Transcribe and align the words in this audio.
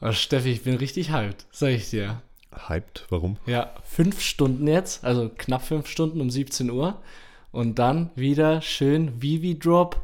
Oh, 0.00 0.12
Steffi, 0.12 0.52
ich 0.52 0.62
bin 0.62 0.76
richtig 0.76 1.10
hyped, 1.10 1.46
sag 1.50 1.70
ich 1.70 1.90
dir. 1.90 2.22
Hyped? 2.68 3.06
Warum? 3.08 3.36
Ja, 3.46 3.74
fünf 3.84 4.20
Stunden 4.20 4.66
jetzt, 4.68 5.04
also 5.04 5.28
knapp 5.36 5.62
fünf 5.64 5.88
Stunden 5.88 6.20
um 6.20 6.30
17 6.30 6.70
Uhr. 6.70 7.00
Und 7.50 7.78
dann 7.78 8.10
wieder 8.14 8.60
schön 8.62 9.20
Vivi 9.20 9.58
Drop, 9.58 10.00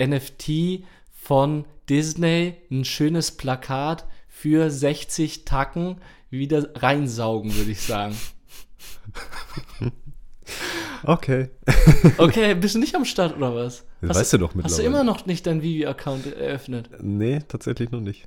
NFT 0.00 0.84
von 1.12 1.64
Disney, 1.88 2.54
ein 2.70 2.84
schönes 2.84 3.30
Plakat 3.32 4.06
für 4.28 4.70
60 4.70 5.44
Tacken 5.44 5.96
wieder 6.30 6.68
reinsaugen, 6.74 7.54
würde 7.56 7.70
ich 7.72 7.80
sagen. 7.82 8.16
Okay. 11.02 11.50
Okay, 12.18 12.54
bist 12.54 12.74
du 12.74 12.78
nicht 12.78 12.94
am 12.94 13.04
Start 13.04 13.36
oder 13.36 13.54
was? 13.54 13.84
Das 14.00 14.10
Hast 14.10 14.16
weißt 14.18 14.32
du 14.34 14.38
doch 14.38 14.48
Hast 14.48 14.54
du 14.54 14.58
mittlerweile. 14.62 14.86
immer 14.86 15.04
noch 15.04 15.26
nicht 15.26 15.46
deinen 15.46 15.62
Vivi-Account 15.62 16.26
eröffnet? 16.26 16.88
Nee, 17.00 17.40
tatsächlich 17.46 17.90
noch 17.90 18.00
nicht. 18.00 18.26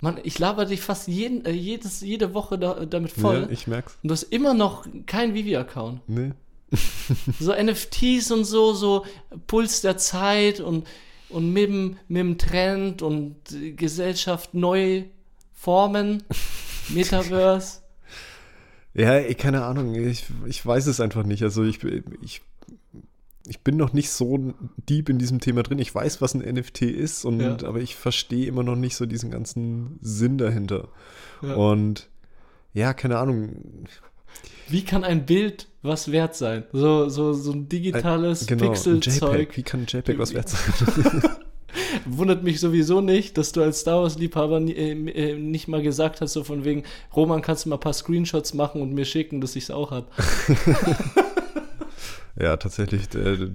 Mann, 0.00 0.18
ich 0.22 0.38
laber 0.38 0.64
dich 0.64 0.80
fast 0.80 1.08
jeden, 1.08 1.44
äh, 1.44 1.50
jedes, 1.50 2.00
jede 2.00 2.32
Woche 2.32 2.58
da, 2.58 2.86
damit 2.86 3.10
voll. 3.10 3.42
Ja, 3.42 3.50
ich 3.50 3.66
merk's. 3.66 3.98
und 4.02 4.08
du 4.08 4.12
hast 4.12 4.24
immer 4.24 4.54
noch 4.54 4.86
keinen 5.06 5.34
Vivi-Account. 5.34 6.00
Nee. 6.08 6.32
So 7.40 7.54
NFTs 7.54 8.30
und 8.30 8.44
so, 8.44 8.74
so 8.74 9.06
Puls 9.46 9.80
der 9.80 9.96
Zeit 9.96 10.60
und, 10.60 10.86
und 11.30 11.52
mit, 11.52 11.68
dem, 11.68 11.96
mit 12.08 12.20
dem 12.20 12.38
Trend 12.38 13.00
und 13.00 13.36
Gesellschaft 13.76 14.52
neu 14.52 15.04
formen, 15.54 16.22
Metaverse. 16.90 17.80
Ja, 18.92 19.22
keine 19.34 19.64
Ahnung. 19.64 19.94
Ich, 19.94 20.26
ich 20.46 20.64
weiß 20.64 20.86
es 20.86 21.00
einfach 21.00 21.24
nicht. 21.24 21.42
Also 21.42 21.64
ich, 21.64 21.82
ich, 22.20 22.42
ich 23.48 23.60
bin 23.60 23.76
noch 23.76 23.92
nicht 23.92 24.10
so 24.10 24.54
deep 24.88 25.08
in 25.08 25.18
diesem 25.18 25.40
Thema 25.40 25.62
drin. 25.62 25.78
Ich 25.78 25.94
weiß, 25.94 26.20
was 26.20 26.34
ein 26.34 26.40
NFT 26.40 26.82
ist, 26.82 27.24
und, 27.24 27.40
Ja. 27.40 27.56
aber 27.64 27.80
ich 27.80 27.96
verstehe 27.96 28.46
immer 28.46 28.62
noch 28.62 28.76
nicht 28.76 28.96
so 28.96 29.06
diesen 29.06 29.30
ganzen 29.30 29.98
Sinn 30.00 30.38
dahinter. 30.38 30.88
Ja. 31.42 31.54
Und 31.54 32.08
ja, 32.74 32.92
keine 32.92 33.18
Ahnung. 33.18 33.86
Wie 34.68 34.84
kann 34.84 35.02
ein 35.04 35.24
Bild 35.24 35.66
was 35.82 36.12
wert 36.12 36.36
sein? 36.36 36.64
So, 36.72 37.08
so, 37.08 37.32
so 37.32 37.52
ein 37.52 37.68
digitales 37.68 38.46
Genau, 38.46 38.64
ein 38.64 38.70
Pixelzeug. 38.72 39.32
JPEG. 39.32 39.56
Wie 39.56 39.62
kann 39.62 39.80
ein 39.80 39.86
JPEG 39.88 40.18
was 40.18 40.34
wert 40.34 40.48
sein? 40.50 41.22
Wundert 42.04 42.42
mich 42.42 42.60
sowieso 42.60 43.00
nicht, 43.00 43.38
dass 43.38 43.52
du 43.52 43.62
als 43.62 43.80
Star 43.80 44.02
Wars-Liebhaber 44.02 44.60
äh, 44.60 44.92
äh, 44.92 45.38
nicht 45.38 45.68
mal 45.68 45.82
gesagt 45.82 46.20
hast, 46.20 46.32
so 46.32 46.44
von 46.44 46.64
wegen, 46.64 46.82
Roman, 47.14 47.40
kannst 47.40 47.64
du 47.64 47.70
mal 47.70 47.76
ein 47.76 47.80
paar 47.80 47.92
Screenshots 47.92 48.52
machen 48.54 48.82
und 48.82 48.92
mir 48.92 49.04
schicken, 49.04 49.40
dass 49.40 49.56
ich 49.56 49.64
es 49.64 49.70
auch 49.70 49.90
habe. 49.90 50.06
Ja, 52.40 52.56
tatsächlich 52.56 53.14
äh, 53.14 53.50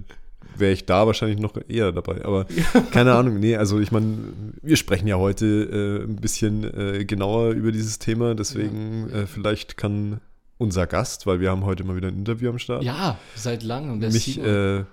wäre 0.56 0.72
ich 0.72 0.84
da 0.86 1.06
wahrscheinlich 1.06 1.38
noch 1.40 1.54
eher 1.68 1.92
dabei. 1.92 2.24
Aber 2.24 2.46
keine 2.90 3.14
Ahnung, 3.14 3.40
nee, 3.40 3.56
also 3.56 3.80
ich 3.80 3.92
meine, 3.92 4.18
wir 4.62 4.76
sprechen 4.76 5.06
ja 5.08 5.16
heute 5.16 5.46
äh, 5.46 6.04
ein 6.04 6.16
bisschen 6.16 6.64
äh, 6.64 7.04
genauer 7.04 7.50
über 7.52 7.72
dieses 7.72 7.98
Thema. 7.98 8.34
Deswegen 8.34 9.10
äh, 9.10 9.26
vielleicht 9.26 9.76
kann 9.76 10.20
unser 10.58 10.86
Gast, 10.86 11.26
weil 11.26 11.40
wir 11.40 11.50
haben 11.50 11.64
heute 11.64 11.84
mal 11.84 11.96
wieder 11.96 12.08
ein 12.08 12.18
Interview 12.18 12.50
am 12.50 12.58
Start, 12.58 12.84
Ja, 12.84 13.18
seit 13.34 13.62
langem. 13.62 13.98
mich, 13.98 14.38
äh, 14.38 14.84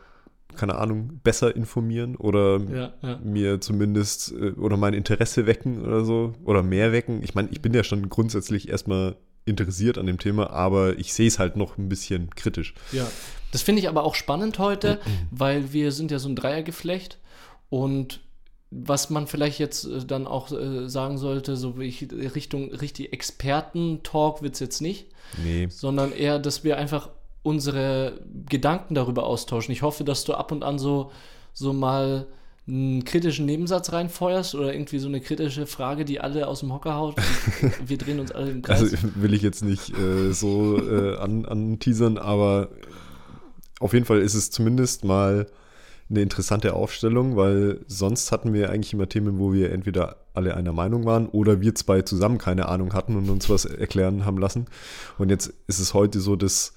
keine 0.56 0.76
Ahnung, 0.76 1.20
besser 1.24 1.56
informieren 1.56 2.16
oder 2.16 2.60
ja, 2.60 2.94
ja. 3.02 3.20
mir 3.24 3.62
zumindest 3.62 4.34
äh, 4.34 4.52
oder 4.52 4.78
mein 4.78 4.94
Interesse 4.94 5.46
wecken 5.46 5.82
oder 5.82 6.04
so 6.04 6.34
oder 6.44 6.64
mehr 6.64 6.92
wecken. 6.92 7.22
Ich 7.24 7.36
meine, 7.36 7.50
ich 7.52 7.62
bin 7.62 7.74
ja 7.74 7.84
schon 7.84 8.10
grundsätzlich 8.10 8.70
erstmal 8.70 9.16
interessiert 9.46 9.98
an 9.98 10.06
dem 10.08 10.18
Thema, 10.20 10.50
aber 10.52 10.98
ich 11.00 11.14
sehe 11.14 11.28
es 11.28 11.40
halt 11.40 11.56
noch 11.56 11.78
ein 11.78 11.90
bisschen 11.90 12.30
kritisch. 12.32 12.74
Ja, 12.92 13.08
das 13.52 13.62
finde 13.62 13.82
ich 13.82 13.90
aber 13.90 14.04
auch 14.04 14.16
spannend 14.16 14.60
heute, 14.60 15.00
weil 15.32 15.74
wir 15.74 15.92
sind 15.92 16.12
ja 16.12 16.20
so 16.20 16.30
ein 16.30 16.36
Dreiergeflecht 16.36 17.18
und 17.70 18.22
was 18.72 19.10
man 19.10 19.28
vielleicht 19.28 19.60
jetzt 19.60 19.86
äh, 19.86 20.06
dann 20.06 20.26
auch 20.28 20.50
äh, 20.52 20.88
sagen 20.88 21.18
sollte, 21.18 21.58
so 21.58 21.78
wie 21.78 21.86
ich 21.86 22.08
Richtung 22.36 22.72
richtig 22.74 23.12
Experten-Talk 23.12 24.42
wird 24.42 24.54
es 24.54 24.60
jetzt 24.62 24.82
nicht, 24.82 25.08
Nee. 25.44 25.68
sondern 25.70 26.14
eher, 26.14 26.40
dass 26.40 26.64
wir 26.64 26.78
einfach 26.78 27.10
unsere 27.44 28.22
Gedanken 28.48 28.96
darüber 28.96 29.26
austauschen. 29.26 29.74
Ich 29.74 29.82
hoffe, 29.82 30.04
dass 30.04 30.24
du 30.24 30.34
ab 30.36 30.52
und 30.52 30.64
an 30.64 30.80
so, 30.80 31.12
so 31.54 31.74
mal 31.74 32.28
einen 32.68 33.04
kritischen 33.04 33.46
Nebensatz 33.46 33.92
reinfeuerst 33.92 34.56
oder 34.56 34.74
irgendwie 34.74 35.00
so 35.00 35.08
eine 35.08 35.20
kritische 35.20 35.66
Frage, 35.66 36.06
die 36.06 36.22
alle 36.22 36.48
aus 36.48 36.60
dem 36.62 36.72
Hocker 36.72 36.96
haut. 36.96 37.16
wir 37.86 37.98
drehen 37.98 38.20
uns 38.20 38.32
alle 38.32 38.52
im 38.52 38.62
Kreis. 38.62 38.82
Also 38.82 38.98
will 39.16 39.34
ich 39.34 39.42
jetzt 39.42 39.64
nicht 39.64 39.98
äh, 39.98 40.32
so 40.32 40.78
äh, 40.78 41.18
an, 41.18 41.46
anteasern, 41.46 42.18
aber 42.18 42.70
auf 43.82 43.94
jeden 43.94 44.06
Fall 44.06 44.22
ist 44.22 44.34
es 44.36 44.52
zumindest 44.52 45.04
mal 45.04 45.48
eine 46.10 46.22
interessante 46.22 46.74
Aufstellung, 46.74 47.38
weil 47.38 47.80
sonst 47.88 48.32
hatten 48.32 48.54
wir 48.54 48.70
eigentlich 48.70 48.94
immer 48.94 49.08
Themen, 49.08 49.40
wo 49.40 49.54
wir 49.54 49.72
entweder 49.72 50.18
alle 50.34 50.56
einer 50.56 50.74
Meinung 50.74 51.06
waren 51.06 51.28
oder 51.28 51.62
wir 51.62 51.74
zwei 51.74 52.02
zusammen 52.02 52.38
keine 52.38 52.68
Ahnung 52.68 52.94
hatten 52.94 53.16
und 53.16 53.30
uns 53.30 53.50
was 53.50 53.66
erklären 53.66 54.26
haben 54.26 54.38
lassen. 54.38 54.66
Und 55.18 55.30
jetzt 55.30 55.54
ist 55.68 55.80
es 55.80 55.94
heute 55.94 56.20
so, 56.20 56.36
dass 56.36 56.74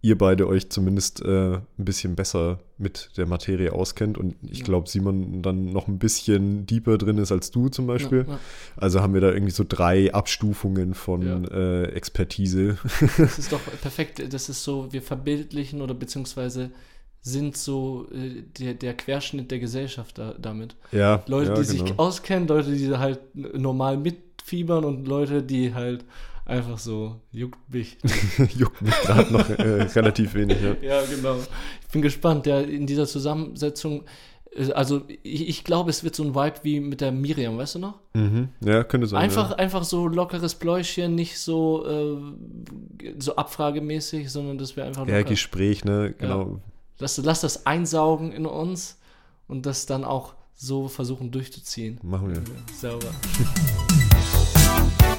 ihr 0.00 0.16
beide 0.16 0.46
euch 0.46 0.70
zumindest 0.70 1.22
äh, 1.24 1.54
ein 1.56 1.62
bisschen 1.76 2.14
besser 2.14 2.60
mit 2.78 3.10
der 3.16 3.26
Materie 3.26 3.72
auskennt 3.72 4.16
und 4.16 4.36
ich 4.42 4.58
Ja. 4.60 4.64
glaube, 4.64 4.88
Simon 4.88 5.42
dann 5.42 5.72
noch 5.72 5.88
ein 5.88 5.98
bisschen 5.98 6.66
deeper 6.66 6.98
drin 6.98 7.18
ist 7.18 7.32
als 7.32 7.50
du 7.50 7.68
zum 7.68 7.86
Beispiel. 7.88 8.24
Ja, 8.26 8.34
ja. 8.34 8.38
Also 8.76 9.00
haben 9.00 9.12
wir 9.14 9.20
da 9.20 9.32
irgendwie 9.32 9.50
so 9.52 9.64
drei 9.68 10.14
Abstufungen 10.14 10.94
von 10.94 11.44
äh, 11.50 11.84
Expertise. 11.86 12.78
Das 13.18 13.38
ist 13.38 13.52
doch 13.52 13.60
perfekt. 13.82 14.22
Das 14.32 14.48
ist 14.48 14.62
so, 14.62 14.92
wir 14.92 15.02
verbildlichen 15.02 15.82
oder 15.82 15.94
beziehungsweise 15.94 16.70
sind 17.20 17.56
so 17.56 18.06
äh, 18.12 18.42
der, 18.58 18.74
der 18.74 18.94
Querschnitt 18.94 19.50
der 19.50 19.58
Gesellschaft 19.58 20.16
da, 20.18 20.34
damit. 20.38 20.76
ja, 20.92 21.24
Leute, 21.26 21.54
die 21.54 21.64
sich 21.64 21.84
genau. 21.84 22.00
auskennen, 22.04 22.46
Leute, 22.46 22.70
die 22.70 22.96
halt 22.96 23.18
normal 23.34 23.96
mitfiebern 23.96 24.84
und 24.84 25.08
Leute, 25.08 25.42
die 25.42 25.74
halt 25.74 26.04
einfach 26.48 26.78
so, 26.78 27.20
juckt 27.30 27.58
mich. 27.72 27.98
Juckt 28.56 28.82
mich 28.82 28.94
gerade 29.02 29.32
noch 29.32 29.48
äh, 29.50 29.82
relativ 29.82 30.34
wenig. 30.34 30.58
Ja. 30.60 30.74
ja, 30.80 31.02
genau. 31.04 31.36
Ich 31.82 31.88
bin 31.92 32.02
gespannt, 32.02 32.46
ja, 32.46 32.60
in 32.60 32.86
dieser 32.86 33.06
Zusammensetzung, 33.06 34.04
äh, 34.56 34.72
also 34.72 35.02
ich, 35.22 35.48
ich 35.48 35.64
glaube, 35.64 35.90
es 35.90 36.02
wird 36.02 36.14
so 36.14 36.24
ein 36.24 36.34
Vibe 36.34 36.60
wie 36.62 36.80
mit 36.80 37.00
der 37.00 37.12
Miriam, 37.12 37.58
weißt 37.58 37.76
du 37.76 37.78
noch? 37.80 37.94
Mhm. 38.14 38.48
ja, 38.60 38.82
könnte 38.82 39.06
sein. 39.06 39.20
Einfach, 39.20 39.50
ja. 39.50 39.56
einfach 39.56 39.84
so 39.84 40.08
lockeres 40.08 40.54
Pläuschen, 40.54 41.14
nicht 41.14 41.38
so, 41.38 41.86
äh, 41.86 43.12
so 43.18 43.36
abfragemäßig, 43.36 44.30
sondern 44.30 44.58
dass 44.58 44.74
wir 44.74 44.84
einfach 44.84 45.06
Ja, 45.06 45.22
Gespräch, 45.22 45.84
ne? 45.84 46.14
Genau. 46.18 46.60
lass, 46.98 47.18
lass 47.18 47.42
das 47.42 47.66
einsaugen 47.66 48.32
in 48.32 48.46
uns 48.46 48.98
und 49.46 49.66
das 49.66 49.86
dann 49.86 50.04
auch 50.04 50.34
so 50.54 50.88
versuchen 50.88 51.30
durchzuziehen. 51.30 52.00
Machen 52.02 52.30
wir. 52.30 52.42
Sauber. 52.74 53.10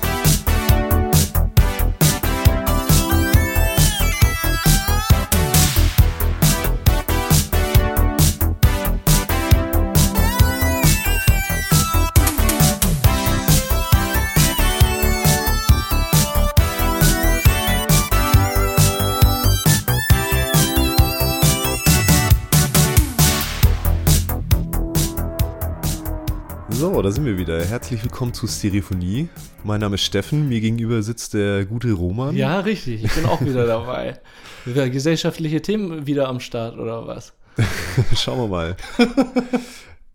So, 26.99 27.03
da 27.03 27.11
sind 27.11 27.23
wir 27.23 27.37
wieder. 27.37 27.63
Herzlich 27.63 28.03
willkommen 28.03 28.33
zu 28.33 28.45
Stereophonie. 28.45 29.29
Mein 29.63 29.79
Name 29.79 29.95
ist 29.95 30.01
Steffen. 30.01 30.49
Mir 30.49 30.59
gegenüber 30.59 31.01
sitzt 31.01 31.33
der 31.33 31.63
gute 31.63 31.93
Roman. 31.93 32.35
Ja, 32.35 32.59
richtig. 32.59 33.05
Ich 33.05 33.15
bin 33.15 33.23
auch 33.25 33.39
wieder 33.39 33.65
dabei. 33.65 34.19
Wieder 34.65 34.89
gesellschaftliche 34.89 35.61
Themen 35.61 36.07
wieder 36.07 36.27
am 36.27 36.41
Start 36.41 36.77
oder 36.77 37.07
was? 37.07 37.31
Schauen 38.17 38.39
wir 38.39 38.47
mal. 38.49 38.75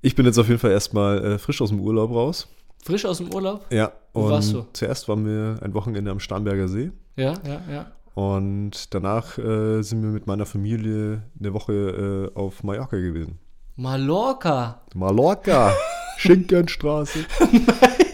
Ich 0.02 0.14
bin 0.14 0.26
jetzt 0.26 0.36
auf 0.36 0.46
jeden 0.46 0.60
Fall 0.60 0.72
erstmal 0.72 1.24
äh, 1.24 1.38
frisch 1.38 1.62
aus 1.62 1.70
dem 1.70 1.80
Urlaub 1.80 2.10
raus. 2.10 2.48
Frisch 2.84 3.06
aus 3.06 3.16
dem 3.16 3.32
Urlaub? 3.32 3.64
Ja. 3.70 3.92
Wo 4.12 4.24
Und 4.24 4.30
warst 4.32 4.52
du? 4.52 4.66
zuerst 4.74 5.08
waren 5.08 5.24
wir 5.24 5.62
ein 5.62 5.72
Wochenende 5.72 6.10
am 6.10 6.20
Starnberger 6.20 6.68
See. 6.68 6.90
Ja, 7.16 7.32
ja, 7.46 7.62
ja. 7.72 7.92
Und 8.12 8.92
danach 8.92 9.38
äh, 9.38 9.80
sind 9.80 10.02
wir 10.02 10.10
mit 10.10 10.26
meiner 10.26 10.44
Familie 10.44 11.22
eine 11.40 11.54
Woche 11.54 12.30
äh, 12.34 12.38
auf 12.38 12.62
Mallorca 12.62 12.98
gewesen. 12.98 13.38
Mallorca. 13.76 14.82
Mallorca, 14.94 15.72
Schinkenstraße. 16.18 17.20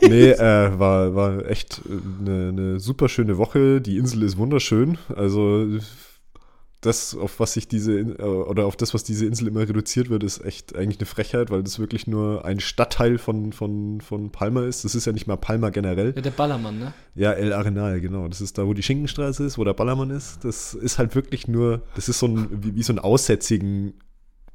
Nee, 0.01 0.31
äh, 0.31 0.79
war, 0.79 1.15
war 1.15 1.45
echt 1.51 1.83
eine, 1.87 2.49
eine 2.49 2.81
super 2.81 3.09
schöne 3.11 3.37
Woche. 3.37 3.83
Die 3.83 3.99
Insel 3.99 4.23
ist 4.23 4.39
wunderschön. 4.39 4.97
Also 5.15 5.67
das, 6.81 7.15
auf 7.15 7.41
was 7.41 7.53
sich 7.53 7.69
diese, 7.69 7.99
äh, 7.99 8.23
oder 8.23 8.65
auf 8.65 8.77
das, 8.77 8.95
was 8.95 9.05
diese 9.05 9.27
Insel 9.27 9.49
immer 9.49 9.61
reduziert 9.61 10.09
wird, 10.09 10.25
ist 10.25 10.43
echt 10.43 10.75
eigentlich 10.75 10.99
eine 10.99 11.07
Frechheit, 11.07 11.51
weil 11.51 11.63
das 11.63 11.79
wirklich 11.79 12.07
nur 12.07 12.45
ein 12.47 12.61
Stadtteil 12.61 13.19
von, 13.19 13.53
von, 13.53 14.01
von 14.01 14.33
Palma 14.33 14.65
ist. 14.65 14.85
Das 14.85 14.95
ist 14.95 15.05
ja 15.05 15.13
nicht 15.13 15.27
mal 15.27 15.37
Palma 15.37 15.69
generell. 15.69 16.15
Ja, 16.17 16.23
der 16.23 16.31
Ballermann, 16.31 16.79
ne? 16.79 16.95
Ja, 17.15 17.33
El 17.33 17.53
Arenal, 17.53 18.01
genau. 18.01 18.27
Das 18.29 18.41
ist 18.41 18.57
da, 18.57 18.67
wo 18.67 18.73
die 18.73 18.83
Schinkenstraße 18.83 19.45
ist, 19.45 19.59
wo 19.59 19.65
der 19.65 19.75
Ballermann 19.75 20.09
ist. 20.09 20.43
Das 20.43 20.73
ist 20.73 20.99
halt 20.99 21.15
wirklich 21.15 21.47
nur, 21.49 21.83
das 21.97 22.09
ist 22.09 22.19
so 22.19 22.27
ein, 22.27 22.49
wie, 22.51 22.75
wie 22.75 22.83
so 22.83 22.95
ein 22.95 22.99
aussätzigen 22.99 23.93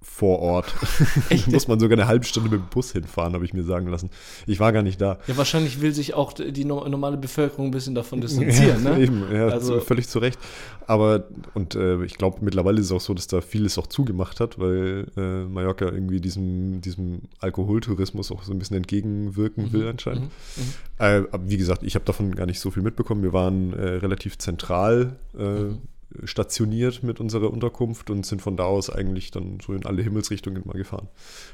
vor 0.08 0.40
Ort. 0.40 0.74
Echt? 1.30 1.48
Muss 1.52 1.68
man 1.68 1.80
sogar 1.80 1.98
eine 1.98 2.08
halbe 2.08 2.24
Stunde 2.26 2.50
mit 2.50 2.60
dem 2.62 2.68
Bus 2.70 2.92
hinfahren, 2.94 3.34
habe 3.34 3.44
ich 3.44 3.54
mir 3.54 3.64
sagen 3.64 3.88
lassen. 3.88 4.10
Ich 4.48 4.60
war 4.62 4.72
gar 4.72 4.82
nicht 4.84 5.02
da. 5.02 5.18
Ja, 5.28 5.36
wahrscheinlich 5.36 5.82
will 5.82 5.94
sich 5.94 6.14
auch 6.14 6.32
die 6.34 6.64
no- 6.64 6.88
normale 6.88 7.18
Bevölkerung 7.18 7.66
ein 7.68 7.72
bisschen 7.72 7.96
davon 7.96 8.22
distanzieren, 8.22 8.84
ja, 8.86 8.92
ne? 8.92 9.00
Eben, 9.04 9.24
ja, 9.34 9.48
Also- 9.48 9.80
völlig 9.82 10.08
zu 10.08 10.20
Recht. 10.20 10.40
Aber, 10.88 11.26
und 11.56 11.74
äh, 11.76 12.04
ich 12.06 12.16
glaube, 12.18 12.38
mittlerweile 12.42 12.80
ist 12.80 12.86
es 12.88 12.92
auch 12.92 13.02
so, 13.02 13.14
dass 13.16 13.26
da 13.28 13.42
vieles 13.42 13.78
auch 13.80 13.88
zugemacht 13.88 14.40
hat, 14.40 14.60
weil 14.60 15.08
äh, 15.18 15.44
Mallorca 15.46 15.86
irgendwie 15.86 16.22
diesem, 16.22 16.80
diesem 16.82 17.24
Alkoholtourismus 17.40 18.32
auch 18.32 18.44
so 18.44 18.52
ein 18.54 18.60
bisschen 18.60 18.78
entgegenwirken 18.78 19.74
will 19.74 19.88
anscheinend. 19.88 20.26
Mhm, 20.26 20.64
mhm. 20.64 20.74
Äh, 21.00 21.24
aber 21.32 21.50
wie 21.50 21.58
gesagt, 21.58 21.82
ich 21.84 21.96
habe 21.96 22.06
davon 22.06 22.36
gar 22.36 22.46
nicht 22.46 22.60
so 22.60 22.70
viel 22.72 22.84
mitbekommen. 22.84 23.24
Wir 23.24 23.34
waren 23.34 23.74
äh, 23.74 23.82
relativ 23.98 24.38
zentral 24.38 25.16
äh, 25.38 25.44
Mhm. 25.44 25.80
Stationiert 26.24 27.04
mit 27.04 27.20
unserer 27.20 27.52
Unterkunft 27.52 28.10
und 28.10 28.26
sind 28.26 28.42
von 28.42 28.58
da 28.58 28.64
aus 28.64 28.90
eigentlich 28.90 29.32
dann 29.32 29.60
so 29.66 29.74
in 29.74 29.86
alle 29.86 30.02
Himmelsrichtungen 30.02 30.64
mal 30.66 30.74
gefahren. 30.78 31.08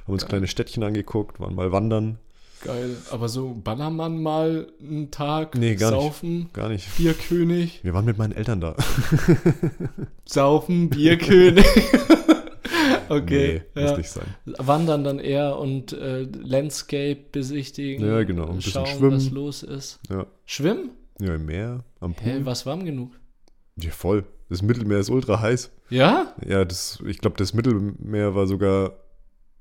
Haben 0.05 0.13
uns 0.13 0.23
Geil. 0.23 0.29
kleine 0.29 0.47
Städtchen 0.47 0.83
angeguckt, 0.83 1.39
waren 1.39 1.55
mal 1.55 1.71
wandern. 1.71 2.17
Geil. 2.63 2.95
Aber 3.09 3.27
so 3.27 3.55
Ballermann 3.55 4.21
mal 4.21 4.67
einen 4.79 5.09
Tag 5.09 5.55
Nee, 5.55 5.75
gar 5.75 5.89
nicht. 5.91 5.99
saufen, 6.01 6.49
Gar 6.53 6.69
nicht. 6.69 6.95
Bierkönig, 6.95 7.83
Wir 7.83 7.93
waren 7.95 8.05
mit 8.05 8.19
meinen 8.19 8.33
Eltern 8.33 8.61
da. 8.61 8.75
saufen, 10.25 10.89
Bierkönig. 10.89 11.65
okay. 13.09 13.63
nee, 13.75 13.81
muss 13.81 13.91
ja. 13.91 13.97
nicht 13.97 14.09
sein. 14.09 14.27
Wandern 14.45 15.03
dann 15.03 15.19
eher 15.19 15.57
und 15.57 15.93
äh, 15.93 16.21
Landscape 16.23 17.17
besichtigen. 17.31 18.05
Ja, 18.05 18.23
genau, 18.23 18.47
ein 18.49 18.57
bisschen 18.57 18.85
Schauen, 18.85 18.97
schwimmen. 18.97 19.15
was 19.17 19.29
los 19.31 19.63
ist. 19.63 19.99
Ja. 20.09 20.27
Schwimmen? 20.45 20.91
Ja, 21.19 21.35
im 21.35 21.45
Meer, 21.45 21.83
am 21.99 22.13
Pool. 22.13 22.31
Hä, 22.31 22.39
was 22.43 22.65
warm 22.65 22.85
genug? 22.85 23.11
Ja, 23.77 23.91
voll. 23.91 24.23
Das 24.51 24.61
Mittelmeer 24.61 24.99
ist 24.99 25.09
ultra 25.09 25.39
heiß. 25.39 25.71
Ja? 25.89 26.35
Ja, 26.45 26.65
das, 26.65 27.01
ich 27.07 27.19
glaube, 27.19 27.37
das 27.37 27.53
Mittelmeer 27.53 28.35
war 28.35 28.47
sogar 28.47 28.97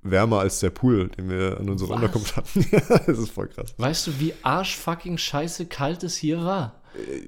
wärmer 0.03 0.41
als 0.41 0.59
der 0.59 0.71
Pool, 0.71 1.11
den 1.11 1.31
wir 1.31 1.61
an 1.61 1.69
unserer 1.69 1.91
Was? 1.91 1.97
Unterkunft 1.97 2.35
hatten. 2.35 2.67
das 3.07 3.17
ist 3.17 3.31
voll 3.31 3.47
krass. 3.47 3.73
Weißt 3.77 4.09
du, 4.09 4.19
wie 4.19 4.35
arschfucking 4.43 5.17
scheiße 5.17 5.67
kalt 5.67 6.03
es 6.03 6.17
hier 6.17 6.39
war? 6.39 6.83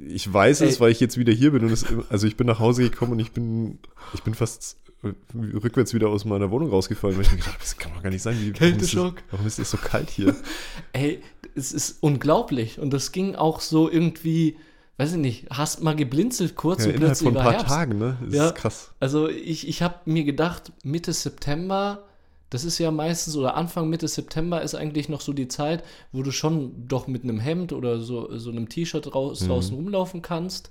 Ich 0.08 0.30
weiß 0.32 0.62
es, 0.62 0.74
Ey. 0.74 0.80
weil 0.80 0.90
ich 0.90 0.98
jetzt 0.98 1.16
wieder 1.18 1.32
hier 1.32 1.52
bin 1.52 1.64
und 1.64 1.70
es, 1.70 1.86
also 2.10 2.26
ich 2.26 2.36
bin 2.36 2.48
nach 2.48 2.58
Hause 2.58 2.82
gekommen 2.82 3.12
und 3.12 3.20
ich 3.20 3.30
bin, 3.30 3.78
ich 4.12 4.24
bin 4.24 4.34
fast 4.34 4.78
äh, 5.04 5.12
rückwärts 5.54 5.94
wieder 5.94 6.08
aus 6.08 6.24
meiner 6.24 6.50
Wohnung 6.50 6.68
rausgefallen, 6.68 7.16
weil 7.16 7.22
ich 7.22 7.30
mir 7.30 7.36
gedacht 7.36 7.52
habe, 7.52 7.62
das 7.62 7.76
kann 7.76 7.92
doch 7.94 8.02
gar 8.02 8.10
nicht 8.10 8.22
sein. 8.22 8.34
Wie, 8.40 8.46
warum, 8.46 8.54
Kälteschock. 8.54 9.22
warum 9.30 9.46
ist 9.46 9.60
es 9.60 9.70
so 9.70 9.76
kalt 9.76 10.10
hier? 10.10 10.34
Ey, 10.92 11.22
es 11.54 11.72
ist 11.72 11.98
unglaublich. 12.02 12.80
Und 12.80 12.92
das 12.92 13.12
ging 13.12 13.36
auch 13.36 13.60
so 13.60 13.88
irgendwie, 13.88 14.56
weiß 14.98 15.12
ich 15.12 15.18
nicht, 15.18 15.46
hast 15.50 15.82
mal 15.82 15.96
geblinzelt 15.96 16.54
kurz 16.54 16.84
Ja, 16.84 16.92
und 16.92 16.96
plötzlich 16.98 17.28
von 17.28 17.36
ein 17.38 17.42
paar 17.42 17.52
Herbst. 17.52 17.68
Tagen, 17.68 17.98
ne? 17.98 18.18
Das 18.24 18.34
Ja. 18.34 18.46
ist 18.48 18.54
krass. 18.54 18.92
Also 19.00 19.28
ich, 19.28 19.66
ich 19.68 19.82
habe 19.82 19.96
mir 20.04 20.24
gedacht, 20.24 20.72
Mitte 20.84 21.12
September, 21.12 22.04
das 22.50 22.64
ist 22.64 22.78
ja 22.78 22.90
meistens, 22.90 23.34
oder 23.36 23.56
Anfang 23.56 23.88
Mitte 23.88 24.06
September 24.06 24.60
ist 24.62 24.74
eigentlich 24.74 25.08
noch 25.08 25.22
so 25.22 25.32
die 25.32 25.48
Zeit, 25.48 25.82
wo 26.12 26.22
du 26.22 26.30
schon 26.30 26.86
doch 26.86 27.06
mit 27.06 27.22
einem 27.24 27.40
Hemd 27.40 27.72
oder 27.72 28.00
so, 28.00 28.36
so 28.38 28.50
einem 28.50 28.68
T-Shirt 28.68 29.14
raus, 29.14 29.40
Mhm. 29.40 29.48
draußen 29.48 29.74
rumlaufen 29.76 30.20
kannst. 30.22 30.70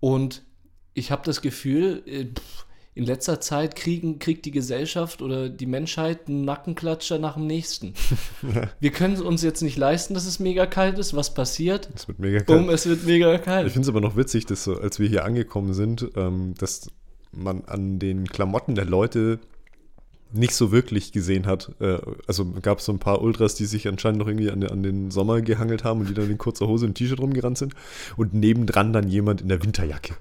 Und 0.00 0.42
ich 0.94 1.10
habe 1.10 1.22
das 1.24 1.42
Gefühl, 1.42 2.02
äh, 2.06 2.24
pff, 2.24 2.66
in 2.96 3.04
letzter 3.04 3.40
Zeit 3.40 3.74
kriegen, 3.74 4.20
kriegt 4.20 4.44
die 4.46 4.52
Gesellschaft 4.52 5.20
oder 5.20 5.48
die 5.48 5.66
Menschheit 5.66 6.28
einen 6.28 6.44
Nackenklatscher 6.44 7.18
nach 7.18 7.34
dem 7.34 7.46
nächsten. 7.48 7.92
Wir 8.80 8.90
können 8.92 9.14
es 9.14 9.20
uns 9.20 9.42
jetzt 9.42 9.62
nicht 9.62 9.76
leisten, 9.76 10.14
dass 10.14 10.26
es 10.26 10.38
mega 10.38 10.64
kalt 10.66 10.98
ist. 10.98 11.14
Was 11.14 11.34
passiert? 11.34 11.88
Das 11.92 12.06
wird 12.06 12.20
mega 12.20 12.38
kalt. 12.38 12.46
Bumm, 12.46 12.70
es 12.70 12.86
wird 12.86 13.04
mega 13.04 13.34
Ich 13.34 13.42
kalt. 13.42 13.66
finde 13.72 13.82
es 13.82 13.88
aber 13.88 14.00
noch 14.00 14.16
witzig, 14.16 14.46
dass 14.46 14.62
so, 14.64 14.78
als 14.78 15.00
wir 15.00 15.08
hier 15.08 15.24
angekommen 15.24 15.74
sind, 15.74 16.08
ähm, 16.14 16.54
dass 16.58 16.88
man 17.32 17.64
an 17.64 17.98
den 17.98 18.26
Klamotten 18.28 18.76
der 18.76 18.84
Leute 18.84 19.40
nicht 20.32 20.54
so 20.54 20.70
wirklich 20.70 21.10
gesehen 21.10 21.46
hat. 21.46 21.72
Äh, 21.80 21.98
also 22.28 22.44
gab 22.62 22.78
es 22.78 22.84
so 22.84 22.92
ein 22.92 23.00
paar 23.00 23.22
Ultras, 23.22 23.56
die 23.56 23.66
sich 23.66 23.88
anscheinend 23.88 24.20
noch 24.20 24.28
irgendwie 24.28 24.50
an, 24.50 24.60
den- 24.60 24.70
an 24.70 24.82
den 24.84 25.10
Sommer 25.10 25.40
gehangelt 25.42 25.82
haben 25.82 26.00
und 26.00 26.08
die 26.10 26.14
dann 26.14 26.30
in 26.30 26.38
kurzer 26.38 26.68
Hose 26.68 26.86
und 26.86 26.94
T-Shirt 26.94 27.18
rumgerannt 27.20 27.58
sind. 27.58 27.74
Und 28.16 28.34
nebendran 28.34 28.92
dann 28.92 29.08
jemand 29.08 29.40
in 29.40 29.48
der 29.48 29.60
Winterjacke. 29.62 30.14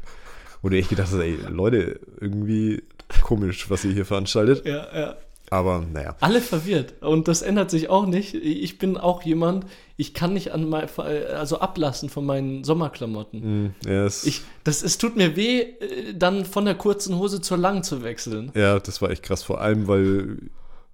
Wo 0.63 0.69
du 0.69 0.77
echt 0.77 0.89
gedacht 0.89 1.09
hast, 1.11 1.19
ey, 1.19 1.37
Leute, 1.49 1.99
irgendwie 2.19 2.81
komisch, 3.21 3.69
was 3.69 3.83
ihr 3.85 3.91
hier 3.91 4.05
veranstaltet. 4.05 4.65
Ja, 4.65 4.87
ja. 4.95 5.15
Aber 5.49 5.85
naja. 5.93 6.15
Alle 6.19 6.41
verwirrt. 6.41 7.03
Und 7.03 7.27
das 7.27 7.43
ändert 7.43 7.69
sich 7.69 7.87
auch 7.89 8.07
nicht. 8.07 8.33
Ich 8.33 8.79
bin 8.79 8.97
auch 8.97 9.21
jemand, 9.21 9.65
ich 9.97 10.15
kann 10.15 10.33
nicht 10.33 10.51
an 10.51 10.67
mein, 10.67 10.87
also 10.97 11.59
ablassen 11.59 12.09
von 12.09 12.25
meinen 12.25 12.63
Sommerklamotten. 12.63 13.41
Hm, 13.43 13.73
ja, 13.85 14.05
es, 14.05 14.23
Ich, 14.23 14.41
das, 14.63 14.81
es 14.81 14.97
tut 14.97 15.15
mir 15.15 15.35
weh, 15.35 15.59
äh, 15.59 16.13
dann 16.15 16.45
von 16.45 16.65
der 16.65 16.73
kurzen 16.75 17.19
Hose 17.19 17.39
zur 17.41 17.57
langen 17.57 17.83
zu 17.83 18.01
wechseln. 18.01 18.51
ja, 18.55 18.79
das 18.79 19.01
war 19.01 19.11
echt 19.11 19.21
krass. 19.21 19.43
Vor 19.43 19.61
allem, 19.61 19.87
weil 19.87 20.37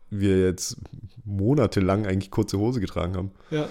wir 0.10 0.42
jetzt 0.42 0.78
monatelang 1.24 2.08
eigentlich 2.08 2.32
kurze 2.32 2.58
Hose 2.58 2.82
getragen 2.82 3.16
haben. 3.16 3.32
Ja. 3.52 3.68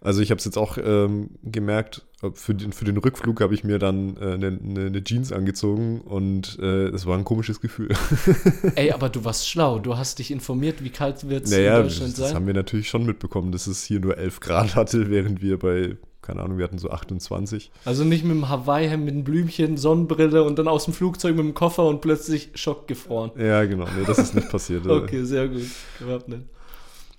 Also 0.00 0.20
ich 0.20 0.30
habe 0.30 0.38
es 0.38 0.44
jetzt 0.44 0.56
auch 0.56 0.78
ähm, 0.78 1.30
gemerkt, 1.42 2.06
äh, 2.22 2.30
für 2.32 2.54
den, 2.54 2.72
für 2.72 2.84
den 2.84 2.96
Rückflug 2.96 3.40
habe 3.40 3.54
ich 3.54 3.64
mir 3.64 3.78
dann 3.78 4.16
eine 4.18 4.34
äh, 4.34 4.38
ne, 4.38 4.58
ne 4.60 4.90
ne 4.90 5.04
Jeans 5.04 5.32
angezogen 5.32 6.00
und 6.02 6.58
äh, 6.60 6.88
es 6.88 7.06
war 7.06 7.18
ein 7.18 7.24
komisches 7.24 7.60
Gefühl. 7.60 7.88
Ey, 8.76 8.92
aber 8.92 9.08
du 9.08 9.24
warst 9.24 9.48
schlau. 9.48 9.78
Du 9.80 9.96
hast 9.96 10.20
dich 10.20 10.30
informiert, 10.30 10.84
wie 10.84 10.90
kalt 10.90 11.28
wird 11.28 11.44
es 11.44 11.50
naja, 11.50 11.78
in 11.78 11.84
das, 11.84 11.94
Deutschland 11.94 12.18
das 12.18 12.26
sein. 12.28 12.34
haben 12.36 12.46
wir 12.46 12.54
natürlich 12.54 12.88
schon 12.88 13.04
mitbekommen, 13.06 13.50
dass 13.50 13.66
es 13.66 13.82
hier 13.82 13.98
nur 13.98 14.16
11 14.16 14.40
Grad 14.40 14.76
hatte, 14.76 15.10
während 15.10 15.42
wir 15.42 15.58
bei, 15.58 15.96
keine 16.22 16.42
Ahnung, 16.42 16.58
wir 16.58 16.64
hatten 16.64 16.78
so 16.78 16.90
28. 16.90 17.72
Also 17.84 18.04
nicht 18.04 18.24
mit 18.24 18.36
dem 18.36 18.48
Hawaii-Hemd, 18.48 19.04
mit 19.04 19.14
einem 19.14 19.24
Blümchen, 19.24 19.76
Sonnenbrille 19.76 20.44
und 20.44 20.60
dann 20.60 20.68
aus 20.68 20.84
dem 20.84 20.94
Flugzeug 20.94 21.34
mit 21.34 21.44
dem 21.44 21.54
Koffer 21.54 21.86
und 21.86 22.02
plötzlich 22.02 22.50
schockgefroren. 22.54 23.32
Ja, 23.36 23.64
genau, 23.64 23.86
nee, 23.96 24.04
das 24.06 24.18
ist 24.18 24.34
nicht 24.34 24.48
passiert. 24.48 24.86
äh. 24.86 24.90
Okay, 24.90 25.24
sehr 25.24 25.48
gut. 25.48 25.66
Gewappnet. 25.98 26.42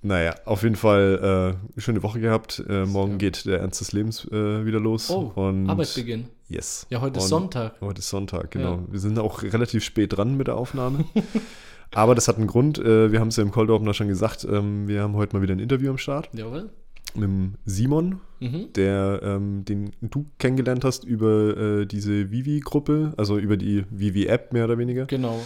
Naja, 0.02 0.34
auf 0.46 0.64
jeden 0.64 0.76
Fall 0.78 1.58
äh, 1.78 1.82
schöne 1.82 2.02
Woche 2.04 2.20
gehabt. 2.22 2.64
Äh, 2.70 2.86
morgen 2.86 3.12
Ja. 3.14 3.18
geht 3.18 3.46
der 3.46 3.60
Ernst 3.60 3.82
des 3.82 3.92
Lebens 3.92 4.26
äh, 4.32 4.66
wieder 4.66 4.80
los. 4.80 5.10
Oh, 5.10 5.32
und 5.36 5.70
Arbeitsbeginn. 5.70 6.26
Yes. 6.48 6.88
Ja, 6.90 7.02
heute 7.02 7.18
ist 7.18 7.24
Und- 7.26 7.30
Sonntag. 7.30 7.76
Heute 7.82 8.00
ist 8.00 8.10
Sonntag, 8.10 8.52
genau. 8.52 8.76
Ja. 8.76 8.84
Wir 8.90 9.00
sind 9.00 9.20
auch 9.20 9.44
relativ 9.44 9.84
spät 9.84 10.16
dran 10.16 10.38
mit 10.38 10.48
der 10.48 10.56
Aufnahme. 10.56 11.04
Aber 11.94 12.16
das 12.16 12.28
hat 12.28 12.38
einen 12.38 12.48
Grund. 12.48 12.78
Äh, 12.80 13.12
wir 13.12 13.20
haben 13.20 13.28
es 13.28 13.36
ja 13.36 13.44
im 13.44 13.52
Cold 13.52 13.70
Opener 13.70 13.94
schon 13.94 14.08
gesagt. 14.08 14.48
Ähm, 14.50 14.88
wir 14.88 15.02
haben 15.02 15.16
heute 15.16 15.36
mal 15.36 15.42
wieder 15.42 15.54
ein 15.54 15.60
Interview 15.60 15.90
am 15.90 15.98
Start 15.98 16.30
Jawohl. 16.34 16.70
mit 17.16 17.24
dem 17.24 17.54
Simon, 17.66 18.22
Mhm. 18.40 18.72
der, 18.74 19.20
ähm, 19.22 19.66
den 19.66 19.92
du 20.02 20.26
kennengelernt 20.38 20.86
hast 20.86 21.04
über 21.04 21.58
äh, 21.58 21.86
diese 21.86 22.32
Vivi-Gruppe, 22.32 23.14
also 23.18 23.38
über 23.38 23.58
die 23.58 23.84
Vivi-App 23.90 24.54
mehr 24.54 24.64
oder 24.64 24.78
weniger. 24.78 25.06
Genau. 25.08 25.42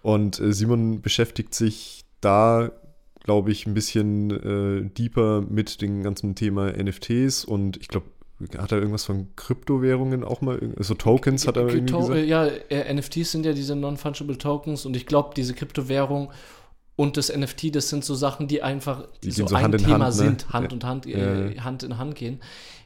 Und 0.00 0.40
äh, 0.40 0.52
Simon 0.54 1.02
beschäftigt 1.02 1.52
sich 1.54 2.04
da, 2.22 2.70
glaube 3.24 3.52
ich, 3.52 3.66
ein 3.66 3.74
bisschen 3.74 4.30
äh, 4.30 4.90
deeper 4.90 5.42
mit 5.48 5.80
dem 5.80 6.02
ganzen 6.02 6.34
Thema 6.34 6.72
NFTs 6.72 7.44
und 7.44 7.76
ich 7.76 7.88
glaube, 7.88 8.06
hat 8.58 8.72
er 8.72 8.78
irgendwas 8.78 9.04
von 9.04 9.28
Kryptowährungen 9.36 10.24
auch 10.24 10.40
mal, 10.40 10.58
so 10.78 10.94
Tokens 10.94 11.46
hat 11.46 11.56
er 11.56 11.68
irgendwie 11.68 11.92
To- 11.92 11.98
gesagt? 12.00 12.26
Ja, 12.26 12.46
äh, 12.46 12.92
NFTs 12.92 13.30
sind 13.32 13.46
ja 13.46 13.52
diese 13.52 13.76
Non-Fungible 13.76 14.36
Tokens 14.38 14.84
und 14.84 14.96
ich 14.96 15.06
glaube, 15.06 15.30
diese 15.36 15.54
Kryptowährung 15.54 16.32
und 16.96 17.16
das 17.16 17.34
NFT, 17.34 17.74
das 17.74 17.88
sind 17.88 18.04
so 18.04 18.14
Sachen, 18.14 18.48
die 18.48 18.62
einfach 18.62 19.06
Die 19.22 19.30
so 19.30 19.46
so 19.46 19.54
ein 19.54 19.62
Hand 19.62 19.74
in 19.76 19.80
Thema 19.82 19.92
Hand, 19.92 20.00
ne? 20.06 20.12
sind, 20.12 20.52
Hand 20.52 20.66
Ja. 20.70 20.74
und 20.74 20.84
Hand, 20.84 21.06
äh, 21.06 21.54
Ja. 21.54 21.64
Hand 21.64 21.82
in 21.84 21.98
Hand 21.98 22.14
gehen. 22.16 22.40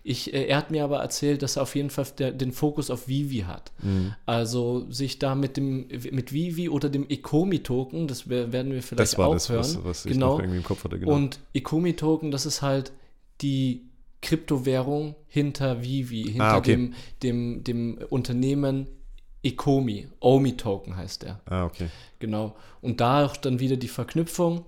Ich, 0.08 0.32
äh, 0.32 0.44
er 0.46 0.56
hat 0.58 0.70
mir 0.70 0.84
aber 0.84 0.98
erzählt, 1.00 1.42
dass 1.42 1.56
er 1.56 1.62
auf 1.62 1.74
jeden 1.74 1.90
Fall 1.90 2.06
der, 2.18 2.30
den 2.30 2.52
Fokus 2.52 2.90
auf 2.90 3.08
Vivi 3.08 3.40
hat. 3.40 3.72
Mhm. 3.82 4.14
Also 4.24 4.86
sich 4.90 5.18
da 5.18 5.34
mit 5.34 5.56
dem 5.56 5.88
mit 6.12 6.32
Vivi 6.32 6.68
oder 6.68 6.88
dem 6.88 7.08
Ecomi-Token, 7.08 8.06
das 8.06 8.28
wer- 8.28 8.52
werden 8.52 8.72
wir 8.72 8.82
vielleicht 8.82 9.00
Das 9.00 9.18
war 9.18 9.28
auch 9.28 9.32
das, 9.34 9.48
hören. 9.48 9.58
was, 9.60 9.84
was 9.84 10.06
ich 10.06 10.12
genau. 10.12 10.38
irgendwie 10.38 10.58
im 10.58 10.64
Kopf 10.64 10.84
hatte. 10.84 10.98
Genau. 11.00 11.12
Und 11.12 11.40
Ecomi-Token, 11.54 12.30
das 12.30 12.46
ist 12.46 12.62
halt 12.62 12.92
die 13.40 13.82
Kryptowährung 14.22 15.14
hinter 15.28 15.82
Vivi, 15.82 16.22
hinter 16.24 16.44
Ah, 16.44 16.56
okay. 16.58 16.72
dem, 16.76 16.94
dem, 17.22 17.64
dem 17.64 17.98
Unternehmen 18.10 18.86
Ecomi. 19.42 20.08
Omi-Token 20.20 20.96
heißt 20.96 21.22
der. 21.22 21.40
ah, 21.46 21.64
okay. 21.64 21.88
Genau. 22.18 22.56
Und 22.80 23.00
da 23.00 23.24
auch 23.26 23.36
dann 23.36 23.60
wieder 23.60 23.76
die 23.76 23.88
Verknüpfung. 23.88 24.64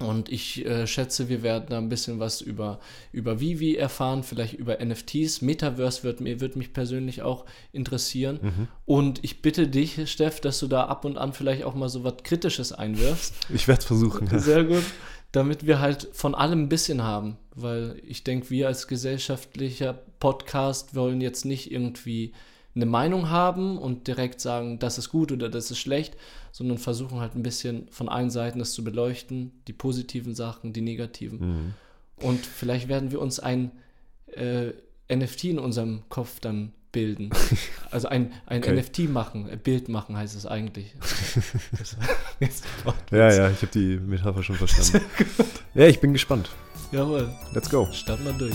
Und 0.00 0.32
ich 0.32 0.64
äh, 0.64 0.86
schätze, 0.86 1.28
wir 1.28 1.42
werden 1.42 1.66
da 1.68 1.76
ein 1.76 1.90
bisschen 1.90 2.18
was 2.18 2.40
über, 2.40 2.80
über 3.12 3.38
Vivi 3.38 3.76
erfahren, 3.76 4.22
vielleicht 4.22 4.54
über 4.54 4.82
NFTs. 4.82 5.42
Metaverse 5.42 6.04
wird, 6.04 6.22
mir, 6.22 6.40
wird 6.40 6.56
mich 6.56 6.72
persönlich 6.72 7.20
auch 7.20 7.44
interessieren. 7.70 8.38
Mhm. 8.40 8.68
Und 8.86 9.22
ich 9.22 9.42
bitte 9.42 9.68
dich, 9.68 10.10
Steff, 10.10 10.40
dass 10.40 10.58
du 10.58 10.68
da 10.68 10.84
ab 10.84 11.04
und 11.04 11.18
an 11.18 11.34
vielleicht 11.34 11.64
auch 11.64 11.74
mal 11.74 11.90
so 11.90 12.02
was 12.02 12.14
Kritisches 12.22 12.72
einwirfst. 12.72 13.34
Ich 13.50 13.68
werde 13.68 13.80
es 13.80 13.86
versuchen. 13.86 14.26
Sehr 14.38 14.64
gut. 14.64 14.84
Damit 15.32 15.66
wir 15.66 15.80
halt 15.80 16.08
von 16.12 16.34
allem 16.34 16.62
ein 16.62 16.68
bisschen 16.70 17.02
haben. 17.02 17.36
Weil 17.54 18.00
ich 18.06 18.24
denke, 18.24 18.48
wir 18.48 18.68
als 18.68 18.88
gesellschaftlicher 18.88 19.98
Podcast 20.18 20.94
wollen 20.94 21.20
jetzt 21.20 21.44
nicht 21.44 21.70
irgendwie 21.70 22.32
eine 22.74 22.86
Meinung 22.86 23.28
haben 23.28 23.76
und 23.76 24.06
direkt 24.06 24.40
sagen, 24.40 24.78
das 24.78 24.96
ist 24.96 25.10
gut 25.10 25.32
oder 25.32 25.48
das 25.48 25.70
ist 25.70 25.78
schlecht, 25.78 26.16
sondern 26.52 26.78
versuchen 26.78 27.20
halt 27.20 27.34
ein 27.34 27.42
bisschen 27.42 27.88
von 27.90 28.08
allen 28.08 28.30
Seiten 28.30 28.60
es 28.60 28.72
zu 28.72 28.82
beleuchten, 28.84 29.52
die 29.68 29.72
positiven 29.72 30.34
Sachen, 30.34 30.72
die 30.72 30.80
negativen. 30.80 31.38
Mhm. 31.38 31.74
Und 32.16 32.44
vielleicht 32.44 32.88
werden 32.88 33.10
wir 33.10 33.20
uns 33.20 33.40
ein 33.40 33.70
äh, 34.32 34.70
NFT 35.14 35.44
in 35.44 35.58
unserem 35.58 36.02
Kopf 36.08 36.40
dann 36.40 36.72
bilden. 36.92 37.30
Also 37.92 38.06
ein, 38.06 38.32
ein 38.46 38.62
Okay. 38.62 38.80
NFT 38.80 38.98
machen, 39.10 39.48
äh, 39.48 39.56
Bild 39.56 39.88
machen 39.88 40.16
heißt 40.16 40.36
es 40.36 40.46
eigentlich. 40.46 40.94
Das- 41.76 41.96
Ja, 43.10 43.32
ja, 43.32 43.50
ich 43.50 43.56
habe 43.62 43.72
die 43.74 43.96
Metapher 43.98 44.42
schon 44.44 44.54
verstanden. 44.56 45.04
ja, 45.74 45.86
ich 45.86 45.98
bin 46.00 46.12
gespannt. 46.12 46.50
Jawohl, 46.92 47.28
Let's 47.52 47.68
go. 47.68 47.88
starten 47.92 48.24
wir 48.24 48.32
durch. 48.34 48.54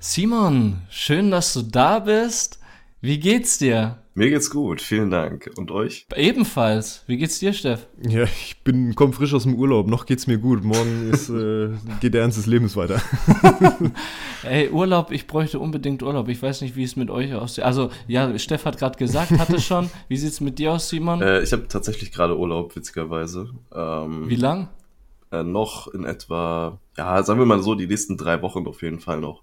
Simon, 0.00 0.82
schön, 0.90 1.30
dass 1.30 1.52
du 1.52 1.62
da 1.62 1.98
bist. 1.98 2.58
Wie 3.02 3.18
geht's 3.18 3.56
dir? 3.56 3.96
Mir 4.12 4.28
geht's 4.28 4.50
gut, 4.50 4.82
vielen 4.82 5.10
Dank. 5.10 5.50
Und 5.56 5.70
euch? 5.70 6.06
Ebenfalls. 6.14 7.02
Wie 7.06 7.16
geht's 7.16 7.38
dir, 7.38 7.54
Steff? 7.54 7.86
Ja, 8.06 8.24
ich 8.24 8.60
bin 8.62 8.94
komm 8.94 9.14
frisch 9.14 9.32
aus 9.32 9.44
dem 9.44 9.54
Urlaub. 9.54 9.86
Noch 9.86 10.04
geht's 10.04 10.26
mir 10.26 10.36
gut. 10.36 10.62
Morgen 10.64 11.08
ist, 11.10 11.30
äh, 11.30 11.70
geht 12.02 12.12
der 12.12 12.20
Ernst 12.20 12.36
des 12.36 12.44
Lebens 12.44 12.76
weiter. 12.76 13.00
Ey, 14.42 14.68
Urlaub, 14.68 15.12
ich 15.12 15.26
bräuchte 15.26 15.58
unbedingt 15.60 16.02
Urlaub. 16.02 16.28
Ich 16.28 16.42
weiß 16.42 16.60
nicht, 16.60 16.76
wie 16.76 16.82
es 16.82 16.96
mit 16.96 17.08
euch 17.08 17.32
aussieht. 17.32 17.64
Also, 17.64 17.88
ja, 18.06 18.38
Steff 18.38 18.66
hat 18.66 18.76
gerade 18.76 18.98
gesagt, 18.98 19.30
hatte 19.30 19.60
schon. 19.62 19.88
Wie 20.08 20.18
sieht's 20.18 20.42
mit 20.42 20.58
dir 20.58 20.72
aus, 20.72 20.90
Simon? 20.90 21.22
Äh, 21.22 21.40
ich 21.40 21.52
habe 21.54 21.68
tatsächlich 21.68 22.12
gerade 22.12 22.36
Urlaub, 22.36 22.76
witzigerweise. 22.76 23.48
Ähm, 23.74 24.28
Wie 24.28 24.36
lang? 24.36 24.68
Äh, 25.32 25.42
noch 25.42 25.88
in 25.88 26.04
etwa, 26.04 26.78
ja, 26.98 27.22
sagen 27.22 27.38
wir 27.38 27.46
mal 27.46 27.62
so, 27.62 27.74
die 27.74 27.86
nächsten 27.86 28.18
drei 28.18 28.42
Wochen 28.42 28.66
auf 28.66 28.82
jeden 28.82 29.00
Fall 29.00 29.20
noch. 29.20 29.42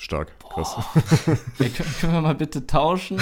Stark, 0.00 0.28
krass. 0.38 0.76
Ey, 1.58 1.70
können, 1.70 1.94
können 2.00 2.12
wir 2.12 2.20
mal 2.20 2.34
bitte 2.36 2.64
tauschen? 2.66 3.18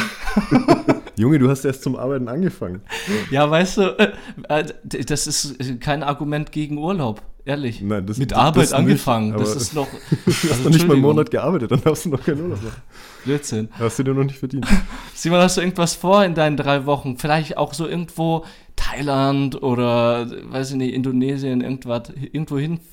Junge, 1.16 1.38
du 1.38 1.48
hast 1.48 1.64
erst 1.64 1.82
zum 1.82 1.96
Arbeiten 1.96 2.28
angefangen. 2.28 2.82
Ja, 3.30 3.50
weißt 3.50 3.78
du, 3.78 3.82
äh, 3.98 4.12
äh, 4.50 4.64
das 5.06 5.26
ist 5.26 5.80
kein 5.80 6.02
Argument 6.02 6.52
gegen 6.52 6.76
Urlaub, 6.76 7.22
ehrlich. 7.46 7.80
Nein, 7.80 8.04
das- 8.06 8.18
Mit 8.18 8.32
das 8.32 8.38
Arbeit 8.38 8.62
nicht, 8.64 8.74
angefangen, 8.74 9.32
aber- 9.32 9.42
das 9.44 9.56
ist 9.56 9.74
noch. 9.74 9.88
Du 10.26 10.30
hast 10.50 10.64
noch 10.64 10.70
nicht 10.70 10.86
mal 10.86 10.92
einen 10.94 11.02
Monat 11.02 11.30
gearbeitet, 11.30 11.70
dann 11.70 11.80
darfst 11.82 12.04
du 12.04 12.10
noch 12.10 12.22
keinen 12.22 12.42
Urlaub 12.42 12.62
machen. 12.62 12.82
Blödsinn. 13.24 13.70
Hast 13.78 13.98
du 13.98 14.02
dir 14.02 14.12
noch 14.14 14.24
nicht 14.24 14.38
verdient. 14.38 14.66
Simon, 15.14 15.40
hast 15.40 15.56
du 15.56 15.62
irgendwas 15.62 15.94
vor 15.94 16.24
in 16.24 16.34
deinen 16.34 16.58
drei 16.58 16.84
Wochen? 16.84 17.16
Vielleicht 17.16 17.56
auch 17.56 17.72
so 17.72 17.86
irgendwo 17.88 18.44
Thailand 18.76 19.62
oder, 19.62 20.30
weiß 20.52 20.72
ich 20.72 20.76
nicht, 20.76 20.92
Indonesien, 20.94 21.62
irgendwas, 21.62 22.10
irgendwo 22.32 22.58
hinfahren, 22.58 22.86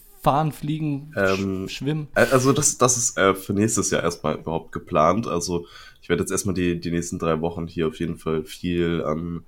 fliegen, 0.51 1.13
Ähm, 1.15 1.67
sch 1.67 1.77
schwimmen. 1.77 2.07
Äh, 2.15 2.25
Also 2.31 2.53
das, 2.53 2.77
das 2.77 2.97
ist 2.97 3.17
äh, 3.17 3.35
für 3.35 3.53
nächstes 3.53 3.91
Jahr 3.91 4.03
erstmal 4.03 4.35
überhaupt 4.35 4.71
geplant. 4.71 5.27
Also 5.27 5.67
ich 6.01 6.09
werde 6.09 6.23
jetzt 6.23 6.31
erstmal 6.31 6.55
die, 6.55 6.79
die 6.79 6.91
nächsten 6.91 7.19
drei 7.19 7.41
Wochen 7.41 7.67
hier 7.67 7.87
auf 7.87 7.99
jeden 7.99 8.17
Fall 8.17 8.43
viel 8.43 9.03
an, 9.03 9.43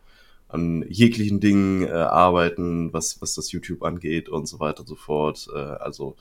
an 0.47 0.85
jeglichen 0.89 1.39
Dingen 1.39 1.87
äh, 1.87 1.91
arbeiten, 1.91 2.93
was, 2.93 3.21
was 3.21 3.33
das 3.35 3.51
YouTube 3.51 3.83
angeht 3.83 4.29
und 4.29 4.47
so 4.47 4.59
weiter 4.59 4.81
und 4.81 4.87
so 4.87 4.95
fort. 4.95 5.47
Äh, 5.53 5.57
also 5.59 6.15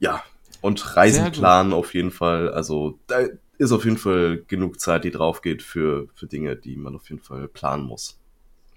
ja, 0.00 0.22
und 0.60 0.96
Reisen 0.96 1.32
planen 1.32 1.72
auf 1.72 1.94
jeden 1.94 2.10
Fall. 2.10 2.50
Also 2.50 2.98
da 3.06 3.20
ist 3.58 3.72
auf 3.72 3.84
jeden 3.84 3.98
Fall 3.98 4.42
genug 4.48 4.80
Zeit, 4.80 5.04
die 5.04 5.10
drauf 5.10 5.42
geht 5.42 5.62
für, 5.62 6.08
für 6.14 6.26
Dinge, 6.26 6.56
die 6.56 6.76
man 6.76 6.94
auf 6.96 7.08
jeden 7.08 7.22
Fall 7.22 7.48
planen 7.48 7.84
muss. 7.84 8.18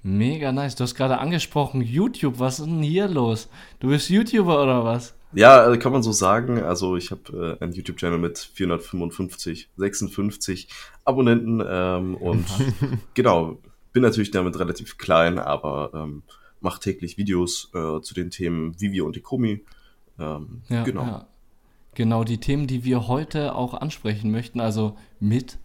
Mega 0.07 0.53
nice. 0.53 0.75
Du 0.75 0.85
hast 0.85 0.95
gerade 0.95 1.17
angesprochen, 1.17 1.81
YouTube, 1.81 2.39
was 2.39 2.59
ist 2.59 2.67
denn 2.67 2.81
hier 2.81 3.09
los? 3.09 3.49
Du 3.81 3.89
bist 3.89 4.09
YouTuber 4.09 4.63
oder 4.63 4.85
was? 4.85 5.13
Ja, 5.33 5.69
äh, 5.69 5.77
kann 5.77 5.91
man 5.91 6.01
so 6.01 6.13
sagen. 6.13 6.63
Also 6.63 6.95
ich 6.95 7.11
habe 7.11 7.57
äh, 7.59 7.61
einen 7.61 7.73
YouTube-Channel 7.73 8.17
mit 8.17 8.37
455, 8.37 9.69
56 9.75 10.69
Abonnenten 11.03 11.61
ähm, 11.67 12.15
und 12.15 12.45
genau, 13.15 13.59
bin 13.91 14.01
natürlich 14.01 14.31
damit 14.31 14.57
relativ 14.57 14.97
klein, 14.97 15.39
aber 15.39 15.91
ähm, 15.93 16.23
mache 16.61 16.79
täglich 16.79 17.17
Videos 17.17 17.69
äh, 17.73 17.99
zu 17.99 18.13
den 18.13 18.29
Themen 18.29 18.79
Vivi 18.79 19.01
und 19.01 19.17
Ikomi. 19.17 19.65
Ähm, 20.17 20.61
Ja, 20.69 20.85
genau. 20.85 21.01
ja. 21.01 21.27
Genau, 21.95 22.23
die 22.23 22.37
Themen, 22.37 22.65
die 22.67 22.85
wir 22.85 23.09
heute 23.09 23.55
auch 23.55 23.73
ansprechen 23.73 24.31
möchten, 24.31 24.61
also 24.61 24.95
mit. 25.19 25.57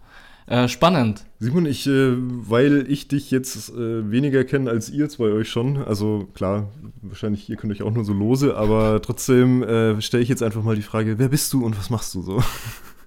Äh, 0.46 0.68
spannend. 0.68 1.24
Simon, 1.38 1.66
ich, 1.66 1.86
äh, 1.86 2.14
weil 2.16 2.86
ich 2.88 3.08
dich 3.08 3.30
jetzt 3.30 3.70
äh, 3.70 4.10
weniger 4.10 4.44
kenne 4.44 4.70
als 4.70 4.90
ihr 4.90 5.08
zwei 5.08 5.32
euch 5.32 5.48
schon, 5.48 5.78
also 5.78 6.28
klar, 6.34 6.70
wahrscheinlich 7.00 7.48
ihr 7.48 7.56
könnt 7.56 7.72
euch 7.72 7.82
auch 7.82 7.92
nur 7.92 8.04
so 8.04 8.12
lose, 8.12 8.56
aber 8.56 9.00
trotzdem 9.02 9.62
äh, 9.62 10.00
stelle 10.00 10.22
ich 10.22 10.28
jetzt 10.28 10.42
einfach 10.42 10.62
mal 10.62 10.76
die 10.76 10.82
Frage, 10.82 11.18
wer 11.18 11.28
bist 11.28 11.52
du 11.52 11.64
und 11.64 11.78
was 11.78 11.90
machst 11.90 12.14
du 12.14 12.22
so? 12.22 12.42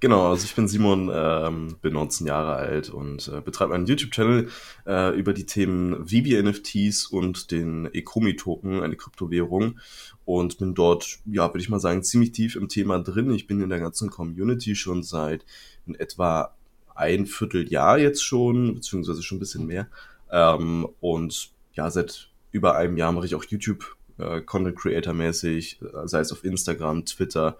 Genau, 0.01 0.29
also 0.29 0.43
ich 0.45 0.53
bin 0.53 0.67
Simon, 0.67 1.09
ähm, 1.11 1.77
bin 1.81 1.93
19 1.93 2.27
Jahre 2.27 2.57
alt 2.57 2.89
und 2.89 3.27
äh, 3.29 3.41
betreibe 3.41 3.73
einen 3.73 3.85
YouTube-Channel 3.85 4.49
äh, 4.85 5.17
über 5.17 5.33
die 5.33 5.45
Themen 5.45 6.11
Vivi-NFTs 6.11 7.07
und 7.07 7.49
den 7.49 7.85
Ecomi-Token, 7.91 8.83
eine 8.83 8.97
Kryptowährung. 8.97 9.79
Und 10.25 10.57
bin 10.57 10.75
dort, 10.75 11.19
ja, 11.25 11.47
würde 11.47 11.59
ich 11.61 11.69
mal 11.69 11.79
sagen, 11.79 12.03
ziemlich 12.03 12.33
tief 12.33 12.55
im 12.55 12.67
Thema 12.67 12.99
drin. 12.99 13.31
Ich 13.31 13.47
bin 13.47 13.61
in 13.61 13.69
der 13.69 13.79
ganzen 13.79 14.09
Community 14.09 14.75
schon 14.75 15.01
seit 15.01 15.45
in 15.87 15.95
etwa 15.95 16.54
ein 16.95 17.25
Vierteljahr 17.25 17.99
jetzt 17.99 18.23
schon, 18.23 18.75
beziehungsweise 18.75 19.21
schon 19.21 19.37
ein 19.37 19.39
bisschen 19.39 19.67
mehr. 19.67 19.87
Ähm, 20.31 20.87
und 21.01 21.51
ja, 21.73 21.89
seit 21.91 22.29
über 22.51 22.75
einem 22.75 22.97
Jahr 22.97 23.11
mache 23.11 23.25
ich 23.25 23.35
auch 23.35 23.43
YouTube, 23.43 23.95
äh, 24.17 24.41
Content 24.41 24.77
Creator 24.77 25.13
mäßig, 25.13 25.79
äh, 25.81 26.07
sei 26.07 26.21
es 26.21 26.31
auf 26.31 26.43
Instagram, 26.43 27.05
Twitter, 27.05 27.57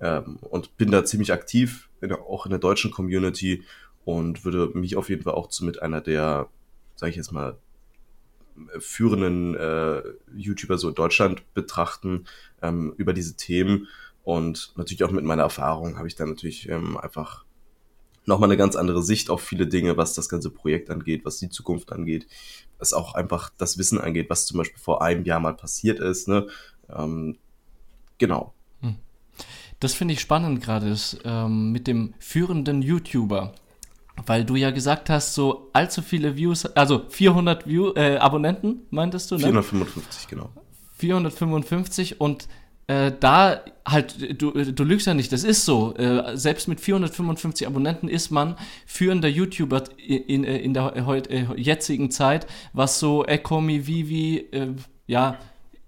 ähm, 0.00 0.36
und 0.36 0.76
bin 0.76 0.90
da 0.90 1.04
ziemlich 1.04 1.32
aktiv, 1.32 1.88
in 2.00 2.12
auch 2.12 2.46
in 2.46 2.50
der 2.50 2.60
deutschen 2.60 2.90
Community 2.90 3.64
und 4.04 4.44
würde 4.44 4.70
mich 4.78 4.96
auf 4.96 5.08
jeden 5.08 5.22
Fall 5.22 5.34
auch 5.34 5.48
zu 5.48 5.64
mit 5.64 5.82
einer 5.82 6.00
der, 6.00 6.48
sage 6.94 7.10
ich 7.10 7.16
jetzt 7.16 7.32
mal, 7.32 7.58
führenden 8.78 9.54
äh, 9.54 10.02
YouTuber 10.34 10.78
so 10.78 10.88
in 10.88 10.94
Deutschland 10.94 11.42
betrachten 11.54 12.24
ähm, 12.62 12.92
über 12.96 13.12
diese 13.12 13.36
Themen 13.36 13.86
und 14.24 14.72
natürlich 14.76 15.04
auch 15.04 15.10
mit 15.10 15.24
meiner 15.24 15.44
Erfahrung 15.44 15.96
habe 15.96 16.08
ich 16.08 16.16
dann 16.16 16.30
natürlich 16.30 16.68
ähm, 16.68 16.96
einfach 16.96 17.44
nochmal 18.28 18.48
eine 18.48 18.56
ganz 18.56 18.76
andere 18.76 19.02
Sicht 19.02 19.30
auf 19.30 19.40
viele 19.40 19.66
Dinge, 19.66 19.96
was 19.96 20.14
das 20.14 20.28
ganze 20.28 20.50
Projekt 20.50 20.90
angeht, 20.90 21.24
was 21.24 21.38
die 21.38 21.48
Zukunft 21.48 21.92
angeht, 21.92 22.26
was 22.78 22.92
auch 22.92 23.14
einfach 23.14 23.50
das 23.58 23.78
Wissen 23.78 24.00
angeht, 24.00 24.30
was 24.30 24.46
zum 24.46 24.58
Beispiel 24.58 24.78
vor 24.78 25.02
einem 25.02 25.24
Jahr 25.24 25.40
mal 25.40 25.54
passiert 25.54 25.98
ist. 25.98 26.28
Ne? 26.28 26.46
Ähm, 26.88 27.36
genau. 28.18 28.54
Das 29.80 29.94
finde 29.94 30.14
ich 30.14 30.20
spannend 30.20 30.60
gerade 30.62 30.96
ähm, 31.24 31.70
mit 31.70 31.86
dem 31.86 32.14
führenden 32.18 32.82
YouTuber. 32.82 33.54
Weil 34.26 34.44
du 34.44 34.56
ja 34.56 34.72
gesagt 34.72 35.10
hast, 35.10 35.34
so 35.34 35.70
allzu 35.72 36.02
viele 36.02 36.36
Views, 36.36 36.66
also 36.66 37.04
400 37.08 37.68
View, 37.68 37.92
äh, 37.94 38.16
Abonnenten, 38.16 38.82
meintest 38.90 39.30
du, 39.30 39.36
ne? 39.36 39.42
455, 39.42 40.26
genau. 40.26 40.50
455 40.96 42.20
und 42.20 42.48
äh, 42.88 43.12
da 43.20 43.60
halt, 43.86 44.40
du, 44.40 44.50
du 44.52 44.84
lügst 44.84 45.06
ja 45.06 45.14
nicht, 45.14 45.30
das 45.30 45.44
ist 45.44 45.64
so. 45.64 45.94
Äh, 45.94 46.36
selbst 46.36 46.68
mit 46.68 46.80
455 46.80 47.66
Abonnenten 47.66 48.08
ist 48.08 48.30
man 48.30 48.56
führender 48.86 49.28
YouTuber 49.28 49.84
in, 49.98 50.42
in, 50.42 50.44
in 50.44 50.74
der 50.74 51.06
heut, 51.06 51.28
äh, 51.28 51.46
jetzigen 51.56 52.10
Zeit, 52.10 52.46
was 52.72 52.98
so 52.98 53.24
Ecomi, 53.26 53.86
Vivi, 53.86 54.38
äh, 54.52 54.68
ja, 55.06 55.38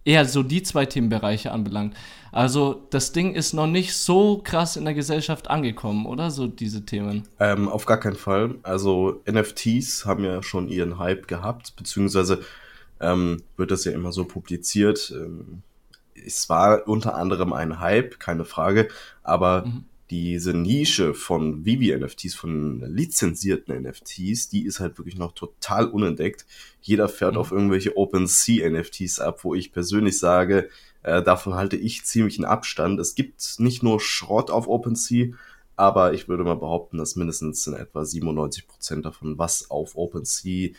eher 0.04 0.26
so 0.26 0.42
die 0.42 0.62
zwei 0.62 0.87
Themenbereiche 0.87 1.52
anbelangt. 1.52 1.97
Also 2.33 2.87
das 2.90 3.12
Ding 3.12 3.35
ist 3.35 3.54
noch 3.54 3.66
nicht 3.66 3.95
so 3.95 4.40
krass 4.45 4.76
in 4.76 4.85
der 4.85 4.95
Gesellschaft 4.95 5.49
angekommen, 5.49 6.04
oder? 6.04 6.30
So 6.30 6.47
diese 6.47 6.85
Themen. 6.85 7.25
Ähm, 7.38 7.69
auf 7.69 7.87
gar 7.87 7.99
keinen 7.99 8.16
Fall. 8.16 8.57
Also 8.62 9.23
NFTs 9.30 10.04
haben 10.04 10.25
ja 10.25 10.42
schon 10.42 10.69
ihren 10.69 10.99
Hype 10.99 11.28
gehabt, 11.28 11.75
beziehungsweise 11.76 12.40
ähm, 13.00 13.42
wird 13.57 13.71
das 13.71 13.85
ja 13.85 13.92
immer 13.92 14.12
so 14.12 14.26
publiziert. 14.26 15.12
Ähm, 15.16 15.62
es 16.26 16.48
war 16.48 16.86
unter 16.88 17.14
anderem 17.14 17.52
ein 17.52 17.80
Hype, 17.80 18.18
keine 18.20 18.44
Frage, 18.44 18.88
aber 19.22 19.64
Mhm. 19.66 19.84
diese 20.10 20.54
Nische 20.54 21.14
von 21.14 21.64
Vivi-NFTs, 21.64 22.34
von 22.34 22.80
lizenzierten 22.80 23.74
NFTs, 23.84 24.48
die 24.48 24.64
ist 24.64 24.80
halt 24.80 24.98
wirklich 24.98 25.16
noch 25.16 25.32
total 25.32 25.86
unentdeckt. 25.86 26.46
Jeder 26.82 27.08
fährt 27.08 27.34
Mhm. 27.34 27.38
auf 27.40 27.52
irgendwelche 27.52 27.96
OpenSea-NFTs 27.96 29.20
ab, 29.20 29.44
wo 29.44 29.54
ich 29.54 29.72
persönlich 29.72 30.18
sage, 30.18 30.68
äh, 31.02 31.22
davon 31.22 31.54
halte 31.54 31.76
ich 31.76 32.04
ziemlich 32.04 32.38
einen 32.38 32.44
Abstand. 32.44 32.98
Es 33.00 33.14
gibt 33.14 33.54
nicht 33.58 33.82
nur 33.82 34.00
Schrott 34.00 34.50
auf 34.50 34.66
OpenSea, 34.68 35.28
aber 35.76 36.12
ich 36.12 36.28
würde 36.28 36.44
mal 36.44 36.56
behaupten, 36.56 36.98
dass 36.98 37.16
mindestens 37.16 37.66
in 37.66 37.74
etwa 37.74 38.04
97 38.04 38.66
Prozent 38.66 39.06
davon, 39.06 39.38
was 39.38 39.70
auf 39.70 39.96
OpenSea 39.96 40.70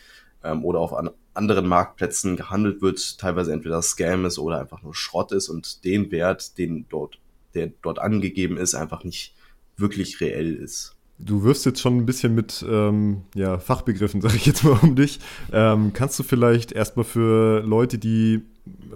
ähm, 0.44 0.64
oder 0.64 0.78
auf 0.78 0.92
an 0.92 1.10
anderen 1.34 1.66
Marktplätzen 1.66 2.36
gehandelt 2.36 2.82
wird, 2.82 3.18
teilweise 3.18 3.52
entweder 3.52 3.80
Scam 3.82 4.24
ist 4.24 4.38
oder 4.38 4.60
einfach 4.60 4.82
nur 4.82 4.94
Schrott 4.94 5.32
ist 5.32 5.48
und 5.48 5.84
den 5.84 6.10
Wert, 6.10 6.58
den 6.58 6.86
dort, 6.88 7.18
der 7.54 7.70
dort 7.82 7.98
angegeben 7.98 8.56
ist, 8.56 8.74
einfach 8.74 9.04
nicht 9.04 9.34
wirklich 9.76 10.20
reell 10.20 10.54
ist. 10.54 10.94
Du 11.18 11.44
wirfst 11.44 11.66
jetzt 11.66 11.80
schon 11.80 11.98
ein 11.98 12.06
bisschen 12.06 12.34
mit 12.34 12.64
ähm, 12.68 13.22
ja, 13.34 13.58
Fachbegriffen, 13.58 14.20
sage 14.22 14.36
ich 14.36 14.46
jetzt 14.46 14.64
mal 14.64 14.78
um 14.82 14.96
dich. 14.96 15.20
Ähm, 15.52 15.92
kannst 15.92 16.18
du 16.18 16.22
vielleicht 16.22 16.72
erstmal 16.72 17.04
für 17.04 17.60
Leute, 17.60 17.98
die 17.98 18.42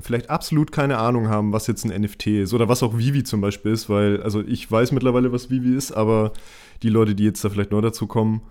vielleicht 0.00 0.30
absolut 0.30 0.72
keine 0.72 0.98
Ahnung 0.98 1.28
haben, 1.28 1.52
was 1.52 1.66
jetzt 1.66 1.84
ein 1.84 2.02
NFT 2.02 2.26
ist 2.28 2.54
oder 2.54 2.68
was 2.68 2.82
auch 2.82 2.98
Vivi 2.98 3.24
zum 3.24 3.40
Beispiel 3.40 3.72
ist, 3.72 3.88
weil, 3.88 4.22
also 4.22 4.42
ich 4.42 4.70
weiß 4.70 4.92
mittlerweile, 4.92 5.32
was 5.32 5.50
Vivi 5.50 5.74
ist, 5.74 5.92
aber 5.92 6.32
die 6.82 6.88
Leute, 6.88 7.14
die 7.14 7.24
jetzt 7.24 7.44
da 7.44 7.48
vielleicht 7.48 7.72
neu 7.72 7.80
dazu 7.80 8.06
kommen, 8.06 8.42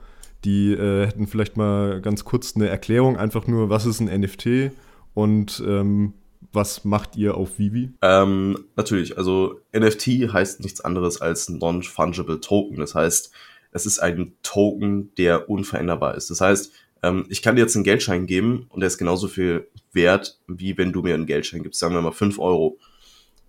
die 0.43 0.73
äh, 0.73 1.07
hätten 1.07 1.27
vielleicht 1.27 1.57
mal 1.57 2.01
ganz 2.01 2.23
kurz 2.25 2.55
eine 2.55 2.67
Erklärung, 2.67 3.17
einfach 3.17 3.47
nur, 3.47 3.69
was 3.69 3.85
ist 3.85 3.99
ein 3.99 4.21
NFT 4.21 4.71
und 5.13 5.63
ähm, 5.65 6.13
was 6.51 6.85
macht 6.85 7.15
ihr 7.15 7.35
auf 7.35 7.59
Vivi? 7.59 7.91
Ähm, 8.01 8.57
natürlich, 8.75 9.17
also 9.17 9.59
NFT 9.77 10.31
heißt 10.31 10.61
nichts 10.61 10.81
anderes 10.81 11.21
als 11.21 11.49
Non-Fungible 11.49 12.39
Token. 12.39 12.77
Das 12.77 12.95
heißt, 12.95 13.31
es 13.71 13.85
ist 13.85 13.99
ein 13.99 14.33
Token, 14.41 15.13
der 15.15 15.49
unveränderbar 15.49 16.15
ist. 16.15 16.29
Das 16.29 16.41
heißt, 16.41 16.71
ähm, 17.03 17.25
ich 17.29 17.41
kann 17.41 17.55
dir 17.55 17.61
jetzt 17.61 17.75
einen 17.75 17.83
Geldschein 17.83 18.25
geben 18.25 18.67
und 18.69 18.79
der 18.79 18.87
ist 18.87 18.97
genauso 18.97 19.27
viel 19.27 19.67
wert, 19.91 20.39
wie 20.47 20.77
wenn 20.77 20.93
du 20.93 21.01
mir 21.01 21.13
einen 21.13 21.25
Geldschein 21.25 21.61
gibst, 21.61 21.79
sagen 21.79 21.93
wir 21.93 22.01
mal 22.01 22.11
5 22.11 22.39
Euro. 22.39 22.79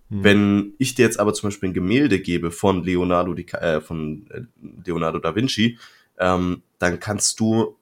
Hm. 0.09 0.23
Wenn 0.23 0.73
ich 0.77 0.95
dir 0.95 1.05
jetzt 1.05 1.19
aber 1.19 1.33
zum 1.33 1.47
Beispiel 1.47 1.69
ein 1.69 1.73
Gemälde 1.73 2.19
gebe 2.19 2.51
von 2.51 2.83
Leonardo, 2.83 3.33
äh, 3.33 3.81
von 3.81 4.25
äh, 4.31 4.41
Leonardo 4.85 5.19
da 5.19 5.35
Vinci, 5.35 5.77
ähm, 6.19 6.63
dann 6.79 6.99
kannst 6.99 7.39
du 7.39 7.77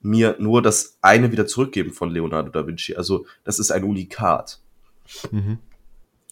mir 0.00 0.36
nur 0.38 0.62
das 0.62 0.98
eine 1.00 1.30
wieder 1.32 1.46
zurückgeben 1.46 1.92
von 1.92 2.10
Leonardo 2.10 2.50
da 2.50 2.66
Vinci. 2.66 2.96
Also 2.96 3.26
das 3.44 3.58
ist 3.58 3.70
ein 3.70 3.84
Unikat. 3.84 4.60
Mhm. 5.30 5.58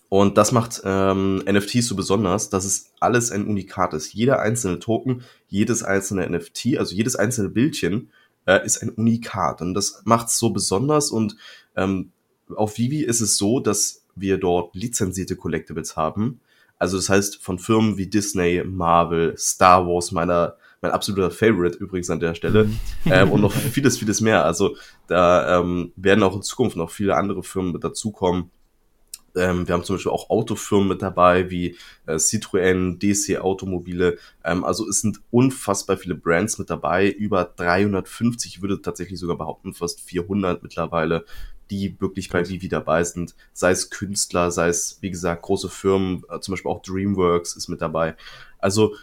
Und 0.08 0.38
das 0.38 0.50
macht 0.50 0.82
ähm, 0.84 1.36
NFTs 1.48 1.86
so 1.86 1.94
besonders, 1.94 2.50
dass 2.50 2.64
es 2.64 2.90
alles 2.98 3.30
ein 3.30 3.46
Unikat 3.46 3.94
ist. 3.94 4.12
Jeder 4.12 4.40
einzelne 4.40 4.80
Token, 4.80 5.22
jedes 5.46 5.84
einzelne 5.84 6.28
NFT, 6.28 6.78
also 6.78 6.96
jedes 6.96 7.14
einzelne 7.14 7.48
Bildchen 7.48 8.10
äh, 8.44 8.64
ist 8.66 8.82
ein 8.82 8.90
Unikat. 8.90 9.62
Und 9.62 9.74
das 9.74 10.02
macht 10.04 10.26
es 10.26 10.38
so 10.38 10.50
besonders. 10.50 11.12
Und 11.12 11.36
ähm, 11.76 12.10
auf 12.56 12.76
Vivi 12.76 13.04
ist 13.04 13.20
es 13.20 13.36
so, 13.36 13.60
dass 13.60 14.02
wir 14.16 14.38
dort 14.38 14.74
lizenzierte 14.74 15.36
Collectibles 15.36 15.96
haben. 15.96 16.40
Also 16.76 16.96
das 16.96 17.08
heißt 17.08 17.36
von 17.36 17.60
Firmen 17.60 17.96
wie 17.96 18.08
Disney, 18.08 18.64
Marvel, 18.64 19.36
Star 19.38 19.86
Wars, 19.86 20.10
meiner 20.10 20.56
mein 20.80 20.92
absoluter 20.92 21.30
Favorite 21.30 21.78
übrigens 21.78 22.10
an 22.10 22.20
der 22.20 22.34
Stelle. 22.34 22.64
Mhm. 22.64 22.78
ähm, 23.06 23.30
und 23.32 23.40
noch 23.40 23.52
vieles, 23.52 23.98
vieles 23.98 24.20
mehr. 24.20 24.44
Also 24.44 24.76
da 25.06 25.60
ähm, 25.60 25.92
werden 25.96 26.22
auch 26.22 26.34
in 26.34 26.42
Zukunft 26.42 26.76
noch 26.76 26.90
viele 26.90 27.16
andere 27.16 27.42
Firmen 27.42 27.72
mit 27.72 27.84
dazukommen. 27.84 28.50
Ähm, 29.36 29.68
wir 29.68 29.74
haben 29.74 29.84
zum 29.84 29.96
Beispiel 29.96 30.10
auch 30.10 30.30
Autofirmen 30.30 30.88
mit 30.88 31.02
dabei, 31.02 31.50
wie 31.50 31.76
äh, 32.06 32.14
Citroën, 32.14 32.98
DC 32.98 33.40
Automobile. 33.40 34.18
Ähm, 34.42 34.64
also 34.64 34.88
es 34.88 35.00
sind 35.00 35.20
unfassbar 35.30 35.96
viele 35.96 36.14
Brands 36.14 36.58
mit 36.58 36.70
dabei. 36.70 37.10
Über 37.10 37.44
350, 37.44 38.56
ich 38.56 38.62
würde 38.62 38.82
tatsächlich 38.82 39.20
sogar 39.20 39.38
behaupten, 39.38 39.72
fast 39.72 40.00
400 40.00 40.62
mittlerweile, 40.62 41.24
die 41.70 41.94
wirklich 42.00 42.28
bei 42.28 42.48
Vivi 42.48 42.68
dabei 42.68 43.04
sind. 43.04 43.36
Sei 43.52 43.70
es 43.70 43.90
Künstler, 43.90 44.50
sei 44.50 44.68
es, 44.68 44.98
wie 45.00 45.10
gesagt, 45.10 45.42
große 45.42 45.68
Firmen, 45.68 46.24
äh, 46.28 46.40
zum 46.40 46.52
Beispiel 46.52 46.70
auch 46.70 46.82
DreamWorks 46.82 47.54
ist 47.54 47.68
mit 47.68 47.80
dabei. 47.80 48.16
Also 48.58 48.96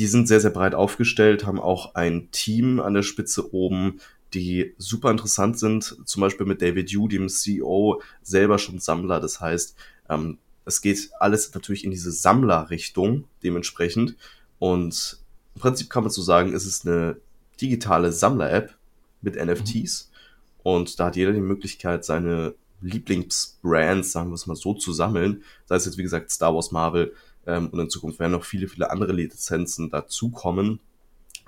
die 0.00 0.06
sind 0.06 0.26
sehr, 0.28 0.40
sehr 0.40 0.50
breit 0.50 0.74
aufgestellt, 0.74 1.44
haben 1.44 1.60
auch 1.60 1.94
ein 1.94 2.30
Team 2.30 2.80
an 2.80 2.94
der 2.94 3.02
Spitze 3.02 3.52
oben, 3.52 4.00
die 4.32 4.74
super 4.78 5.10
interessant 5.10 5.58
sind, 5.58 5.98
zum 6.06 6.22
Beispiel 6.22 6.46
mit 6.46 6.62
David 6.62 6.90
Yu, 6.90 7.06
dem 7.06 7.28
CEO, 7.28 8.00
selber 8.22 8.58
schon 8.58 8.78
Sammler. 8.78 9.20
Das 9.20 9.42
heißt, 9.42 9.76
ähm, 10.08 10.38
es 10.64 10.80
geht 10.80 11.10
alles 11.20 11.52
natürlich 11.52 11.84
in 11.84 11.90
diese 11.90 12.12
Sammlerrichtung 12.12 13.24
dementsprechend. 13.42 14.16
Und 14.58 15.18
im 15.54 15.60
Prinzip 15.60 15.90
kann 15.90 16.04
man 16.04 16.10
so 16.10 16.22
sagen, 16.22 16.54
es 16.54 16.64
ist 16.64 16.86
eine 16.86 17.18
digitale 17.60 18.10
Sammler-App 18.10 18.74
mit 19.20 19.36
NFTs. 19.36 20.08
Mhm. 20.10 20.60
Und 20.62 20.98
da 20.98 21.06
hat 21.06 21.16
jeder 21.16 21.32
die 21.32 21.40
Möglichkeit, 21.40 22.06
seine 22.06 22.54
Lieblingsbrands, 22.80 24.12
sagen 24.12 24.30
wir 24.30 24.36
es 24.36 24.46
mal 24.46 24.56
so, 24.56 24.72
zu 24.72 24.94
sammeln. 24.94 25.42
Sei 25.66 25.76
es 25.76 25.84
jetzt, 25.84 25.98
wie 25.98 26.02
gesagt, 26.02 26.30
Star 26.30 26.54
Wars, 26.54 26.70
Marvel, 26.70 27.12
ähm, 27.46 27.68
und 27.68 27.78
in 27.78 27.90
Zukunft 27.90 28.18
werden 28.18 28.32
noch 28.32 28.44
viele, 28.44 28.68
viele 28.68 28.90
andere 28.90 29.12
Lizenzen 29.12 29.90
dazukommen, 29.90 30.80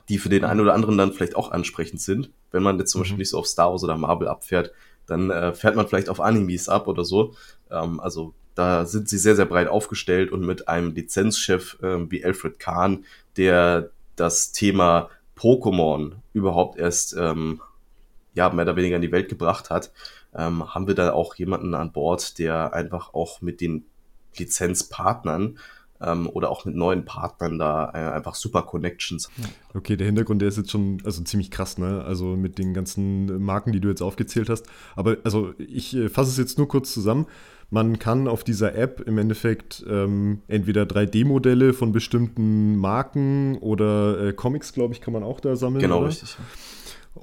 die 0.09 0.19
für 0.19 0.29
den 0.29 0.45
einen 0.45 0.61
oder 0.61 0.75
anderen 0.75 0.99
dann 0.99 1.13
vielleicht 1.13 1.37
auch 1.37 1.53
ansprechend 1.53 2.01
sind. 2.01 2.31
Wenn 2.51 2.63
man 2.63 2.79
jetzt 2.79 2.91
zum 2.91 3.01
mhm. 3.01 3.03
Beispiel 3.03 3.19
nicht 3.19 3.31
so 3.31 3.39
auf 3.39 3.47
Star 3.47 3.71
Wars 3.71 3.85
oder 3.85 3.97
Marvel 3.97 4.29
abfährt, 4.29 4.73
dann 5.07 5.31
äh, 5.31 5.53
fährt 5.53 5.77
man 5.77 5.87
vielleicht 5.87 6.09
auf 6.09 6.21
Animes 6.21 6.69
ab 6.69 6.87
oder 6.89 7.05
so. 7.05 7.35
Ähm, 7.71 8.01
also 8.01 8.35
da 8.55 8.85
sind 8.85 9.09
sie 9.09 9.19
sehr, 9.19 9.37
sehr 9.37 9.47
breit 9.47 9.69
aufgestellt 9.69 10.31
und 10.31 10.45
mit 10.45 10.69
einem 10.69 10.95
Lizenzchef 10.95 11.79
äh, 11.83 12.11
wie 12.11 12.25
Alfred 12.25 12.59
Kahn, 12.59 13.05
der 13.37 13.91
das 14.17 14.53
Thema 14.53 15.09
Pokémon 15.37 16.13
überhaupt 16.35 16.79
erst 16.79 17.17
ähm, 17.17 17.61
ja, 18.35 18.51
mehr 18.51 18.65
oder 18.65 18.77
weniger 18.77 18.97
in 18.97 19.03
die 19.03 19.13
Welt 19.13 19.29
gebracht 19.29 19.71
hat, 19.71 19.93
ähm, 20.35 20.75
haben 20.75 20.87
wir 20.87 20.95
da 20.95 21.13
auch 21.13 21.35
jemanden 21.35 21.75
an 21.75 21.93
Bord, 21.93 22.39
der 22.39 22.73
einfach 22.73 23.15
auch 23.15 23.41
mit 23.41 23.61
den 23.61 23.85
Lizenzpartnern 24.37 25.59
ähm, 26.05 26.29
oder 26.29 26.51
auch 26.51 26.65
mit 26.65 26.75
neuen 26.75 27.05
Partnern 27.05 27.59
da 27.59 27.91
äh, 27.95 28.13
einfach 28.15 28.35
super 28.35 28.63
Connections. 28.63 29.31
Okay, 29.75 29.97
der 29.97 30.07
Hintergrund, 30.07 30.43
der 30.43 30.49
ist 30.49 30.59
jetzt 30.59 30.71
schon 30.71 30.99
also 31.05 31.23
ziemlich 31.23 31.51
krass, 31.51 31.79
ne? 31.79 32.05
Also 32.05 32.37
mit 32.37 32.59
den 32.59 32.75
ganzen 32.75 33.43
Marken, 33.43 33.73
die 33.73 33.81
du 33.81 33.89
jetzt 33.89 34.03
aufgezählt 34.03 34.49
hast. 34.49 34.67
Aber 34.97 35.17
also 35.25 35.55
ich 35.59 35.97
äh, 35.97 36.09
fasse 36.09 36.31
es 36.31 36.37
jetzt 36.37 36.59
nur 36.59 36.69
kurz 36.69 36.93
zusammen. 36.93 37.27
Man 37.71 37.99
kann 37.99 38.29
auf 38.29 38.45
dieser 38.45 38.75
App 38.75 39.01
im 39.01 39.17
Endeffekt 39.17 39.83
ähm, 39.89 40.43
entweder 40.47 40.83
3D-Modelle 40.83 41.73
von 41.73 41.91
bestimmten 41.93 42.77
Marken 42.77 43.57
oder 43.59 44.27
äh, 44.27 44.33
Comics, 44.35 44.75
glaube 44.75 44.93
ich, 44.93 45.01
kann 45.01 45.15
man 45.15 45.23
auch 45.23 45.41
da 45.41 45.57
sammeln. 45.57 45.81
Genau, 45.81 46.01
oder? 46.01 46.09
richtig. 46.09 46.37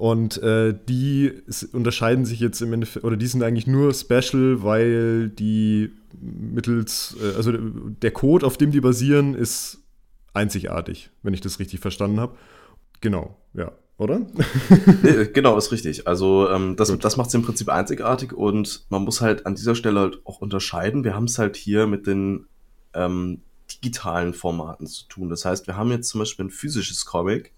Und 0.00 0.42
äh, 0.42 0.74
die 0.88 1.30
unterscheiden 1.74 2.24
sich 2.24 2.40
jetzt 2.40 2.62
im 2.62 2.72
Endeffekt, 2.72 3.04
oder 3.04 3.18
die 3.18 3.26
sind 3.26 3.42
eigentlich 3.42 3.66
nur 3.66 3.92
special, 3.92 4.62
weil 4.62 5.28
die 5.28 5.92
mittels, 6.18 7.18
äh, 7.22 7.36
also 7.36 7.52
der 7.52 8.10
Code, 8.10 8.46
auf 8.46 8.56
dem 8.56 8.70
die 8.70 8.80
basieren, 8.80 9.34
ist 9.34 9.82
einzigartig, 10.32 11.10
wenn 11.22 11.34
ich 11.34 11.42
das 11.42 11.58
richtig 11.58 11.80
verstanden 11.80 12.18
habe. 12.18 12.34
Genau, 13.02 13.36
ja, 13.52 13.72
oder? 13.98 14.20
nee, 15.02 15.26
genau, 15.34 15.58
ist 15.58 15.70
richtig. 15.70 16.06
Also 16.06 16.48
ähm, 16.48 16.76
das, 16.76 16.96
das 16.96 17.18
macht 17.18 17.28
es 17.28 17.34
im 17.34 17.42
Prinzip 17.42 17.68
einzigartig 17.68 18.32
und 18.32 18.86
man 18.88 19.02
muss 19.02 19.20
halt 19.20 19.44
an 19.44 19.54
dieser 19.54 19.74
Stelle 19.74 20.00
halt 20.00 20.22
auch 20.24 20.40
unterscheiden. 20.40 21.04
Wir 21.04 21.14
haben 21.14 21.24
es 21.24 21.38
halt 21.38 21.56
hier 21.56 21.86
mit 21.86 22.06
den 22.06 22.46
ähm, 22.94 23.42
digitalen 23.70 24.32
Formaten 24.32 24.86
zu 24.86 25.06
tun. 25.08 25.28
Das 25.28 25.44
heißt, 25.44 25.66
wir 25.66 25.76
haben 25.76 25.90
jetzt 25.90 26.08
zum 26.08 26.20
Beispiel 26.20 26.46
ein 26.46 26.50
physisches 26.50 27.04
Comic, 27.04 27.52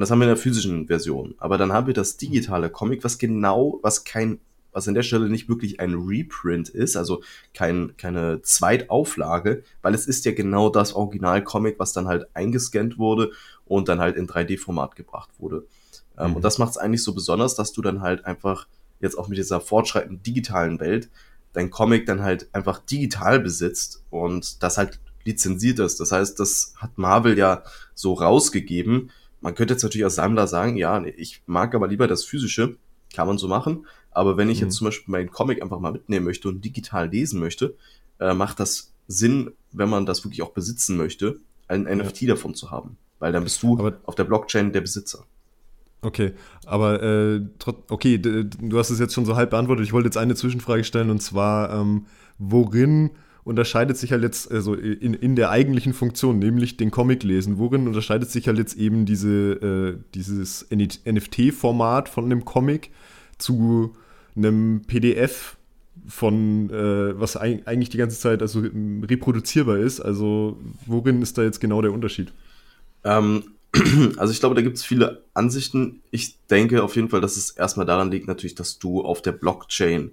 und 0.00 0.04
das 0.04 0.10
haben 0.10 0.20
wir 0.20 0.24
in 0.24 0.34
der 0.34 0.38
physischen 0.38 0.86
Version. 0.86 1.34
Aber 1.36 1.58
dann 1.58 1.74
haben 1.74 1.86
wir 1.86 1.92
das 1.92 2.16
digitale 2.16 2.70
Comic, 2.70 3.04
was 3.04 3.18
genau, 3.18 3.78
was 3.82 4.04
kein, 4.04 4.38
was 4.72 4.88
an 4.88 4.94
der 4.94 5.02
Stelle 5.02 5.28
nicht 5.28 5.50
wirklich 5.50 5.78
ein 5.78 5.92
Reprint 5.92 6.70
ist, 6.70 6.96
also 6.96 7.22
kein, 7.52 7.98
keine 7.98 8.40
Zweitauflage, 8.40 9.62
weil 9.82 9.94
es 9.94 10.06
ist 10.06 10.24
ja 10.24 10.32
genau 10.32 10.70
das 10.70 10.94
Original-Comic, 10.94 11.78
was 11.78 11.92
dann 11.92 12.08
halt 12.08 12.28
eingescannt 12.32 12.96
wurde 12.96 13.32
und 13.66 13.90
dann 13.90 14.00
halt 14.00 14.16
in 14.16 14.26
3D-Format 14.26 14.96
gebracht 14.96 15.28
wurde. 15.38 15.66
Ähm, 16.16 16.30
mhm. 16.30 16.36
Und 16.36 16.46
das 16.46 16.56
macht 16.56 16.70
es 16.70 16.78
eigentlich 16.78 17.04
so 17.04 17.12
besonders, 17.12 17.54
dass 17.54 17.74
du 17.74 17.82
dann 17.82 18.00
halt 18.00 18.24
einfach 18.24 18.68
jetzt 19.00 19.18
auch 19.18 19.28
mit 19.28 19.36
dieser 19.36 19.60
fortschreitenden 19.60 20.22
digitalen 20.22 20.80
Welt 20.80 21.10
dein 21.52 21.68
Comic 21.68 22.06
dann 22.06 22.22
halt 22.22 22.48
einfach 22.54 22.78
digital 22.78 23.38
besitzt 23.38 24.02
und 24.08 24.62
das 24.62 24.78
halt 24.78 24.98
lizenziert 25.24 25.78
ist. 25.78 26.00
Das 26.00 26.10
heißt, 26.10 26.40
das 26.40 26.72
hat 26.78 26.96
Marvel 26.96 27.36
ja 27.36 27.64
so 27.94 28.14
rausgegeben, 28.14 29.10
man 29.40 29.54
könnte 29.54 29.74
jetzt 29.74 29.82
natürlich 29.82 30.04
als 30.04 30.16
Sammler 30.16 30.46
sagen, 30.46 30.76
ja, 30.76 31.02
ich 31.04 31.42
mag 31.46 31.74
aber 31.74 31.88
lieber 31.88 32.06
das 32.06 32.24
Physische, 32.24 32.76
kann 33.14 33.26
man 33.26 33.38
so 33.38 33.48
machen. 33.48 33.86
Aber 34.10 34.36
wenn 34.36 34.50
ich 34.50 34.60
mhm. 34.60 34.66
jetzt 34.66 34.76
zum 34.76 34.86
Beispiel 34.86 35.10
meinen 35.10 35.30
Comic 35.30 35.62
einfach 35.62 35.80
mal 35.80 35.92
mitnehmen 35.92 36.24
möchte 36.24 36.48
und 36.48 36.64
digital 36.64 37.08
lesen 37.08 37.40
möchte, 37.40 37.76
äh, 38.18 38.34
macht 38.34 38.60
das 38.60 38.92
Sinn, 39.08 39.52
wenn 39.72 39.88
man 39.88 40.06
das 40.06 40.24
wirklich 40.24 40.42
auch 40.42 40.50
besitzen 40.50 40.96
möchte, 40.96 41.40
ein 41.68 41.86
ja. 41.86 41.96
NFT 41.96 42.28
davon 42.28 42.54
zu 42.54 42.70
haben. 42.70 42.96
Weil 43.18 43.32
dann 43.32 43.44
bist 43.44 43.62
du 43.62 43.78
aber 43.78 43.98
auf 44.04 44.14
der 44.14 44.24
Blockchain 44.24 44.72
der 44.72 44.80
Besitzer. 44.80 45.24
Okay, 46.02 46.32
aber 46.64 47.02
äh, 47.02 47.42
okay, 47.90 48.16
du 48.18 48.78
hast 48.78 48.88
es 48.88 48.98
jetzt 48.98 49.12
schon 49.12 49.26
so 49.26 49.36
halb 49.36 49.50
beantwortet. 49.50 49.84
Ich 49.84 49.92
wollte 49.92 50.06
jetzt 50.06 50.16
eine 50.16 50.34
Zwischenfrage 50.34 50.84
stellen 50.84 51.10
und 51.10 51.20
zwar, 51.20 51.70
ähm, 51.72 52.06
worin 52.38 53.10
unterscheidet 53.50 53.96
sich 53.96 54.12
halt 54.12 54.22
jetzt, 54.22 54.50
also 54.50 54.74
in, 54.74 55.12
in 55.12 55.34
der 55.34 55.50
eigentlichen 55.50 55.92
Funktion, 55.92 56.38
nämlich 56.38 56.76
den 56.76 56.92
Comic 56.92 57.24
lesen, 57.24 57.58
worin 57.58 57.88
unterscheidet 57.88 58.30
sich 58.30 58.46
halt 58.46 58.58
jetzt 58.58 58.76
eben 58.76 59.04
diese, 59.04 59.98
äh, 59.98 59.98
dieses 60.14 60.68
NFT-Format 60.70 62.08
von 62.08 62.24
einem 62.24 62.44
Comic 62.44 62.90
zu 63.38 63.96
einem 64.36 64.82
PDF 64.86 65.56
von, 66.06 66.70
äh, 66.70 67.20
was 67.20 67.36
eigentlich 67.36 67.90
die 67.90 67.98
ganze 67.98 68.18
Zeit 68.18 68.40
also 68.40 68.60
reproduzierbar 68.60 69.78
ist? 69.78 70.00
Also 70.00 70.56
worin 70.86 71.20
ist 71.20 71.36
da 71.36 71.42
jetzt 71.42 71.60
genau 71.60 71.82
der 71.82 71.92
Unterschied? 71.92 72.32
Ähm, 73.02 73.42
also 74.16 74.32
ich 74.32 74.38
glaube, 74.38 74.54
da 74.54 74.62
gibt 74.62 74.76
es 74.76 74.84
viele 74.84 75.24
Ansichten. 75.34 76.02
Ich 76.12 76.38
denke 76.46 76.84
auf 76.84 76.94
jeden 76.94 77.08
Fall, 77.08 77.20
dass 77.20 77.36
es 77.36 77.50
erstmal 77.50 77.86
daran 77.86 78.12
liegt, 78.12 78.28
natürlich, 78.28 78.54
dass 78.54 78.78
du 78.78 79.02
auf 79.02 79.22
der 79.22 79.32
Blockchain 79.32 80.12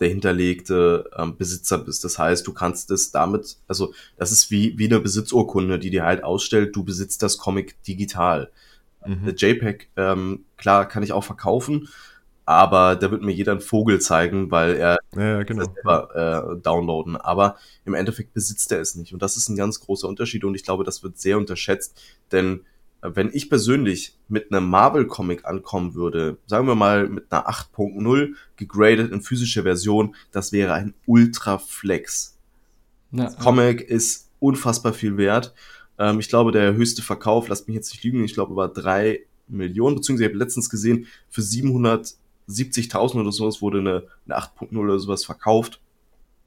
der 0.00 0.08
hinterlegte 0.08 1.10
ähm, 1.16 1.36
Besitzer 1.36 1.78
bist. 1.78 2.04
Das 2.04 2.18
heißt, 2.18 2.46
du 2.46 2.52
kannst 2.52 2.90
es 2.90 3.12
damit, 3.12 3.58
also 3.68 3.94
das 4.16 4.32
ist 4.32 4.50
wie, 4.50 4.76
wie 4.78 4.86
eine 4.86 5.00
Besitzurkunde, 5.00 5.78
die 5.78 5.90
dir 5.90 6.04
halt 6.04 6.24
ausstellt, 6.24 6.74
du 6.74 6.84
besitzt 6.84 7.22
das 7.22 7.38
Comic 7.38 7.82
digital. 7.84 8.50
Mhm. 9.06 9.18
Eine 9.22 9.32
JPEG, 9.32 9.88
ähm, 9.96 10.44
klar, 10.56 10.88
kann 10.88 11.02
ich 11.02 11.12
auch 11.12 11.24
verkaufen, 11.24 11.88
aber 12.44 12.96
da 12.96 13.10
wird 13.10 13.22
mir 13.22 13.32
jeder 13.32 13.52
einen 13.52 13.60
Vogel 13.60 14.00
zeigen, 14.00 14.50
weil 14.50 14.76
er 14.76 14.98
ja, 15.16 15.42
genau. 15.44 15.64
selber 15.64 16.56
äh, 16.56 16.60
downloaden. 16.60 17.16
Aber 17.16 17.56
im 17.84 17.94
Endeffekt 17.94 18.34
besitzt 18.34 18.70
er 18.72 18.80
es 18.80 18.96
nicht. 18.96 19.14
Und 19.14 19.22
das 19.22 19.36
ist 19.36 19.48
ein 19.48 19.56
ganz 19.56 19.80
großer 19.80 20.08
Unterschied 20.08 20.44
und 20.44 20.54
ich 20.54 20.64
glaube, 20.64 20.84
das 20.84 21.02
wird 21.02 21.18
sehr 21.18 21.38
unterschätzt, 21.38 22.00
denn 22.32 22.64
wenn 23.12 23.30
ich 23.34 23.50
persönlich 23.50 24.16
mit 24.28 24.50
einem 24.50 24.68
Marvel-Comic 24.70 25.44
ankommen 25.44 25.94
würde, 25.94 26.38
sagen 26.46 26.66
wir 26.66 26.74
mal 26.74 27.06
mit 27.06 27.30
einer 27.30 27.48
8.0 27.50 28.34
gegradet 28.56 29.12
in 29.12 29.20
physische 29.20 29.62
Version, 29.62 30.14
das 30.32 30.52
wäre 30.52 30.72
ein 30.72 30.94
Ultra-Flex. 31.06 32.38
Ja, 33.12 33.30
Comic 33.34 33.82
ist 33.82 34.30
unfassbar 34.40 34.94
viel 34.94 35.18
wert. 35.18 35.54
Ähm, 35.98 36.18
ich 36.18 36.28
glaube, 36.28 36.50
der 36.50 36.72
höchste 36.74 37.02
Verkauf, 37.02 37.48
lasst 37.48 37.68
mich 37.68 37.74
jetzt 37.74 37.92
nicht 37.92 38.04
lügen, 38.04 38.24
ich 38.24 38.32
glaube, 38.32 38.56
war 38.56 38.68
drei 38.68 39.20
Millionen, 39.48 39.96
beziehungsweise 39.96 40.24
ich 40.24 40.34
habe 40.34 40.42
letztens 40.42 40.70
gesehen, 40.70 41.06
für 41.28 41.42
770.000 41.42 43.20
oder 43.20 43.32
sowas 43.32 43.60
wurde 43.60 43.80
eine, 43.80 44.04
eine 44.24 44.38
8.0 44.38 44.76
oder 44.78 44.98
sowas 44.98 45.26
verkauft. 45.26 45.78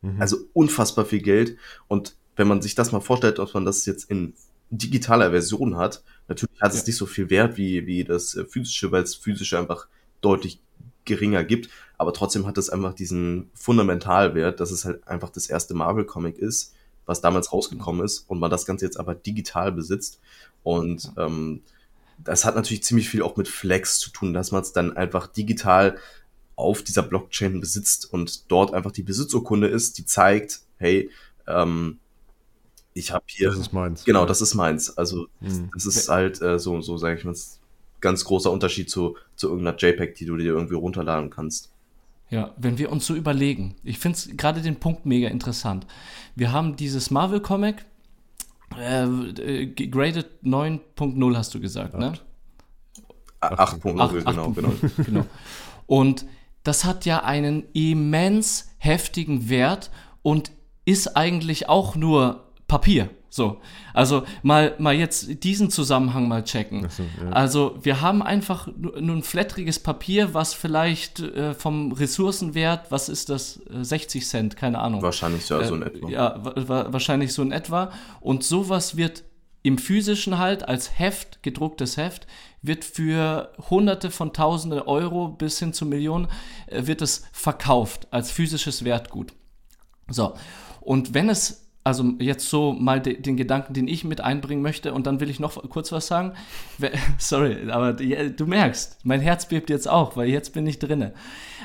Mhm. 0.01 0.19
Also 0.19 0.37
unfassbar 0.53 1.05
viel 1.05 1.21
Geld. 1.21 1.57
Und 1.87 2.15
wenn 2.35 2.47
man 2.47 2.63
sich 2.63 2.73
das 2.73 2.91
mal 2.91 2.99
vorstellt, 2.99 3.39
ob 3.39 3.53
man 3.53 3.65
das 3.65 3.85
jetzt 3.85 4.09
in 4.09 4.33
digitaler 4.69 5.31
Version 5.31 5.77
hat, 5.77 6.03
natürlich 6.27 6.61
hat 6.61 6.73
ja. 6.73 6.79
es 6.79 6.87
nicht 6.87 6.97
so 6.97 7.05
viel 7.05 7.29
Wert 7.29 7.57
wie, 7.57 7.85
wie 7.87 8.03
das 8.03 8.35
äh, 8.35 8.45
physische, 8.45 8.91
weil 8.91 9.03
es 9.03 9.15
physische 9.15 9.57
einfach 9.57 9.87
deutlich 10.21 10.59
geringer 11.05 11.43
gibt, 11.43 11.69
aber 11.97 12.13
trotzdem 12.13 12.45
hat 12.45 12.57
es 12.57 12.69
einfach 12.69 12.93
diesen 12.93 13.49
Fundamentalwert, 13.53 14.59
dass 14.59 14.71
es 14.71 14.85
halt 14.85 15.07
einfach 15.07 15.29
das 15.29 15.47
erste 15.47 15.73
Marvel-Comic 15.73 16.37
ist, 16.37 16.73
was 17.05 17.21
damals 17.21 17.53
rausgekommen 17.53 18.05
ist 18.05 18.25
und 18.27 18.39
man 18.39 18.51
das 18.51 18.65
Ganze 18.65 18.85
jetzt 18.85 18.99
aber 18.99 19.15
digital 19.15 19.71
besitzt. 19.71 20.19
Und 20.63 21.11
ähm, 21.17 21.61
das 22.23 22.45
hat 22.45 22.55
natürlich 22.55 22.83
ziemlich 22.83 23.09
viel 23.09 23.21
auch 23.21 23.37
mit 23.37 23.47
Flex 23.47 23.99
zu 23.99 24.09
tun, 24.11 24.33
dass 24.33 24.51
man 24.51 24.61
es 24.61 24.73
dann 24.73 24.95
einfach 24.95 25.27
digital 25.27 25.97
auf 26.55 26.83
dieser 26.83 27.03
Blockchain 27.03 27.61
besitzt 27.61 28.11
und 28.11 28.51
dort 28.51 28.73
einfach 28.73 28.91
die 28.91 29.03
Besitzurkunde 29.03 29.67
ist, 29.67 29.97
die 29.97 30.05
zeigt, 30.05 30.61
hey, 30.77 31.09
ähm, 31.47 31.99
ich 32.97 33.11
habe 33.11 33.25
hier. 33.27 33.49
Das 33.49 33.59
ist 33.59 33.73
meins. 33.73 34.03
Genau, 34.03 34.25
das 34.25 34.41
ist 34.41 34.55
meins. 34.55 34.97
Also 34.97 35.27
mhm. 35.39 35.69
das 35.73 35.85
ist 35.85 36.09
halt 36.09 36.41
äh, 36.41 36.59
so, 36.59 36.81
so 36.81 36.97
sage 36.97 37.17
ich 37.17 37.25
mal, 37.25 37.35
ganz 38.01 38.25
großer 38.25 38.51
Unterschied 38.51 38.89
zu, 38.89 39.17
zu 39.35 39.49
irgendeiner 39.49 39.77
JPEG, 39.77 40.15
die 40.15 40.25
du 40.25 40.37
dir 40.37 40.53
irgendwie 40.53 40.75
runterladen 40.75 41.29
kannst. 41.29 41.71
Ja, 42.29 42.53
wenn 42.57 42.77
wir 42.77 42.91
uns 42.91 43.05
so 43.05 43.15
überlegen, 43.15 43.75
ich 43.83 43.99
finde 43.99 44.17
es 44.17 44.29
gerade 44.35 44.61
den 44.61 44.77
Punkt 44.77 45.05
mega 45.05 45.29
interessant. 45.29 45.87
Wir 46.35 46.51
haben 46.51 46.75
dieses 46.75 47.09
Marvel-Comic, 47.09 47.85
äh, 48.77 49.05
äh 49.05 49.65
graded 49.67 50.27
9.0 50.43 51.37
hast 51.37 51.55
du 51.55 51.61
gesagt, 51.61 51.95
8. 51.95 51.99
ne? 51.99 52.13
8.0, 53.39 54.23
genau, 54.23 54.51
genau. 54.51 54.73
genau. 54.97 55.25
Und 55.85 56.25
das 56.63 56.83
hat 56.83 57.05
ja 57.05 57.23
einen 57.23 57.63
immens 57.71 58.71
heftigen 58.77 59.47
Wert 59.47 59.89
und 60.21 60.51
ist 60.83 61.15
eigentlich 61.15 61.69
auch 61.69 61.95
nur 61.95 62.46
Papier. 62.67 63.09
So, 63.29 63.59
also 63.93 64.23
mal, 64.41 64.73
mal 64.79 64.95
jetzt 64.95 65.43
diesen 65.43 65.69
Zusammenhang 65.69 66.27
mal 66.27 66.43
checken. 66.43 66.87
So, 66.89 67.03
ja. 67.03 67.31
Also 67.31 67.77
wir 67.81 68.01
haben 68.01 68.23
einfach 68.23 68.67
nur 68.75 69.15
ein 69.15 69.21
flatteriges 69.21 69.79
Papier, 69.79 70.33
was 70.33 70.53
vielleicht 70.53 71.19
äh, 71.19 71.53
vom 71.53 71.91
Ressourcenwert, 71.91 72.89
was 72.89 73.09
ist 73.09 73.29
das, 73.29 73.59
60 73.69 74.21
äh, 74.21 74.25
Cent, 74.25 74.57
keine 74.57 74.79
Ahnung. 74.79 75.01
Wahrscheinlich 75.01 75.47
ja, 75.49 75.63
so 75.63 75.75
in 75.75 75.81
äh, 75.81 75.85
etwa. 75.85 76.09
Ja, 76.09 76.41
wa 76.43 76.87
wahrscheinlich 76.91 77.33
so 77.33 77.41
in 77.41 77.51
etwa. 77.51 77.91
Und 78.21 78.43
sowas 78.43 78.97
wird 78.97 79.23
im 79.61 79.77
physischen 79.77 80.37
halt 80.37 80.67
als 80.67 80.97
Heft, 80.97 81.43
gedrucktes 81.43 81.97
Heft, 81.97 82.27
wird 82.61 82.85
für 82.85 83.51
Hunderte 83.69 84.09
von 84.09 84.31
Tausende 84.31 84.87
Euro 84.87 85.27
bis 85.27 85.59
hin 85.59 85.73
zu 85.73 85.85
Millionen, 85.85 86.27
äh, 86.67 86.87
wird 86.87 87.01
es 87.01 87.25
verkauft 87.33 88.07
als 88.11 88.31
physisches 88.31 88.85
Wertgut. 88.85 89.33
So, 90.09 90.33
und 90.79 91.13
wenn 91.13 91.27
es 91.27 91.66
also 91.87 92.13
jetzt 92.19 92.49
so 92.49 92.73
mal 92.73 93.01
de, 93.01 93.19
den 93.19 93.37
Gedanken, 93.37 93.73
den 93.73 93.87
ich 93.87 94.03
mit 94.03 94.21
einbringen 94.21 94.61
möchte 94.61 94.93
und 94.93 95.07
dann 95.07 95.19
will 95.19 95.29
ich 95.29 95.39
noch 95.39 95.69
kurz 95.69 95.91
was 95.91 96.07
sagen. 96.07 96.33
Sorry, 97.17 97.69
aber 97.71 97.93
du 97.93 98.45
merkst, 98.45 98.99
mein 99.03 99.21
Herz 99.21 99.47
bebt 99.47 99.69
jetzt 99.69 99.87
auch, 99.87 100.17
weil 100.17 100.29
jetzt 100.29 100.53
bin 100.53 100.67
ich 100.67 100.79
drinne. 100.79 101.13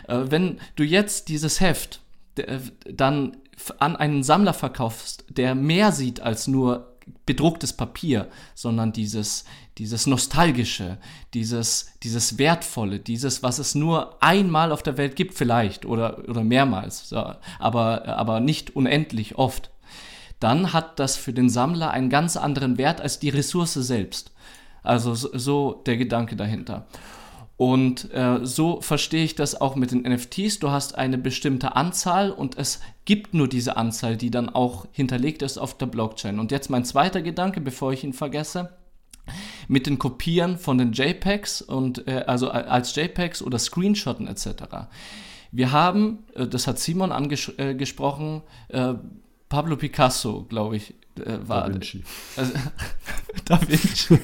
Äh, 0.07 0.25
wenn 0.29 0.61
du 0.77 0.85
jetzt 0.85 1.29
dieses 1.29 1.61
Heft 1.61 2.01
dann 2.87 3.37
an 3.79 3.97
einen 3.97 4.23
Sammler 4.23 4.55
verkaufst, 4.55 5.25
der 5.29 5.55
mehr 5.55 5.93
sieht 5.93 6.21
als 6.21 6.47
nur 6.47 6.93
bedrucktes 7.27 7.73
Papier, 7.73 8.29
sondern 8.55 8.93
dieses, 8.93 9.45
dieses 9.79 10.07
nostalgische, 10.07 10.99
dieses, 11.35 11.93
dieses 12.03 12.39
wertvolle, 12.39 13.01
dieses, 13.01 13.43
was 13.43 13.59
es 13.59 13.75
nur 13.75 14.23
einmal 14.23 14.73
auf 14.73 14.83
der 14.83 14.97
Welt 14.97 15.17
gibt, 15.17 15.35
vielleicht 15.35 15.85
oder, 15.85 16.29
oder 16.29 16.45
mehrmals, 16.45 17.13
aber, 17.13 18.07
aber 18.07 18.41
nicht 18.41 18.75
unendlich 18.77 19.37
oft 19.37 19.71
dann 20.43 20.73
hat 20.73 20.99
das 20.99 21.17
für 21.17 21.33
den 21.33 21.49
Sammler 21.49 21.91
einen 21.91 22.11
ganz 22.11 22.37
anderen 22.37 22.79
Wert 22.79 23.01
als 23.01 23.19
die 23.19 23.29
Ressource 23.29 23.75
selbst. 23.75 24.33
Also 24.83 25.15
so, 25.15 25.83
der 25.87 25.97
Gedanke 25.97 26.35
dahinter. 26.37 26.87
Und 27.57 28.13
äh, 28.13 28.41
so 28.43 28.81
verstehe 28.81 29.23
ich 29.23 29.37
das 29.37 29.61
auch 29.61 29.77
mit 29.77 29.93
den 29.93 30.03
NFTs. 30.03 30.59
Du 30.59 30.71
hast 30.71 30.97
eine 30.97 31.17
bestimmte 31.17 31.77
Anzahl 31.77 32.33
und 32.33 32.59
es 32.59 32.81
gibt 33.05 33.35
nur 33.35 33.47
diese 33.47 33.77
Anzahl, 33.77 34.17
die 34.17 34.33
dann 34.33 34.49
auch 34.49 34.87
hinterlegt 34.91 35.43
ist 35.43 35.59
auf 35.59 35.79
der 35.79 35.87
Blockchain. 35.87 36.41
Und 36.41 36.51
jetzt 36.51 36.71
mein 36.71 36.85
zweiter 36.85 37.23
Gedanke, 37.23 37.61
bevor 37.61 37.93
ich 37.93 38.03
ihn 38.03 38.13
vergesse. 38.13 38.71
Mit 39.69 39.87
den 39.87 40.01
Kopieren 40.01 40.59
von 40.59 40.79
den 40.79 40.93
JPEGs 40.93 41.63
und 41.63 42.09
äh, 42.09 42.25
also 42.27 42.51
als 42.51 42.97
JPEGs 42.97 43.43
oder 43.43 43.61
Screenshotten 43.61 44.27
etc. 44.27 44.65
Wir 45.53 45.71
haben, 45.71 46.25
äh, 46.35 46.49
das 46.49 46.67
hat 46.67 46.81
Simon 46.81 47.13
angesprochen, 47.13 48.43
anges 48.69 48.95
äh, 48.95 48.95
Pablo 49.53 49.77
Picasso, 49.77 50.47
glaube 50.49 50.77
ich, 50.77 50.95
äh, 51.19 51.37
war. 51.47 51.69
Da 51.69 51.75
Vinci. 51.75 52.03
Also, 52.38 52.53
da 53.45 53.61
Vinci. 53.61 54.19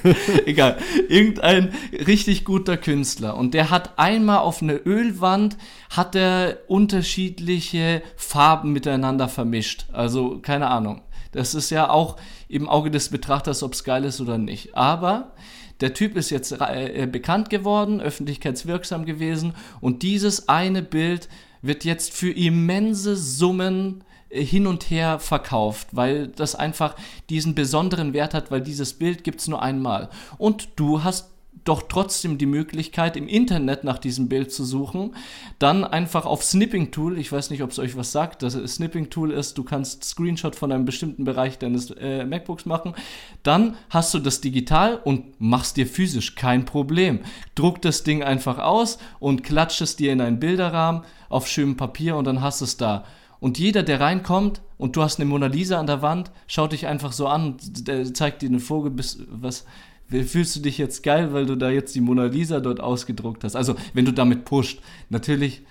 Egal. 0.46 0.78
Irgendein 1.10 1.74
richtig 2.06 2.46
guter 2.46 2.78
Künstler. 2.78 3.36
Und 3.36 3.52
der 3.52 3.68
hat 3.68 3.98
einmal 3.98 4.38
auf 4.38 4.62
eine 4.62 4.76
Ölwand, 4.76 5.58
hat 5.90 6.14
er 6.14 6.60
unterschiedliche 6.68 8.00
Farben 8.16 8.72
miteinander 8.72 9.28
vermischt. 9.28 9.84
Also, 9.92 10.38
keine 10.38 10.68
Ahnung. 10.68 11.02
Das 11.32 11.54
ist 11.54 11.68
ja 11.68 11.90
auch 11.90 12.16
im 12.48 12.66
Auge 12.66 12.90
des 12.90 13.10
Betrachters, 13.10 13.62
ob 13.62 13.74
es 13.74 13.84
geil 13.84 14.06
ist 14.06 14.22
oder 14.22 14.38
nicht. 14.38 14.78
Aber 14.78 15.34
der 15.82 15.92
Typ 15.92 16.16
ist 16.16 16.30
jetzt 16.30 16.52
äh, 16.52 17.06
bekannt 17.06 17.50
geworden, 17.50 18.00
öffentlichkeitswirksam 18.00 19.04
gewesen 19.04 19.52
und 19.82 20.02
dieses 20.02 20.48
eine 20.48 20.80
Bild 20.80 21.28
wird 21.60 21.84
jetzt 21.84 22.14
für 22.14 22.30
immense 22.30 23.14
Summen 23.14 24.04
hin 24.30 24.66
und 24.66 24.84
her 24.90 25.18
verkauft, 25.18 25.88
weil 25.92 26.28
das 26.28 26.54
einfach 26.54 26.94
diesen 27.30 27.54
besonderen 27.54 28.12
Wert 28.12 28.34
hat, 28.34 28.50
weil 28.50 28.60
dieses 28.60 28.92
Bild 28.92 29.24
gibt 29.24 29.40
es 29.40 29.48
nur 29.48 29.62
einmal. 29.62 30.10
Und 30.36 30.68
du 30.76 31.02
hast 31.02 31.30
doch 31.68 31.82
trotzdem 31.82 32.38
die 32.38 32.46
Möglichkeit, 32.46 33.16
im 33.16 33.28
Internet 33.28 33.84
nach 33.84 33.98
diesem 33.98 34.28
Bild 34.28 34.52
zu 34.52 34.64
suchen. 34.64 35.14
Dann 35.58 35.84
einfach 35.84 36.24
auf 36.24 36.42
Snipping 36.42 36.90
Tool, 36.90 37.18
ich 37.18 37.30
weiß 37.30 37.50
nicht, 37.50 37.62
ob 37.62 37.70
es 37.70 37.78
euch 37.78 37.96
was 37.96 38.10
sagt, 38.10 38.42
das 38.42 38.54
Snipping 38.54 39.10
Tool 39.10 39.30
ist, 39.32 39.58
du 39.58 39.64
kannst 39.64 40.04
Screenshot 40.04 40.56
von 40.56 40.72
einem 40.72 40.86
bestimmten 40.86 41.24
Bereich 41.24 41.58
deines 41.58 41.90
äh, 41.90 42.24
MacBooks 42.24 42.64
machen. 42.64 42.94
Dann 43.42 43.76
hast 43.90 44.14
du 44.14 44.18
das 44.18 44.40
digital 44.40 45.00
und 45.02 45.40
machst 45.40 45.76
dir 45.76 45.86
physisch 45.86 46.34
kein 46.36 46.64
Problem. 46.64 47.20
Druck 47.54 47.82
das 47.82 48.02
Ding 48.02 48.22
einfach 48.22 48.58
aus 48.58 48.98
und 49.20 49.42
klatscht 49.42 49.82
es 49.82 49.96
dir 49.96 50.12
in 50.12 50.20
einen 50.20 50.40
Bilderrahmen 50.40 51.02
auf 51.28 51.48
schönem 51.48 51.76
Papier 51.76 52.16
und 52.16 52.24
dann 52.24 52.40
hast 52.40 52.62
es 52.62 52.78
da. 52.78 53.04
Und 53.40 53.58
jeder, 53.58 53.82
der 53.82 54.00
reinkommt 54.00 54.62
und 54.76 54.96
du 54.96 55.02
hast 55.02 55.18
eine 55.18 55.28
Mona 55.28 55.46
Lisa 55.46 55.78
an 55.78 55.86
der 55.86 56.02
Wand, 56.02 56.30
schaut 56.46 56.72
dich 56.72 56.86
einfach 56.86 57.12
so 57.12 57.28
an, 57.28 57.56
der 57.60 58.12
zeigt 58.12 58.42
dir 58.42 58.48
einen 58.48 58.60
Vogel, 58.60 58.90
bis, 58.90 59.18
was, 59.30 59.64
fühlst 60.08 60.56
du 60.56 60.60
dich 60.60 60.78
jetzt 60.78 61.02
geil, 61.02 61.32
weil 61.32 61.46
du 61.46 61.56
da 61.56 61.70
jetzt 61.70 61.94
die 61.94 62.00
Mona 62.00 62.24
Lisa 62.24 62.60
dort 62.60 62.80
ausgedruckt 62.80 63.44
hast? 63.44 63.56
Also, 63.56 63.76
wenn 63.94 64.04
du 64.04 64.12
damit 64.12 64.44
pusht, 64.44 64.80
natürlich, 65.08 65.62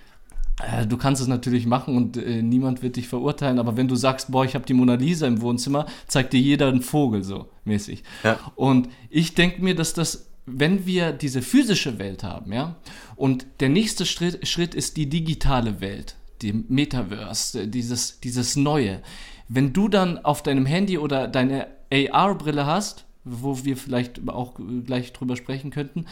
äh, 0.64 0.86
du 0.86 0.98
kannst 0.98 1.22
es 1.22 1.28
natürlich 1.28 1.66
machen 1.66 1.98
und 1.98 2.18
äh, 2.18 2.42
niemand 2.42 2.84
wird 2.84 2.96
dich 2.96 3.08
verurteilen, 3.08 3.60
aber 3.60 3.76
wenn 3.76 3.88
du 3.88 3.96
sagst, 3.96 4.32
boah, 4.32 4.46
ich 4.46 4.56
habe 4.56 4.66
die 4.66 4.74
Mona 4.74 4.96
Lisa 4.96 5.28
im 5.28 5.42
Wohnzimmer, 5.42 5.88
zeigt 6.08 6.34
dir 6.34 6.40
jeder 6.40 6.68
einen 6.68 6.82
Vogel 6.82 7.24
so 7.24 7.50
mäßig. 7.66 8.04
Ja. 8.24 8.40
Und 8.56 8.90
ich 9.10 9.34
denke 9.34 9.62
mir, 9.62 9.76
dass 9.76 9.94
das 9.94 10.28
wenn 10.48 10.86
wir 10.86 11.12
diese 11.12 11.42
physische 11.42 12.00
Welt 12.00 12.24
haben, 12.24 12.54
ja, 12.54 12.78
und 13.18 13.46
der 13.60 13.68
nächste 13.70 14.06
Schritt, 14.06 14.48
Schritt 14.48 14.74
ist 14.74 14.96
die 14.96 15.10
digitale 15.10 15.82
Welt, 15.82 16.16
die 16.42 16.54
Metaverse, 16.54 17.68
dieses, 17.68 18.20
dieses 18.20 18.56
Neue. 18.56 19.02
Wenn 19.48 19.74
du 19.74 19.88
dann 19.88 20.24
auf 20.24 20.44
deinem 20.44 20.66
Handy 20.66 20.98
oder 20.98 21.28
deine 21.28 21.68
AR-Brille 21.92 22.66
hast, 22.66 23.06
wo 23.24 23.64
wir 23.64 23.78
vielleicht 23.78 24.28
auch 24.30 24.54
gleich 24.86 25.14
drüber 25.14 25.36
sprechen 25.36 25.72
könnten, 25.72 26.06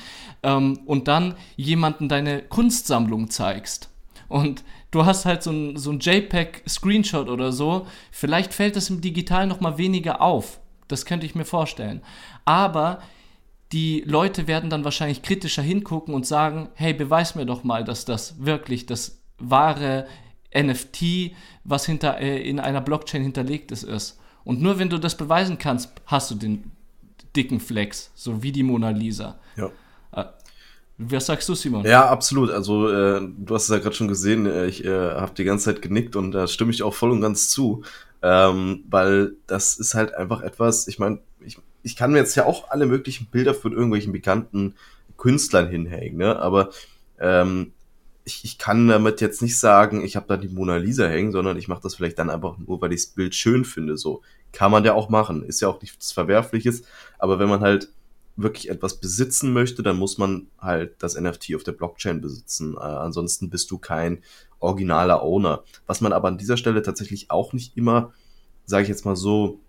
ähm, 0.44 0.80
und 0.86 1.08
dann 1.08 1.36
jemanden 1.56 2.10
deine 2.10 2.42
Kunstsammlung 2.42 3.30
zeigst 3.30 3.90
und 4.28 4.64
du 4.92 5.06
hast 5.06 5.26
halt 5.26 5.44
so 5.44 5.52
ein, 5.52 5.78
so 5.78 5.92
ein 5.92 6.00
JPEG-Screenshot 6.00 7.30
oder 7.30 7.52
so, 7.52 7.88
vielleicht 8.12 8.54
fällt 8.54 8.76
das 8.76 8.90
im 8.90 9.02
Digital 9.02 9.48
nochmal 9.48 9.78
weniger 9.78 10.22
auf. 10.22 10.60
Das 10.88 11.06
könnte 11.06 11.26
ich 11.26 11.36
mir 11.36 11.46
vorstellen. 11.46 12.02
Aber 12.46 13.00
die 13.72 14.04
Leute 14.06 14.48
werden 14.48 14.70
dann 14.70 14.84
wahrscheinlich 14.84 15.22
kritischer 15.22 15.62
hingucken 15.62 16.14
und 16.14 16.26
sagen, 16.26 16.70
hey, 16.76 16.94
beweis 16.94 17.36
mir 17.36 17.46
doch 17.46 17.64
mal, 17.64 17.84
dass 17.84 18.06
das 18.06 18.46
wirklich 18.46 18.86
das 18.86 19.22
wahre 19.38 20.08
NFT, 20.56 21.32
was 21.64 21.86
hinter, 21.86 22.20
äh, 22.20 22.42
in 22.48 22.60
einer 22.60 22.82
Blockchain 22.82 23.22
hinterlegt 23.22 23.72
ist, 23.72 23.84
ist. 23.84 24.20
Und 24.44 24.62
nur 24.62 24.80
wenn 24.80 24.90
du 24.90 25.00
das 25.00 25.18
beweisen 25.18 25.58
kannst, 25.58 25.90
hast 26.06 26.32
du 26.32 26.36
den, 26.36 26.72
dicken 27.36 27.60
Flex, 27.60 28.12
so 28.16 28.42
wie 28.42 28.52
die 28.52 28.64
Mona 28.64 28.90
Lisa. 28.90 29.38
Ja. 29.56 29.72
Äh, 30.12 30.26
was 30.98 31.26
sagst 31.26 31.50
du, 31.50 31.56
Simon? 31.56 31.86
Ja, 31.86 32.08
absolut. 32.08 32.50
Also 32.50 32.90
äh, 32.90 33.22
du 33.38 33.56
hast 33.56 33.64
es 33.64 33.70
ja 33.70 33.80
gerade 33.80 33.96
schon 33.96 34.08
gesehen, 34.08 34.46
äh, 34.46 34.68
ich 34.68 34.86
äh, 34.86 34.90
habe 34.90 35.34
die 35.38 35.44
ganze 35.44 35.66
Zeit 35.66 35.82
genickt 35.82 36.16
und 36.16 36.32
da 36.32 36.48
stimme 36.48 36.72
ich 36.72 36.84
auch 36.84 36.94
voll 36.94 37.12
und 37.12 37.22
ganz 37.22 37.50
zu, 37.50 37.84
ähm, 38.22 38.84
weil 38.90 39.34
das 39.48 39.78
ist 39.78 39.94
halt 39.94 40.14
einfach 40.14 40.42
etwas, 40.42 40.88
ich 40.88 41.00
meine, 41.00 41.20
ich, 41.42 41.58
ich 41.84 41.96
kann 41.96 42.12
mir 42.12 42.20
jetzt 42.20 42.36
ja 42.36 42.46
auch 42.46 42.70
alle 42.70 42.86
möglichen 42.86 43.28
Bilder 43.28 43.54
von 43.54 43.74
irgendwelchen 43.74 44.14
bekannten 44.14 44.76
Künstlern 45.18 45.70
hinhängen, 45.70 46.18
ne? 46.18 46.40
aber 46.40 46.70
ähm, 47.20 47.74
ich, 48.26 48.44
ich 48.44 48.58
kann 48.58 48.88
damit 48.88 49.22
jetzt 49.22 49.42
nicht 49.42 49.58
sagen, 49.58 50.04
ich 50.04 50.16
habe 50.16 50.26
da 50.28 50.36
die 50.36 50.50
Mona 50.50 50.78
Lisa 50.78 51.08
hängen, 51.08 51.32
sondern 51.32 51.58
ich 51.58 51.68
mache 51.68 51.84
das 51.84 51.96
vielleicht 51.96 52.20
dann 52.20 52.32
einfach 52.32 52.58
nur, 52.58 52.82
weil 52.82 52.92
ich 52.92 53.02
das 53.04 53.12
Bild 53.12 53.36
schön 53.36 53.64
finde. 53.64 53.98
So 53.98 54.24
kann 54.52 54.72
man 54.72 54.84
ja 54.84 54.94
auch 54.94 55.10
machen, 55.10 55.44
ist 55.44 55.62
ja 55.62 55.68
auch 55.68 55.82
nichts 55.82 56.12
Verwerfliches, 56.12 56.84
aber 57.20 57.40
wenn 57.40 57.50
man 57.50 57.62
halt 57.62 57.90
wirklich 58.36 58.70
etwas 58.70 59.00
besitzen 59.00 59.54
möchte, 59.54 59.84
dann 59.84 59.98
muss 59.98 60.18
man 60.18 60.48
halt 60.60 60.96
das 61.00 61.20
NFT 61.20 61.56
auf 61.56 61.64
der 61.64 61.72
Blockchain 61.72 62.20
besitzen. 62.20 62.76
Äh, 62.76 62.80
ansonsten 62.80 63.50
bist 63.50 63.72
du 63.72 63.78
kein 63.78 64.24
originaler 64.60 65.22
Owner. 65.22 65.64
Was 65.86 66.02
man 66.02 66.12
aber 66.12 66.28
an 66.28 66.38
dieser 66.38 66.58
Stelle 66.58 66.82
tatsächlich 66.82 67.32
auch 67.32 67.54
nicht 67.54 67.78
immer, 67.78 68.12
sage 68.66 68.84
ich 68.84 68.90
jetzt 68.90 69.06
mal 69.06 69.16
so, 69.16 69.60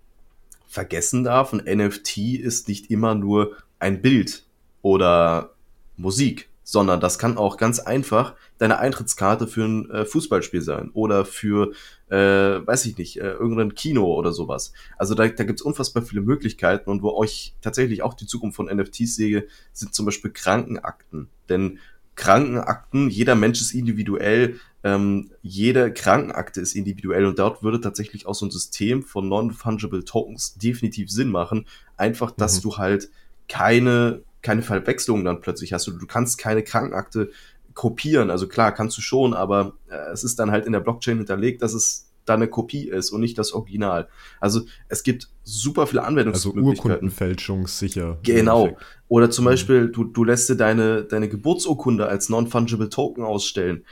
vergessen 0.67 1.23
darf. 1.23 1.53
Ein 1.53 1.63
NFT 1.77 2.17
ist 2.39 2.67
nicht 2.67 2.91
immer 2.91 3.15
nur 3.15 3.55
ein 3.79 4.01
Bild 4.01 4.45
oder 4.81 5.53
Musik, 5.95 6.49
sondern 6.69 6.99
das 6.99 7.17
kann 7.17 7.37
auch 7.37 7.55
ganz 7.55 7.79
einfach 7.79 8.35
deine 8.57 8.77
Eintrittskarte 8.77 9.47
für 9.47 9.63
ein 9.63 9.89
äh, 9.89 10.03
Fußballspiel 10.03 10.61
sein 10.61 10.91
oder 10.91 11.23
für, 11.23 11.71
äh, 12.09 12.17
weiß 12.17 12.87
ich 12.87 12.97
nicht, 12.97 13.21
äh, 13.21 13.31
irgendein 13.31 13.73
Kino 13.73 14.13
oder 14.13 14.33
sowas. 14.33 14.73
Also 14.97 15.15
da, 15.15 15.29
da 15.29 15.45
gibt 15.45 15.61
es 15.61 15.65
unfassbar 15.65 16.03
viele 16.03 16.19
Möglichkeiten 16.19 16.89
und 16.89 17.01
wo 17.03 17.11
euch 17.11 17.55
tatsächlich 17.61 18.01
auch 18.03 18.13
die 18.15 18.25
Zukunft 18.25 18.57
von 18.57 18.65
NFTs 18.65 19.15
sehe, 19.15 19.47
sind 19.71 19.95
zum 19.95 20.05
Beispiel 20.05 20.29
Krankenakten. 20.29 21.29
Denn 21.47 21.79
Krankenakten, 22.15 23.09
jeder 23.09 23.35
Mensch 23.35 23.61
ist 23.61 23.73
individuell, 23.73 24.59
ähm, 24.83 25.31
jede 25.41 25.93
Krankenakte 25.93 26.59
ist 26.59 26.75
individuell 26.75 27.27
und 27.27 27.39
dort 27.39 27.63
würde 27.63 27.79
tatsächlich 27.79 28.25
auch 28.25 28.35
so 28.35 28.45
ein 28.45 28.51
System 28.51 29.03
von 29.03 29.29
Non-Fungible 29.29 30.03
Tokens 30.03 30.55
definitiv 30.55 31.09
Sinn 31.11 31.29
machen. 31.29 31.65
Einfach, 31.95 32.31
dass 32.31 32.57
mhm. 32.57 32.61
du 32.63 32.77
halt 32.77 33.09
keine 33.47 34.23
keine 34.47 34.61
Verwechslung 34.61 35.25
dann 35.25 35.41
plötzlich 35.41 35.73
hast. 35.73 35.87
Du, 35.87 35.91
du 35.91 36.07
kannst 36.07 36.37
keine 36.37 36.63
Krankenakte 36.63 37.31
kopieren. 37.73 38.31
Also 38.31 38.47
klar, 38.47 38.71
kannst 38.71 38.97
du 38.97 39.01
schon, 39.01 39.33
aber 39.33 39.73
äh, 39.89 40.11
es 40.13 40.23
ist 40.23 40.39
dann 40.39 40.51
halt 40.51 40.65
in 40.65 40.71
der 40.71 40.79
Blockchain 40.79 41.17
hinterlegt, 41.17 41.61
dass 41.61 41.73
es 41.73 42.07
da 42.23 42.35
eine 42.35 42.47
Kopie 42.47 42.87
ist 42.87 43.11
und 43.11 43.19
nicht 43.19 43.37
das 43.37 43.51
Original. 43.51 44.07
Also 44.39 44.61
es 44.87 45.03
gibt 45.03 45.27
super 45.43 45.85
viele 45.85 46.03
Anwendungsmöglichkeiten. 46.03 46.69
Also 46.69 46.89
Urkundenfälschungssicher. 46.89 48.19
Genau. 48.23 48.77
Oder 49.09 49.29
zum 49.29 49.43
mhm. 49.43 49.49
Beispiel, 49.49 49.89
du, 49.89 50.05
du 50.05 50.23
lässt 50.23 50.49
dir 50.49 50.55
deine, 50.55 51.03
deine 51.03 51.27
Geburtsurkunde 51.27 52.07
als 52.07 52.29
Non-Fungible 52.29 52.89
Token 52.89 53.25
ausstellen. 53.25 53.83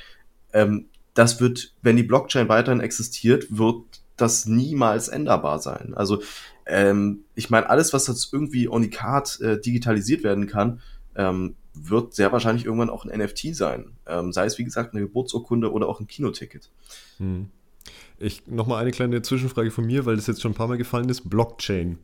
Ähm, 0.54 0.88
das 1.14 1.42
wird, 1.42 1.74
wenn 1.82 1.98
die 1.98 2.04
Blockchain 2.04 2.48
weiterhin 2.48 2.80
existiert, 2.80 3.46
wird 3.50 3.84
das 4.16 4.46
niemals 4.46 5.10
änderbar 5.10 5.60
sein. 5.60 5.94
Also 5.96 6.22
ähm, 6.66 7.22
ich 7.36 7.50
meine, 7.50 7.70
alles, 7.70 7.94
was 7.94 8.08
jetzt 8.08 8.34
irgendwie 8.34 8.68
unikat 8.68 9.40
äh, 9.42 9.60
digitalisiert 9.60 10.24
werden 10.24 10.48
kann, 10.48 10.82
ähm, 11.16 11.56
wird 11.74 12.14
sehr 12.14 12.32
wahrscheinlich 12.32 12.66
irgendwann 12.66 12.90
auch 12.90 13.06
ein 13.06 13.20
NFT 13.20 13.56
sein. 13.56 13.92
Ähm, 14.08 14.32
sei 14.32 14.46
es, 14.46 14.58
wie 14.58 14.64
gesagt, 14.64 14.94
eine 14.94 15.02
Geburtsurkunde 15.02 15.72
oder 15.72 15.88
auch 15.88 16.00
ein 16.00 16.08
Kinoticket. 16.08 16.70
Hm. 17.18 17.50
Ich 18.18 18.48
nochmal 18.48 18.82
eine 18.82 18.92
kleine 18.92 19.22
Zwischenfrage 19.22 19.72
von 19.72 19.86
mir, 19.86 20.06
weil 20.06 20.16
das 20.16 20.28
jetzt 20.28 20.42
schon 20.42 20.52
ein 20.52 20.56
paar 20.56 20.68
Mal 20.68 20.78
gefallen 20.78 21.10
ist. 21.10 21.30
Blockchain. 21.30 22.00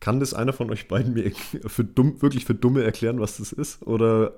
Kann 0.00 0.20
das 0.20 0.34
einer 0.34 0.52
von 0.52 0.70
euch 0.70 0.86
beiden 0.86 1.14
mir 1.14 1.32
für 1.66 1.84
dumm, 1.84 2.20
wirklich 2.20 2.44
für 2.44 2.54
Dumme 2.54 2.84
erklären, 2.84 3.20
was 3.20 3.38
das 3.38 3.52
ist? 3.52 3.82
Oder 3.86 4.34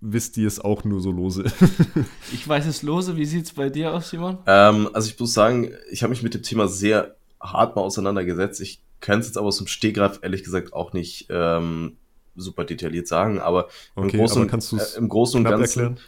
wisst 0.00 0.36
ihr 0.36 0.46
es 0.46 0.60
auch 0.60 0.84
nur 0.84 1.00
so 1.00 1.10
lose? 1.10 1.44
ich 2.32 2.46
weiß 2.46 2.66
es 2.66 2.82
lose. 2.82 3.16
Wie 3.16 3.26
sieht 3.26 3.46
es 3.46 3.52
bei 3.52 3.68
dir 3.68 3.92
aus, 3.92 4.10
Simon? 4.10 4.38
Ähm, 4.46 4.88
also 4.92 5.10
ich 5.10 5.18
muss 5.18 5.34
sagen, 5.34 5.72
ich 5.90 6.02
habe 6.02 6.10
mich 6.10 6.22
mit 6.22 6.34
dem 6.34 6.42
Thema 6.42 6.68
sehr 6.68 7.16
hart 7.40 7.76
mal 7.76 7.82
auseinandergesetzt. 7.82 8.60
Ich 8.60 8.80
kann 9.00 9.20
es 9.20 9.26
jetzt 9.26 9.38
aber 9.38 9.48
aus 9.48 9.58
dem 9.58 9.66
Stegreif 9.66 10.20
ehrlich 10.22 10.44
gesagt 10.44 10.72
auch 10.72 10.92
nicht 10.92 11.26
ähm, 11.30 11.96
super 12.34 12.64
detailliert 12.64 13.08
sagen, 13.08 13.40
aber 13.40 13.68
okay, 13.94 14.10
im 14.12 14.18
Großen, 14.18 14.42
aber 14.42 14.50
kannst 14.50 14.72
äh, 14.72 14.98
im 14.98 15.08
Großen 15.08 15.38
und 15.38 15.44
Ganzen. 15.44 15.80
Erklären? 15.80 16.00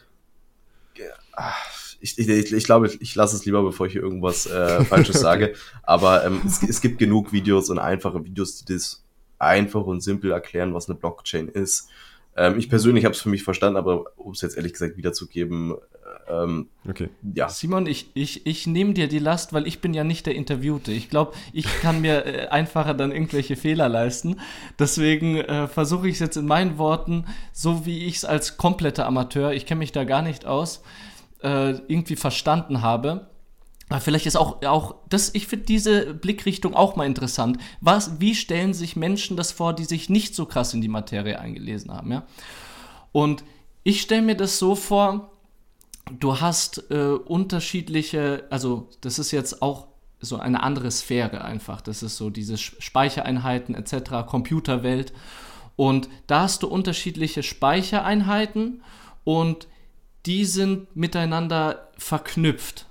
Ich, 2.01 2.19
ich, 2.19 2.29
ich, 2.29 2.53
ich, 2.53 2.65
glaube, 2.65 2.89
ich 2.89 3.15
lasse 3.15 3.37
es 3.37 3.45
lieber, 3.45 3.63
bevor 3.63 3.87
ich 3.87 3.93
hier 3.93 4.03
irgendwas 4.03 4.47
äh, 4.47 4.85
Falsches 4.85 5.21
sage. 5.21 5.55
Aber 5.83 6.25
ähm, 6.25 6.41
es, 6.47 6.63
es 6.63 6.81
gibt 6.81 6.99
genug 6.99 7.33
Videos 7.33 7.71
und 7.71 7.79
einfache 7.79 8.25
Videos, 8.25 8.65
die 8.65 8.73
das 8.73 9.05
einfach 9.39 9.85
und 9.85 10.01
simpel 10.01 10.31
erklären, 10.31 10.75
was 10.75 10.89
eine 10.89 10.99
Blockchain 10.99 11.49
ist. 11.49 11.89
Ähm, 12.37 12.59
ich 12.59 12.69
persönlich 12.69 13.05
habe 13.05 13.15
es 13.15 13.21
für 13.21 13.29
mich 13.29 13.43
verstanden, 13.43 13.77
aber 13.77 14.17
um 14.17 14.33
es 14.33 14.43
jetzt 14.43 14.57
ehrlich 14.57 14.73
gesagt 14.73 14.97
wiederzugeben, 14.97 15.75
ähm, 16.29 16.69
okay. 16.89 17.09
Ja. 17.35 17.49
Simon, 17.49 17.87
ich, 17.87 18.11
ich, 18.15 18.47
ich 18.47 18.67
nehme 18.67 18.95
dir 18.95 19.09
die 19.09 19.19
Last, 19.19 19.53
weil 19.53 19.67
ich 19.67 19.81
bin 19.81 19.95
ja 19.95 20.05
nicht 20.05 20.27
der 20.27 20.35
Interviewte. 20.35 20.93
Ich 20.93 21.09
glaube, 21.09 21.33
ich 21.53 21.65
kann 21.81 22.01
mir 22.01 22.27
äh, 22.27 22.49
einfacher 22.49 22.95
dann 22.95 23.13
irgendwelche 23.13 23.57
Fehler 23.57 23.89
leisten. 23.89 24.41
Deswegen 24.79 25.37
äh, 25.37 25.69
versuche 25.69 26.09
ich 26.09 26.15
es 26.15 26.21
jetzt 26.21 26.37
in 26.37 26.47
meinen 26.47 26.79
Worten, 26.79 27.25
so 27.53 27.87
wie 27.87 28.05
ich 28.05 28.17
es 28.17 28.25
als 28.25 28.57
kompletter 28.57 29.07
Amateur, 29.07 29.53
ich 29.53 29.67
kenne 29.67 29.81
mich 29.81 29.93
da 29.93 30.05
gar 30.05 30.23
nicht 30.23 30.47
aus, 30.47 30.83
äh, 31.43 31.71
irgendwie 31.89 32.17
verstanden 32.17 32.83
habe. 32.83 33.31
Aber 33.89 34.01
vielleicht 34.01 34.27
ist 34.27 34.37
auch, 34.37 34.63
auch 34.65 34.97
das, 35.09 35.35
ich 35.35 35.47
finde 35.47 35.65
diese 35.65 36.13
Blickrichtung 36.13 36.75
auch 36.75 36.95
mal 36.95 37.07
interessant. 37.07 37.57
Was, 37.81 38.21
wie 38.21 38.35
stellen 38.35 38.75
sich 38.75 38.97
Menschen 38.97 39.37
das 39.37 39.51
vor, 39.51 39.73
die 39.73 39.85
sich 39.85 40.11
nicht 40.11 40.35
so 40.35 40.45
krass 40.45 40.75
in 40.75 40.83
die 40.83 40.89
Materie 40.89 41.39
eingelesen 41.39 41.91
haben, 41.93 42.13
ja? 42.13 42.27
Und 43.13 43.45
ich 43.85 44.03
stelle 44.03 44.21
mir 44.21 44.37
das 44.37 44.59
so 44.59 44.75
vor, 44.75 45.31
du 46.11 46.41
hast 46.41 46.91
äh, 46.91 47.11
unterschiedliche, 47.13 48.47
also 48.51 48.89
das 49.01 49.19
ist 49.19 49.31
jetzt 49.31 49.63
auch 49.63 49.89
so 50.21 50.37
eine 50.37 50.63
andere 50.63 50.91
Sphäre 50.91 51.45
einfach. 51.45 51.81
Das 51.81 52.03
ist 52.03 52.17
so 52.17 52.31
diese 52.31 52.59
Speichereinheiten 52.59 53.75
etc., 53.75 54.27
Computerwelt. 54.27 55.13
Und 55.77 56.09
da 56.27 56.41
hast 56.43 56.63
du 56.63 56.69
unterschiedliche 56.69 57.43
Speichereinheiten 57.43 58.83
und 59.25 59.69
die 60.27 60.45
sind 60.45 60.95
miteinander 60.97 61.89
verknüpft. 61.97 62.87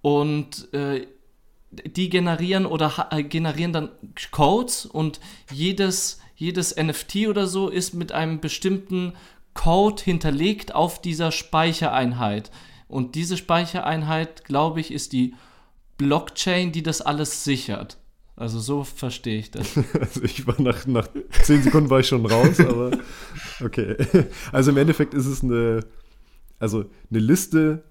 Und 0.00 0.72
äh, 0.72 1.08
die 1.70 2.08
generieren 2.08 2.66
oder 2.66 3.08
äh, 3.10 3.24
generieren 3.24 3.72
dann 3.72 3.90
Codes 4.30 4.86
und 4.86 5.20
jedes, 5.52 6.20
jedes 6.36 6.76
NFT 6.76 7.26
oder 7.28 7.46
so 7.46 7.68
ist 7.68 7.94
mit 7.94 8.12
einem 8.12 8.40
bestimmten 8.40 9.14
Code 9.58 10.00
hinterlegt 10.00 10.72
auf 10.72 11.02
dieser 11.02 11.32
Speichereinheit. 11.32 12.52
Und 12.86 13.16
diese 13.16 13.36
Speichereinheit, 13.36 14.44
glaube 14.44 14.78
ich, 14.80 14.92
ist 14.92 15.12
die 15.12 15.34
Blockchain, 15.96 16.70
die 16.70 16.84
das 16.84 17.00
alles 17.00 17.42
sichert. 17.42 17.98
Also 18.36 18.60
so 18.60 18.84
verstehe 18.84 19.40
ich 19.40 19.50
das. 19.50 19.76
Also 20.00 20.22
ich 20.22 20.46
war 20.46 20.60
nach, 20.62 20.86
nach 20.86 21.08
zehn 21.42 21.60
Sekunden 21.60 21.90
war 21.90 21.98
ich 21.98 22.06
schon 22.06 22.24
raus, 22.24 22.60
aber 22.60 22.92
okay. 23.64 23.96
Also 24.52 24.70
im 24.70 24.76
Endeffekt 24.76 25.12
ist 25.12 25.26
es 25.26 25.42
eine, 25.42 25.80
also 26.60 26.84
eine 27.10 27.18
Liste, 27.18 27.82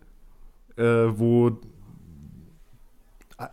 äh, 0.77 0.83
wo 0.83 1.59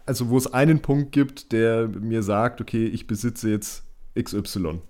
also 0.06 0.28
wo 0.30 0.38
es 0.38 0.46
einen 0.46 0.80
Punkt 0.80 1.10
gibt, 1.10 1.50
der 1.50 1.88
mir 1.88 2.22
sagt, 2.22 2.60
okay, 2.60 2.86
ich 2.86 3.08
besitze 3.08 3.50
jetzt 3.50 3.82
XY. 4.16 4.80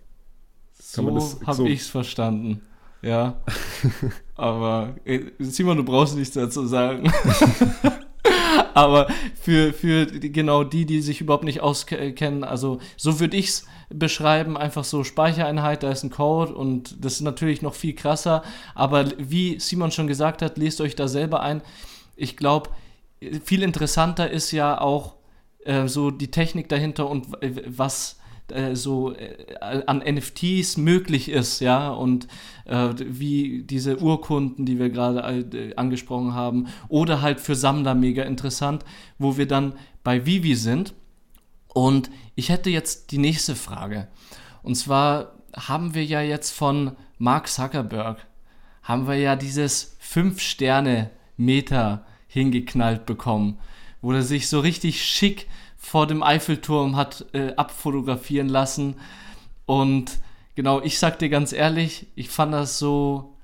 Kann 0.95 1.21
so 1.21 1.41
habe 1.47 1.69
ich 1.71 1.81
es 1.81 1.89
verstanden. 1.89 2.61
Ja. 3.05 3.41
Aber 4.35 4.97
äh, 5.05 5.21
Simon, 5.39 5.77
du 5.77 5.85
brauchst 5.85 6.17
nichts 6.17 6.35
dazu 6.35 6.67
sagen. 6.67 7.13
Aber 8.75 9.09
für, 9.41 9.73
für 9.73 10.07
genau 10.07 10.65
die, 10.65 10.87
die 10.87 11.01
sich 11.01 11.21
überhaupt 11.21 11.45
nicht 11.45 11.61
auskennen, 11.61 12.43
also 12.43 12.81
so 12.97 13.21
würde 13.21 13.37
ich 13.37 13.47
es 13.47 13.67
beschreiben, 13.89 14.57
einfach 14.57 14.83
so 14.83 15.05
Speichereinheit, 15.05 15.85
da 15.85 15.91
ist 15.91 16.03
ein 16.03 16.11
Code 16.11 16.55
und 16.55 17.05
das 17.05 17.15
ist 17.15 17.21
natürlich 17.21 17.63
noch 17.63 17.75
viel 17.75 17.95
krasser. 17.95 18.43
Aber 18.75 19.07
wie 19.19 19.61
Simon 19.61 19.93
schon 19.93 20.09
gesagt 20.09 20.43
hat, 20.43 20.59
lest 20.59 20.81
euch 20.81 20.97
da 20.97 21.07
selber 21.07 21.41
ein. 21.41 21.63
Ich 22.17 22.37
glaube, 22.37 22.71
viel 23.45 23.63
interessanter 23.63 24.31
ist 24.31 24.51
ja 24.51 24.81
auch 24.81 25.15
äh, 25.65 25.87
so 25.87 26.11
die 26.11 26.31
Technik 26.31 26.69
dahinter 26.69 27.09
und 27.09 27.29
was 27.67 28.19
äh, 28.53 28.77
so 28.77 29.15
äh, 29.15 29.57
an 29.61 29.99
NFTs 29.99 30.77
möglich 30.77 31.31
ist, 31.31 31.61
ja, 31.61 31.91
und 31.91 32.29
äh, 32.67 32.91
wie 32.99 33.63
diese 33.63 33.99
Urkunden, 33.99 34.67
die 34.67 34.79
wir 34.79 34.91
gerade 34.91 35.47
äh, 35.57 35.75
angesprochen 35.77 36.35
haben, 36.35 36.69
oder 36.89 37.23
halt 37.23 37.41
für 37.41 37.55
Sammler 37.55 37.95
mega 37.95 38.25
interessant, 38.25 38.85
wo 39.19 39.37
wir 39.37 39.49
dann 39.49 39.75
bei 40.03 40.27
Vivi 40.27 40.55
sind. 40.55 40.95
Und 41.69 42.11
ich 42.35 42.51
hätte 42.51 42.71
jetzt 42.71 43.11
die 43.11 43.19
nächste 43.19 43.57
Frage. 43.57 44.09
Und 44.63 44.77
zwar 44.77 45.33
haben 45.57 45.95
wir 45.95 46.05
ja 46.05 46.21
jetzt 46.21 46.51
von 46.51 46.97
Mark 47.19 47.49
Zuckerberg, 47.49 48.27
haben 48.83 49.07
wir 49.07 49.17
ja 49.17 49.37
dieses 49.37 49.97
5-Sterne-Meter 50.01 52.05
hingeknallt 52.27 53.07
bekommen, 53.07 53.59
wo 54.03 54.13
er 54.13 54.23
sich 54.23 54.49
so 54.49 54.61
richtig 54.61 55.03
schick 55.03 55.49
vor 55.85 56.07
dem 56.07 56.23
Eiffelturm 56.23 56.97
hat 56.97 57.27
äh, 57.35 57.55
abfotografieren 57.57 58.49
lassen. 58.49 58.97
Und 59.67 60.19
genau, 60.55 60.81
ich 60.81 60.99
sag 60.99 61.19
dir 61.19 61.29
ganz 61.29 61.53
ehrlich, 61.53 62.07
ich 62.15 62.31
fand 62.31 62.55
das 62.55 62.79
so, 62.79 63.35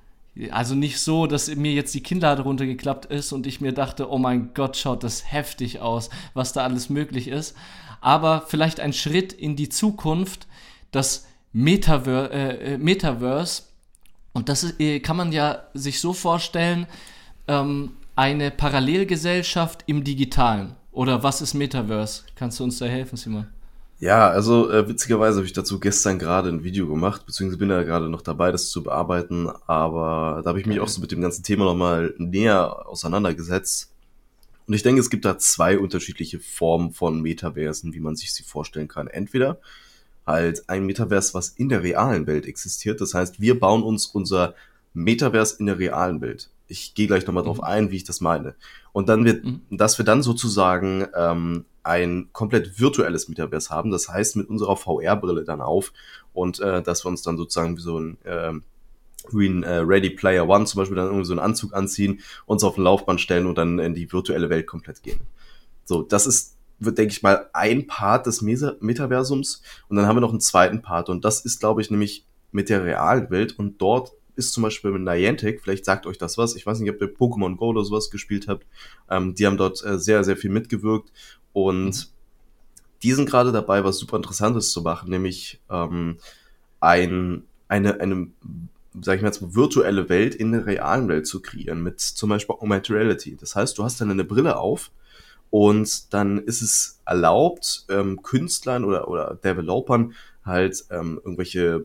also 0.51 0.75
nicht 0.75 1.01
so, 1.01 1.27
dass 1.27 1.55
mir 1.55 1.73
jetzt 1.73 1.95
die 1.95 2.03
Kinnlade 2.03 2.43
runtergeklappt 2.43 3.05
ist 3.07 3.33
und 3.33 3.47
ich 3.47 3.61
mir 3.61 3.73
dachte, 3.73 4.11
oh 4.11 4.17
mein 4.17 4.55
Gott, 4.55 4.79
schaut 4.79 5.05
das 5.05 5.31
heftig 5.31 5.81
aus, 5.81 6.09
was 6.33 6.55
da 6.55 6.65
alles 6.65 6.89
möglich 6.89 7.29
ist. 7.29 7.55
Aber 8.01 8.45
vielleicht 8.49 8.81
ein 8.81 8.95
Schritt 8.95 9.35
in 9.35 9.55
die 9.55 9.69
Zukunft, 9.69 10.47
das 10.93 11.27
Metaver 11.53 12.31
äh, 12.33 12.75
äh 12.75 12.79
Metaverse. 12.79 13.65
Und 14.33 14.49
das 14.49 14.65
ist, 14.65 14.81
äh, 14.81 15.01
kann 15.01 15.19
man 15.19 15.31
ja 15.33 15.65
sich 15.75 16.01
so 16.01 16.15
vorstellen, 16.15 16.87
ähm, 17.49 17.93
eine 18.17 18.51
Parallelgesellschaft 18.51 19.85
im 19.87 20.05
Digitalen. 20.05 20.77
Oder 20.93 21.23
was 21.23 21.41
ist 21.41 21.55
Metaverse? 21.55 22.25
Kannst 22.35 22.59
du 22.59 22.65
uns 22.65 22.79
da 22.79 22.87
helfen, 22.87 23.17
Simon? 23.17 23.47
Ja, 24.01 24.31
also 24.31 24.71
äh, 24.71 24.89
witzigerweise 24.89 25.37
habe 25.37 25.47
ich 25.47 25.53
dazu 25.53 25.79
gestern 25.79 26.19
gerade 26.19 26.49
ein 26.49 26.65
Video 26.65 26.89
gemacht, 26.89 27.27
beziehungsweise 27.27 27.59
bin 27.59 27.69
da 27.69 27.83
gerade 27.83 28.09
noch 28.09 28.23
dabei, 28.23 28.51
das 28.51 28.71
zu 28.71 28.83
bearbeiten, 28.83 29.51
aber 29.67 30.41
da 30.43 30.49
habe 30.49 30.59
ich 30.59 30.65
mich 30.65 30.81
auch 30.81 30.89
so 30.89 31.03
mit 31.03 31.13
dem 31.13 31.21
ganzen 31.21 31.43
Thema 31.43 31.67
nochmal 31.67 32.15
näher 32.17 32.89
auseinandergesetzt. 32.89 33.93
Und 34.67 34.73
ich 34.73 34.83
denke, 34.83 35.01
es 35.01 35.11
gibt 35.11 35.27
da 35.27 35.37
zwei 35.37 35.79
unterschiedliche 35.79 36.41
Formen 36.41 36.93
von 36.93 37.21
Metaversen, 37.21 37.93
wie 37.93 38.01
man 38.01 38.17
sich 38.17 38.33
sie 38.33 38.43
vorstellen 38.43 38.89
kann. 38.89 39.07
Entweder 39.07 39.59
halt 40.27 40.69
ein 40.69 40.87
Metaverse, 40.87 41.35
was 41.35 41.51
in 41.51 41.69
der 41.69 41.83
realen 41.83 42.27
Welt 42.27 42.47
existiert. 42.47 43.01
Das 43.01 43.13
heißt, 43.13 43.41
wir 43.41 43.59
bauen 43.59 43.83
uns 43.83 44.07
unser 44.07 44.55
Metaverse 44.95 45.57
in 45.59 45.67
der 45.67 45.79
realen 45.79 46.21
Welt. 46.21 46.51
Ich 46.71 46.95
gehe 46.95 47.07
gleich 47.07 47.27
nochmal 47.27 47.43
mhm. 47.43 47.49
drauf 47.49 47.63
ein, 47.63 47.91
wie 47.91 47.97
ich 47.97 48.05
das 48.05 48.21
meine. 48.21 48.55
Und 48.93 49.09
dann 49.09 49.25
wird, 49.25 49.45
mhm. 49.45 49.61
dass 49.71 49.99
wir 49.99 50.05
dann 50.05 50.23
sozusagen 50.23 51.07
ähm, 51.15 51.65
ein 51.83 52.29
komplett 52.33 52.79
virtuelles 52.79 53.29
Metaverse 53.29 53.71
haben. 53.71 53.91
Das 53.91 54.09
heißt, 54.09 54.37
mit 54.37 54.49
unserer 54.49 54.77
VR-Brille 54.77 55.45
dann 55.45 55.61
auf 55.61 55.93
und 56.33 56.61
äh, 56.61 56.83
dass 56.83 57.05
wir 57.05 57.09
uns 57.09 57.23
dann 57.23 57.37
sozusagen 57.37 57.77
wie 57.77 57.83
so 57.83 57.99
ein 57.99 58.19
äh, 58.25 58.53
wie 59.33 59.49
ein 59.49 59.63
äh, 59.63 59.77
Ready 59.77 60.11
Player 60.11 60.49
One 60.49 60.65
zum 60.65 60.79
Beispiel 60.79 60.97
dann 60.97 61.07
irgendwie 61.07 61.27
so 61.27 61.33
einen 61.33 61.41
Anzug 61.41 61.75
anziehen, 61.75 62.21
uns 62.47 62.65
auf 62.65 62.79
ein 62.79 62.85
Laufband 62.85 63.21
stellen 63.21 63.47
und 63.47 63.59
dann 63.59 63.79
in 63.79 63.95
die 63.95 64.11
virtuelle 64.11 64.49
Welt 64.49 64.67
komplett 64.67 65.03
gehen. 65.03 65.21
So, 65.85 66.03
das 66.03 66.27
ist, 66.27 66.57
wird, 66.79 66.99
denke 66.99 67.13
ich 67.13 67.23
mal, 67.23 67.49
ein 67.53 67.87
Part 67.87 68.27
des 68.27 68.41
Metaversums 68.41 69.63
und 69.89 69.97
dann 69.97 70.07
haben 70.07 70.17
wir 70.17 70.21
noch 70.21 70.31
einen 70.31 70.41
zweiten 70.41 70.83
Part 70.83 71.09
und 71.09 71.25
das 71.25 71.45
ist, 71.45 71.61
glaube 71.61 71.83
ich, 71.83 71.91
nämlich 71.91 72.25
mit 72.53 72.69
der 72.69 72.85
realen 72.85 73.31
Welt 73.31 73.59
und 73.59 73.81
dort 73.81 74.13
ist 74.41 74.53
zum 74.53 74.63
Beispiel 74.63 74.91
mit 74.91 75.03
Niantic, 75.03 75.61
vielleicht 75.63 75.85
sagt 75.85 76.07
euch 76.07 76.19
das 76.19 76.39
was, 76.39 76.57
ich 76.57 76.67
weiß 76.67 76.81
nicht, 76.81 76.91
ob 76.91 77.01
ihr 77.01 77.15
Pokémon 77.15 77.57
Go 77.57 77.69
oder 77.69 77.85
sowas 77.85 78.11
gespielt 78.11 78.49
habt, 78.49 78.67
ähm, 79.09 79.35
die 79.35 79.47
haben 79.47 79.59
dort 79.59 79.85
äh, 79.85 79.99
sehr, 79.99 80.25
sehr 80.25 80.37
viel 80.37 80.51
mitgewirkt 80.51 81.13
und 81.53 81.85
mhm. 81.85 81.95
die 83.03 83.13
sind 83.13 83.29
gerade 83.29 83.53
dabei, 83.53 83.85
was 83.85 83.99
super 83.99 84.17
Interessantes 84.17 84.71
zu 84.73 84.83
machen, 84.83 85.11
nämlich 85.11 85.61
ähm, 85.71 86.17
ein, 86.81 87.45
eine, 87.69 88.01
eine, 88.01 88.29
sag 89.01 89.17
ich 89.17 89.23
mal 89.23 89.29
jetzt, 89.29 89.55
virtuelle 89.55 90.09
Welt 90.09 90.35
in 90.35 90.53
der 90.53 90.67
realen 90.67 91.09
Welt 91.09 91.27
zu 91.27 91.41
kreieren, 91.41 91.83
mit 91.83 92.01
zum 92.01 92.31
Beispiel 92.31 92.57
Augmented 92.57 92.97
Reality. 92.97 93.37
Das 93.37 93.55
heißt, 93.55 93.77
du 93.77 93.85
hast 93.85 94.01
dann 94.01 94.11
eine 94.11 94.25
Brille 94.25 94.57
auf 94.57 94.91
und 95.51 96.15
dann 96.15 96.39
ist 96.39 96.63
es 96.63 97.01
erlaubt, 97.05 97.85
ähm, 97.91 98.23
Künstlern 98.23 98.85
oder, 98.85 99.09
oder 99.09 99.39
Developern 99.43 100.15
halt 100.45 100.85
ähm, 100.91 101.21
irgendwelche 101.23 101.85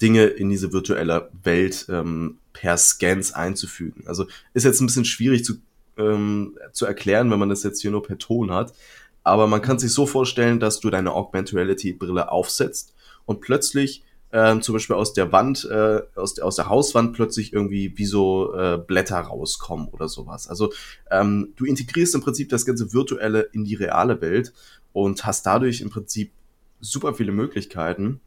Dinge 0.00 0.24
in 0.24 0.48
diese 0.48 0.72
virtuelle 0.72 1.30
Welt 1.42 1.86
ähm, 1.88 2.38
per 2.52 2.76
Scans 2.76 3.32
einzufügen. 3.32 4.04
Also 4.06 4.26
ist 4.54 4.64
jetzt 4.64 4.80
ein 4.80 4.86
bisschen 4.86 5.04
schwierig 5.04 5.44
zu 5.44 5.54
ähm, 6.00 6.56
zu 6.72 6.86
erklären, 6.86 7.30
wenn 7.30 7.38
man 7.38 7.48
das 7.48 7.62
jetzt 7.62 7.80
hier 7.82 7.90
nur 7.90 8.02
per 8.02 8.18
Ton 8.18 8.50
hat. 8.50 8.72
Aber 9.22 9.46
man 9.46 9.62
kann 9.62 9.78
sich 9.78 9.92
so 9.92 10.06
vorstellen, 10.06 10.60
dass 10.60 10.80
du 10.80 10.90
deine 10.90 11.12
Augmented 11.12 11.54
Reality 11.54 11.92
Brille 11.92 12.32
aufsetzt 12.32 12.94
und 13.26 13.40
plötzlich 13.40 14.02
ähm, 14.32 14.62
zum 14.62 14.74
Beispiel 14.74 14.96
aus 14.96 15.12
der 15.12 15.32
Wand, 15.32 15.68
äh, 15.70 16.00
aus, 16.14 16.34
der, 16.34 16.46
aus 16.46 16.56
der 16.56 16.68
Hauswand 16.68 17.12
plötzlich 17.12 17.52
irgendwie 17.52 17.92
wie 17.96 18.06
so 18.06 18.54
äh, 18.54 18.78
Blätter 18.78 19.18
rauskommen 19.18 19.88
oder 19.88 20.08
sowas. 20.08 20.48
Also 20.48 20.72
ähm, 21.10 21.52
du 21.56 21.64
integrierst 21.64 22.14
im 22.14 22.20
Prinzip 22.20 22.48
das 22.48 22.64
ganze 22.64 22.92
Virtuelle 22.92 23.40
in 23.52 23.64
die 23.64 23.74
reale 23.74 24.20
Welt 24.20 24.52
und 24.92 25.24
hast 25.26 25.46
dadurch 25.46 25.80
im 25.80 25.90
Prinzip 25.90 26.32
super 26.80 27.14
viele 27.14 27.32
Möglichkeiten. 27.32 28.20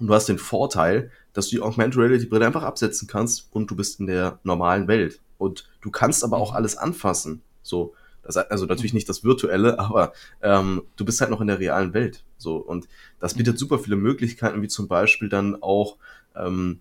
Und 0.00 0.06
du 0.06 0.14
hast 0.14 0.28
den 0.28 0.38
Vorteil, 0.38 1.10
dass 1.32 1.48
du 1.48 1.56
die 1.56 1.62
Augmented 1.62 1.98
Reality 1.98 2.26
Brille 2.26 2.46
einfach 2.46 2.64
absetzen 2.64 3.06
kannst 3.06 3.48
und 3.52 3.70
du 3.70 3.76
bist 3.76 4.00
in 4.00 4.06
der 4.06 4.40
normalen 4.42 4.88
Welt. 4.88 5.20
Und 5.38 5.68
du 5.82 5.90
kannst 5.90 6.24
aber 6.24 6.38
auch 6.38 6.52
mhm. 6.52 6.56
alles 6.56 6.76
anfassen. 6.76 7.42
So, 7.62 7.94
das, 8.22 8.36
also 8.36 8.66
natürlich 8.66 8.94
nicht 8.94 9.08
das 9.08 9.24
Virtuelle, 9.24 9.78
aber 9.78 10.12
ähm, 10.42 10.82
du 10.96 11.04
bist 11.04 11.20
halt 11.20 11.30
noch 11.30 11.40
in 11.40 11.46
der 11.46 11.60
realen 11.60 11.94
Welt. 11.94 12.24
So, 12.38 12.56
und 12.56 12.88
das 13.20 13.34
bietet 13.34 13.58
super 13.58 13.78
viele 13.78 13.96
Möglichkeiten, 13.96 14.62
wie 14.62 14.68
zum 14.68 14.88
Beispiel 14.88 15.28
dann 15.28 15.62
auch 15.62 15.96
ähm, 16.34 16.80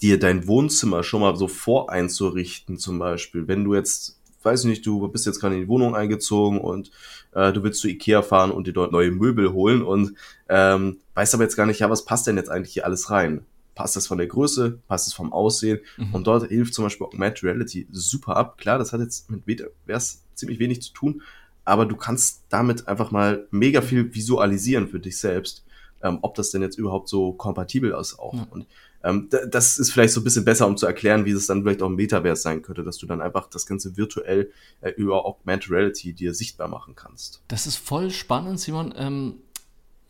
dir 0.00 0.18
dein 0.18 0.46
Wohnzimmer 0.46 1.02
schon 1.02 1.20
mal 1.20 1.36
so 1.36 1.48
voreinzurichten, 1.48 2.78
zum 2.78 2.98
Beispiel. 2.98 3.48
Wenn 3.48 3.64
du 3.64 3.74
jetzt, 3.74 4.19
weiß 4.42 4.60
ich 4.60 4.70
nicht, 4.70 4.86
du 4.86 5.06
bist 5.08 5.26
jetzt 5.26 5.40
gerade 5.40 5.54
in 5.54 5.62
die 5.62 5.68
Wohnung 5.68 5.94
eingezogen 5.94 6.60
und 6.60 6.90
äh, 7.32 7.52
du 7.52 7.62
willst 7.62 7.80
zu 7.80 7.88
Ikea 7.88 8.22
fahren 8.22 8.50
und 8.50 8.66
dir 8.66 8.72
dort 8.72 8.92
neue 8.92 9.10
Möbel 9.10 9.52
holen 9.52 9.82
und 9.82 10.14
ähm, 10.48 10.98
weißt 11.14 11.34
aber 11.34 11.44
jetzt 11.44 11.56
gar 11.56 11.66
nicht, 11.66 11.80
ja, 11.80 11.90
was 11.90 12.04
passt 12.04 12.26
denn 12.26 12.36
jetzt 12.36 12.50
eigentlich 12.50 12.72
hier 12.72 12.84
alles 12.84 13.10
rein? 13.10 13.44
passt 13.80 13.96
das 13.96 14.06
von 14.06 14.18
der 14.18 14.26
Größe, 14.26 14.78
passt 14.88 15.06
es 15.06 15.14
vom 15.14 15.32
Aussehen. 15.32 15.80
Mhm. 15.96 16.14
Und 16.14 16.26
dort 16.26 16.48
hilft 16.48 16.74
zum 16.74 16.84
Beispiel 16.84 17.06
Augmented 17.06 17.44
Reality 17.44 17.86
super 17.90 18.36
ab. 18.36 18.58
Klar, 18.58 18.78
das 18.78 18.92
hat 18.92 19.00
jetzt 19.00 19.30
mit 19.30 19.46
Metaverse 19.46 20.18
ziemlich 20.34 20.58
wenig 20.58 20.82
zu 20.82 20.92
tun, 20.92 21.22
aber 21.64 21.86
du 21.86 21.96
kannst 21.96 22.42
damit 22.50 22.88
einfach 22.88 23.10
mal 23.10 23.46
mega 23.50 23.80
viel 23.80 24.14
visualisieren 24.14 24.88
für 24.88 25.00
dich 25.00 25.18
selbst, 25.18 25.64
ähm, 26.02 26.18
ob 26.20 26.34
das 26.34 26.50
denn 26.50 26.60
jetzt 26.60 26.78
überhaupt 26.78 27.08
so 27.08 27.32
kompatibel 27.32 27.92
ist 27.98 28.18
auch. 28.18 28.34
Ja. 28.34 28.46
Und 28.50 28.66
ähm, 29.02 29.28
das 29.50 29.78
ist 29.78 29.92
vielleicht 29.92 30.12
so 30.12 30.20
ein 30.20 30.24
bisschen 30.24 30.44
besser, 30.44 30.66
um 30.66 30.76
zu 30.76 30.86
erklären, 30.86 31.24
wie 31.24 31.30
es 31.30 31.46
dann 31.46 31.62
vielleicht 31.62 31.82
auch 31.82 31.86
im 31.86 31.96
Metaverse 31.96 32.42
sein 32.42 32.62
könnte, 32.62 32.84
dass 32.84 32.98
du 32.98 33.06
dann 33.06 33.20
einfach 33.20 33.48
das 33.48 33.66
Ganze 33.66 33.96
virtuell 33.96 34.50
äh, 34.80 34.90
über 34.90 35.24
Augmented 35.24 35.70
Reality 35.70 36.12
dir 36.12 36.34
sichtbar 36.34 36.68
machen 36.68 36.94
kannst. 36.94 37.42
Das 37.48 37.66
ist 37.66 37.76
voll 37.76 38.10
spannend, 38.10 38.60
Simon. 38.60 38.94
Ähm, 38.96 39.34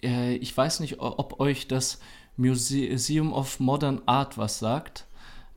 äh, 0.02 0.34
ich 0.36 0.56
weiß 0.56 0.80
nicht, 0.80 1.00
ob 1.00 1.38
euch 1.40 1.68
das 1.68 2.00
Museum 2.36 3.32
of 3.32 3.60
Modern 3.60 4.02
Art 4.06 4.38
was 4.38 4.58
sagt. 4.58 5.06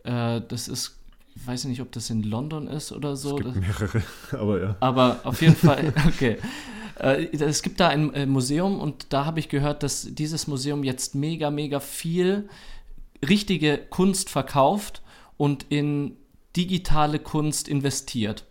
Äh, 0.04 0.42
das 0.48 0.68
ist, 0.68 1.00
ich 1.36 1.48
weiß 1.48 1.66
nicht, 1.66 1.82
ob 1.82 1.92
das 1.92 2.10
in 2.10 2.24
London 2.24 2.68
ist 2.68 2.92
oder 2.92 3.16
so. 3.16 3.38
Es 3.38 3.44
gibt 3.46 3.56
mehrere, 3.56 4.04
aber 4.32 4.62
ja. 4.62 4.76
Aber 4.80 5.22
auf 5.24 5.42
jeden 5.42 5.56
Fall, 5.56 5.94
okay. 6.08 6.38
Äh, 7.00 7.30
es 7.32 7.64
gibt 7.64 7.80
da 7.80 7.88
ein 7.88 8.14
äh, 8.14 8.26
Museum 8.26 8.80
und 8.80 9.08
da 9.10 9.26
habe 9.26 9.40
ich 9.40 9.50
gehört, 9.50 9.82
dass 9.82 10.08
dieses 10.12 10.46
Museum 10.48 10.84
jetzt 10.84 11.16
mega, 11.16 11.50
mega 11.50 11.80
viel 11.80 12.50
richtige 13.24 13.78
Kunst 13.78 14.30
verkauft 14.30 15.02
und 15.38 15.66
in 15.70 16.18
digitale 16.56 17.20
Kunst 17.20 17.68
investiert. 17.68 18.46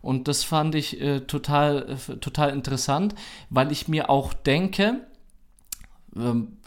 Und 0.00 0.28
das 0.28 0.44
fand 0.44 0.74
ich 0.74 1.00
äh, 1.00 1.20
total, 1.20 1.96
äh, 2.08 2.16
total 2.16 2.50
interessant, 2.50 3.14
weil 3.48 3.72
ich 3.72 3.88
mir 3.88 4.10
auch 4.10 4.34
denke, 4.34 5.06
ähm, 6.14 6.58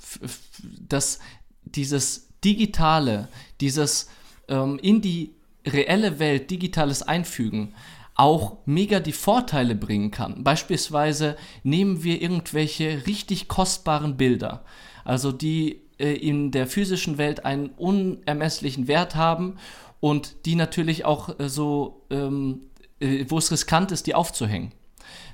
dass 0.88 1.20
dieses 1.64 2.30
Digitale, 2.44 3.28
dieses 3.62 4.10
ähm, 4.48 4.80
in 4.82 5.02
die 5.02 5.36
reelle 5.66 6.20
Welt 6.20 6.50
digitales 6.50 7.04
Einfügen 7.04 7.74
auch 8.16 8.58
mega 8.66 9.00
die 9.00 9.12
Vorteile 9.12 9.76
bringen 9.76 10.10
kann. 10.10 10.44
Beispielsweise 10.44 11.38
nehmen 11.64 12.04
wir 12.04 12.22
irgendwelche 12.22 13.06
richtig 13.06 13.48
kostbaren 13.48 14.18
Bilder, 14.18 14.66
also 15.06 15.32
die 15.32 15.82
äh, 16.00 16.14
in 16.14 16.52
der 16.52 16.68
physischen 16.68 17.18
Welt 17.18 17.46
einen 17.46 17.70
unermesslichen 17.70 18.88
Wert 18.88 19.16
haben 19.16 19.58
und 20.00 20.46
die 20.46 20.56
natürlich 20.56 21.06
auch 21.06 21.40
äh, 21.40 21.50
so, 21.50 22.04
ähm, 22.10 22.62
äh, 23.00 23.26
wo 23.30 23.38
es 23.38 23.52
riskant 23.52 23.92
ist, 23.92 24.08
die 24.08 24.16
aufzuhängen 24.16 24.72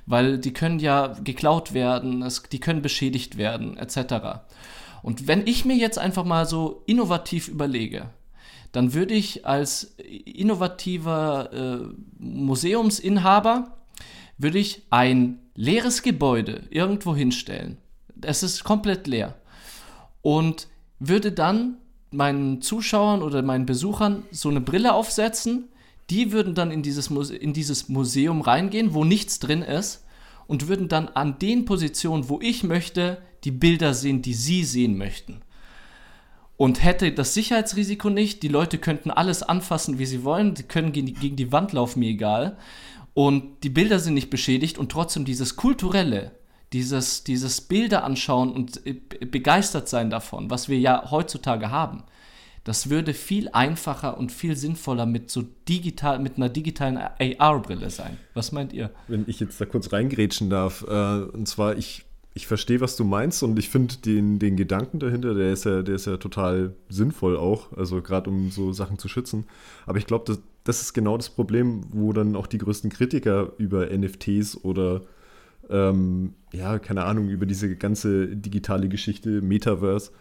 weil 0.06 0.36
die 0.36 0.52
können 0.52 0.80
ja 0.80 1.14
geklaut 1.24 1.72
werden, 1.72 2.30
die 2.52 2.60
können 2.60 2.82
beschädigt 2.82 3.38
werden, 3.38 3.78
etc. 3.78 4.42
Und 5.02 5.26
wenn 5.26 5.46
ich 5.46 5.64
mir 5.64 5.76
jetzt 5.76 5.98
einfach 5.98 6.24
mal 6.26 6.44
so 6.44 6.82
innovativ 6.84 7.48
überlege, 7.48 8.10
dann 8.72 8.92
würde 8.92 9.14
ich 9.14 9.46
als 9.46 9.94
innovativer 9.96 11.88
Museumsinhaber, 12.18 13.78
würde 14.36 14.58
ich 14.58 14.82
ein 14.90 15.38
leeres 15.54 16.02
Gebäude 16.02 16.64
irgendwo 16.68 17.16
hinstellen. 17.16 17.78
Es 18.20 18.42
ist 18.42 18.62
komplett 18.62 19.06
leer. 19.06 19.36
Und 20.24 20.68
würde 21.00 21.32
dann 21.32 21.76
meinen 22.10 22.62
Zuschauern 22.62 23.20
oder 23.20 23.42
meinen 23.42 23.66
Besuchern 23.66 24.22
so 24.30 24.48
eine 24.48 24.62
Brille 24.62 24.94
aufsetzen, 24.94 25.68
die 26.08 26.32
würden 26.32 26.54
dann 26.54 26.70
in 26.70 26.82
dieses, 26.82 27.10
Muse 27.10 27.36
in 27.36 27.52
dieses 27.52 27.90
Museum 27.90 28.40
reingehen, 28.40 28.94
wo 28.94 29.04
nichts 29.04 29.38
drin 29.38 29.60
ist 29.60 30.06
und 30.46 30.66
würden 30.66 30.88
dann 30.88 31.08
an 31.08 31.38
den 31.38 31.66
Positionen, 31.66 32.30
wo 32.30 32.40
ich 32.40 32.64
möchte, 32.64 33.18
die 33.44 33.50
Bilder 33.50 33.92
sehen, 33.92 34.22
die 34.22 34.32
sie 34.32 34.64
sehen 34.64 34.96
möchten. 34.96 35.42
Und 36.56 36.82
hätte 36.82 37.12
das 37.12 37.34
Sicherheitsrisiko 37.34 38.08
nicht, 38.08 38.42
die 38.42 38.48
Leute 38.48 38.78
könnten 38.78 39.10
alles 39.10 39.42
anfassen, 39.42 39.98
wie 39.98 40.06
sie 40.06 40.24
wollen, 40.24 40.54
die 40.54 40.62
können 40.62 40.92
gegen 40.92 41.08
die, 41.08 41.12
gegen 41.12 41.36
die 41.36 41.52
Wand 41.52 41.74
laufen, 41.74 41.98
mir 41.98 42.08
egal. 42.08 42.56
Und 43.12 43.62
die 43.62 43.68
Bilder 43.68 43.98
sind 43.98 44.14
nicht 44.14 44.30
beschädigt 44.30 44.78
und 44.78 44.90
trotzdem 44.90 45.26
dieses 45.26 45.56
kulturelle, 45.56 46.32
dieses, 46.74 47.22
dieses 47.22 47.60
Bilder 47.60 48.02
anschauen 48.02 48.52
und 48.52 48.84
äh, 48.84 48.94
begeistert 49.24 49.88
sein 49.88 50.10
davon, 50.10 50.50
was 50.50 50.68
wir 50.68 50.78
ja 50.78 51.10
heutzutage 51.10 51.70
haben. 51.70 52.02
Das 52.64 52.90
würde 52.90 53.14
viel 53.14 53.48
einfacher 53.52 54.18
und 54.18 54.32
viel 54.32 54.56
sinnvoller 54.56 55.06
mit 55.06 55.30
so 55.30 55.44
digital, 55.68 56.18
mit 56.18 56.36
einer 56.36 56.48
digitalen 56.48 56.96
AR-Brille 56.98 57.90
sein. 57.90 58.16
Was 58.32 58.52
meint 58.52 58.72
ihr? 58.72 58.90
Wenn 59.06 59.24
ich 59.28 59.38
jetzt 59.38 59.60
da 59.60 59.66
kurz 59.66 59.92
reingrätschen 59.92 60.50
darf, 60.50 60.84
äh, 60.88 61.22
und 61.22 61.46
zwar, 61.46 61.76
ich, 61.76 62.06
ich 62.32 62.48
verstehe, 62.48 62.80
was 62.80 62.96
du 62.96 63.04
meinst 63.04 63.42
und 63.44 63.56
ich 63.58 63.68
finde 63.68 63.98
den, 63.98 64.40
den 64.40 64.56
Gedanken 64.56 64.98
dahinter, 64.98 65.34
der 65.34 65.52
ist 65.52 65.64
ja, 65.64 65.82
der 65.82 65.94
ist 65.94 66.06
ja 66.06 66.16
total 66.16 66.74
sinnvoll 66.88 67.36
auch, 67.36 67.72
also 67.76 68.02
gerade 68.02 68.30
um 68.30 68.50
so 68.50 68.72
Sachen 68.72 68.98
zu 68.98 69.08
schützen. 69.08 69.46
Aber 69.86 69.98
ich 69.98 70.06
glaube, 70.06 70.24
das, 70.26 70.40
das 70.64 70.80
ist 70.80 70.92
genau 70.92 71.18
das 71.18 71.30
Problem, 71.30 71.84
wo 71.92 72.12
dann 72.12 72.34
auch 72.34 72.48
die 72.48 72.58
größten 72.58 72.90
Kritiker 72.90 73.52
über 73.58 73.86
NFTs 73.96 74.64
oder 74.64 75.02
ähm, 75.70 76.34
ja, 76.54 76.78
keine 76.78 77.04
Ahnung, 77.04 77.28
über 77.28 77.46
diese 77.46 77.76
ganze 77.76 78.28
digitale 78.28 78.88
Geschichte, 78.88 79.42
Metaverse, 79.42 80.12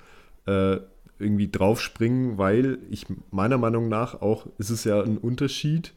äh, 0.46 0.78
irgendwie 1.20 1.50
draufspringen, 1.50 2.38
weil 2.38 2.80
ich 2.90 3.06
meiner 3.32 3.58
Meinung 3.58 3.88
nach 3.88 4.22
auch, 4.22 4.48
ist 4.58 4.70
es 4.70 4.84
ja 4.84 5.02
ein 5.02 5.18
Unterschied, 5.18 5.94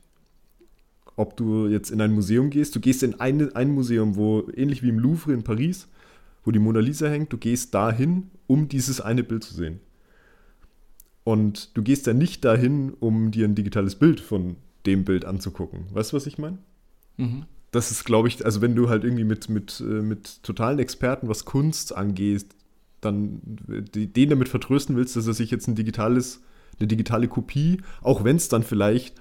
ob 1.16 1.37
du 1.37 1.66
jetzt 1.66 1.91
in 1.91 2.01
ein 2.01 2.12
Museum 2.12 2.51
gehst. 2.51 2.76
Du 2.76 2.80
gehst 2.80 3.03
in 3.03 3.18
ein, 3.18 3.55
ein 3.57 3.70
Museum, 3.70 4.16
wo 4.16 4.49
ähnlich 4.55 4.82
wie 4.82 4.91
im 4.91 4.99
Louvre 4.99 5.32
in 5.32 5.43
Paris, 5.43 5.89
wo 6.45 6.51
die 6.51 6.59
Mona 6.59 6.80
Lisa 6.80 7.09
hängt, 7.09 7.32
du 7.32 7.39
gehst 7.39 7.74
dahin, 7.74 8.30
um 8.47 8.68
dieses 8.68 9.01
eine 9.01 9.24
Bild 9.24 9.43
zu 9.43 9.55
sehen. 9.55 9.80
Und 11.24 11.76
du 11.76 11.82
gehst 11.82 12.07
ja 12.07 12.12
nicht 12.12 12.45
dahin, 12.45 12.93
um 13.01 13.32
dir 13.32 13.49
ein 13.49 13.57
digitales 13.57 13.97
Bild 13.97 14.20
von 14.20 14.57
dem 14.84 15.05
Bild 15.05 15.24
anzugucken. 15.24 15.87
Weißt 15.93 16.12
du, 16.12 16.16
was 16.16 16.26
ich 16.26 16.39
meine? 16.39 16.59
Mhm. 17.16 17.47
Das 17.71 17.91
ist, 17.91 18.05
glaube 18.05 18.29
ich, 18.29 18.45
also 18.45 18.62
wenn 18.62 18.75
du 18.75 18.89
halt 18.89 19.05
irgendwie 19.05 19.25
mit, 19.25 19.49
mit, 19.49 19.81
äh, 19.81 20.03
mit 20.03 20.43
totalen 20.43 20.79
Experten, 20.79 21.29
was 21.29 21.45
Kunst 21.45 21.95
angeht, 21.95 22.47
dann 23.01 23.41
den 23.45 24.31
damit 24.31 24.49
vertrösten 24.49 24.97
willst, 24.97 25.17
dass 25.17 25.27
er 25.27 25.35
sich 25.35 25.51
jetzt 25.51 25.69
ein 25.69 25.75
digitales, 25.75 26.43
eine 26.79 26.87
digitale 26.87 27.29
Kopie, 27.29 27.83
auch 28.03 28.25
wenn 28.25 28.37
es 28.37 28.49
dann 28.49 28.62
vielleicht 28.62 29.17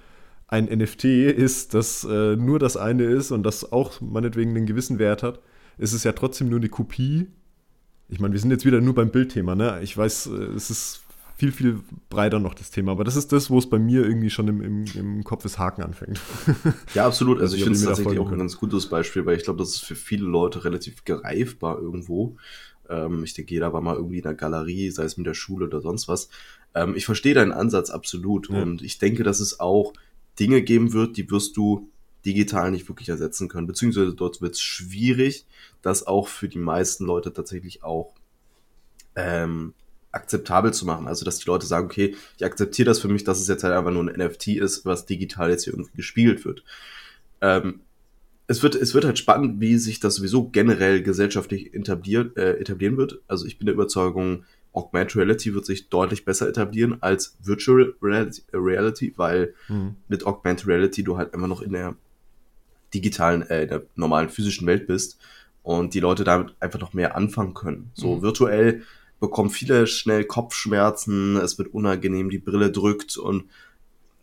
ein 0.47 0.65
NFT 0.65 1.05
ist, 1.05 1.73
das 1.73 2.03
äh, 2.03 2.35
nur 2.35 2.59
das 2.59 2.77
eine 2.77 3.03
ist 3.03 3.31
und 3.31 3.43
das 3.43 3.71
auch 3.71 3.99
meinetwegen 3.99 4.55
einen 4.55 4.65
gewissen 4.65 4.99
Wert 4.99 5.23
hat, 5.23 5.39
ist 5.77 5.93
es 5.93 6.03
ja 6.03 6.11
trotzdem 6.13 6.49
nur 6.49 6.59
eine 6.59 6.69
Kopie. 6.69 7.27
Ich 8.07 8.19
meine, 8.19 8.33
wir 8.33 8.39
sind 8.39 8.51
jetzt 8.51 8.65
wieder 8.65 8.81
nur 8.81 8.93
beim 8.93 9.09
Bildthema, 9.09 9.55
ne? 9.55 9.79
Ich 9.81 9.97
weiß, 9.97 10.27
äh, 10.27 10.43
es 10.55 10.69
ist 10.69 11.04
viel, 11.37 11.51
viel 11.51 11.79
breiter 12.09 12.39
noch 12.39 12.53
das 12.53 12.71
Thema, 12.71 12.93
aber 12.93 13.03
das 13.03 13.15
ist 13.15 13.31
das, 13.31 13.49
wo 13.49 13.57
es 13.57 13.69
bei 13.69 13.77
mir 13.77 14.05
irgendwie 14.05 14.29
schon 14.29 14.47
im, 14.47 14.61
im, 14.61 14.85
im 14.95 15.23
Kopf 15.23 15.43
des 15.43 15.59
Haken 15.59 15.83
anfängt. 15.83 16.19
Ja, 16.93 17.05
absolut. 17.05 17.41
Also, 17.41 17.55
also 17.55 17.57
ich 17.57 17.63
finde 17.63 17.77
es 17.77 17.85
tatsächlich 17.85 18.19
auch 18.19 18.31
ein 18.31 18.37
ganz 18.37 18.57
gutes 18.57 18.87
Beispiel, 18.87 19.25
weil 19.25 19.35
ich 19.37 19.43
glaube, 19.43 19.59
das 19.59 19.69
ist 19.69 19.83
für 19.83 19.95
viele 19.95 20.25
Leute 20.25 20.63
relativ 20.63 21.03
greifbar 21.03 21.79
irgendwo. 21.79 22.37
Ähm, 22.89 23.23
ich 23.23 23.33
denke, 23.33 23.53
jeder 23.53 23.73
war 23.73 23.81
mal 23.81 23.95
irgendwie 23.95 24.17
in 24.17 24.23
der 24.23 24.33
Galerie, 24.33 24.91
sei 24.91 25.03
es 25.03 25.17
mit 25.17 25.27
der 25.27 25.33
Schule 25.33 25.65
oder 25.65 25.81
sonst 25.81 26.07
was. 26.07 26.29
Ähm, 26.73 26.95
ich 26.95 27.05
verstehe 27.05 27.33
deinen 27.33 27.51
Ansatz 27.51 27.89
absolut 27.89 28.49
ja. 28.49 28.61
und 28.61 28.81
ich 28.81 28.97
denke, 28.97 29.23
dass 29.23 29.39
es 29.41 29.59
auch 29.59 29.93
Dinge 30.39 30.61
geben 30.61 30.93
wird, 30.93 31.17
die 31.17 31.29
wirst 31.29 31.57
du 31.57 31.89
digital 32.25 32.71
nicht 32.71 32.87
wirklich 32.87 33.09
ersetzen 33.09 33.49
können, 33.49 33.67
beziehungsweise 33.67 34.13
dort 34.13 34.41
wird 34.41 34.55
es 34.55 34.61
schwierig, 34.61 35.45
das 35.81 36.07
auch 36.07 36.27
für 36.27 36.47
die 36.47 36.59
meisten 36.59 37.05
Leute 37.05 37.31
tatsächlich 37.33 37.83
auch 37.83 38.13
ähm, 39.15 39.73
akzeptabel 40.15 40.73
zu 40.73 40.85
machen. 40.85 41.07
Also, 41.07 41.25
dass 41.25 41.39
die 41.39 41.47
Leute 41.47 41.65
sagen, 41.65 41.85
okay, 41.85 42.15
ich 42.37 42.45
akzeptiere 42.45 42.87
das 42.87 42.99
für 42.99 43.07
mich, 43.07 43.23
dass 43.23 43.39
es 43.39 43.47
jetzt 43.47 43.63
halt 43.63 43.73
einfach 43.73 43.91
nur 43.91 44.03
ein 44.03 44.19
NFT 44.19 44.47
ist, 44.47 44.85
was 44.85 45.05
digital 45.05 45.49
jetzt 45.49 45.65
hier 45.65 45.73
irgendwie 45.73 45.95
gespiegelt 45.95 46.45
wird. 46.45 46.63
Ähm, 47.41 47.81
es 48.47 48.61
wird, 48.61 48.75
es 48.75 48.93
wird 48.93 49.05
halt 49.05 49.17
spannend, 49.17 49.59
wie 49.59 49.77
sich 49.77 49.99
das 49.99 50.15
sowieso 50.15 50.49
generell 50.49 51.01
gesellschaftlich 51.01 51.73
etabliert, 51.73 52.37
äh, 52.37 52.57
etablieren 52.57 52.97
wird. 52.97 53.19
Also 53.27 53.45
ich 53.45 53.57
bin 53.57 53.65
der 53.65 53.73
Überzeugung, 53.73 54.43
Augmented 54.71 55.15
Reality 55.15 55.53
wird 55.53 55.65
sich 55.65 55.89
deutlich 55.89 56.25
besser 56.25 56.47
etablieren 56.47 57.01
als 57.01 57.37
Virtual 57.41 57.95
Reality, 58.01 58.43
Reality 58.53 59.13
weil 59.15 59.53
mhm. 59.67 59.95
mit 60.07 60.25
Augmented 60.25 60.67
Reality 60.67 61.03
du 61.03 61.17
halt 61.17 61.33
immer 61.33 61.47
noch 61.47 61.61
in 61.61 61.71
der 61.71 61.95
digitalen, 62.93 63.41
äh, 63.49 63.63
in 63.63 63.69
der 63.69 63.83
normalen 63.95 64.29
physischen 64.29 64.67
Welt 64.67 64.85
bist 64.85 65.17
und 65.63 65.93
die 65.93 65.99
Leute 65.99 66.23
damit 66.23 66.55
einfach 66.59 66.79
noch 66.79 66.93
mehr 66.93 67.15
anfangen 67.15 67.53
können. 67.53 67.91
So 67.95 68.17
mhm. 68.17 68.21
virtuell 68.21 68.83
bekommen 69.19 69.49
viele 69.49 69.87
schnell 69.87 70.25
Kopfschmerzen, 70.25 71.37
es 71.37 71.57
wird 71.57 71.73
unangenehm, 71.73 72.29
die 72.29 72.37
Brille 72.37 72.71
drückt 72.71 73.17
und 73.17 73.45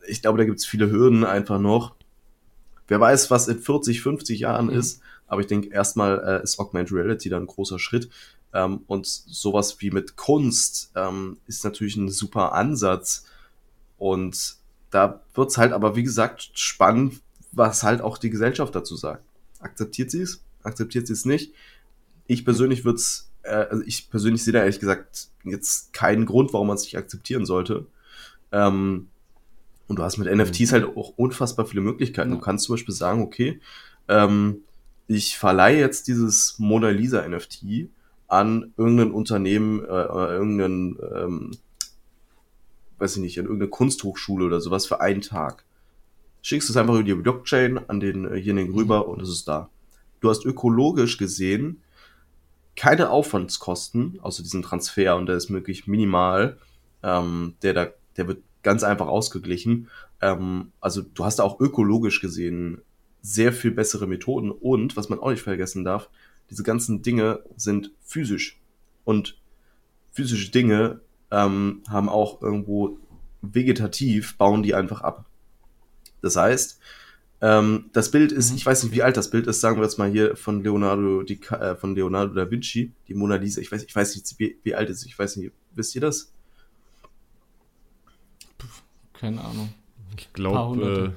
ich 0.07 0.23
glaube, 0.23 0.39
da 0.39 0.45
gibt 0.45 0.59
es 0.59 0.67
viele 0.67 0.91
Hürden 0.91 1.25
einfach 1.25 1.59
noch. 1.59 1.95
Wer 2.89 3.01
weiß, 3.01 3.31
was 3.31 3.49
in 3.49 3.59
40, 3.59 4.03
50 4.03 4.41
Jahren 4.41 4.67
mhm. 4.67 4.73
ist, 4.73 5.01
aber 5.27 5.41
ich 5.41 5.47
denke, 5.47 5.69
erstmal 5.73 6.19
äh, 6.19 6.43
ist 6.43 6.59
Augmented 6.59 6.93
Reality 6.93 7.31
da 7.31 7.39
ein 7.39 7.47
großer 7.47 7.79
Schritt. 7.79 8.11
Ähm, 8.53 8.83
und 8.87 9.07
sowas 9.07 9.81
wie 9.81 9.91
mit 9.91 10.17
Kunst 10.17 10.93
ähm, 10.95 11.39
ist 11.47 11.65
natürlich 11.65 11.97
ein 11.97 12.11
super 12.11 12.53
Ansatz. 12.53 13.25
Und 13.97 14.57
da 14.91 15.23
wird's 15.35 15.57
halt 15.57 15.73
aber, 15.73 15.97
wie 15.97 16.03
gesagt, 16.03 16.51
spannend, 16.53 17.23
was 17.51 17.83
halt 17.83 18.03
auch 18.03 18.19
die 18.19 18.31
Gesellschaft 18.31 18.75
dazu 18.75 18.97
sagt. 18.97 19.25
Akzeptiert 19.61 20.11
sie 20.11 20.21
es? 20.21 20.43
Akzeptiert 20.63 21.07
sie 21.07 21.15
es 21.15 21.25
nicht? 21.25 21.55
Ich 22.27 22.45
persönlich 22.45 22.85
würde 22.85 22.97
es, 22.97 23.31
also 23.45 23.83
ich 23.85 24.11
persönlich 24.11 24.45
sehe 24.45 24.53
da 24.53 24.61
ehrlich 24.61 24.81
gesagt 24.81 25.29
jetzt 25.45 25.93
keinen 25.93 26.27
Grund, 26.27 26.53
warum 26.53 26.69
man 26.69 26.77
es 26.77 26.85
nicht 26.85 26.97
akzeptieren 26.97 27.47
sollte. 27.47 27.87
Ähm, 28.53 29.09
und 29.89 29.99
du 29.99 30.03
hast 30.03 30.19
mit 30.19 30.35
NFTs 30.35 30.71
mhm. 30.71 30.75
halt 30.75 30.97
auch 30.97 31.13
unfassbar 31.17 31.67
viele 31.67 31.83
Möglichkeiten. 31.83 32.31
Ja. 32.31 32.37
Du 32.37 32.41
kannst 32.41 32.67
zum 32.67 32.75
Beispiel 32.75 32.95
sagen, 32.95 33.23
okay, 33.23 33.61
ähm, 34.09 34.63
ich 35.07 35.37
verleihe 35.37 35.79
jetzt 35.79 36.09
dieses 36.09 36.59
Mona 36.59 36.89
Lisa 36.89 37.27
NFT 37.27 37.89
an 38.29 38.73
irgendein 38.77 39.11
Unternehmen, 39.11 39.85
äh, 39.85 39.89
äh, 39.89 40.33
irgendeinen, 40.33 40.99
ähm, 41.15 41.51
weiß 42.99 43.17
ich 43.17 43.23
nicht, 43.23 43.39
an 43.39 43.45
irgendeine 43.45 43.69
Kunsthochschule 43.69 44.47
oder 44.47 44.61
sowas 44.61 44.87
für 44.87 45.01
einen 45.01 45.21
Tag. 45.21 45.65
Schickst 46.41 46.71
es 46.71 46.77
einfach 46.77 46.95
über 46.95 47.03
die 47.03 47.15
Blockchain 47.15 47.79
an 47.89 48.01
den, 48.01 48.25
äh, 48.25 48.71
rüber 48.73 49.05
mhm. 49.05 49.13
und 49.13 49.23
es 49.23 49.29
ist 49.29 49.49
da. 49.49 49.69
Du 50.21 50.31
hast 50.31 50.47
ökologisch 50.47 51.19
gesehen 51.19 51.83
keine 52.77 53.11
Aufwandskosten, 53.11 54.19
außer 54.21 54.43
diesen 54.43 54.63
Transfer 54.63 55.17
und 55.17 55.27
der 55.27 55.37
ist 55.37 55.51
möglich 55.51 55.87
minimal. 55.87 56.59
Ähm, 57.03 57.55
der 57.63 57.75
da, 57.75 57.89
der 58.17 58.29
wird 58.29 58.43
ganz 58.63 58.83
einfach 58.85 59.09
ausgeglichen. 59.09 59.89
Ähm, 60.21 60.73
also 60.81 61.03
du 61.03 61.25
hast 61.25 61.41
auch 61.41 61.61
ökologisch 61.61 62.21
gesehen 62.21 62.81
sehr 63.21 63.53
viel 63.53 63.71
bessere 63.71 64.07
Methoden 64.07 64.51
und 64.51 64.97
was 64.97 65.09
man 65.09 65.19
auch 65.21 65.31
nicht 65.31 65.43
vergessen 65.43 65.85
darf, 65.85 66.09
diese 66.51 66.63
ganzen 66.63 67.03
Dinge 67.03 67.41
sind 67.57 67.93
physisch 68.05 68.61
und 69.05 69.39
physische 70.11 70.51
Dinge 70.51 71.01
ähm, 71.31 71.83
haben 71.89 72.09
auch 72.09 72.43
irgendwo 72.43 72.99
vegetativ 73.41 74.37
bauen 74.37 74.63
die 74.63 74.75
einfach 74.75 75.01
ab. 75.01 75.25
Das 76.21 76.37
heißt, 76.37 76.79
ähm, 77.43 77.91
das 77.93 78.11
Bild 78.11 78.33
ist, 78.33 78.51
mhm. 78.51 78.57
ich 78.57 78.67
weiß 78.67 78.85
nicht, 78.85 78.95
wie 78.95 79.03
alt 79.03 79.17
das 79.19 79.31
Bild 79.31 79.47
ist, 79.47 79.61
sagen 79.61 79.77
wir 79.77 79.83
jetzt 79.83 79.99
mal 79.99 80.11
hier 80.11 80.37
von 80.37 80.63
Leonardo, 80.63 81.23
die, 81.23 81.41
äh, 81.51 81.77
von 81.77 81.95
Leonardo 81.95 82.33
da 82.33 82.51
Vinci, 82.51 82.93
die 83.09 83.15
Mona 83.15 83.37
Lisa. 83.37 83.61
Ich 83.61 83.71
weiß, 83.71 83.83
ich 83.83 83.95
weiß 83.95 84.15
nicht, 84.15 84.39
wie, 84.39 84.57
wie 84.63 84.75
alt 84.75 84.89
ist 84.89 84.99
es. 84.99 85.07
Ich 85.07 85.19
weiß 85.19 85.37
nicht, 85.37 85.53
wisst 85.75 85.95
ihr 85.95 86.01
das? 86.01 86.33
keine 89.23 89.41
Ahnung. 89.41 89.73
Ich 90.19 90.33
glaube, 90.33 91.15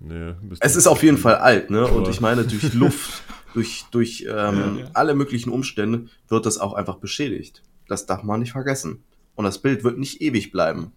äh, 0.00 0.04
nee, 0.04 0.34
es 0.60 0.74
ist 0.74 0.86
auf 0.86 1.02
jeden 1.02 1.18
Fall 1.18 1.36
alt, 1.36 1.68
ne? 1.70 1.86
Und 1.86 2.08
ich 2.08 2.20
meine, 2.20 2.44
durch 2.44 2.72
Luft, 2.72 3.22
durch, 3.52 3.84
durch 3.90 4.22
ähm, 4.22 4.30
ja, 4.30 4.74
ja. 4.78 4.90
alle 4.94 5.14
möglichen 5.14 5.50
Umstände 5.50 6.06
wird 6.28 6.46
das 6.46 6.56
auch 6.56 6.72
einfach 6.72 6.96
beschädigt. 6.96 7.62
Das 7.88 8.06
darf 8.06 8.22
man 8.22 8.40
nicht 8.40 8.52
vergessen. 8.52 9.04
Und 9.34 9.44
das 9.44 9.58
Bild 9.58 9.84
wird 9.84 9.98
nicht 9.98 10.22
ewig 10.22 10.50
bleiben. 10.50 10.92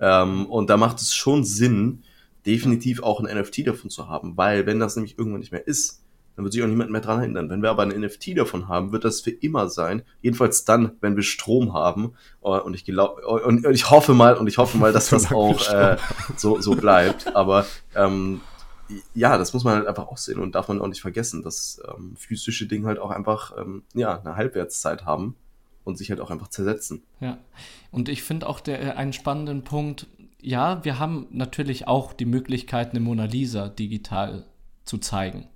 Ähm, 0.00 0.46
und 0.46 0.68
da 0.68 0.76
macht 0.76 1.00
es 1.00 1.14
schon 1.14 1.44
Sinn, 1.44 2.02
definitiv 2.46 3.02
auch 3.02 3.20
ein 3.20 3.38
NFT 3.38 3.66
davon 3.66 3.90
zu 3.90 4.08
haben, 4.08 4.36
weil 4.36 4.66
wenn 4.66 4.78
das 4.78 4.96
nämlich 4.96 5.18
irgendwann 5.18 5.40
nicht 5.40 5.52
mehr 5.52 5.66
ist, 5.66 6.04
dann 6.36 6.44
wird 6.44 6.52
sich 6.52 6.62
auch 6.62 6.68
niemand 6.68 6.90
mehr 6.90 7.00
dran 7.00 7.20
erinnern. 7.20 7.48
Wenn 7.48 7.62
wir 7.62 7.70
aber 7.70 7.82
ein 7.82 8.00
NFT 8.00 8.36
davon 8.36 8.66
haben, 8.66 8.90
wird 8.92 9.04
das 9.04 9.20
für 9.20 9.30
immer 9.30 9.68
sein. 9.68 10.02
Jedenfalls 10.20 10.64
dann, 10.64 10.92
wenn 11.00 11.14
wir 11.14 11.22
Strom 11.22 11.74
haben. 11.74 12.14
Äh, 12.42 12.48
und 12.48 12.74
ich 12.74 12.84
glaube, 12.84 13.24
und 13.24 13.64
ich 13.70 13.90
hoffe 13.90 14.14
mal, 14.14 14.36
und 14.36 14.48
ich 14.48 14.58
hoffe 14.58 14.76
mal, 14.78 14.92
dass 14.92 15.08
das 15.10 15.30
auch 15.30 15.68
äh, 15.70 15.96
so, 16.36 16.60
so 16.60 16.74
bleibt. 16.74 17.36
Aber 17.36 17.66
ähm, 17.94 18.40
ja, 19.14 19.38
das 19.38 19.54
muss 19.54 19.64
man 19.64 19.76
halt 19.76 19.86
einfach 19.86 20.08
auch 20.08 20.18
sehen 20.18 20.40
und 20.40 20.54
darf 20.54 20.68
man 20.68 20.80
auch 20.80 20.88
nicht 20.88 21.00
vergessen, 21.00 21.42
dass 21.42 21.80
ähm, 21.88 22.16
physische 22.16 22.66
Dinge 22.66 22.86
halt 22.86 22.98
auch 22.98 23.10
einfach 23.10 23.56
ähm, 23.56 23.84
ja, 23.94 24.18
eine 24.18 24.36
Halbwertszeit 24.36 25.04
haben 25.04 25.36
und 25.84 25.98
sich 25.98 26.10
halt 26.10 26.20
auch 26.20 26.30
einfach 26.30 26.48
zersetzen. 26.48 27.04
Ja, 27.20 27.38
und 27.90 28.08
ich 28.08 28.22
finde 28.22 28.48
auch 28.48 28.60
der, 28.60 28.82
äh, 28.82 28.90
einen 28.90 29.12
spannenden 29.12 29.62
Punkt, 29.62 30.08
ja, 30.44 30.84
wir 30.84 30.98
haben 30.98 31.26
natürlich 31.30 31.88
auch 31.88 32.12
die 32.12 32.26
Möglichkeit, 32.26 32.90
eine 32.90 33.00
Mona 33.00 33.24
Lisa 33.24 33.68
digital 33.68 34.44
zu 34.84 34.98
zeigen. 34.98 35.48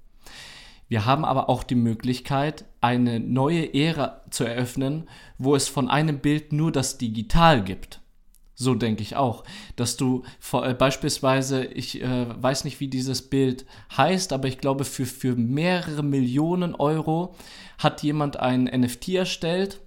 Wir 0.89 1.05
haben 1.05 1.25
aber 1.25 1.51
auch 1.51 1.63
die 1.63 1.75
Möglichkeit, 1.75 2.65
eine 2.81 3.21
neue 3.21 3.75
Ära 3.75 4.23
zu 4.31 4.45
eröffnen, 4.45 5.09
wo 5.37 5.55
es 5.55 5.69
von 5.69 5.91
einem 5.91 6.21
Bild 6.21 6.53
nur 6.53 6.73
das 6.73 6.97
Digital 6.97 7.63
gibt. 7.63 8.01
So 8.55 8.75
denke 8.75 9.03
ich 9.03 9.15
auch, 9.15 9.45
dass 9.77 9.97
du 9.97 10.25
äh, 10.53 10.75
beispielsweise, 10.75 11.65
ich 11.65 12.03
äh, 12.03 12.43
weiß 12.43 12.65
nicht, 12.65 12.81
wie 12.81 12.89
dieses 12.89 13.23
Bild 13.23 13.67
heißt, 13.97 14.33
aber 14.33 14.49
ich 14.49 14.59
glaube, 14.59 14.85
für, 14.85 15.07
für 15.07 15.37
mehrere 15.37 16.03
Millionen 16.03 16.75
Euro 16.75 17.37
hat 17.79 18.03
jemand 18.03 18.39
ein 18.39 18.65
NFT 18.65 19.11
erstellt 19.11 19.81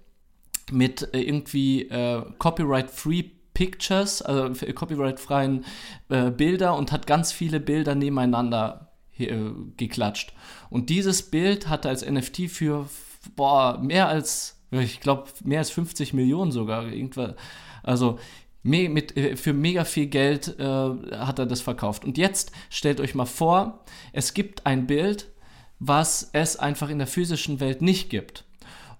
mit 0.71 1.13
äh, 1.13 1.19
irgendwie 1.19 1.89
äh, 1.89 2.23
Copyright-Free 2.37 3.40
Pictures, 3.61 4.23
also 4.23 4.73
copyright-freien 4.73 5.65
äh, 6.09 6.31
Bilder 6.31 6.75
und 6.75 6.91
hat 6.91 7.05
ganz 7.05 7.31
viele 7.31 7.59
Bilder 7.59 7.93
nebeneinander 7.93 8.89
äh, 9.19 9.37
geklatscht. 9.77 10.33
Und 10.71 10.89
dieses 10.89 11.21
Bild 11.21 11.69
hatte 11.69 11.87
als 11.87 12.03
NFT 12.03 12.49
für 12.49 12.89
boah, 13.35 13.77
mehr 13.79 14.07
als, 14.07 14.59
ich 14.71 14.99
glaube, 14.99 15.25
mehr 15.43 15.59
als 15.59 15.69
50 15.69 16.11
Millionen 16.13 16.51
sogar. 16.51 16.87
Irgendwas, 16.87 17.35
also 17.83 18.17
me 18.63 18.89
mit, 18.89 19.15
äh, 19.15 19.35
für 19.35 19.53
mega 19.53 19.85
viel 19.85 20.07
Geld 20.07 20.57
äh, 20.59 20.63
hat 20.63 21.37
er 21.37 21.45
das 21.45 21.61
verkauft. 21.61 22.03
Und 22.03 22.17
jetzt 22.17 22.51
stellt 22.71 22.99
euch 22.99 23.13
mal 23.13 23.27
vor, 23.27 23.85
es 24.11 24.33
gibt 24.33 24.65
ein 24.65 24.87
Bild, 24.87 25.29
was 25.77 26.31
es 26.33 26.57
einfach 26.57 26.89
in 26.89 26.97
der 26.97 27.05
physischen 27.05 27.59
Welt 27.59 27.83
nicht 27.83 28.09
gibt. 28.09 28.43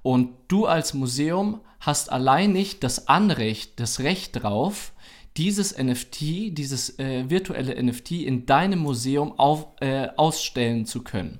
Und 0.03 0.29
du 0.49 0.67
als 0.67 0.93
Museum 0.93 1.61
hast 1.81 2.11
allein 2.11 2.53
nicht 2.53 2.83
das 2.83 3.07
Anrecht, 3.07 3.79
das 3.79 3.99
Recht 3.99 4.41
drauf, 4.41 4.93
dieses 5.37 5.77
NFT, 5.77 6.57
dieses 6.57 6.97
äh, 6.99 7.29
virtuelle 7.29 7.81
NFT 7.81 8.11
in 8.11 8.45
deinem 8.45 8.79
Museum 8.79 9.37
auf, 9.37 9.67
äh, 9.81 10.07
ausstellen 10.15 10.85
zu 10.85 11.03
können. 11.03 11.39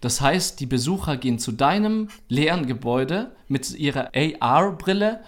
Das 0.00 0.20
heißt, 0.20 0.60
die 0.60 0.66
Besucher 0.66 1.16
gehen 1.16 1.38
zu 1.38 1.52
deinem 1.52 2.08
leeren 2.28 2.66
Gebäude 2.66 3.34
mit 3.48 3.70
ihrer 3.74 4.10
AR-Brille 4.14 5.20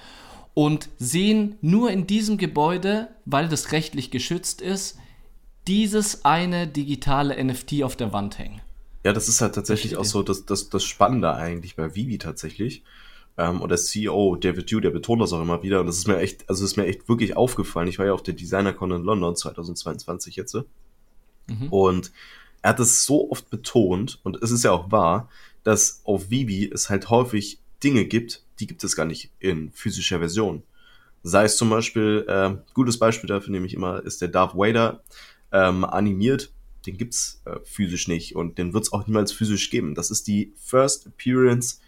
und 0.54 0.88
sehen 0.98 1.56
nur 1.62 1.90
in 1.90 2.06
diesem 2.06 2.36
Gebäude, 2.38 3.08
weil 3.24 3.48
das 3.48 3.72
rechtlich 3.72 4.10
geschützt 4.10 4.60
ist, 4.60 4.98
dieses 5.66 6.24
eine 6.24 6.66
digitale 6.66 7.42
NFT 7.42 7.82
auf 7.82 7.96
der 7.96 8.12
Wand 8.12 8.38
hängen. 8.38 8.60
Ja, 9.04 9.12
das 9.12 9.28
ist 9.28 9.40
halt 9.40 9.54
tatsächlich 9.54 9.96
auch 9.96 10.04
so 10.04 10.22
das, 10.22 10.46
das, 10.46 10.68
das 10.68 10.84
Spannende 10.84 11.34
eigentlich 11.34 11.76
bei 11.76 11.94
Vivi 11.94 12.18
tatsächlich. 12.18 12.82
Ähm, 13.38 13.60
und 13.60 13.68
der 13.68 13.78
CEO, 13.78 14.36
David 14.36 14.70
Dew, 14.70 14.80
der 14.80 14.90
betont 14.90 15.20
das 15.20 15.32
auch 15.32 15.42
immer 15.42 15.62
wieder. 15.62 15.80
Und 15.80 15.86
das 15.86 15.98
ist 15.98 16.08
mir 16.08 16.18
echt, 16.18 16.48
also 16.48 16.64
ist 16.64 16.76
mir 16.76 16.86
echt 16.86 17.08
wirklich 17.08 17.36
aufgefallen. 17.36 17.88
Ich 17.88 17.98
war 17.98 18.06
ja 18.06 18.12
auf 18.12 18.22
der 18.22 18.34
DesignerCon 18.34 18.92
in 18.92 19.02
London 19.02 19.36
2022 19.36 20.36
jetzt. 20.36 20.54
Mhm. 21.46 21.68
Und 21.70 22.12
er 22.62 22.70
hat 22.70 22.80
es 22.80 23.04
so 23.04 23.30
oft 23.30 23.50
betont, 23.50 24.20
und 24.24 24.42
es 24.42 24.50
ist 24.50 24.64
ja 24.64 24.72
auch 24.72 24.90
wahr, 24.90 25.28
dass 25.62 26.00
auf 26.04 26.30
Vivi 26.30 26.70
es 26.72 26.90
halt 26.90 27.10
häufig 27.10 27.58
Dinge 27.82 28.06
gibt, 28.06 28.42
die 28.58 28.66
gibt 28.66 28.82
es 28.84 28.96
gar 28.96 29.04
nicht 29.04 29.30
in 29.38 29.70
physischer 29.72 30.18
Version. 30.18 30.62
Sei 31.22 31.44
es 31.44 31.56
zum 31.56 31.70
Beispiel, 31.70 32.24
äh, 32.28 32.56
gutes 32.72 32.98
Beispiel 32.98 33.28
dafür 33.28 33.50
nehme 33.50 33.66
ich 33.66 33.74
immer, 33.74 34.04
ist 34.04 34.22
der 34.22 34.28
Darth 34.28 34.56
Vader 34.56 35.02
ähm, 35.52 35.84
animiert. 35.84 36.52
Den 36.86 36.96
gibt's 36.96 37.42
äh, 37.44 37.58
physisch 37.64 38.06
nicht 38.06 38.36
und 38.36 38.58
den 38.58 38.72
wird 38.72 38.84
es 38.84 38.92
auch 38.92 39.06
niemals 39.06 39.32
physisch 39.32 39.70
geben. 39.70 39.94
Das 39.94 40.10
ist 40.10 40.28
die 40.28 40.52
First 40.56 41.06
Appearance 41.06 41.80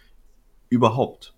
überhaupt. 0.69 1.33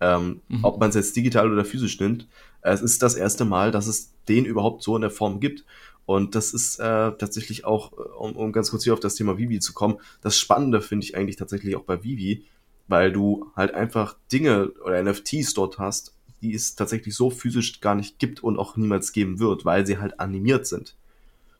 Ähm, 0.00 0.40
mhm. 0.48 0.64
Ob 0.64 0.80
man 0.80 0.88
es 0.88 0.94
jetzt 0.94 1.14
digital 1.14 1.52
oder 1.52 1.64
physisch 1.64 2.00
nimmt, 2.00 2.26
es 2.62 2.80
ist 2.80 3.02
das 3.02 3.14
erste 3.14 3.44
Mal, 3.44 3.70
dass 3.70 3.86
es 3.86 4.12
den 4.28 4.44
überhaupt 4.44 4.82
so 4.82 4.96
in 4.96 5.02
der 5.02 5.10
Form 5.10 5.40
gibt. 5.40 5.64
Und 6.06 6.34
das 6.34 6.52
ist 6.52 6.78
äh, 6.80 7.12
tatsächlich 7.12 7.64
auch, 7.64 7.92
äh, 7.92 8.02
um, 8.18 8.34
um 8.34 8.52
ganz 8.52 8.70
kurz 8.70 8.84
hier 8.84 8.94
auf 8.94 9.00
das 9.00 9.14
Thema 9.14 9.38
Vivi 9.38 9.60
zu 9.60 9.72
kommen, 9.72 9.98
das 10.22 10.38
Spannende 10.38 10.80
finde 10.80 11.04
ich 11.04 11.16
eigentlich 11.16 11.36
tatsächlich 11.36 11.76
auch 11.76 11.84
bei 11.84 12.02
Vivi, 12.02 12.44
weil 12.88 13.12
du 13.12 13.52
halt 13.54 13.74
einfach 13.74 14.16
Dinge 14.32 14.70
oder 14.84 15.02
NFTs 15.02 15.54
dort 15.54 15.78
hast, 15.78 16.14
die 16.42 16.54
es 16.54 16.74
tatsächlich 16.74 17.14
so 17.14 17.30
physisch 17.30 17.80
gar 17.80 17.94
nicht 17.94 18.18
gibt 18.18 18.42
und 18.42 18.58
auch 18.58 18.76
niemals 18.76 19.12
geben 19.12 19.38
wird, 19.38 19.64
weil 19.64 19.86
sie 19.86 19.98
halt 19.98 20.18
animiert 20.18 20.66
sind. 20.66 20.96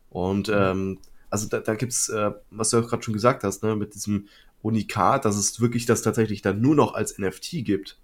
Und 0.08 0.48
mhm. 0.48 0.54
ähm, 0.56 0.98
also 1.28 1.46
da, 1.46 1.60
da 1.60 1.74
gibt's, 1.74 2.08
äh, 2.08 2.32
was 2.50 2.70
du 2.70 2.78
auch 2.78 2.88
gerade 2.88 3.02
schon 3.02 3.14
gesagt 3.14 3.44
hast, 3.44 3.62
ne, 3.62 3.76
mit 3.76 3.94
diesem 3.94 4.26
Unikat, 4.62 5.24
dass 5.24 5.36
es 5.36 5.60
wirklich 5.60 5.86
das 5.86 6.02
tatsächlich 6.02 6.42
dann 6.42 6.60
nur 6.60 6.74
noch 6.74 6.94
als 6.94 7.18
NFT 7.18 7.64
gibt 7.64 7.98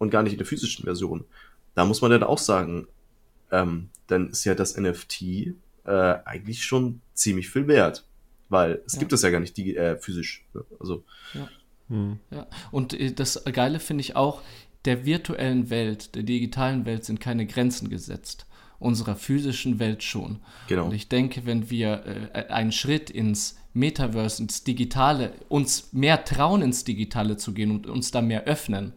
und 0.00 0.10
gar 0.10 0.24
nicht 0.24 0.32
in 0.32 0.38
der 0.38 0.46
physischen 0.46 0.84
Version. 0.84 1.24
Da 1.74 1.84
muss 1.84 2.00
man 2.00 2.10
dann 2.10 2.24
auch 2.24 2.38
sagen, 2.38 2.88
ähm, 3.52 3.90
dann 4.08 4.30
ist 4.30 4.44
ja 4.44 4.54
das 4.56 4.76
NFT 4.76 5.22
äh, 5.22 5.52
eigentlich 6.24 6.64
schon 6.64 7.00
ziemlich 7.14 7.50
viel 7.50 7.68
wert, 7.68 8.04
weil 8.48 8.82
es 8.86 8.94
ja. 8.94 8.98
gibt 8.98 9.12
es 9.12 9.22
ja 9.22 9.30
gar 9.30 9.40
nicht 9.40 9.56
die, 9.56 9.76
äh, 9.76 9.96
physisch. 9.96 10.46
Ne? 10.54 10.64
Also 10.80 11.04
ja. 11.34 11.48
Hm. 11.88 12.18
ja. 12.30 12.46
Und 12.72 12.94
äh, 12.94 13.12
das 13.12 13.44
Geile 13.44 13.78
finde 13.78 14.00
ich 14.00 14.16
auch, 14.16 14.42
der 14.86 15.04
virtuellen 15.04 15.68
Welt, 15.68 16.14
der 16.14 16.22
digitalen 16.22 16.86
Welt 16.86 17.04
sind 17.04 17.20
keine 17.20 17.46
Grenzen 17.46 17.90
gesetzt. 17.90 18.46
Unserer 18.78 19.14
physischen 19.14 19.78
Welt 19.78 20.02
schon. 20.02 20.40
Genau. 20.66 20.86
Und 20.86 20.94
ich 20.94 21.10
denke, 21.10 21.44
wenn 21.44 21.68
wir 21.68 22.30
äh, 22.32 22.46
einen 22.46 22.72
Schritt 22.72 23.10
ins 23.10 23.58
Metaverse, 23.74 24.42
ins 24.42 24.64
Digitale, 24.64 25.34
uns 25.50 25.92
mehr 25.92 26.24
trauen, 26.24 26.62
ins 26.62 26.84
Digitale 26.84 27.36
zu 27.36 27.52
gehen 27.52 27.70
und 27.70 27.86
uns 27.86 28.10
da 28.10 28.22
mehr 28.22 28.44
öffnen, 28.44 28.94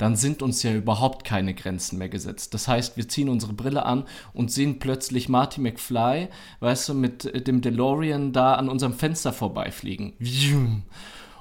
dann 0.00 0.16
sind 0.16 0.40
uns 0.40 0.62
ja 0.62 0.72
überhaupt 0.72 1.24
keine 1.24 1.52
Grenzen 1.52 1.98
mehr 1.98 2.08
gesetzt. 2.08 2.54
Das 2.54 2.66
heißt, 2.66 2.96
wir 2.96 3.06
ziehen 3.06 3.28
unsere 3.28 3.52
Brille 3.52 3.84
an 3.84 4.04
und 4.32 4.50
sehen 4.50 4.78
plötzlich 4.78 5.28
Marty 5.28 5.60
McFly, 5.60 6.28
weißt 6.60 6.88
du, 6.88 6.94
mit 6.94 7.46
dem 7.46 7.60
DeLorean 7.60 8.32
da 8.32 8.54
an 8.54 8.70
unserem 8.70 8.94
Fenster 8.94 9.34
vorbeifliegen. 9.34 10.14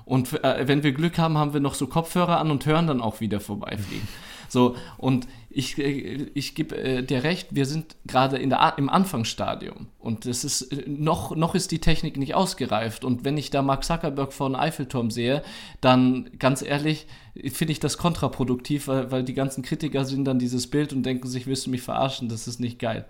Und 0.03 0.43
äh, 0.43 0.67
wenn 0.67 0.83
wir 0.83 0.91
Glück 0.91 1.17
haben, 1.17 1.37
haben 1.37 1.53
wir 1.53 1.61
noch 1.61 1.73
so 1.73 1.87
Kopfhörer 1.87 2.37
an 2.37 2.51
und 2.51 2.65
hören 2.65 2.87
dann 2.87 2.99
auch 2.99 3.21
wieder 3.21 3.39
vorbeifliegen. 3.39 4.07
So, 4.49 4.75
und 4.97 5.27
ich, 5.49 5.77
äh, 5.77 6.27
ich 6.33 6.53
gebe 6.53 6.77
äh, 6.77 7.03
dir 7.03 7.23
recht, 7.23 7.47
wir 7.51 7.65
sind 7.65 7.95
gerade 8.05 8.37
im 8.37 8.89
Anfangsstadium 8.89 9.87
und 9.97 10.25
das 10.25 10.43
ist, 10.43 10.61
äh, 10.71 10.83
noch, 10.87 11.35
noch 11.35 11.55
ist 11.55 11.71
die 11.71 11.79
Technik 11.79 12.17
nicht 12.17 12.35
ausgereift. 12.35 13.03
Und 13.03 13.25
wenn 13.25 13.37
ich 13.37 13.49
da 13.49 13.61
Mark 13.61 13.83
Zuckerberg 13.83 14.31
vor 14.31 14.49
dem 14.49 14.55
Eiffelturm 14.55 15.09
sehe, 15.09 15.41
dann 15.81 16.29
ganz 16.37 16.61
ehrlich, 16.61 17.07
finde 17.51 17.71
ich 17.71 17.79
das 17.79 17.97
kontraproduktiv, 17.97 18.87
weil, 18.87 19.11
weil 19.11 19.23
die 19.23 19.33
ganzen 19.33 19.63
Kritiker 19.63 20.05
sehen 20.05 20.23
dann 20.23 20.39
dieses 20.39 20.67
Bild 20.67 20.93
und 20.93 21.03
denken 21.03 21.27
sich, 21.27 21.47
willst 21.47 21.65
du 21.65 21.71
mich 21.71 21.81
verarschen, 21.81 22.29
das 22.29 22.47
ist 22.47 22.59
nicht 22.59 22.77
geil. 22.77 23.05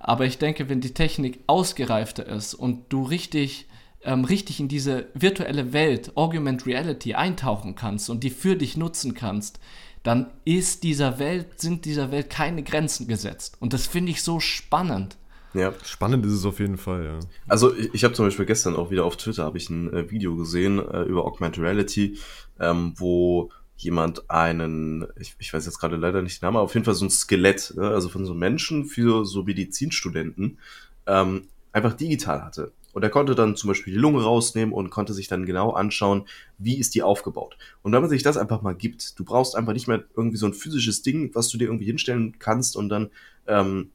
Aber 0.00 0.26
ich 0.26 0.36
denke, 0.36 0.68
wenn 0.68 0.82
die 0.82 0.92
Technik 0.92 1.40
ausgereifter 1.46 2.26
ist 2.26 2.52
und 2.52 2.92
du 2.92 3.04
richtig 3.04 3.66
ähm, 4.06 4.26
richtig 4.26 4.60
in 4.60 4.68
diese 4.68 5.06
virtuelle 5.14 5.72
Welt, 5.72 6.14
Augmented 6.14 6.66
Reality, 6.66 7.14
eintauchen 7.14 7.74
kannst 7.74 8.10
und 8.10 8.22
die 8.22 8.28
für 8.28 8.54
dich 8.54 8.76
nutzen 8.76 9.14
kannst, 9.14 9.58
dann 10.04 10.26
ist 10.44 10.84
dieser 10.84 11.18
Welt, 11.18 11.60
sind 11.60 11.84
dieser 11.86 12.12
Welt 12.12 12.30
keine 12.30 12.62
Grenzen 12.62 13.08
gesetzt. 13.08 13.56
Und 13.58 13.72
das 13.72 13.86
finde 13.86 14.12
ich 14.12 14.22
so 14.22 14.38
spannend. 14.38 15.16
Ja. 15.54 15.72
Spannend 15.84 16.26
ist 16.26 16.32
es 16.32 16.44
auf 16.44 16.60
jeden 16.60 16.76
Fall, 16.76 17.04
ja. 17.04 17.18
Also 17.48 17.74
ich, 17.74 17.94
ich 17.94 18.04
habe 18.04 18.12
zum 18.12 18.26
Beispiel 18.26 18.44
gestern 18.44 18.76
auch 18.76 18.90
wieder 18.90 19.04
auf 19.04 19.16
Twitter 19.16 19.44
habe 19.44 19.56
ich 19.56 19.70
ein 19.70 19.92
äh, 19.92 20.10
Video 20.10 20.36
gesehen 20.36 20.78
äh, 20.78 21.02
über 21.02 21.24
Augmented 21.24 21.62
Reality, 21.62 22.18
ähm, 22.60 22.92
wo 22.96 23.50
jemand 23.76 24.30
einen, 24.30 25.06
ich, 25.18 25.36
ich 25.38 25.52
weiß 25.52 25.64
jetzt 25.64 25.78
gerade 25.78 25.96
leider 25.96 26.22
nicht 26.22 26.42
den 26.42 26.46
Namen, 26.46 26.58
aber 26.58 26.64
auf 26.64 26.74
jeden 26.74 26.84
Fall 26.84 26.94
so 26.94 27.06
ein 27.06 27.10
Skelett, 27.10 27.72
ne, 27.76 27.88
also 27.88 28.08
von 28.08 28.26
so 28.26 28.34
Menschen 28.34 28.84
für 28.84 29.24
so 29.24 29.44
Medizinstudenten, 29.44 30.58
ähm, 31.06 31.48
einfach 31.72 31.94
digital 31.94 32.44
hatte. 32.44 32.72
Und 32.94 33.02
er 33.02 33.10
konnte 33.10 33.34
dann 33.34 33.56
zum 33.56 33.68
Beispiel 33.68 33.92
die 33.92 33.98
Lunge 33.98 34.22
rausnehmen 34.22 34.72
und 34.72 34.90
konnte 34.90 35.12
sich 35.12 35.28
dann 35.28 35.44
genau 35.44 35.72
anschauen, 35.72 36.26
wie 36.58 36.78
ist 36.78 36.94
die 36.94 37.02
aufgebaut. 37.02 37.58
Und 37.82 37.92
wenn 37.92 38.00
man 38.00 38.08
sich 38.08 38.22
das 38.22 38.36
einfach 38.36 38.62
mal 38.62 38.74
gibt, 38.74 39.18
du 39.18 39.24
brauchst 39.24 39.56
einfach 39.56 39.72
nicht 39.72 39.88
mehr 39.88 40.04
irgendwie 40.16 40.36
so 40.38 40.46
ein 40.46 40.54
physisches 40.54 41.02
Ding, 41.02 41.34
was 41.34 41.48
du 41.48 41.58
dir 41.58 41.66
irgendwie 41.66 41.86
hinstellen 41.86 42.38
kannst 42.38 42.76
und 42.76 42.88
dann 42.88 43.10
ähm, 43.46 43.90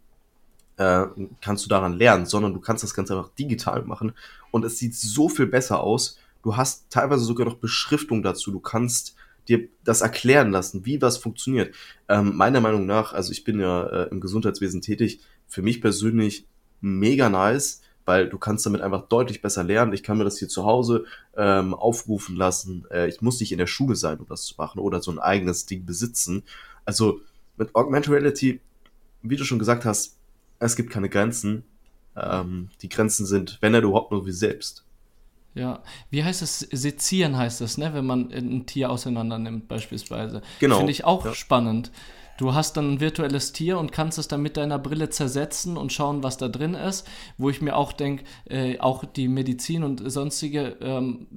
äh, 0.78 1.06
kannst 1.42 1.66
du 1.66 1.70
daran 1.70 1.94
lernen, 1.94 2.26
sondern 2.26 2.54
du 2.54 2.60
kannst 2.60 2.84
das 2.84 2.94
Ganze 2.94 3.18
einfach 3.18 3.32
digital 3.40 3.84
machen. 3.84 4.12
Und 4.52 4.66
es 4.66 4.78
sieht 4.78 4.96
so 4.96 5.30
viel 5.30 5.48
besser 5.48 5.82
aus. 5.82 6.20
Du 6.44 6.58
hast 6.58 6.90
teilweise 6.90 7.24
sogar 7.24 7.46
noch 7.46 7.56
Beschriftung 7.56 8.22
dazu. 8.22 8.52
Du 8.52 8.60
kannst 8.60 9.16
dir 9.48 9.68
das 9.84 10.02
erklären 10.02 10.52
lassen, 10.52 10.86
wie 10.86 11.02
was 11.02 11.18
funktioniert. 11.18 11.76
Ähm, 12.08 12.36
meiner 12.36 12.62
Meinung 12.62 12.86
nach, 12.86 13.14
also 13.14 13.32
ich 13.32 13.44
bin 13.44 13.60
ja 13.60 13.84
äh, 13.88 14.10
im 14.10 14.22
Gesundheitswesen 14.22 14.82
tätig, 14.82 15.22
für 15.48 15.62
mich 15.62 15.82
persönlich 15.82 16.46
mega 16.82 17.30
nice, 17.30 17.82
weil 18.10 18.28
du 18.28 18.40
kannst 18.40 18.66
damit 18.66 18.82
einfach 18.82 19.08
deutlich 19.08 19.40
besser 19.40 19.64
lernen. 19.64 19.94
Ich 19.94 20.02
kann 20.02 20.18
mir 20.18 20.24
das 20.24 20.40
hier 20.40 20.48
zu 20.48 20.66
Hause 20.66 21.06
ähm, 21.38 21.76
aufrufen 21.76 22.36
lassen. 22.36 22.88
Äh, 22.90 23.08
ich 23.08 23.22
muss 23.22 23.40
nicht 23.40 23.52
in 23.52 23.60
der 23.60 23.68
Schule 23.68 23.96
sein, 23.96 24.18
um 24.18 24.26
das 24.26 24.46
zu 24.46 24.56
machen 24.58 24.80
oder 24.80 25.00
so 25.00 25.12
ein 25.12 25.20
eigenes 25.20 25.68
Ding 25.68 25.86
besitzen. 25.86 26.42
Also 26.86 27.22
mit 27.56 27.76
Augmented 27.76 28.12
Reality, 28.12 28.62
wie 29.22 29.36
du 29.36 29.44
schon 29.44 29.60
gesagt 29.60 29.86
hast, 29.86 30.18
es 30.58 30.76
gibt 30.76 30.90
keine 30.90 31.08
Grenzen. 31.08 31.66
Ähm, 32.16 32.70
die 32.82 32.90
Grenzen 32.90 33.28
sind, 33.28 33.60
wenn 33.62 33.76
er 33.76 33.84
überhaupt 33.84 34.12
nur 34.12 34.26
wie 34.26 34.32
selbst. 34.32 34.86
Ja, 35.54 35.84
wie 36.10 36.24
heißt 36.24 36.42
es? 36.42 36.62
Sezieren 36.62 37.38
heißt 37.38 37.62
das, 37.62 37.78
ne? 37.78 37.94
Wenn 37.94 38.08
man 38.08 38.32
ein 38.32 38.66
Tier 38.66 38.90
auseinander 38.90 39.38
nimmt, 39.38 39.68
beispielsweise. 39.68 40.42
Genau. 40.60 40.78
Finde 40.78 40.94
ich 40.94 41.06
auch 41.06 41.26
ja. 41.26 41.36
spannend. 41.36 41.92
Du 42.40 42.54
hast 42.54 42.78
dann 42.78 42.94
ein 42.94 43.00
virtuelles 43.02 43.52
Tier 43.52 43.78
und 43.78 43.92
kannst 43.92 44.18
es 44.18 44.30
dann 44.30 44.42
mit 44.42 44.56
deiner 44.56 44.80
Brille 44.80 45.10
zersetzen 45.10 45.76
und 45.76 45.92
schauen, 45.92 46.24
was 46.24 46.38
da 46.38 46.48
drin 46.48 46.74
ist. 46.74 47.06
Wo 47.38 47.50
ich 47.50 47.62
mir 47.62 47.76
auch 47.76 47.92
denke, 47.92 48.24
äh, 48.46 48.80
auch 48.80 49.04
die 49.04 49.28
Medizin 49.28 49.84
und 49.84 50.10
sonstige 50.10 50.78
ähm, 50.80 51.28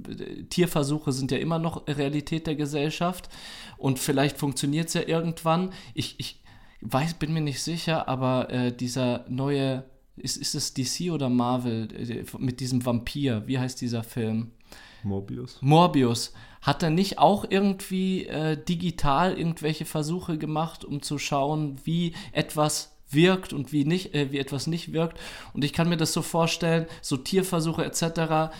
Tierversuche 0.49 1.11
sind 1.11 1.33
ja 1.33 1.39
immer 1.39 1.59
noch 1.59 1.89
Realität 1.89 2.47
der 2.47 2.55
Gesellschaft. 2.55 3.29
Und 3.79 3.99
vielleicht 3.99 4.39
funktioniert 4.39 4.87
es 4.87 4.95
ja 4.95 5.03
irgendwann. 5.03 5.73
Ich, 5.93 6.15
ich 6.21 6.41
weiß, 6.83 7.15
bin 7.15 7.33
mir 7.33 7.41
nicht 7.41 7.65
sicher, 7.65 8.07
aber 8.07 8.51
äh, 8.51 8.71
dieser 8.71 9.25
neue, 9.29 9.83
ist, 10.15 10.37
ist 10.37 10.55
es 10.55 10.73
DC 10.73 11.11
oder 11.11 11.29
Marvel 11.29 11.89
äh, 11.97 12.25
mit 12.39 12.61
diesem 12.61 12.87
Vampir? 12.87 13.43
Wie 13.49 13.59
heißt 13.59 13.81
dieser 13.81 14.05
Film? 14.05 14.53
Morbius. 15.03 15.59
Morbius. 15.61 16.33
Hat 16.61 16.83
er 16.83 16.91
nicht 16.91 17.19
auch 17.19 17.45
irgendwie 17.49 18.27
äh, 18.27 18.57
digital 18.57 19.37
irgendwelche 19.37 19.85
Versuche 19.85 20.39
gemacht, 20.39 20.85
um 20.85 21.03
zu 21.03 21.19
schauen, 21.19 21.81
wie 21.85 22.15
etwas 22.33 22.97
wirkt 23.11 23.53
und 23.53 23.73
wie 23.73 23.85
nicht, 23.85 24.15
äh, 24.15 24.31
wie 24.31 24.39
etwas 24.39 24.67
nicht 24.67 24.93
wirkt? 24.93 25.19
Und 25.55 25.65
ich 25.65 25.73
kann 25.73 25.89
mir 25.89 25.97
das 25.97 26.13
so 26.13 26.23
vorstellen, 26.23 26.87
so 27.01 27.17
Tierversuche 27.17 27.85
etc 27.85 28.53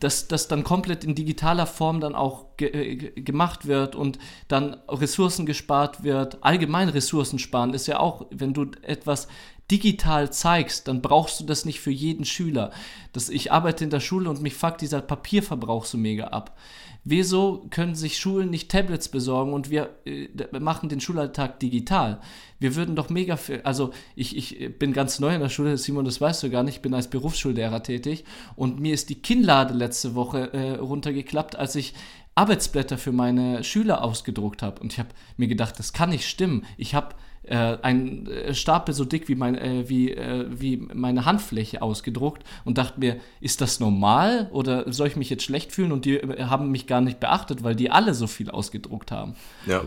dass 0.00 0.28
das 0.28 0.48
dann 0.48 0.64
komplett 0.64 1.04
in 1.04 1.14
digitaler 1.14 1.66
Form 1.66 2.00
dann 2.00 2.14
auch 2.14 2.56
ge 2.56 2.68
äh, 2.68 2.96
gemacht 2.96 3.66
wird 3.66 3.94
und 3.94 4.18
dann 4.48 4.74
Ressourcen 4.88 5.46
gespart 5.46 6.04
wird. 6.04 6.42
Allgemein 6.42 6.88
Ressourcen 6.88 7.38
sparen 7.38 7.74
ist 7.74 7.86
ja 7.86 8.00
auch, 8.00 8.26
wenn 8.30 8.54
du 8.54 8.66
etwas 8.82 9.28
digital 9.74 10.32
zeigst, 10.32 10.86
dann 10.86 11.02
brauchst 11.02 11.40
du 11.40 11.44
das 11.44 11.64
nicht 11.64 11.80
für 11.80 11.90
jeden 11.90 12.24
Schüler. 12.24 12.70
Das, 13.12 13.28
ich 13.28 13.50
arbeite 13.50 13.82
in 13.82 13.90
der 13.90 13.98
Schule 13.98 14.30
und 14.30 14.40
mich 14.40 14.54
fuckt 14.54 14.80
dieser 14.80 15.00
Papierverbrauch 15.00 15.84
so 15.84 15.98
mega 15.98 16.28
ab. 16.28 16.56
Wieso 17.02 17.66
können 17.70 17.96
sich 17.96 18.18
Schulen 18.18 18.50
nicht 18.50 18.70
Tablets 18.70 19.08
besorgen 19.08 19.52
und 19.52 19.68
wir 19.68 19.90
äh, 20.06 20.28
machen 20.58 20.88
den 20.88 21.00
Schulalltag 21.00 21.58
digital? 21.58 22.20
Wir 22.60 22.76
würden 22.76 22.94
doch 22.94 23.10
mega 23.10 23.36
viel, 23.36 23.60
also 23.64 23.90
ich, 24.14 24.36
ich 24.36 24.78
bin 24.78 24.92
ganz 24.92 25.18
neu 25.18 25.34
in 25.34 25.40
der 25.40 25.48
Schule, 25.48 25.76
Simon, 25.76 26.04
das 26.04 26.20
weißt 26.20 26.44
du 26.44 26.50
gar 26.50 26.62
nicht, 26.62 26.76
ich 26.76 26.82
bin 26.82 26.94
als 26.94 27.10
Berufsschullehrer 27.10 27.82
tätig 27.82 28.24
und 28.54 28.80
mir 28.80 28.94
ist 28.94 29.10
die 29.10 29.20
Kinnlade 29.20 29.74
letzte 29.74 30.14
Woche 30.14 30.52
äh, 30.54 30.76
runtergeklappt, 30.76 31.56
als 31.56 31.74
ich 31.74 31.94
Arbeitsblätter 32.36 32.96
für 32.96 33.12
meine 33.12 33.64
Schüler 33.64 34.02
ausgedruckt 34.02 34.62
habe. 34.62 34.80
Und 34.80 34.92
ich 34.92 34.98
habe 34.98 35.10
mir 35.36 35.48
gedacht, 35.48 35.78
das 35.78 35.92
kann 35.92 36.10
nicht 36.10 36.26
stimmen. 36.26 36.64
Ich 36.76 36.94
habe 36.94 37.14
äh, 37.46 37.78
ein 37.82 38.26
äh, 38.26 38.54
Stapel 38.54 38.94
so 38.94 39.04
dick 39.04 39.28
wie, 39.28 39.34
mein, 39.34 39.56
äh, 39.56 39.88
wie, 39.88 40.12
äh, 40.12 40.46
wie 40.50 40.76
meine 40.76 41.24
Handfläche 41.24 41.82
ausgedruckt 41.82 42.42
und 42.64 42.78
dachte 42.78 43.00
mir, 43.00 43.16
ist 43.40 43.60
das 43.60 43.80
normal 43.80 44.48
oder 44.52 44.90
soll 44.92 45.08
ich 45.08 45.16
mich 45.16 45.30
jetzt 45.30 45.44
schlecht 45.44 45.72
fühlen? 45.72 45.92
Und 45.92 46.04
die 46.04 46.16
äh, 46.16 46.44
haben 46.44 46.70
mich 46.70 46.86
gar 46.86 47.00
nicht 47.00 47.20
beachtet, 47.20 47.62
weil 47.62 47.76
die 47.76 47.90
alle 47.90 48.14
so 48.14 48.26
viel 48.26 48.50
ausgedruckt 48.50 49.10
haben. 49.10 49.34
Ja. 49.66 49.82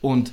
Und 0.00 0.32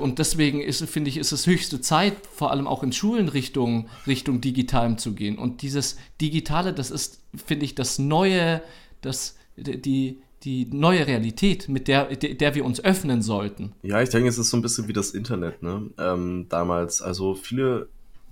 und 0.00 0.18
deswegen 0.18 0.62
ist, 0.62 0.82
finde 0.88 1.10
ich, 1.10 1.18
ist 1.18 1.32
es 1.32 1.46
höchste 1.46 1.82
Zeit, 1.82 2.14
vor 2.32 2.50
allem 2.50 2.66
auch 2.66 2.82
in 2.82 2.92
Schulen 2.92 3.28
Richtung, 3.28 3.88
Richtung 4.06 4.40
Digitalem 4.40 4.96
zu 4.96 5.12
gehen. 5.12 5.36
Und 5.36 5.60
dieses 5.60 5.98
Digitale, 6.18 6.72
das 6.72 6.90
ist, 6.90 7.20
finde 7.34 7.66
ich, 7.66 7.74
das 7.74 7.98
Neue, 7.98 8.62
das, 9.02 9.36
die, 9.56 10.22
die 10.44 10.66
neue 10.66 11.06
Realität, 11.06 11.68
mit 11.68 11.88
der, 11.88 12.14
der 12.14 12.54
wir 12.54 12.64
uns 12.64 12.84
öffnen 12.84 13.22
sollten. 13.22 13.72
Ja, 13.82 14.00
ich 14.02 14.10
denke, 14.10 14.28
es 14.28 14.38
ist 14.38 14.50
so 14.50 14.56
ein 14.56 14.62
bisschen 14.62 14.86
wie 14.88 14.92
das 14.92 15.10
Internet, 15.10 15.62
ne? 15.62 15.90
Ähm, 15.98 16.46
damals. 16.48 17.02
Also 17.02 17.34
viele 17.34 17.88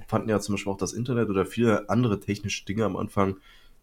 fanden 0.06 0.28
ja 0.28 0.40
zum 0.40 0.54
Beispiel 0.54 0.72
auch 0.72 0.78
das 0.78 0.92
Internet 0.92 1.28
oder 1.28 1.46
viele 1.46 1.88
andere 1.88 2.20
technische 2.20 2.64
Dinge 2.64 2.84
am 2.84 2.96
Anfang, 2.96 3.36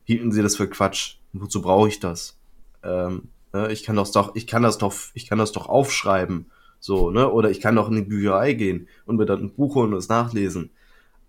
hielten 0.04 0.32
sie 0.32 0.42
das 0.42 0.56
für 0.56 0.70
Quatsch. 0.70 1.16
Wozu 1.34 1.62
brauche 1.62 1.88
ich 1.88 2.00
das? 2.00 2.38
Ähm, 2.84 3.30
ne? 3.54 3.72
Ich 3.72 3.84
kann 3.84 3.96
das 3.96 4.12
doch, 4.12 4.36
ich 4.36 4.48
kann 4.48 4.64
das 4.64 4.78
doch, 4.78 4.94
ich 5.14 5.28
kann 5.28 5.38
das 5.38 5.52
doch 5.52 5.68
aufschreiben. 5.68 6.46
So, 6.80 7.12
ne? 7.12 7.30
Oder 7.30 7.52
ich 7.52 7.62
kann 7.62 7.76
doch 7.76 7.90
in 7.90 7.96
die 7.96 8.02
Bücherei 8.02 8.54
gehen 8.54 8.88
und 9.06 9.18
mir 9.18 9.26
dann 9.26 9.42
ein 9.42 9.54
Buch 9.54 9.76
holen 9.76 9.94
und 9.94 10.00
es 10.00 10.10
nachlesen. 10.10 10.72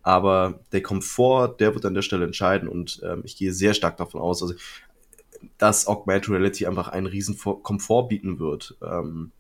Aber 0.02 0.60
der 0.72 0.82
Komfort, 0.82 1.56
der 1.60 1.74
wird 1.74 1.84
an 1.84 1.94
der 1.94 2.02
Stelle 2.02 2.24
entscheiden 2.24 2.68
und 2.68 3.00
ähm, 3.04 3.22
ich 3.24 3.36
gehe 3.36 3.52
sehr 3.52 3.74
stark 3.74 3.96
davon 3.98 4.20
aus. 4.20 4.42
Also 4.42 4.54
dass 5.58 5.86
Augmented 5.86 6.30
Reality 6.30 6.66
einfach 6.66 6.88
einen 6.88 7.06
riesen 7.06 7.38
Komfort 7.38 8.08
bieten 8.08 8.38
wird. 8.38 8.76
Ähm, 8.82 9.32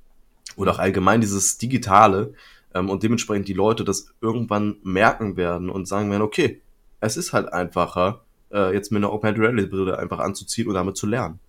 oder 0.56 0.72
auch 0.72 0.78
allgemein 0.78 1.20
dieses 1.20 1.58
Digitale 1.58 2.34
ähm, 2.74 2.90
und 2.90 3.02
dementsprechend 3.02 3.48
die 3.48 3.54
Leute 3.54 3.84
das 3.84 4.08
irgendwann 4.20 4.76
merken 4.82 5.36
werden 5.36 5.70
und 5.70 5.86
sagen 5.86 6.10
werden, 6.10 6.22
okay, 6.22 6.60
es 7.00 7.16
ist 7.16 7.32
halt 7.32 7.52
einfacher, 7.52 8.22
äh, 8.52 8.72
jetzt 8.74 8.92
mit 8.92 9.02
einer 9.02 9.12
Augmented 9.12 9.42
Reality 9.42 9.68
Brille 9.68 9.98
einfach 9.98 10.18
anzuziehen 10.18 10.68
und 10.68 10.74
damit 10.74 10.96
zu 10.96 11.06
lernen. 11.06 11.40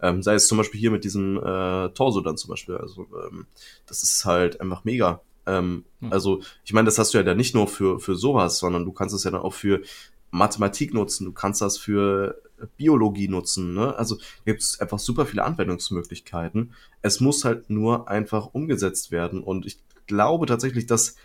Ähm, 0.00 0.22
sei 0.22 0.34
es 0.34 0.46
zum 0.46 0.58
Beispiel 0.58 0.78
hier 0.78 0.90
mit 0.90 1.04
diesem 1.04 1.38
äh, 1.38 1.88
Torso 1.90 2.20
dann 2.20 2.36
zum 2.36 2.50
Beispiel. 2.50 2.76
Also 2.76 3.06
ähm, 3.30 3.46
das 3.86 4.02
ist 4.02 4.24
halt 4.24 4.60
einfach 4.60 4.84
mega. 4.84 5.20
Ähm, 5.46 5.84
mhm. 6.00 6.12
Also 6.12 6.40
ich 6.64 6.72
meine, 6.72 6.86
das 6.86 6.98
hast 6.98 7.14
du 7.14 7.18
ja 7.18 7.24
dann 7.24 7.36
nicht 7.36 7.54
nur 7.54 7.66
für, 7.66 7.98
für 7.98 8.14
sowas, 8.14 8.58
sondern 8.58 8.84
du 8.84 8.92
kannst 8.92 9.14
es 9.14 9.24
ja 9.24 9.30
dann 9.30 9.40
auch 9.40 9.54
für 9.54 9.82
Mathematik 10.30 10.94
nutzen, 10.94 11.24
du 11.24 11.32
kannst 11.32 11.62
das 11.62 11.78
für 11.78 12.40
Biologie 12.76 13.28
nutzen. 13.28 13.74
Ne? 13.74 13.96
Also 13.96 14.18
gibt 14.44 14.62
es 14.62 14.80
einfach 14.80 14.98
super 14.98 15.26
viele 15.26 15.44
Anwendungsmöglichkeiten. 15.44 16.72
Es 17.02 17.20
muss 17.20 17.44
halt 17.44 17.70
nur 17.70 18.08
einfach 18.08 18.46
umgesetzt 18.52 19.10
werden. 19.10 19.42
Und 19.42 19.66
ich 19.66 19.78
glaube 20.06 20.46
tatsächlich, 20.46 20.86
dass 20.86 21.16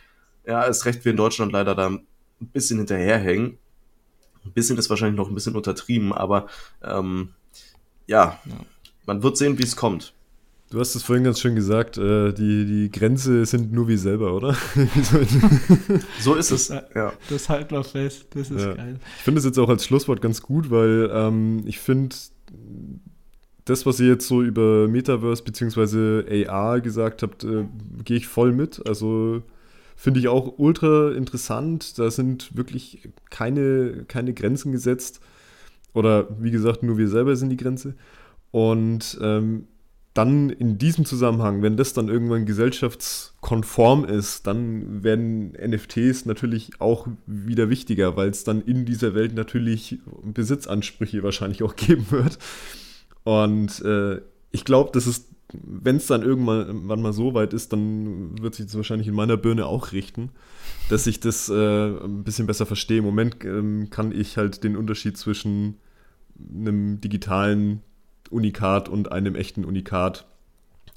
ja, 0.46 0.66
es 0.66 0.86
recht 0.86 1.06
wir 1.06 1.12
in 1.12 1.18
Deutschland 1.18 1.52
leider 1.52 1.76
da 1.76 1.88
ein 1.88 2.06
bisschen 2.40 2.78
hinterherhängen. 2.78 3.58
Ein 4.46 4.52
bisschen 4.52 4.78
ist 4.78 4.90
wahrscheinlich 4.90 5.18
noch 5.18 5.30
ein 5.30 5.36
bisschen 5.36 5.56
untertrieben, 5.56 6.12
aber 6.12 6.48
ähm, 6.84 7.30
ja, 8.08 8.40
ja, 8.46 8.66
man 9.06 9.24
wird 9.24 9.38
sehen, 9.38 9.58
wie 9.58 9.64
es 9.64 9.76
kommt. 9.76 10.14
Du 10.74 10.80
hast 10.80 10.96
es 10.96 11.04
vorhin 11.04 11.24
ganz 11.24 11.40
schön 11.40 11.54
gesagt, 11.54 12.00
äh, 12.00 12.34
die, 12.34 12.66
die 12.66 12.90
Grenze 12.92 13.46
sind 13.46 13.72
nur 13.72 13.88
wir 13.88 14.00
selber, 14.00 14.34
oder? 14.34 14.58
so 16.20 16.34
ist 16.34 16.50
es. 16.50 16.70
Ja. 16.70 17.14
Das 17.30 17.48
halten 17.48 17.76
wir 17.76 17.84
fest. 17.84 18.26
Das 18.32 18.50
ist 18.50 18.66
ja. 18.66 18.74
geil. 18.74 19.00
Ich 19.18 19.22
finde 19.22 19.38
es 19.38 19.46
jetzt 19.46 19.60
auch 19.60 19.70
als 19.70 19.86
Schlusswort 19.86 20.20
ganz 20.20 20.42
gut, 20.42 20.72
weil 20.72 21.12
ähm, 21.14 21.62
ich 21.68 21.78
finde, 21.78 22.16
das, 23.66 23.86
was 23.86 24.00
ihr 24.00 24.08
jetzt 24.08 24.28
so 24.28 24.42
über 24.42 24.88
Metaverse 24.88 25.44
bzw. 25.44 26.48
AR 26.48 26.82
gesagt 26.82 27.22
habt, 27.22 27.44
äh, 27.44 27.66
gehe 28.04 28.18
ich 28.18 28.26
voll 28.26 28.52
mit. 28.52 28.82
Also 28.88 29.44
finde 29.96 30.22
ich 30.22 30.28
auch 30.28 30.56
ultra 30.58 31.12
interessant. 31.12 32.00
Da 32.00 32.10
sind 32.10 32.58
wirklich 32.58 33.10
keine, 33.30 34.06
keine 34.08 34.34
Grenzen 34.34 34.72
gesetzt. 34.72 35.20
Oder 35.94 36.30
wie 36.40 36.50
gesagt, 36.50 36.82
nur 36.82 36.98
wir 36.98 37.10
selber 37.10 37.36
sind 37.36 37.50
die 37.50 37.58
Grenze. 37.58 37.94
Und 38.50 39.20
ähm, 39.22 39.68
dann 40.14 40.52
in 40.52 40.78
diesem 40.78 41.06
Zusammenhang, 41.06 41.64
wenn 41.64 41.76
das 41.76 41.94
dann 41.94 42.08
irgendwann 42.08 42.46
gesellschaftskonform 42.46 44.06
ist, 44.06 44.46
dann 44.46 45.04
werden 45.04 45.54
NFTs 45.54 46.26
natürlich 46.26 46.80
auch 46.80 47.08
wieder 47.26 47.70
wichtiger, 47.70 48.16
weil 48.16 48.30
es 48.30 48.44
dann 48.44 48.62
in 48.62 48.86
dieser 48.86 49.16
Welt 49.16 49.34
natürlich 49.34 50.00
Besitzansprüche 50.24 51.24
wahrscheinlich 51.24 51.64
auch 51.64 51.76
geben 51.76 52.06
wird. 52.12 52.38
Und 53.24 53.82
äh, 53.84 54.22
ich 54.52 54.66
glaube, 54.66 54.92
das 54.94 55.08
ist, 55.08 55.30
wenn 55.52 55.96
es 55.96 56.06
dann 56.06 56.22
irgendwann 56.22 57.02
mal 57.02 57.14
so 57.14 57.34
weit 57.34 57.54
ist, 57.54 57.74
dann 57.74 58.40
wird 58.40 58.54
sich 58.54 58.68
das 58.68 58.76
wahrscheinlich 58.76 59.08
in 59.08 59.16
meiner 59.16 59.38
Birne 59.38 59.66
auch 59.66 59.94
richten, 59.94 60.30
dass 60.90 61.08
ich 61.08 61.22
das 61.22 61.50
äh, 61.50 61.88
ein 61.88 62.24
bisschen 62.24 62.46
besser 62.46 62.68
verstehe. 62.68 63.00
Im 63.00 63.06
Moment 63.06 63.44
ähm, 63.46 63.90
kann 63.90 64.12
ich 64.12 64.38
halt 64.38 64.64
den 64.64 64.78
Unterschied 64.78 65.18
zwischen 65.18 65.78
einem 66.56 67.02
digitalen 67.02 67.82
Unikat 68.34 68.90
und 68.90 69.12
einem 69.12 69.36
echten 69.36 69.66
Unikat. 69.66 70.26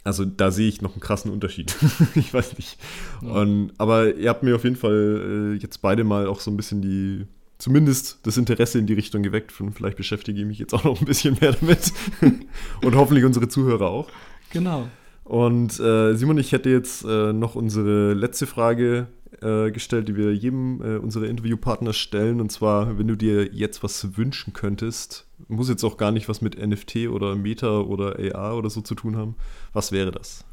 Also 0.04 0.24
da 0.24 0.50
sehe 0.50 0.68
ich 0.68 0.82
noch 0.82 0.92
einen 0.92 1.00
krassen 1.00 1.32
Unterschied. 1.32 1.74
ich 2.14 2.32
weiß 2.32 2.56
nicht. 2.56 2.78
Ja. 3.22 3.32
Und, 3.32 3.72
aber 3.78 4.14
ihr 4.14 4.30
habt 4.30 4.42
mir 4.42 4.54
auf 4.54 4.64
jeden 4.64 4.76
Fall 4.76 5.54
äh, 5.56 5.60
jetzt 5.60 5.78
beide 5.82 6.04
mal 6.04 6.26
auch 6.26 6.40
so 6.40 6.50
ein 6.50 6.56
bisschen 6.56 6.80
die, 6.80 7.26
zumindest 7.58 8.20
das 8.22 8.36
Interesse 8.36 8.78
in 8.78 8.86
die 8.86 8.94
Richtung 8.94 9.22
geweckt. 9.22 9.60
Und 9.60 9.72
vielleicht 9.72 9.96
beschäftige 9.96 10.40
ich 10.40 10.46
mich 10.46 10.58
jetzt 10.58 10.74
auch 10.74 10.84
noch 10.84 11.00
ein 11.00 11.06
bisschen 11.06 11.36
mehr 11.40 11.52
damit. 11.52 11.92
und 12.82 12.94
hoffentlich 12.94 13.24
unsere 13.24 13.48
Zuhörer 13.48 13.88
auch. 13.88 14.08
Genau. 14.52 14.86
Und 15.24 15.80
äh, 15.80 16.14
Simon, 16.14 16.38
ich 16.38 16.52
hätte 16.52 16.70
jetzt 16.70 17.04
äh, 17.04 17.32
noch 17.32 17.56
unsere 17.56 18.14
letzte 18.14 18.46
Frage 18.46 19.08
äh, 19.42 19.70
gestellt, 19.70 20.08
die 20.08 20.16
wir 20.16 20.34
jedem 20.34 20.80
äh, 20.82 20.96
unserer 20.98 21.26
Interviewpartner 21.26 21.92
stellen. 21.92 22.40
Und 22.40 22.50
zwar, 22.50 22.98
wenn 22.98 23.08
du 23.08 23.16
dir 23.16 23.52
jetzt 23.52 23.82
was 23.82 24.16
wünschen 24.16 24.52
könntest, 24.52 25.26
muss 25.48 25.68
jetzt 25.68 25.84
auch 25.84 25.96
gar 25.96 26.12
nicht 26.12 26.28
was 26.28 26.40
mit 26.40 26.58
NFT 26.58 27.08
oder 27.08 27.36
Meta 27.36 27.80
oder 27.80 28.16
AR 28.34 28.56
oder 28.56 28.70
so 28.70 28.80
zu 28.80 28.94
tun 28.94 29.16
haben. 29.16 29.36
Was 29.72 29.92
wäre 29.92 30.10
das? 30.10 30.44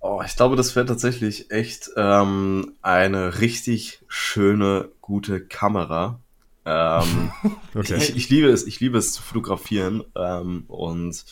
Oh, 0.00 0.22
ich 0.24 0.36
glaube, 0.36 0.56
das 0.56 0.76
wäre 0.76 0.86
tatsächlich 0.86 1.50
echt 1.50 1.90
ähm, 1.96 2.74
eine 2.82 3.40
richtig 3.40 4.00
schöne, 4.06 4.88
gute 5.00 5.40
Kamera. 5.40 6.20
Ähm, 6.64 7.32
okay. 7.74 7.96
ich, 7.96 8.16
ich, 8.16 8.28
liebe 8.30 8.48
es, 8.48 8.66
ich 8.66 8.78
liebe 8.78 8.98
es 8.98 9.12
zu 9.12 9.22
fotografieren 9.22 10.04
ähm, 10.14 10.64
und 10.68 11.24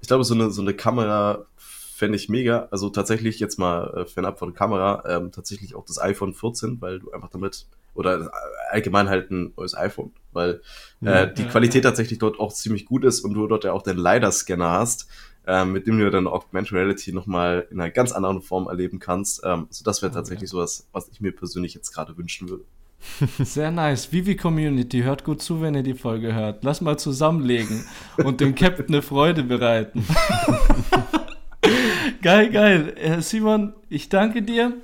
ich 0.00 0.08
glaube, 0.08 0.24
so 0.24 0.34
eine, 0.34 0.50
so 0.50 0.62
eine 0.62 0.74
Kamera 0.74 1.46
fände 2.00 2.16
ich 2.16 2.28
mega. 2.30 2.66
Also 2.70 2.88
tatsächlich 2.88 3.38
jetzt 3.38 3.58
mal 3.58 3.94
äh, 3.94 4.06
fernab 4.06 4.38
von 4.38 4.48
der 4.48 4.58
Kamera, 4.58 5.04
ähm, 5.06 5.30
tatsächlich 5.30 5.74
auch 5.74 5.84
das 5.84 6.00
iPhone 6.00 6.32
14, 6.32 6.80
weil 6.80 6.98
du 6.98 7.12
einfach 7.12 7.28
damit, 7.28 7.66
oder 7.94 8.32
allgemein 8.70 9.10
halt 9.10 9.30
ein 9.30 9.52
neues 9.56 9.76
iPhone, 9.76 10.10
weil 10.32 10.62
äh, 11.02 11.06
ja, 11.06 11.26
die 11.26 11.42
ja, 11.42 11.48
Qualität 11.48 11.84
ja. 11.84 11.90
tatsächlich 11.90 12.18
dort 12.18 12.40
auch 12.40 12.54
ziemlich 12.54 12.86
gut 12.86 13.04
ist 13.04 13.20
und 13.20 13.34
du 13.34 13.46
dort 13.46 13.64
ja 13.64 13.72
auch 13.72 13.82
den 13.82 13.98
LiDAR-Scanner 13.98 14.70
hast, 14.70 15.08
ähm, 15.46 15.72
mit 15.72 15.86
dem 15.86 15.98
du 15.98 16.10
dann 16.10 16.26
Augmented 16.26 16.72
Reality 16.72 17.12
nochmal 17.12 17.68
in 17.70 17.78
einer 17.78 17.90
ganz 17.90 18.12
anderen 18.12 18.40
Form 18.40 18.66
erleben 18.66 18.98
kannst. 18.98 19.42
Ähm, 19.44 19.66
also 19.68 19.84
das 19.84 20.00
wäre 20.00 20.10
tatsächlich 20.10 20.48
okay. 20.48 20.56
sowas, 20.56 20.88
was 20.92 21.08
ich 21.08 21.20
mir 21.20 21.32
persönlich 21.32 21.74
jetzt 21.74 21.92
gerade 21.92 22.16
wünschen 22.16 22.48
würde. 22.48 22.64
Sehr 23.44 23.70
nice. 23.70 24.10
Vivi 24.10 24.36
Community, 24.36 25.02
hört 25.02 25.24
gut 25.24 25.42
zu, 25.42 25.60
wenn 25.60 25.74
ihr 25.74 25.82
die 25.82 25.94
Folge 25.94 26.34
hört. 26.34 26.64
Lass 26.64 26.80
mal 26.80 26.98
zusammenlegen 26.98 27.84
und 28.24 28.40
dem 28.40 28.54
Captain 28.54 28.88
eine 28.88 29.02
Freude 29.02 29.42
bereiten. 29.42 30.06
geil, 32.22 32.50
geil. 32.50 33.22
Simon, 33.22 33.72
ich 33.88 34.08
danke 34.08 34.42
dir. 34.42 34.74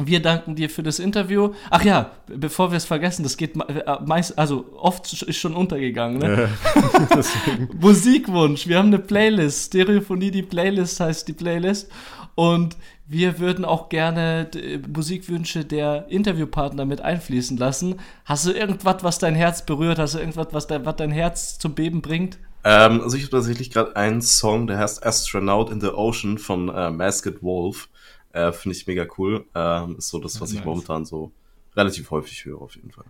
Wir 0.00 0.22
danken 0.22 0.54
dir 0.54 0.70
für 0.70 0.84
das 0.84 1.00
Interview. 1.00 1.54
Ach 1.70 1.84
ja, 1.84 2.12
bevor 2.28 2.70
wir 2.70 2.76
es 2.76 2.84
vergessen, 2.84 3.24
das 3.24 3.36
geht 3.36 3.56
äh, 3.56 3.96
meist, 4.06 4.38
also 4.38 4.66
oft 4.76 5.12
ist 5.22 5.36
schon 5.36 5.54
untergegangen. 5.54 6.18
Ne? 6.18 6.48
Musikwunsch. 7.80 8.68
Wir 8.68 8.78
haben 8.78 8.88
eine 8.88 9.00
Playlist. 9.00 9.66
Stereophonie, 9.66 10.30
die 10.30 10.42
Playlist 10.42 11.00
heißt 11.00 11.26
die 11.26 11.32
Playlist. 11.32 11.90
Und 12.36 12.76
wir 13.08 13.40
würden 13.40 13.64
auch 13.64 13.88
gerne 13.88 14.48
Musikwünsche 14.86 15.64
der 15.64 16.06
Interviewpartner 16.08 16.84
mit 16.84 17.00
einfließen 17.00 17.56
lassen. 17.56 17.96
Hast 18.24 18.46
du 18.46 18.52
irgendwas, 18.52 19.02
was 19.02 19.18
dein 19.18 19.34
Herz 19.34 19.66
berührt? 19.66 19.98
Hast 19.98 20.14
du 20.14 20.18
irgendwas, 20.18 20.48
was 20.52 20.68
dein, 20.68 20.84
was 20.84 20.96
dein 20.96 21.10
Herz 21.10 21.58
zum 21.58 21.74
Beben 21.74 22.02
bringt? 22.02 22.38
Ähm, 22.64 23.00
also 23.00 23.16
ich 23.16 23.24
habe 23.24 23.30
tatsächlich 23.30 23.70
gerade 23.70 23.96
einen 23.96 24.20
Song, 24.20 24.66
der 24.66 24.78
heißt 24.78 25.04
Astronaut 25.04 25.70
in 25.70 25.80
the 25.80 25.88
Ocean 25.88 26.38
von 26.38 26.68
äh, 26.68 26.90
Masked 26.90 27.42
Wolf. 27.42 27.88
Äh, 28.32 28.52
Finde 28.52 28.76
ich 28.76 28.86
mega 28.86 29.06
cool. 29.16 29.46
Ähm, 29.54 29.96
ist 29.98 30.08
so 30.08 30.18
das, 30.18 30.40
was 30.40 30.52
ich 30.52 30.64
momentan 30.64 31.04
so 31.04 31.32
relativ 31.76 32.10
häufig 32.10 32.44
höre, 32.44 32.60
auf 32.60 32.74
jeden 32.76 32.90
Fall. 32.90 33.04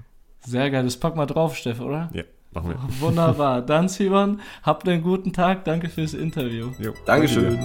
Sehr 0.47 0.71
geil. 0.71 0.85
Das 0.85 0.97
pack 0.97 1.17
mal 1.17 1.27
drauf, 1.27 1.57
Steff, 1.57 1.81
oder? 1.81 2.11
Ja, 2.13 2.23
machen 2.53 2.71
wir. 2.71 2.79
Wunderbar. 3.01 3.63
Dann, 3.63 3.89
Simon, 3.89 4.41
habt 4.63 4.89
einen 4.89 5.03
guten 5.03 5.33
Tag. 5.33 5.65
Danke 5.65 5.89
fürs 5.89 6.15
Interview. 6.15 6.71
Jo, 6.79 6.93
Dankeschön. 7.05 7.59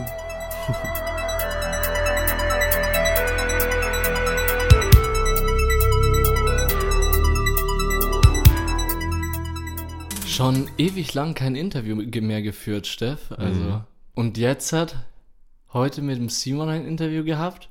Schon 10.33 10.67
ewig 10.79 11.13
lang 11.13 11.35
kein 11.35 11.53
Interview 11.53 11.95
mehr 11.95 12.41
geführt, 12.41 12.87
Steff. 12.87 13.31
Also. 13.33 13.61
Mhm. 13.61 13.81
Und 14.15 14.39
jetzt 14.39 14.73
hat 14.73 15.05
heute 15.71 16.01
mit 16.01 16.17
dem 16.17 16.27
Simon 16.27 16.69
ein 16.69 16.87
Interview 16.87 17.23
gehabt 17.23 17.69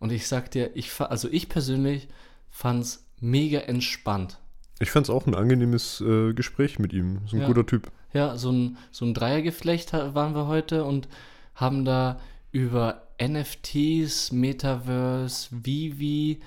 und 0.00 0.10
ich 0.10 0.26
sag 0.26 0.50
dir, 0.50 0.70
ich, 0.74 0.98
also 1.02 1.28
ich 1.30 1.50
persönlich 1.50 2.08
fand's 2.48 3.06
mega 3.20 3.58
entspannt. 3.58 4.38
Ich 4.80 4.90
fand's 4.90 5.10
auch 5.10 5.26
ein 5.26 5.34
angenehmes 5.34 6.00
äh, 6.00 6.32
Gespräch 6.32 6.78
mit 6.78 6.94
ihm. 6.94 7.20
Ist 7.26 7.34
ein 7.34 7.42
ja. 7.42 7.46
guter 7.46 7.66
Typ. 7.66 7.92
Ja, 8.14 8.38
so 8.38 8.52
ein, 8.52 8.78
so 8.90 9.04
ein 9.04 9.12
Dreiergeflecht 9.12 9.92
waren 9.92 10.34
wir 10.34 10.46
heute 10.46 10.84
und 10.84 11.08
haben 11.54 11.84
da 11.84 12.20
über 12.52 13.02
NFTs, 13.22 14.32
Metaverse, 14.32 15.48
Vivi 15.50 16.40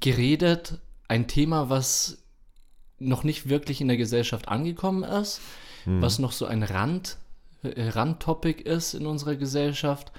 geredet. 0.00 0.80
Ein 1.06 1.28
Thema, 1.28 1.70
was 1.70 2.20
noch 3.00 3.24
nicht 3.24 3.48
wirklich 3.48 3.80
in 3.80 3.88
der 3.88 3.96
Gesellschaft 3.96 4.48
angekommen 4.48 5.02
ist, 5.02 5.40
hm. 5.84 6.00
was 6.00 6.18
noch 6.18 6.32
so 6.32 6.46
ein 6.46 6.62
Rand 6.62 7.18
äh, 7.62 7.88
Randtopic 7.88 8.62
ist 8.62 8.94
in 8.94 9.06
unserer 9.06 9.36
Gesellschaft, 9.36 10.12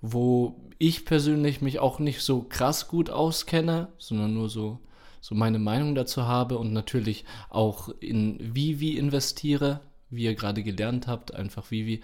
wo 0.00 0.60
ich 0.78 1.04
persönlich 1.04 1.60
mich 1.60 1.80
auch 1.80 1.98
nicht 1.98 2.20
so 2.20 2.42
krass 2.42 2.88
gut 2.88 3.10
auskenne, 3.10 3.88
sondern 3.98 4.34
nur 4.34 4.48
so, 4.48 4.78
so 5.20 5.34
meine 5.34 5.58
Meinung 5.58 5.94
dazu 5.94 6.26
habe 6.26 6.58
und 6.58 6.72
natürlich 6.72 7.24
auch 7.48 7.88
in 8.00 8.54
Vivi 8.54 8.96
investiere, 8.96 9.80
wie 10.10 10.24
ihr 10.24 10.34
gerade 10.34 10.62
gelernt 10.62 11.06
habt, 11.06 11.34
einfach 11.34 11.70
Vivi 11.70 12.00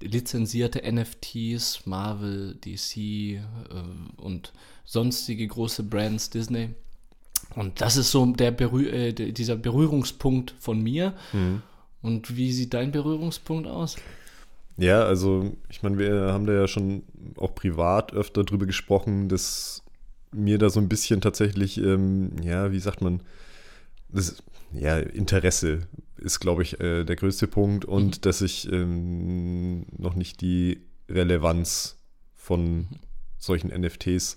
lizenzierte 0.00 0.80
NFTs, 0.90 1.86
Marvel, 1.86 2.54
DC 2.64 2.96
äh, 2.96 3.40
und 4.16 4.52
sonstige 4.84 5.46
große 5.46 5.82
Brands, 5.82 6.30
Disney. 6.30 6.74
Und 7.54 7.80
das 7.80 7.96
ist 7.96 8.10
so 8.10 8.26
der 8.26 8.50
Berühr 8.50 8.92
äh, 8.92 9.12
dieser 9.12 9.56
Berührungspunkt 9.56 10.54
von 10.58 10.82
mir. 10.82 11.14
Mhm. 11.32 11.62
Und 12.02 12.36
wie 12.36 12.52
sieht 12.52 12.74
dein 12.74 12.92
Berührungspunkt 12.92 13.66
aus? 13.66 13.96
Ja, 14.76 15.02
also 15.02 15.56
ich 15.68 15.82
meine, 15.82 15.98
wir 15.98 16.32
haben 16.32 16.46
da 16.46 16.52
ja 16.52 16.68
schon 16.68 17.02
auch 17.36 17.54
privat 17.54 18.12
öfter 18.12 18.44
drüber 18.44 18.66
gesprochen, 18.66 19.28
dass 19.28 19.82
mir 20.30 20.58
da 20.58 20.70
so 20.70 20.78
ein 20.78 20.88
bisschen 20.88 21.20
tatsächlich, 21.20 21.78
ähm, 21.78 22.30
ja, 22.42 22.70
wie 22.70 22.78
sagt 22.78 23.00
man, 23.00 23.20
das, 24.08 24.42
ja, 24.72 24.98
Interesse 24.98 25.80
ist, 26.16 26.38
glaube 26.40 26.62
ich, 26.62 26.80
äh, 26.80 27.04
der 27.04 27.16
größte 27.16 27.48
Punkt 27.48 27.84
und 27.84 28.18
mhm. 28.18 28.20
dass 28.20 28.40
ich 28.40 28.70
ähm, 28.70 29.86
noch 29.96 30.14
nicht 30.14 30.40
die 30.40 30.82
Relevanz 31.08 31.96
von 32.36 32.86
solchen 33.38 33.68
NFTs 33.68 34.36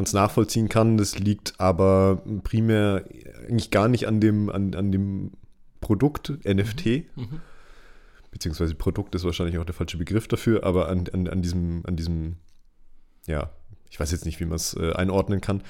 ganz 0.00 0.14
nachvollziehen 0.14 0.70
kann. 0.70 0.96
Das 0.96 1.18
liegt 1.18 1.60
aber 1.60 2.22
primär 2.42 3.04
eigentlich 3.46 3.70
gar 3.70 3.86
nicht 3.86 4.08
an 4.08 4.18
dem, 4.18 4.48
an, 4.48 4.74
an 4.74 4.90
dem 4.90 5.32
Produkt 5.82 6.32
NFT, 6.42 6.86
mhm. 7.16 7.42
beziehungsweise 8.30 8.74
Produkt 8.74 9.14
ist 9.14 9.24
wahrscheinlich 9.24 9.58
auch 9.58 9.66
der 9.66 9.74
falsche 9.74 9.98
Begriff 9.98 10.26
dafür, 10.26 10.64
aber 10.64 10.88
an, 10.88 11.04
an, 11.12 11.28
an 11.28 11.42
diesem, 11.42 11.82
an 11.84 11.96
diesem, 11.96 12.36
ja, 13.26 13.50
ich 13.90 14.00
weiß 14.00 14.10
jetzt 14.12 14.24
nicht, 14.24 14.40
wie 14.40 14.46
man 14.46 14.56
es 14.56 14.72
äh, 14.72 14.92
einordnen 14.94 15.42
kann. 15.42 15.62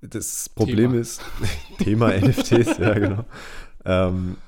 Das 0.00 0.48
Problem 0.48 0.90
Thema. 0.90 1.00
ist, 1.00 1.20
Thema 1.78 2.08
NFTs, 2.18 2.78
ja, 2.78 2.94
genau. 2.98 3.24
Ähm, 3.84 4.38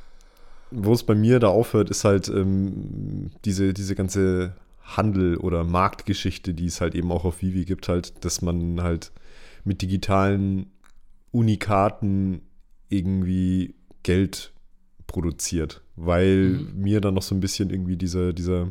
wo 0.72 0.92
es 0.92 1.04
bei 1.04 1.14
mir 1.14 1.38
da 1.38 1.46
aufhört, 1.46 1.88
ist 1.88 2.02
halt 2.02 2.28
ähm, 2.28 3.30
diese, 3.44 3.74
diese 3.74 3.94
ganze 3.94 4.56
Handel- 4.84 5.38
oder 5.38 5.64
Marktgeschichte, 5.64 6.54
die 6.54 6.66
es 6.66 6.80
halt 6.80 6.94
eben 6.94 7.10
auch 7.10 7.24
auf 7.24 7.42
Vivi 7.42 7.64
gibt, 7.64 7.88
halt, 7.88 8.24
dass 8.24 8.42
man 8.42 8.82
halt 8.82 9.12
mit 9.64 9.82
digitalen 9.82 10.66
Unikaten 11.32 12.42
irgendwie 12.88 13.74
Geld 14.02 14.52
produziert, 15.06 15.82
weil 15.96 16.50
mhm. 16.50 16.82
mir 16.82 17.00
dann 17.00 17.14
noch 17.14 17.22
so 17.22 17.34
ein 17.34 17.40
bisschen 17.40 17.70
irgendwie 17.70 17.96
dieser, 17.96 18.32
dieser, 18.32 18.70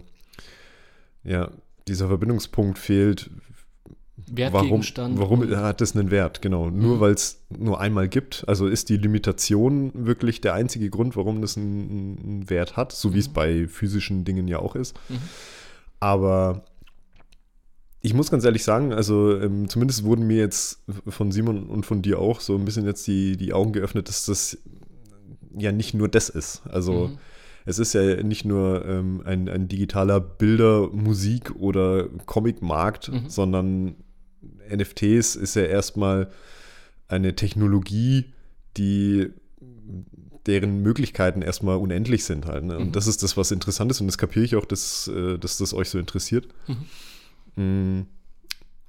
ja, 1.24 1.52
dieser 1.88 2.08
Verbindungspunkt 2.08 2.78
fehlt. 2.78 3.30
Warum, 4.28 4.82
warum 5.20 5.50
hat 5.50 5.82
das 5.82 5.96
einen 5.96 6.12
Wert? 6.12 6.42
Genau. 6.42 6.70
Mhm. 6.70 6.80
Nur 6.80 7.00
weil 7.00 7.14
es 7.14 7.42
nur 7.50 7.82
einmal 7.82 8.08
gibt. 8.08 8.46
Also 8.48 8.68
ist 8.68 8.90
die 8.90 8.98
Limitation 8.98 9.92
wirklich 9.94 10.40
der 10.40 10.54
einzige 10.54 10.90
Grund, 10.90 11.18
warum 11.18 11.42
das 11.42 11.58
einen, 11.58 12.20
einen 12.24 12.50
Wert 12.50 12.78
hat, 12.78 12.92
so 12.94 13.14
wie 13.14 13.20
es 13.20 13.30
mhm. 13.30 13.34
bei 13.34 13.68
physischen 13.68 14.24
Dingen 14.24 14.48
ja 14.48 14.60
auch 14.60 14.76
ist. 14.76 14.96
Aber 16.04 16.66
ich 18.02 18.14
muss 18.14 18.30
ganz 18.30 18.44
ehrlich 18.44 18.66
sagen, 18.66 18.92
also 18.92 19.40
ähm, 19.40 19.70
zumindest 19.70 20.04
wurden 20.04 20.28
mir 20.28 20.36
jetzt 20.36 20.84
von 21.08 21.32
Simon 21.32 21.68
und 21.68 21.86
von 21.86 22.02
dir 22.02 22.20
auch 22.20 22.42
so 22.42 22.58
ein 22.58 22.66
bisschen 22.66 22.86
jetzt 22.86 23.08
die, 23.08 23.38
die 23.38 23.54
Augen 23.54 23.72
geöffnet, 23.72 24.10
dass 24.10 24.26
das 24.26 24.58
ja 25.58 25.72
nicht 25.72 25.94
nur 25.94 26.10
das 26.10 26.28
ist. 26.28 26.62
Also 26.68 27.08
mhm. 27.08 27.20
es 27.64 27.80
ist 27.80 27.94
ja 27.94 28.22
nicht 28.22 28.44
nur 28.44 28.86
ähm, 28.86 29.22
ein, 29.24 29.48
ein 29.48 29.70
digitaler 29.70 30.20
Bilder-, 30.20 30.90
Musik- 30.92 31.56
oder 31.56 32.10
Comic-Markt, 32.26 33.10
mhm. 33.10 33.30
sondern 33.30 33.96
NFTs 34.70 35.38
ist 35.38 35.56
ja 35.56 35.64
erstmal 35.64 36.30
eine 37.08 37.34
Technologie, 37.34 38.34
die 38.76 39.30
deren 40.46 40.82
Möglichkeiten 40.82 41.42
erstmal 41.42 41.78
unendlich 41.78 42.26
sind 42.26 42.46
halt. 42.46 42.64
Ne? 42.66 42.78
Und 42.78 42.88
mhm. 42.88 42.92
das 42.92 43.08
ist 43.08 43.24
das, 43.24 43.38
was 43.38 43.52
interessant 43.52 43.92
ist 43.92 44.02
und 44.02 44.08
das 44.08 44.18
kapiere 44.18 44.46
ich 44.46 44.56
auch, 44.56 44.66
dass, 44.66 45.08
äh, 45.08 45.38
dass 45.38 45.58
das 45.58 45.74
euch 45.74 45.90
so 45.90 46.00
interessiert. 46.00 46.48
Mhm. 46.68 47.64
Mm. 47.64 48.08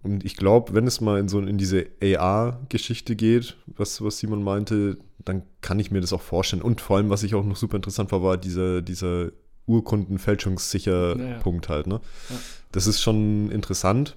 Und 0.03 0.23
ich 0.23 0.37
glaube, 0.37 0.75
wenn 0.75 0.87
es 0.87 1.01
mal 1.01 1.19
in 1.19 1.29
so 1.29 1.41
in 1.41 1.57
diese 1.57 1.87
AR-Geschichte 2.03 3.17
geht, 3.17 3.57
was, 3.67 4.03
was 4.03 4.19
Simon 4.19 4.43
meinte, 4.43 4.99
dann 5.25 5.45
kann 5.63 5.79
ich 5.79 5.91
mir 5.91 6.03
das 6.03 6.13
auch 6.13 6.21
vorstellen. 6.21 6.61
Und 6.61 6.83
vor 6.83 6.99
allem, 6.99 7.09
was 7.09 7.23
ich 7.23 7.35
auch 7.35 7.45
noch 7.45 7.57
super 7.57 7.77
interessant 7.77 8.13
war, 8.13 8.23
war 8.23 8.37
dieser, 8.37 8.83
dieser 8.83 9.31
Urkundenfälschungssicher 9.67 11.17
ja, 11.19 11.39
Punkt 11.39 11.71
halt. 11.71 11.87
Ne? 11.87 12.01
Ja. 12.29 12.37
Das 12.73 12.87
ist 12.87 13.01
schon 13.01 13.51
interessant, 13.51 14.17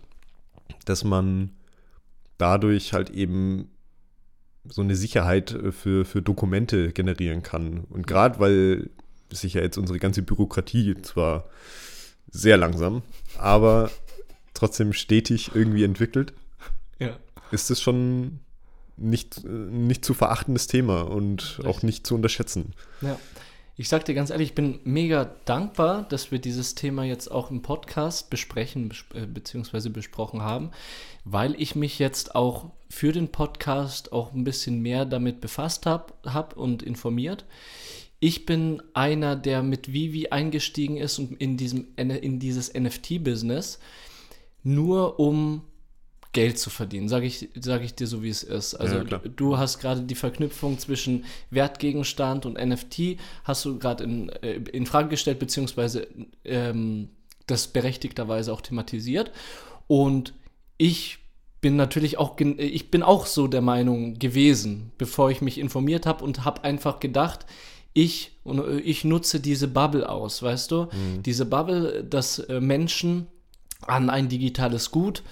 dass 0.84 1.06
man 1.06 1.52
dadurch 2.38 2.92
halt 2.92 3.10
eben 3.10 3.70
so 4.70 4.82
eine 4.82 4.96
Sicherheit 4.96 5.58
für, 5.72 6.06
für 6.06 6.22
Dokumente 6.22 6.92
generieren 6.92 7.44
kann. 7.44 7.86
Und 7.90 8.08
gerade 8.08 8.40
weil 8.40 8.90
sich 9.32 9.56
ja 9.56 9.62
jetzt 9.62 9.78
unsere 9.78 10.00
ganze 10.00 10.22
Bürokratie 10.22 10.96
zwar 11.02 11.46
sehr 12.30 12.58
langsam, 12.58 13.02
aber 13.38 13.90
trotzdem 14.54 14.94
stetig 14.94 15.52
irgendwie 15.54 15.84
entwickelt, 15.84 16.34
ja. 17.00 17.18
ist 17.52 17.70
es 17.70 17.82
schon 17.82 18.40
nicht, 18.98 19.44
nicht 19.46 20.04
zu 20.04 20.14
verachtendes 20.14 20.68
Thema 20.68 21.02
und 21.02 21.42
Richtig. 21.42 21.66
auch 21.66 21.84
nicht 21.84 22.08
zu 22.08 22.16
unterschätzen. 22.16 22.74
Ja. 23.02 23.20
Ich 23.80 23.90
sag 23.90 24.06
dir 24.06 24.16
ganz 24.16 24.32
ehrlich, 24.32 24.50
ich 24.50 24.56
bin 24.56 24.80
mega 24.86 25.26
dankbar, 25.46 26.02
dass 26.10 26.32
wir 26.32 26.40
dieses 26.40 26.74
Thema 26.74 27.04
jetzt 27.04 27.30
auch 27.30 27.52
im 27.52 27.62
Podcast 27.62 28.32
besprechen 28.32 28.92
äh, 29.14 29.28
bzw. 29.28 29.90
besprochen 29.90 30.42
haben, 30.42 30.72
weil 31.26 31.54
ich 31.62 31.76
mich 31.76 32.00
jetzt 32.00 32.34
auch 32.34 32.72
für 32.90 33.12
den 33.12 33.32
Podcast 33.32 34.12
auch 34.14 34.34
ein 34.34 34.44
bisschen 34.44 34.82
mehr 34.82 35.06
damit 35.06 35.42
befasst 35.42 35.86
habe 35.86 36.12
hab 36.26 36.58
und 36.58 36.82
informiert. 36.82 37.46
Ich 38.20 38.48
bin 38.48 38.82
einer, 38.96 39.36
der 39.36 39.62
mit 39.62 39.94
Vivi 39.94 40.30
eingestiegen 40.30 40.98
ist 40.98 41.20
und 41.20 41.40
in, 41.40 41.56
diesem, 41.56 41.90
in 41.98 42.40
dieses 42.40 42.74
NFT-Business 42.74 43.78
nur 44.64 45.20
um 45.20 45.62
Geld 46.34 46.60
zu 46.60 46.70
verdienen, 46.70 47.10
sage 47.10 47.26
ich, 47.26 47.50
sag 47.60 47.84
ich 47.84 47.96
dir 47.96 48.08
so, 48.08 48.22
wie 48.22 48.30
es 48.30 48.44
ist. 48.44 48.76
Also 48.76 48.98
ja, 48.98 49.04
du 49.04 49.58
hast 49.58 49.80
gerade 49.80 50.02
die 50.02 50.16
Verknüpfung 50.16 50.78
zwischen 50.78 51.26
Wertgegenstand 51.50 52.46
und 52.46 52.64
NFT, 52.64 53.18
hast 53.44 53.66
du 53.66 53.80
gerade 53.80 54.04
in, 54.04 54.30
äh, 54.30 54.56
in 54.72 54.86
Frage 54.86 55.10
gestellt, 55.10 55.40
beziehungsweise 55.40 56.08
ähm, 56.44 57.10
das 57.48 57.68
berechtigterweise 57.68 58.54
auch 58.54 58.62
thematisiert. 58.62 59.32
Und 59.88 60.34
ich 60.78 61.20
bin 61.62 61.76
natürlich 61.76 62.18
auch, 62.18 62.40
ich 62.40 62.92
bin 62.92 63.04
auch 63.04 63.26
so 63.26 63.48
der 63.48 63.62
Meinung 63.62 64.20
gewesen, 64.20 64.92
bevor 64.98 65.32
ich 65.32 65.42
mich 65.42 65.58
informiert 65.58 66.06
habe 66.06 66.24
und 66.24 66.46
habe 66.46 66.64
einfach 66.64 67.00
gedacht, 67.00 67.46
ich, 67.94 68.38
ich 68.84 69.04
nutze 69.06 69.40
diese 69.40 69.68
Bubble 69.68 70.08
aus, 70.08 70.44
weißt 70.44 70.70
du? 70.70 70.84
Mhm. 70.84 71.24
Diese 71.24 71.46
Bubble, 71.46 72.04
dass 72.04 72.38
äh, 72.38 72.62
Menschen 72.62 73.28
an 73.82 74.12
ein 74.12 74.30
digitales 74.30 74.92
Gut, 74.92 75.24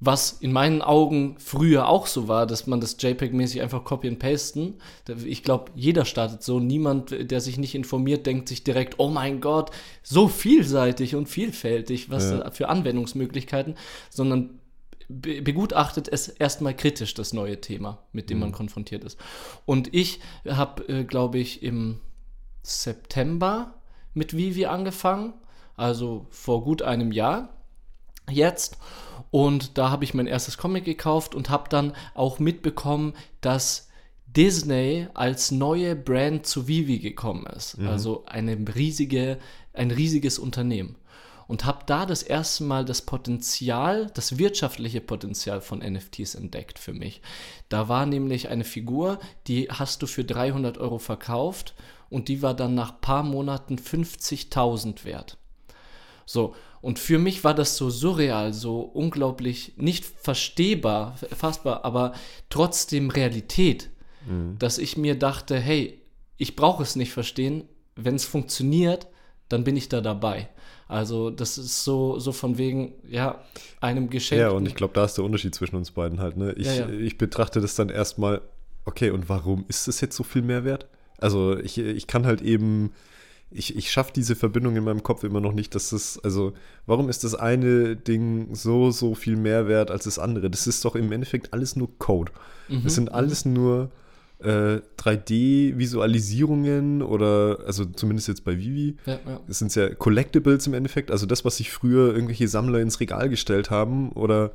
was 0.00 0.32
in 0.40 0.50
meinen 0.50 0.80
Augen 0.80 1.36
früher 1.38 1.86
auch 1.86 2.06
so 2.06 2.26
war, 2.26 2.46
dass 2.46 2.66
man 2.66 2.80
das 2.80 2.98
JPEG-mäßig 2.98 3.60
einfach 3.60 3.84
copy 3.84 4.08
and 4.08 4.18
pasten. 4.18 4.78
Ich 5.26 5.42
glaube, 5.42 5.70
jeder 5.74 6.06
startet 6.06 6.42
so. 6.42 6.58
Niemand, 6.58 7.30
der 7.30 7.40
sich 7.42 7.58
nicht 7.58 7.74
informiert, 7.74 8.24
denkt 8.24 8.48
sich 8.48 8.64
direkt, 8.64 8.94
oh 8.96 9.10
mein 9.10 9.42
Gott, 9.42 9.70
so 10.02 10.26
vielseitig 10.26 11.14
und 11.14 11.28
vielfältig, 11.28 12.08
was 12.08 12.30
ja. 12.30 12.50
für 12.50 12.70
Anwendungsmöglichkeiten, 12.70 13.74
sondern 14.08 14.58
begutachtet 15.10 16.08
es 16.08 16.28
erstmal 16.28 16.74
kritisch, 16.74 17.12
das 17.12 17.34
neue 17.34 17.60
Thema, 17.60 17.98
mit 18.12 18.30
dem 18.30 18.38
mhm. 18.38 18.44
man 18.44 18.52
konfrontiert 18.52 19.04
ist. 19.04 19.18
Und 19.66 19.92
ich 19.92 20.20
habe, 20.48 20.88
äh, 20.88 21.04
glaube 21.04 21.38
ich, 21.38 21.62
im 21.62 22.00
September 22.62 23.74
mit 24.14 24.34
Vivi 24.34 24.64
angefangen, 24.64 25.34
also 25.76 26.26
vor 26.30 26.64
gut 26.64 26.80
einem 26.80 27.12
Jahr 27.12 27.59
jetzt. 28.30 28.78
Und 29.30 29.78
da 29.78 29.90
habe 29.90 30.04
ich 30.04 30.14
mein 30.14 30.26
erstes 30.26 30.58
Comic 30.58 30.84
gekauft 30.84 31.34
und 31.34 31.50
habe 31.50 31.68
dann 31.68 31.92
auch 32.14 32.38
mitbekommen, 32.38 33.14
dass 33.40 33.88
Disney 34.26 35.08
als 35.14 35.50
neue 35.50 35.96
Brand 35.96 36.46
zu 36.46 36.68
Vivi 36.68 36.98
gekommen 36.98 37.46
ist. 37.46 37.78
Mhm. 37.78 37.88
Also 37.88 38.24
eine 38.26 38.56
riesige, 38.74 39.38
ein 39.72 39.90
riesiges 39.90 40.38
Unternehmen. 40.38 40.96
Und 41.46 41.64
habe 41.64 41.80
da 41.84 42.06
das 42.06 42.22
erste 42.22 42.62
Mal 42.62 42.84
das 42.84 43.02
Potenzial, 43.02 44.08
das 44.14 44.38
wirtschaftliche 44.38 45.00
Potenzial 45.00 45.60
von 45.60 45.80
NFTs 45.80 46.36
entdeckt 46.36 46.78
für 46.78 46.92
mich. 46.92 47.22
Da 47.68 47.88
war 47.88 48.06
nämlich 48.06 48.48
eine 48.48 48.62
Figur, 48.62 49.18
die 49.48 49.68
hast 49.68 50.00
du 50.02 50.06
für 50.06 50.22
300 50.22 50.78
Euro 50.78 50.98
verkauft 50.98 51.74
und 52.08 52.28
die 52.28 52.40
war 52.40 52.54
dann 52.54 52.76
nach 52.76 53.00
paar 53.00 53.24
Monaten 53.24 53.76
50.000 53.76 55.04
wert. 55.04 55.38
So, 56.24 56.54
und 56.80 56.98
für 56.98 57.18
mich 57.18 57.44
war 57.44 57.54
das 57.54 57.76
so 57.76 57.90
surreal, 57.90 58.52
so 58.52 58.80
unglaublich 58.80 59.74
nicht 59.76 60.04
verstehbar, 60.04 61.16
fassbar, 61.36 61.84
aber 61.84 62.14
trotzdem 62.48 63.10
Realität, 63.10 63.90
mhm. 64.26 64.56
dass 64.58 64.78
ich 64.78 64.96
mir 64.96 65.18
dachte, 65.18 65.58
hey, 65.58 66.00
ich 66.38 66.56
brauche 66.56 66.82
es 66.82 66.96
nicht 66.96 67.12
verstehen, 67.12 67.64
wenn 67.96 68.14
es 68.14 68.24
funktioniert, 68.24 69.08
dann 69.48 69.64
bin 69.64 69.76
ich 69.76 69.88
da 69.88 70.00
dabei. 70.00 70.48
Also 70.88 71.30
das 71.30 71.58
ist 71.58 71.84
so, 71.84 72.18
so 72.18 72.32
von 72.32 72.56
wegen, 72.56 72.94
ja, 73.08 73.44
einem 73.80 74.08
Geschenk. 74.08 74.40
Ja, 74.40 74.50
und 74.50 74.66
ich 74.66 74.74
glaube, 74.74 74.94
da 74.94 75.04
ist 75.04 75.16
der 75.16 75.24
Unterschied 75.24 75.54
zwischen 75.54 75.76
uns 75.76 75.90
beiden 75.90 76.18
halt. 76.18 76.36
Ne? 76.36 76.52
Ich, 76.56 76.66
ja, 76.66 76.74
ja. 76.74 76.88
ich 76.88 77.18
betrachte 77.18 77.60
das 77.60 77.74
dann 77.74 77.90
erstmal, 77.90 78.40
okay, 78.86 79.10
und 79.10 79.28
warum 79.28 79.66
ist 79.68 79.86
das 79.86 80.00
jetzt 80.00 80.16
so 80.16 80.24
viel 80.24 80.42
Mehrwert? 80.42 80.86
Also 81.18 81.56
ich, 81.58 81.78
ich 81.78 82.06
kann 82.06 82.26
halt 82.26 82.40
eben 82.40 82.92
ich, 83.50 83.76
ich 83.76 83.90
schaffe 83.90 84.12
diese 84.14 84.36
Verbindung 84.36 84.76
in 84.76 84.84
meinem 84.84 85.02
Kopf 85.02 85.24
immer 85.24 85.40
noch 85.40 85.52
nicht, 85.52 85.74
dass 85.74 85.90
das, 85.90 86.20
also, 86.22 86.52
warum 86.86 87.08
ist 87.08 87.24
das 87.24 87.34
eine 87.34 87.96
Ding 87.96 88.54
so, 88.54 88.90
so 88.90 89.14
viel 89.14 89.36
mehr 89.36 89.66
wert 89.66 89.90
als 89.90 90.04
das 90.04 90.18
andere? 90.18 90.50
Das 90.50 90.66
ist 90.66 90.84
doch 90.84 90.94
im 90.94 91.10
Endeffekt 91.10 91.52
alles 91.52 91.74
nur 91.74 91.88
Code. 91.98 92.32
Mhm. 92.68 92.84
Das 92.84 92.94
sind 92.94 93.10
alles 93.10 93.44
nur 93.44 93.90
äh, 94.38 94.78
3D-Visualisierungen 94.98 97.02
oder, 97.02 97.58
also 97.66 97.84
zumindest 97.84 98.28
jetzt 98.28 98.44
bei 98.44 98.56
Vivi, 98.56 98.96
ja, 99.04 99.18
ja. 99.26 99.40
das 99.46 99.58
sind 99.58 99.74
ja 99.74 99.94
Collectibles 99.94 100.66
im 100.66 100.74
Endeffekt, 100.74 101.10
also 101.10 101.26
das, 101.26 101.44
was 101.44 101.56
sich 101.56 101.70
früher 101.70 102.14
irgendwelche 102.14 102.48
Sammler 102.48 102.80
ins 102.80 103.00
Regal 103.00 103.28
gestellt 103.28 103.70
haben 103.70 104.12
oder 104.12 104.52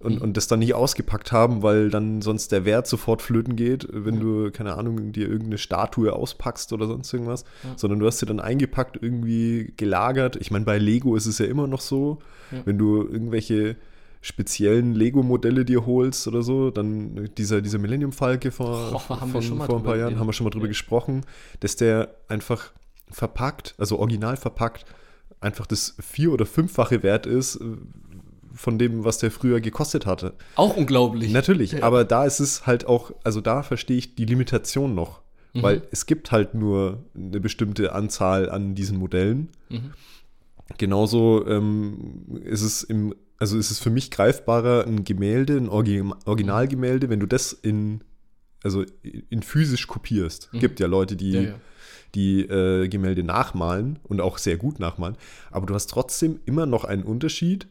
und, 0.00 0.16
mhm. 0.16 0.22
und 0.22 0.36
das 0.36 0.46
dann 0.46 0.60
nicht 0.60 0.74
ausgepackt 0.74 1.32
haben, 1.32 1.62
weil 1.62 1.90
dann 1.90 2.22
sonst 2.22 2.52
der 2.52 2.64
Wert 2.64 2.86
sofort 2.86 3.20
flöten 3.20 3.56
geht, 3.56 3.88
wenn 3.90 4.14
ja. 4.14 4.20
du, 4.20 4.50
keine 4.50 4.76
Ahnung, 4.76 5.12
dir 5.12 5.26
irgendeine 5.26 5.58
Statue 5.58 6.12
auspackst 6.12 6.72
oder 6.72 6.86
sonst 6.86 7.12
irgendwas, 7.12 7.44
ja. 7.64 7.70
sondern 7.76 7.98
du 7.98 8.06
hast 8.06 8.18
sie 8.18 8.26
dann 8.26 8.40
eingepackt, 8.40 8.98
irgendwie 9.00 9.72
gelagert. 9.76 10.36
Ich 10.36 10.50
meine, 10.50 10.64
bei 10.64 10.78
Lego 10.78 11.16
ist 11.16 11.26
es 11.26 11.38
ja 11.38 11.46
immer 11.46 11.66
noch 11.66 11.80
so, 11.80 12.18
ja. 12.52 12.62
wenn 12.64 12.78
du 12.78 13.02
irgendwelche 13.02 13.76
speziellen 14.20 14.94
Lego-Modelle 14.94 15.64
dir 15.64 15.86
holst 15.86 16.26
oder 16.26 16.42
so, 16.42 16.70
dann 16.70 17.30
dieser, 17.36 17.60
dieser 17.62 17.78
Millennium-Falke 17.78 18.50
vor, 18.50 18.92
oh, 18.94 18.98
von, 18.98 19.42
vor 19.42 19.76
ein 19.76 19.82
paar 19.82 19.96
Jahren, 19.96 20.18
haben 20.18 20.26
wir 20.26 20.32
schon 20.32 20.44
mal 20.44 20.50
drüber 20.50 20.68
gesprochen, 20.68 21.22
dass 21.60 21.76
der 21.76 22.14
einfach 22.26 22.72
verpackt, 23.10 23.74
also 23.78 23.98
original 23.98 24.36
verpackt, 24.36 24.84
einfach 25.40 25.66
das 25.66 25.94
vier- 26.00 26.32
oder 26.32 26.46
fünffache 26.46 27.02
Wert 27.02 27.26
ist, 27.26 27.60
von 28.58 28.78
dem, 28.78 29.04
was 29.04 29.18
der 29.18 29.30
früher 29.30 29.60
gekostet 29.60 30.04
hatte. 30.04 30.34
Auch 30.56 30.76
unglaublich. 30.76 31.32
Natürlich, 31.32 31.72
ja. 31.72 31.82
aber 31.82 32.04
da 32.04 32.24
ist 32.24 32.40
es 32.40 32.66
halt 32.66 32.86
auch, 32.86 33.12
also 33.22 33.40
da 33.40 33.62
verstehe 33.62 33.96
ich 33.96 34.16
die 34.16 34.24
Limitation 34.24 34.94
noch. 34.94 35.22
Mhm. 35.54 35.62
Weil 35.62 35.82
es 35.92 36.06
gibt 36.06 36.32
halt 36.32 36.54
nur 36.54 37.04
eine 37.14 37.40
bestimmte 37.40 37.92
Anzahl 37.92 38.50
an 38.50 38.74
diesen 38.74 38.98
Modellen. 38.98 39.50
Mhm. 39.68 39.92
Genauso 40.76 41.46
ähm, 41.46 42.40
ist 42.44 42.62
es 42.62 42.82
im, 42.82 43.14
also 43.38 43.56
ist 43.56 43.70
es 43.70 43.78
für 43.78 43.90
mich 43.90 44.10
greifbarer, 44.10 44.86
ein 44.86 45.04
Gemälde, 45.04 45.56
ein 45.56 45.68
Originalgemälde, 45.68 47.08
wenn 47.08 47.20
du 47.20 47.26
das 47.26 47.52
in, 47.52 48.02
also 48.62 48.84
in 49.30 49.42
physisch 49.42 49.86
kopierst. 49.86 50.50
Mhm. 50.52 50.58
Gibt 50.58 50.80
ja 50.80 50.88
Leute, 50.88 51.16
die 51.16 51.30
ja, 51.30 51.40
ja 51.42 51.54
die 52.14 52.40
äh, 52.40 52.88
Gemälde 52.88 53.22
nachmalen 53.22 53.98
und 54.02 54.20
auch 54.20 54.38
sehr 54.38 54.56
gut 54.56 54.80
nachmalen. 54.80 55.16
Aber 55.50 55.66
du 55.66 55.74
hast 55.74 55.88
trotzdem 55.88 56.40
immer 56.46 56.66
noch 56.66 56.84
einen 56.84 57.02
Unterschied 57.02 57.68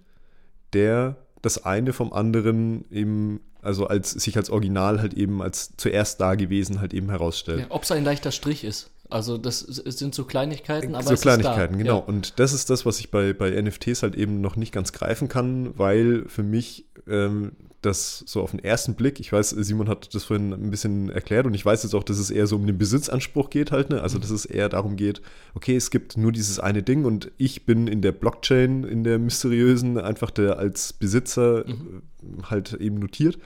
der 0.73 1.17
das 1.41 1.63
eine 1.63 1.93
vom 1.93 2.13
anderen 2.13 2.85
eben, 2.91 3.39
also 3.61 3.87
als 3.87 4.11
sich 4.11 4.37
als 4.37 4.49
Original 4.49 5.01
halt 5.01 5.13
eben 5.13 5.41
als 5.41 5.73
zuerst 5.77 6.19
da 6.19 6.35
gewesen 6.35 6.81
halt 6.81 6.93
eben 6.93 7.09
herausstellt. 7.09 7.61
Ja, 7.61 7.65
Ob 7.69 7.83
es 7.83 7.91
ein 7.91 8.03
leichter 8.03 8.31
Strich 8.31 8.63
ist. 8.63 8.91
Also 9.09 9.37
das 9.37 9.59
sind 9.59 10.13
so 10.13 10.25
Kleinigkeiten, 10.25 10.93
aber 10.93 11.15
so 11.15 11.15
Kleinigkeiten, 11.15 11.77
genau. 11.77 11.99
Ja. 11.99 12.03
Und 12.03 12.39
das 12.39 12.51
ist 12.51 12.69
das, 12.69 12.85
was 12.85 12.99
ich 12.99 13.09
bei, 13.09 13.31
bei 13.31 13.49
NFTs 13.61 14.03
halt 14.03 14.15
eben 14.15 14.41
noch 14.41 14.57
nicht 14.57 14.73
ganz 14.73 14.91
greifen 14.91 15.29
kann, 15.29 15.77
weil 15.77 16.25
für 16.27 16.43
mich 16.43 16.85
ähm, 17.07 17.53
das 17.87 18.23
so 18.27 18.41
auf 18.41 18.51
den 18.51 18.63
ersten 18.63 18.95
Blick, 18.95 19.19
ich 19.19 19.31
weiß, 19.31 19.49
Simon 19.49 19.89
hat 19.89 20.13
das 20.13 20.25
vorhin 20.25 20.53
ein 20.53 20.69
bisschen 20.69 21.09
erklärt 21.09 21.45
und 21.45 21.53
ich 21.53 21.65
weiß 21.65 21.83
jetzt 21.83 21.95
auch, 21.95 22.03
dass 22.03 22.19
es 22.19 22.29
eher 22.29 22.45
so 22.45 22.55
um 22.55 22.67
den 22.67 22.77
Besitzanspruch 22.77 23.49
geht 23.49 23.71
halt, 23.71 23.89
ne? 23.89 24.01
Also, 24.01 24.19
dass 24.19 24.29
es 24.29 24.45
eher 24.45 24.69
darum 24.69 24.95
geht, 24.95 25.21
okay, 25.55 25.75
es 25.75 25.89
gibt 25.89 26.17
nur 26.17 26.31
dieses 26.31 26.59
eine 26.59 26.83
Ding 26.83 27.05
und 27.05 27.31
ich 27.37 27.65
bin 27.65 27.87
in 27.87 28.01
der 28.01 28.11
Blockchain, 28.11 28.83
in 28.83 29.03
der 29.03 29.17
mysteriösen, 29.19 29.97
einfach 29.97 30.29
der 30.29 30.59
als 30.59 30.93
Besitzer 30.93 31.65
mhm. 31.67 32.03
halt 32.49 32.73
eben 32.73 32.99
notiert. 32.99 33.39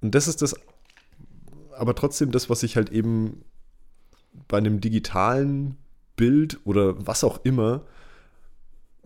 Und 0.00 0.14
das 0.14 0.28
ist 0.28 0.42
das, 0.42 0.54
aber 1.76 1.94
trotzdem 1.94 2.30
das, 2.30 2.48
was 2.48 2.62
ich 2.62 2.76
halt 2.76 2.90
eben 2.90 3.42
bei 4.48 4.58
einem 4.58 4.80
digitalen 4.80 5.76
Bild 6.16 6.60
oder 6.64 7.06
was 7.06 7.24
auch 7.24 7.44
immer 7.44 7.86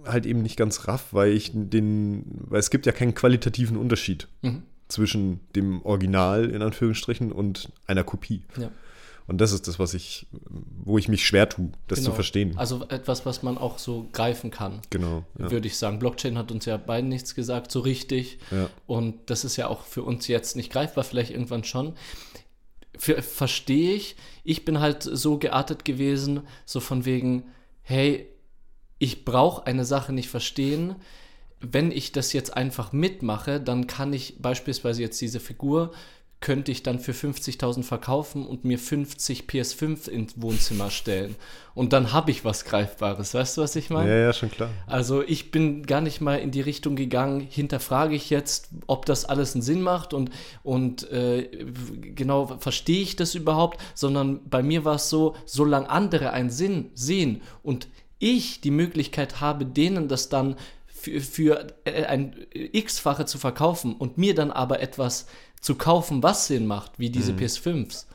halt 0.07 0.27
eben 0.27 0.43
nicht 0.43 0.57
ganz 0.57 0.89
raff, 0.89 1.13
weil 1.13 1.33
ich 1.33 1.53
den, 1.55 2.25
weil 2.49 2.61
es 2.61 2.71
gibt 2.71 2.87
ja 2.87 2.93
keinen 2.93 3.15
qualitativen 3.15 3.77
Unterschied 3.77 4.29
mhm. 4.43 4.63
zwischen 4.89 5.41
dem 5.55 5.83
Original 5.83 6.51
in 6.51 6.63
Anführungsstrichen 6.63 7.33
und 7.33 7.71
einer 7.87 8.05
Kopie. 8.05 8.45
Ja. 8.57 8.71
Und 9.27 9.41
das 9.41 9.53
ist 9.53 9.69
das, 9.69 9.79
was 9.79 9.95
ich, 9.95 10.27
wo 10.85 10.99
ich 10.99 11.09
mich 11.09 11.27
schwer 11.27 11.49
tue, 11.49 11.71
das 11.89 12.01
genau. 12.01 12.11
zu 12.11 12.15
verstehen. 12.15 12.59
Also 12.59 12.85
etwas, 12.89 13.25
was 13.25 13.43
man 13.43 13.57
auch 13.57 13.79
so 13.79 14.09
greifen 14.13 14.51
kann. 14.51 14.81
Genau. 14.91 15.25
Ja. 15.39 15.51
Würde 15.51 15.67
ich 15.67 15.79
sagen. 15.79 15.99
Blockchain 15.99 16.37
hat 16.37 16.53
uns 16.53 16.67
ja 16.67 16.77
beiden 16.77 17.09
nichts 17.09 17.35
gesagt, 17.35 17.73
so 17.73 17.81
richtig. 17.81 18.39
Ja. 18.51 18.69
Und 18.87 19.31
das 19.31 19.45
ist 19.45 19.57
ja 19.57 19.69
auch 19.69 19.83
für 19.85 20.03
uns 20.03 20.29
jetzt 20.29 20.57
nicht 20.57 20.71
greifbar, 20.71 21.05
vielleicht 21.05 21.31
irgendwann 21.31 21.65
schon. 21.65 21.95
Verstehe 22.99 23.95
ich. 23.95 24.17
Ich 24.45 24.65
bin 24.65 24.79
halt 24.79 25.03
so 25.03 25.39
geartet 25.39 25.87
gewesen, 25.87 26.43
so 26.67 26.81
von 26.81 27.07
wegen, 27.07 27.45
hey, 27.83 28.29
ich 28.99 29.25
brauche 29.25 29.67
eine 29.67 29.85
Sache 29.85 30.13
nicht 30.13 30.29
verstehen. 30.29 30.97
Wenn 31.61 31.91
ich 31.91 32.13
das 32.13 32.33
jetzt 32.33 32.57
einfach 32.57 32.93
mitmache, 32.93 33.61
dann 33.61 33.87
kann 33.87 34.13
ich 34.13 34.37
beispielsweise 34.41 35.03
jetzt 35.03 35.21
diese 35.21 35.41
Figur, 35.41 35.93
könnte 36.45 36.71
ich 36.71 36.83
dann 36.83 36.99
für 36.99 37.13
50.000 37.13 37.85
verkaufen 37.85 38.47
und 38.47 38.67
mir 38.67 38.79
50 38.79 39.45
PS5 39.45 40.11
ins 40.11 40.35
Wohnzimmer 40.43 40.91
stellen. 40.91 41.37
Und 41.75 41.95
dann 41.95 42.13
habe 42.13 42.31
ich 42.31 42.45
was 42.45 42.67
Greifbares. 42.67 43.33
Weißt 43.33 43.57
du, 43.57 43.63
was 43.63 43.75
ich 43.77 43.89
meine? 43.89 44.11
Ja, 44.11 44.17
ja, 44.27 44.33
schon 44.35 44.51
klar. 44.51 44.69
Also 44.87 45.23
ich 45.23 45.51
bin 45.51 45.87
gar 45.87 46.03
nicht 46.03 46.21
mal 46.21 46.37
in 46.37 46.51
die 46.51 46.61
Richtung 46.61 46.97
gegangen, 46.97 47.41
hinterfrage 47.41 48.15
ich 48.15 48.29
jetzt, 48.29 48.69
ob 48.87 49.07
das 49.07 49.25
alles 49.25 49.55
einen 49.55 49.63
Sinn 49.63 49.81
macht 49.81 50.13
und, 50.13 50.31
und 50.63 51.11
äh, 51.11 51.49
genau 52.15 52.59
verstehe 52.59 53.01
ich 53.01 53.17
das 53.17 53.35
überhaupt, 53.35 53.81
sondern 53.95 54.47
bei 54.47 54.63
mir 54.63 54.85
war 54.85 54.97
es 54.97 55.09
so, 55.09 55.37
solange 55.47 55.89
andere 55.89 56.33
einen 56.33 56.51
Sinn 56.51 56.91
sehen 56.93 57.41
und 57.63 57.89
ich 58.25 58.63
die 58.63 58.71
Möglichkeit 58.71 59.41
habe, 59.41 59.67
denen 59.67 60.09
das 60.09 60.31
dann 60.31 60.57
für, 60.87 61.21
für 61.21 61.67
äh, 61.85 62.05
ein 62.05 62.35
x-fache 62.53 63.27
zu 63.27 63.39
verkaufen 63.39 63.95
und 63.95 64.17
mir 64.17 64.35
dann 64.35 64.51
aber 64.51 64.81
etwas 64.81 65.27
zu 65.61 65.75
kaufen, 65.75 66.23
was 66.23 66.47
Sinn 66.47 66.67
macht, 66.67 66.99
wie 66.99 67.11
diese 67.11 67.35
mhm. 67.35 67.39
PS5s, 67.39 68.07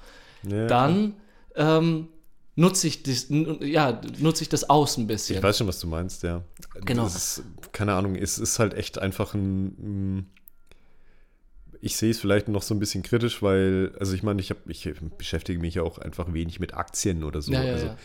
ja, 0.43 0.65
dann 0.67 1.13
ähm, 1.55 2.07
nutze 2.55 2.87
ich, 2.87 3.03
das, 3.03 3.27
ja, 3.29 4.01
nutze 4.19 4.43
ich 4.43 4.49
das 4.49 4.69
aus 4.69 4.97
ein 4.97 5.05
bisschen. 5.05 5.37
Ich 5.37 5.43
weiß 5.43 5.59
schon, 5.59 5.67
was 5.67 5.79
du 5.79 5.87
meinst, 5.87 6.23
ja. 6.23 6.43
Genau. 6.85 7.05
Ist, 7.05 7.43
keine 7.71 7.93
Ahnung, 7.93 8.15
es 8.15 8.39
ist 8.39 8.57
halt 8.57 8.73
echt 8.73 8.97
einfach 8.97 9.35
ein, 9.35 10.27
ich 11.81 11.95
sehe 11.95 12.11
es 12.11 12.19
vielleicht 12.19 12.47
noch 12.47 12.63
so 12.63 12.73
ein 12.73 12.79
bisschen 12.79 13.03
kritisch, 13.03 13.41
weil, 13.43 13.95
also 13.99 14.13
ich 14.13 14.23
meine, 14.23 14.41
ich, 14.41 14.49
hab, 14.49 14.67
ich 14.67 14.89
beschäftige 15.17 15.59
mich 15.59 15.75
ja 15.75 15.83
auch 15.83 15.99
einfach 15.99 16.33
wenig 16.33 16.59
mit 16.59 16.73
Aktien 16.73 17.23
oder 17.23 17.41
so. 17.41 17.51
Ja, 17.51 17.63
ja, 17.63 17.73
also 17.73 17.95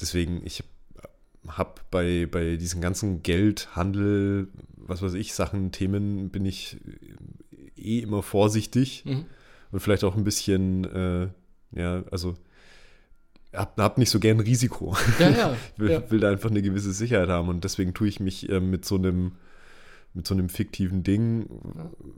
deswegen, 0.00 0.44
ich 0.44 0.58
habe 0.58 0.68
bei, 1.90 2.26
bei 2.30 2.56
diesen 2.56 2.80
ganzen 2.80 3.22
Geldhandel, 3.22 4.48
was 4.76 5.02
weiß 5.02 5.14
ich, 5.14 5.34
Sachen, 5.34 5.72
Themen, 5.72 6.30
bin 6.30 6.44
ich 6.44 6.76
eh 7.76 8.00
immer 8.00 8.22
vorsichtig 8.22 9.04
Mhm. 9.04 9.24
und 9.72 9.80
vielleicht 9.80 10.04
auch 10.04 10.16
ein 10.16 10.24
bisschen, 10.24 10.84
äh, 10.84 11.28
ja, 11.78 12.04
also 12.10 12.34
hab, 13.52 13.78
hab 13.80 13.98
nicht 13.98 14.10
so 14.10 14.20
gern 14.20 14.40
Risiko. 14.40 14.96
Ja, 15.18 15.30
ja. 15.30 15.56
Ich 15.74 15.80
will, 15.80 15.90
ja. 15.90 16.10
will 16.10 16.20
da 16.20 16.30
einfach 16.30 16.50
eine 16.50 16.62
gewisse 16.62 16.92
Sicherheit 16.92 17.28
haben 17.28 17.48
und 17.48 17.64
deswegen 17.64 17.94
tue 17.94 18.08
ich 18.08 18.20
mich 18.20 18.48
äh, 18.48 18.60
mit 18.60 18.84
so 18.84 18.96
einem 18.96 19.32
mit 20.14 20.26
so 20.26 20.32
einem 20.32 20.48
fiktiven 20.48 21.02
Ding 21.02 21.46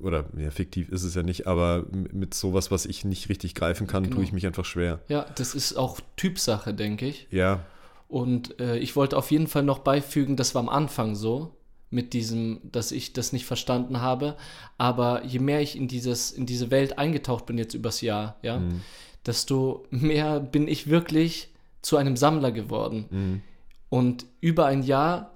oder 0.01 0.27
ja, 0.37 0.53
fiktiv 0.53 0.89
ist 0.91 1.03
es 1.03 1.17
ja 1.17 1.25
nicht, 1.25 1.49
aber 1.49 1.85
mit 2.13 2.33
sowas, 2.33 2.71
was 2.71 2.87
ich 2.87 3.05
nicht 3.05 3.29
richtig 3.29 3.57
greifen 3.57 3.89
kann, 3.89 4.05
Genau. 4.05 4.15
tue 4.17 4.25
ich 4.25 4.33
mich 4.33 4.47
einfach 4.47 4.65
schwer. 4.65 5.01
ja, 5.09 5.27
das 5.35 5.57
ist 5.57 5.77
auch 5.77 5.99
Typsache, 6.15 6.75
denke 6.75 7.07
ich. 7.09 7.27
Ja, 7.33 7.67
Und 8.09 8.59
äh, 8.59 8.79
ich 8.79 8.97
wollte 8.97 9.17
auf 9.17 9.31
jeden 9.31 9.47
Fall 9.47 9.63
noch 9.63 9.81
beifügen, 9.81 10.37
das 10.37 10.55
war 10.55 10.61
am 10.63 10.69
Anfang 10.69 11.15
so, 11.15 11.55
mit 11.91 12.13
diesem, 12.13 12.61
dass 12.65 12.93
ich 12.93 13.13
das 13.13 13.33
nicht 13.33 13.47
verstanden 13.47 14.01
habe. 14.01 14.37
Aber 14.77 15.25
je 15.25 15.39
mehr 15.39 15.61
ich 15.61 15.77
in, 15.77 15.89
dieses, 15.89 16.31
in 16.33 16.47
diese 16.47 16.71
Welt 16.71 16.99
eingetaucht 16.99 17.47
bin 17.47 17.57
jetzt 17.59 17.75
übers 17.75 18.01
Jahr, 18.01 18.37
ja, 18.43 18.59
Mhm. 18.59 18.81
desto 19.25 19.87
mehr 19.91 20.41
bin 20.41 20.69
ich 20.69 20.89
wirklich 20.89 21.49
zu 21.83 21.97
einem 21.97 22.17
Sammler 22.17 22.53
geworden. 22.53 23.07
Mhm. 23.11 23.43
Und 23.91 24.27
über 24.41 24.67
ein 24.67 24.83
Jahr 24.83 25.33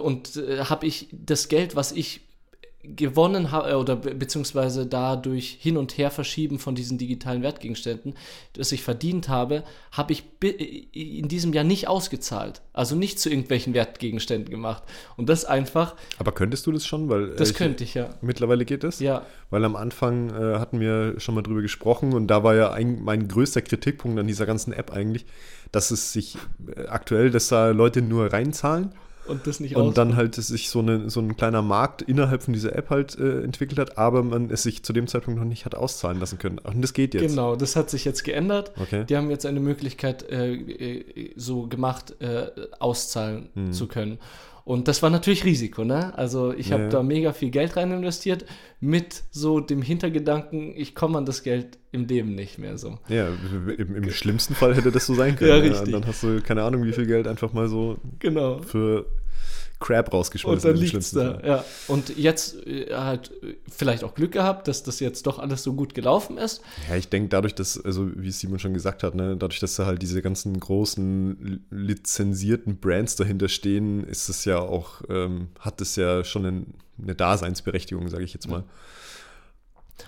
und 0.00 0.36
äh, 0.36 0.64
habe 0.64 0.86
ich 0.86 1.08
das 1.12 1.48
Geld, 1.48 1.76
was 1.76 1.92
ich 1.92 2.22
gewonnen 2.96 3.50
habe 3.50 3.76
oder 3.78 3.96
be 3.96 4.14
beziehungsweise 4.14 4.86
dadurch 4.86 5.56
hin 5.60 5.76
und 5.76 5.96
her 5.96 6.10
verschieben 6.10 6.58
von 6.58 6.74
diesen 6.74 6.98
digitalen 6.98 7.42
Wertgegenständen, 7.42 8.14
das 8.52 8.72
ich 8.72 8.82
verdient 8.82 9.28
habe, 9.28 9.64
habe 9.92 10.12
ich 10.12 10.24
bi- 10.38 10.88
in 10.92 11.28
diesem 11.28 11.52
Jahr 11.52 11.64
nicht 11.64 11.88
ausgezahlt. 11.88 12.60
Also 12.72 12.94
nicht 12.94 13.18
zu 13.18 13.30
irgendwelchen 13.30 13.72
Wertgegenständen 13.74 14.50
gemacht. 14.50 14.82
Und 15.16 15.28
das 15.28 15.44
einfach, 15.44 15.94
aber 16.18 16.32
könntest 16.32 16.66
du 16.66 16.72
das 16.72 16.86
schon? 16.86 17.08
Weil 17.08 17.32
äh, 17.32 17.36
das 17.36 17.54
könnte 17.54 17.84
ich 17.84 17.94
ja. 17.94 18.10
Mittlerweile 18.20 18.64
geht 18.64 18.84
es? 18.84 19.00
Ja, 19.00 19.24
Weil 19.50 19.64
am 19.64 19.76
Anfang 19.76 20.30
äh, 20.30 20.58
hatten 20.58 20.80
wir 20.80 21.18
schon 21.18 21.34
mal 21.34 21.42
drüber 21.42 21.62
gesprochen 21.62 22.12
und 22.12 22.26
da 22.26 22.44
war 22.44 22.54
ja 22.54 22.72
ein, 22.72 23.02
mein 23.02 23.28
größter 23.28 23.62
Kritikpunkt 23.62 24.18
an 24.18 24.26
dieser 24.26 24.46
ganzen 24.46 24.72
App 24.72 24.92
eigentlich, 24.92 25.24
dass 25.72 25.90
es 25.90 26.12
sich 26.12 26.36
äh, 26.76 26.86
aktuell, 26.86 27.30
dass 27.30 27.48
da 27.48 27.70
Leute 27.70 28.02
nur 28.02 28.32
reinzahlen 28.32 28.92
und 29.26 29.46
das 29.46 29.60
nicht 29.60 29.76
und 29.76 29.96
dann 29.96 30.16
halt 30.16 30.34
sich 30.34 30.68
so, 30.70 30.80
eine, 30.80 31.08
so 31.10 31.20
ein 31.20 31.36
kleiner 31.36 31.62
Markt 31.62 32.02
innerhalb 32.02 32.42
von 32.42 32.52
dieser 32.52 32.74
App 32.76 32.90
halt 32.90 33.18
äh, 33.18 33.42
entwickelt 33.42 33.78
hat, 33.78 33.98
aber 33.98 34.22
man 34.22 34.50
es 34.50 34.62
sich 34.62 34.82
zu 34.82 34.92
dem 34.92 35.06
Zeitpunkt 35.06 35.38
noch 35.40 35.46
nicht 35.46 35.64
hat 35.64 35.74
auszahlen 35.74 36.20
lassen 36.20 36.38
können. 36.38 36.58
Und 36.58 36.82
das 36.82 36.92
geht 36.92 37.14
jetzt. 37.14 37.30
Genau, 37.30 37.56
das 37.56 37.76
hat 37.76 37.90
sich 37.90 38.04
jetzt 38.04 38.24
geändert. 38.24 38.72
Okay. 38.80 39.04
Die 39.08 39.16
haben 39.16 39.30
jetzt 39.30 39.46
eine 39.46 39.60
Möglichkeit 39.60 40.28
äh, 40.30 40.54
äh, 40.54 41.32
so 41.36 41.66
gemacht, 41.66 42.20
äh, 42.20 42.46
auszahlen 42.78 43.48
Hm. 43.54 43.72
zu 43.72 43.86
können. 43.86 44.18
Und 44.64 44.88
das 44.88 45.02
war 45.02 45.10
natürlich 45.10 45.44
Risiko, 45.44 45.84
ne? 45.84 46.16
Also 46.16 46.54
ich 46.54 46.68
Ja, 46.68 46.74
habe 46.74 46.84
ja. 46.84 46.88
da 46.88 47.02
mega 47.02 47.32
viel 47.34 47.50
Geld 47.50 47.76
rein 47.76 47.92
investiert 47.92 48.46
mit 48.80 49.22
so 49.30 49.60
dem 49.60 49.82
Hintergedanken, 49.82 50.72
ich 50.74 50.94
komme 50.94 51.18
an 51.18 51.26
das 51.26 51.42
Geld 51.42 51.78
im 51.92 52.06
Leben 52.06 52.34
nicht 52.34 52.58
mehr 52.58 52.78
so. 52.78 52.98
Ja, 53.08 53.28
im, 53.76 53.94
im 53.96 54.10
schlimmsten 54.10 54.54
Fall 54.54 54.74
hätte 54.74 54.90
das 54.90 55.04
so 55.06 55.14
sein 55.14 55.36
können. 55.36 55.50
Ja, 55.50 55.56
richtig. 55.56 55.92
Dann 55.92 56.06
hast 56.06 56.22
du 56.22 56.40
keine 56.40 56.62
Ahnung, 56.62 56.84
wie 56.84 56.92
viel 56.92 57.06
Geld 57.06 57.28
einfach 57.28 57.52
mal 57.52 57.68
so 57.68 57.98
Genau. 58.20 58.58
für 58.62 59.04
Crap 59.80 60.12
rausgeschmissen. 60.12 60.56
Und 60.56 60.64
dann 60.64 60.76
liegt's 60.82 61.10
da, 61.10 61.34
Fall. 61.34 61.42
ja. 61.46 61.64
Und 61.88 62.16
jetzt 62.16 62.66
äh, 62.66 62.94
halt 62.94 63.32
vielleicht 63.70 64.04
auch 64.04 64.14
Glück 64.14 64.32
gehabt, 64.32 64.68
dass 64.68 64.82
das 64.82 65.00
jetzt 65.00 65.26
doch 65.26 65.38
alles 65.38 65.62
so 65.62 65.74
gut 65.74 65.94
gelaufen 65.94 66.38
ist. 66.38 66.62
Ja, 66.88 66.96
ich 66.96 67.08
denke, 67.08 67.28
dadurch, 67.28 67.54
dass, 67.54 67.84
also 67.84 68.08
wie 68.14 68.30
Simon 68.30 68.58
schon 68.58 68.72
gesagt 68.72 69.02
hat, 69.02 69.14
ne, 69.14 69.36
dadurch, 69.36 69.60
dass 69.60 69.76
da 69.76 69.84
halt 69.84 70.00
diese 70.00 70.22
ganzen 70.22 70.58
großen 70.58 71.36
li- 71.42 71.60
lizenzierten 71.70 72.78
Brands 72.78 73.16
dahinter 73.16 73.48
stehen, 73.48 74.04
ist 74.04 74.28
es 74.28 74.44
ja 74.44 74.58
auch, 74.58 75.02
ähm, 75.08 75.48
hat 75.58 75.80
es 75.80 75.96
ja 75.96 76.24
schon 76.24 76.46
ein, 76.46 76.74
eine 77.02 77.14
Daseinsberechtigung, 77.14 78.08
sage 78.08 78.24
ich 78.24 78.32
jetzt 78.32 78.48
mal. 78.48 78.64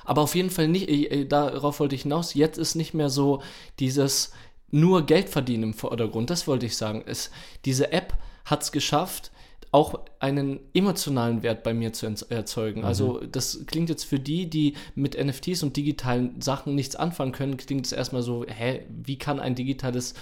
Aber 0.04 0.22
auf 0.22 0.34
jeden 0.34 0.50
Fall 0.50 0.68
nicht, 0.68 0.88
äh, 0.88 1.04
äh, 1.04 1.26
darauf 1.26 1.80
wollte 1.80 1.94
ich 1.94 2.02
hinaus, 2.02 2.34
jetzt 2.34 2.58
ist 2.58 2.76
nicht 2.76 2.94
mehr 2.94 3.10
so 3.10 3.42
dieses 3.78 4.32
nur 4.70 5.06
Geld 5.06 5.28
verdienen 5.28 5.62
im 5.64 5.74
Vordergrund, 5.74 6.30
das 6.30 6.46
wollte 6.46 6.66
ich 6.66 6.76
sagen. 6.76 7.02
Es, 7.06 7.30
diese 7.64 7.92
App 7.92 8.14
hat 8.44 8.62
es 8.62 8.72
geschafft, 8.72 9.30
auch 9.76 10.00
einen 10.20 10.60
emotionalen 10.72 11.42
Wert 11.42 11.62
bei 11.62 11.74
mir 11.74 11.92
zu 11.92 12.06
erzeugen. 12.30 12.82
Also 12.82 13.20
das 13.30 13.66
klingt 13.66 13.90
jetzt 13.90 14.04
für 14.04 14.18
die, 14.18 14.48
die 14.48 14.72
mit 14.94 15.22
NFTs 15.22 15.62
und 15.62 15.76
digitalen 15.76 16.40
Sachen 16.40 16.74
nichts 16.74 16.96
anfangen 16.96 17.32
können, 17.32 17.58
klingt 17.58 17.84
es 17.84 17.92
erstmal 17.92 18.22
so, 18.22 18.46
hä, 18.46 18.86
wie 18.88 19.18
kann 19.18 19.38
ein 19.38 19.54
digitales 19.54 20.14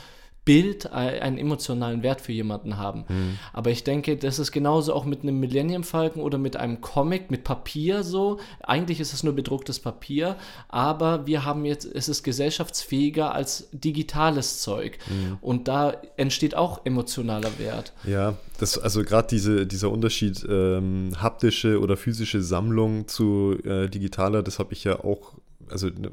Bild 0.45 0.87
äh, 0.87 0.89
einen 1.21 1.39
emotionalen 1.39 2.03
Wert 2.03 2.21
für 2.21 2.33
jemanden 2.33 2.77
haben. 2.77 3.05
Aber 3.53 3.71
ich 3.71 3.85
denke, 3.85 4.17
das 4.17 4.39
ist 4.39 4.53
genauso 4.53 4.93
auch 4.95 5.05
mit 5.05 5.23
einem 5.23 5.41
Millennium 5.41 5.85
Falcon 5.85 6.23
oder 6.23 6.39
mit 6.39 6.57
einem 6.57 6.81
Comic, 6.81 7.31
mit 7.31 7.45
Papier 7.45 8.03
so. 8.03 8.39
Eigentlich 8.63 9.01
ist 9.01 9.13
es 9.13 9.23
nur 9.23 9.35
bedrucktes 9.35 9.81
Papier, 9.81 10.37
aber 10.69 11.27
wir 11.27 11.45
haben 11.45 11.65
jetzt, 11.65 11.85
es 11.87 12.09
ist 12.09 12.23
gesellschaftsfähiger 12.23 13.35
als 13.35 13.69
digitales 13.73 14.61
Zeug. 14.61 14.99
Und 15.41 15.69
da 15.69 15.95
entsteht 16.17 16.55
auch 16.55 16.85
emotionaler 16.85 17.59
Wert. 17.59 17.93
Ja, 18.05 18.37
das, 18.59 18.79
also 18.79 19.03
gerade 19.03 19.29
diese, 19.29 19.67
dieser 19.67 19.91
Unterschied 19.91 20.45
ähm, 20.49 21.11
haptische 21.21 21.81
oder 21.81 21.97
physische 21.97 22.43
Sammlung 22.43 23.09
zu 23.09 23.59
äh, 23.65 23.89
digitaler, 23.89 24.43
das 24.43 24.59
habe 24.59 24.73
ich 24.73 24.85
ja 24.85 25.01
auch, 25.01 25.35
also 25.69 25.89
ne, 25.89 26.11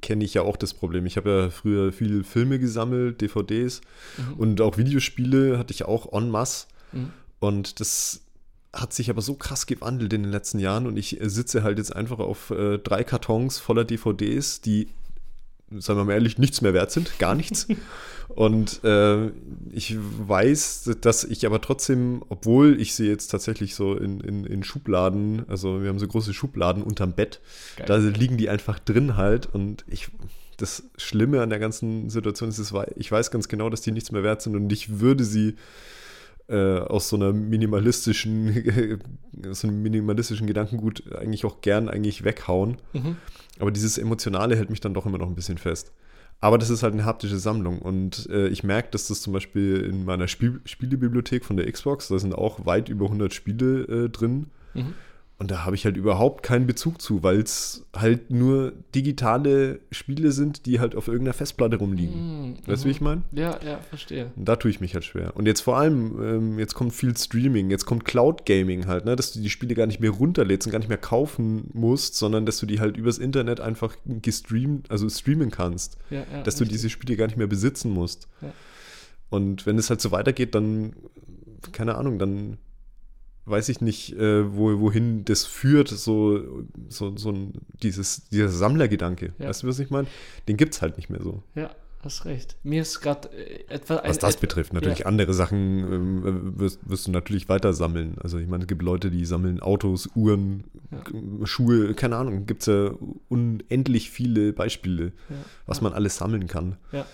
kenne 0.00 0.24
ich 0.24 0.34
ja 0.34 0.42
auch 0.42 0.56
das 0.56 0.74
Problem. 0.74 1.06
Ich 1.06 1.16
habe 1.16 1.30
ja 1.30 1.50
früher 1.50 1.92
viel 1.92 2.24
Filme 2.24 2.58
gesammelt, 2.58 3.20
DVDs 3.20 3.80
und 4.38 4.60
auch 4.60 4.76
Videospiele 4.76 5.58
hatte 5.58 5.72
ich 5.72 5.84
auch 5.84 6.12
en 6.12 6.30
masse. 6.30 6.66
Mhm. 6.92 7.12
Und 7.38 7.80
das 7.80 8.22
hat 8.72 8.92
sich 8.92 9.10
aber 9.10 9.22
so 9.22 9.34
krass 9.34 9.66
gewandelt 9.66 10.12
in 10.12 10.22
den 10.22 10.32
letzten 10.32 10.58
Jahren 10.58 10.86
und 10.86 10.96
ich 10.96 11.20
äh, 11.20 11.28
sitze 11.28 11.62
halt 11.62 11.78
jetzt 11.78 11.94
einfach 11.94 12.18
auf 12.18 12.50
äh, 12.50 12.78
drei 12.78 13.04
Kartons 13.04 13.58
voller 13.58 13.84
DVDs, 13.84 14.60
die, 14.60 14.88
sagen 15.70 15.98
wir 16.00 16.04
mal 16.04 16.12
ehrlich, 16.12 16.38
nichts 16.38 16.60
mehr 16.60 16.74
wert 16.74 16.90
sind, 16.90 17.18
gar 17.18 17.34
nichts. 17.34 17.66
und 18.28 18.82
äh, 18.84 19.30
ich 19.72 19.96
weiß, 19.98 20.96
dass 21.00 21.24
ich 21.24 21.46
aber 21.46 21.60
trotzdem, 21.60 22.22
obwohl 22.28 22.80
ich 22.80 22.94
sie 22.94 23.06
jetzt 23.06 23.28
tatsächlich 23.28 23.74
so 23.74 23.94
in, 23.94 24.20
in, 24.20 24.44
in 24.44 24.64
Schubladen, 24.64 25.44
also 25.48 25.82
wir 25.82 25.88
haben 25.88 25.98
so 25.98 26.06
große 26.06 26.34
Schubladen 26.34 26.82
unterm 26.82 27.12
Bett, 27.12 27.40
Geil. 27.76 27.86
da 27.86 27.96
liegen 27.96 28.36
die 28.36 28.48
einfach 28.48 28.78
drin 28.78 29.16
halt 29.16 29.46
und 29.52 29.84
ich. 29.88 30.08
Das 30.58 30.84
Schlimme 30.96 31.42
an 31.42 31.50
der 31.50 31.58
ganzen 31.58 32.08
Situation 32.08 32.48
ist, 32.48 32.72
ich 32.96 33.12
weiß 33.12 33.30
ganz 33.30 33.46
genau, 33.46 33.68
dass 33.68 33.82
die 33.82 33.92
nichts 33.92 34.10
mehr 34.10 34.22
wert 34.22 34.40
sind 34.40 34.56
und 34.56 34.72
ich 34.72 35.00
würde 35.00 35.22
sie 35.22 35.56
äh, 36.48 36.78
aus 36.78 37.08
so 37.08 37.16
einer 37.16 37.32
minimalistischen, 37.32 38.98
so 39.52 39.66
einem 39.66 39.82
minimalistischen 39.82 40.46
Gedankengut 40.46 41.12
eigentlich 41.14 41.44
auch 41.44 41.60
gern 41.60 41.88
eigentlich 41.88 42.24
weghauen. 42.24 42.78
Mhm. 42.92 43.16
Aber 43.60 43.70
dieses 43.70 43.98
Emotionale 43.98 44.56
hält 44.56 44.70
mich 44.70 44.80
dann 44.80 44.94
doch 44.94 45.06
immer 45.06 45.18
noch 45.18 45.28
ein 45.28 45.34
bisschen 45.34 45.58
fest. 45.58 45.92
Aber 46.40 46.58
das 46.58 46.68
ist 46.68 46.82
halt 46.82 46.92
eine 46.92 47.06
haptische 47.06 47.38
Sammlung 47.38 47.80
und 47.80 48.28
äh, 48.30 48.48
ich 48.48 48.62
merke, 48.62 48.90
dass 48.90 49.08
das 49.08 49.22
zum 49.22 49.32
Beispiel 49.32 49.78
in 49.78 50.04
meiner 50.04 50.28
Spiel 50.28 50.60
Spielebibliothek 50.66 51.46
von 51.46 51.56
der 51.56 51.70
Xbox, 51.72 52.08
da 52.08 52.18
sind 52.18 52.34
auch 52.34 52.66
weit 52.66 52.90
über 52.90 53.06
100 53.06 53.32
Spiele 53.32 54.04
äh, 54.04 54.08
drin 54.10 54.50
Mhm. 54.76 54.94
Und 55.38 55.50
da 55.50 55.66
habe 55.66 55.76
ich 55.76 55.84
halt 55.84 55.98
überhaupt 55.98 56.42
keinen 56.42 56.66
Bezug 56.66 57.02
zu, 57.02 57.22
weil 57.22 57.40
es 57.40 57.84
halt 57.94 58.30
nur 58.30 58.72
digitale 58.94 59.80
Spiele 59.90 60.32
sind, 60.32 60.64
die 60.64 60.80
halt 60.80 60.96
auf 60.96 61.08
irgendeiner 61.08 61.34
Festplatte 61.34 61.76
rumliegen. 61.76 62.52
Mhm. 62.52 62.56
Weißt 62.66 62.84
du, 62.84 62.88
wie 62.88 62.92
ich 62.92 63.02
meine? 63.02 63.22
Ja, 63.32 63.60
ja, 63.62 63.78
verstehe. 63.80 64.32
Und 64.34 64.48
da 64.48 64.56
tue 64.56 64.70
ich 64.70 64.80
mich 64.80 64.94
halt 64.94 65.04
schwer. 65.04 65.36
Und 65.36 65.44
jetzt 65.44 65.60
vor 65.60 65.76
allem, 65.76 66.22
ähm, 66.22 66.58
jetzt 66.58 66.72
kommt 66.72 66.94
viel 66.94 67.14
Streaming, 67.14 67.70
jetzt 67.70 67.84
kommt 67.84 68.06
Cloud 68.06 68.46
Gaming 68.46 68.86
halt, 68.86 69.04
ne, 69.04 69.14
dass 69.14 69.32
du 69.32 69.40
die 69.40 69.50
Spiele 69.50 69.74
gar 69.74 69.86
nicht 69.86 70.00
mehr 70.00 70.10
runterlädst 70.10 70.66
und 70.68 70.72
gar 70.72 70.78
nicht 70.78 70.88
mehr 70.88 70.96
kaufen 70.96 71.68
musst, 71.74 72.14
sondern 72.14 72.46
dass 72.46 72.58
du 72.58 72.64
die 72.64 72.80
halt 72.80 72.96
übers 72.96 73.18
Internet 73.18 73.60
einfach 73.60 73.94
gestreamt, 74.06 74.90
also 74.90 75.06
streamen 75.10 75.50
kannst. 75.50 75.98
Ja, 76.08 76.20
ja, 76.32 76.42
dass 76.44 76.56
du 76.56 76.62
richtig. 76.62 76.78
diese 76.78 76.88
Spiele 76.88 77.14
gar 77.16 77.26
nicht 77.26 77.36
mehr 77.36 77.46
besitzen 77.46 77.90
musst. 77.90 78.26
Ja. 78.40 78.54
Und 79.28 79.66
wenn 79.66 79.76
es 79.76 79.90
halt 79.90 80.00
so 80.00 80.12
weitergeht, 80.12 80.54
dann, 80.54 80.94
keine 81.72 81.96
Ahnung, 81.96 82.18
dann 82.18 82.56
weiß 83.46 83.68
ich 83.68 83.80
nicht, 83.80 84.12
äh, 84.14 84.54
wo, 84.54 84.80
wohin 84.80 85.24
das 85.24 85.44
führt, 85.44 85.88
so, 85.88 86.40
so, 86.88 87.16
so 87.16 87.30
ein, 87.30 87.52
dieses, 87.82 88.28
dieser 88.28 88.48
Sammlergedanke. 88.48 89.32
Ja. 89.38 89.48
Weißt 89.48 89.62
du, 89.62 89.68
was 89.68 89.78
ich 89.78 89.90
meine? 89.90 90.08
Den 90.48 90.56
gibt 90.56 90.74
es 90.74 90.82
halt 90.82 90.96
nicht 90.96 91.10
mehr 91.10 91.22
so. 91.22 91.42
Ja, 91.54 91.70
hast 92.02 92.24
recht. 92.24 92.56
Mir 92.62 92.82
ist 92.82 93.00
gerade 93.00 93.28
äh, 93.32 93.64
etwa 93.72 94.00
Was 94.04 94.18
das 94.18 94.34
et- 94.34 94.40
betrifft, 94.40 94.72
natürlich 94.72 95.00
Ja. 95.00 95.06
andere 95.06 95.32
Sachen 95.34 95.60
ähm, 95.92 96.52
wirst, 96.58 96.80
wirst 96.88 97.06
du 97.06 97.10
natürlich 97.12 97.48
weiter 97.48 97.72
sammeln. 97.72 98.16
Also 98.20 98.38
ich 98.38 98.46
meine, 98.48 98.62
es 98.64 98.68
gibt 98.68 98.82
Leute, 98.82 99.10
die 99.10 99.24
sammeln 99.24 99.60
Autos, 99.60 100.08
Uhren, 100.14 100.64
Ja. 100.90 101.46
Schuhe, 101.46 101.94
keine 101.94 102.16
Ahnung, 102.16 102.46
gibt 102.46 102.62
es 102.62 102.66
ja 102.66 102.90
unendlich 103.28 104.10
viele 104.10 104.52
Beispiele, 104.52 105.12
was 105.66 105.80
man 105.80 105.92
alles 105.92 106.16
sammeln 106.16 106.46
kann. 106.46 106.76
Ja. 106.92 107.06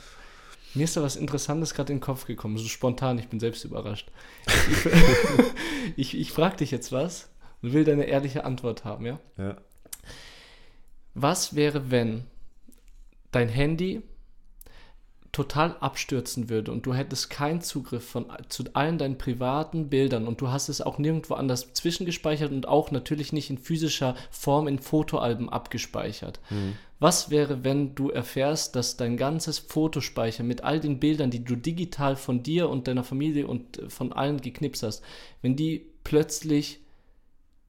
Mir 0.75 0.85
ist 0.85 0.97
da 0.97 1.03
was 1.03 1.17
Interessantes 1.17 1.75
gerade 1.75 1.93
in 1.93 1.99
den 1.99 2.05
Kopf 2.05 2.27
gekommen, 2.27 2.57
so 2.57 2.67
spontan, 2.67 3.19
ich 3.19 3.29
bin 3.29 3.41
selbst 3.41 3.65
überrascht. 3.65 4.11
Ich, 5.97 6.17
ich, 6.17 6.31
frage 6.31 6.59
dich 6.59 6.71
jetzt 6.71 6.93
was 6.93 7.29
und 7.61 7.73
will 7.73 7.85
deine 7.85 8.05
ehrliche 8.05 8.45
Antwort 8.45 8.85
haben, 8.85 9.05
ja? 9.05 9.19
Ja. 9.37 9.57
Was 11.13 11.57
wäre, 11.57 11.91
wenn 11.91 12.25
dein 13.33 13.49
Handy 13.49 14.03
total 15.33 15.77
abstürzen 15.81 16.51
würde 16.51 16.71
und 16.73 16.85
du 16.85 16.93
hättest 16.95 17.31
keinen 17.31 17.63
Zugriff 17.63 18.07
von, 18.07 18.27
zu 18.49 18.65
allen 18.75 18.99
deinen 18.99 19.17
privaten 19.17 19.89
Bildern 19.89 20.29
und 20.29 20.43
du 20.43 20.51
hast 20.51 20.69
es 20.69 20.83
auch 20.83 20.99
nirgendwo 20.99 21.35
anders 21.35 21.73
zwischengespeichert 21.73 22.53
und 22.53 22.69
auch 22.69 22.91
natürlich 22.91 23.33
nicht 23.33 23.49
in 23.49 23.57
physischer 23.57 24.15
Form 24.31 24.69
in 24.69 24.79
Fotoalben 24.79 25.49
abgespeichert. 25.49 26.39
Mhm. 26.51 26.75
Was 27.03 27.31
wäre, 27.31 27.65
wenn 27.65 27.97
du 27.97 28.11
erfährst, 28.11 28.77
dass 28.77 28.97
dein 28.97 29.17
ganzes 29.17 29.59
Fotospeicher 29.59 30.45
mit 30.45 30.63
all 30.63 30.79
den 30.79 31.01
Bildern, 31.01 31.33
die 31.33 31.43
du 31.43 31.57
digital 31.57 32.15
von 32.15 32.45
dir 32.45 32.69
und 32.69 32.87
deiner 32.87 33.03
Familie 33.03 33.49
und 33.49 33.79
äh, 33.79 33.91
von 33.91 34.13
allen 34.13 34.41
geknipst 34.41 34.85
hast, 34.85 35.03
wenn 35.41 35.57
die 35.57 35.85
plötzlich 36.05 36.79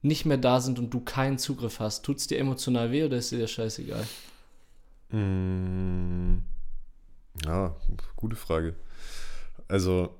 nicht 0.02 0.24
mehr 0.24 0.36
da 0.36 0.60
sind 0.60 0.78
und 0.78 0.94
du 0.94 1.00
keinen 1.00 1.38
Zugriff 1.38 1.80
hast, 1.80 2.04
tut 2.04 2.18
es 2.18 2.28
dir 2.28 2.38
emotional 2.38 2.92
weh 2.92 3.02
oder 3.02 3.16
ist 3.16 3.32
dir 3.32 3.40
das 3.40 3.50
scheißegal? 3.50 4.06
Mm, 5.10 6.36
Ja, 7.44 7.74
gute 8.14 8.36
Frage. 8.36 8.76
Also, 9.66 10.14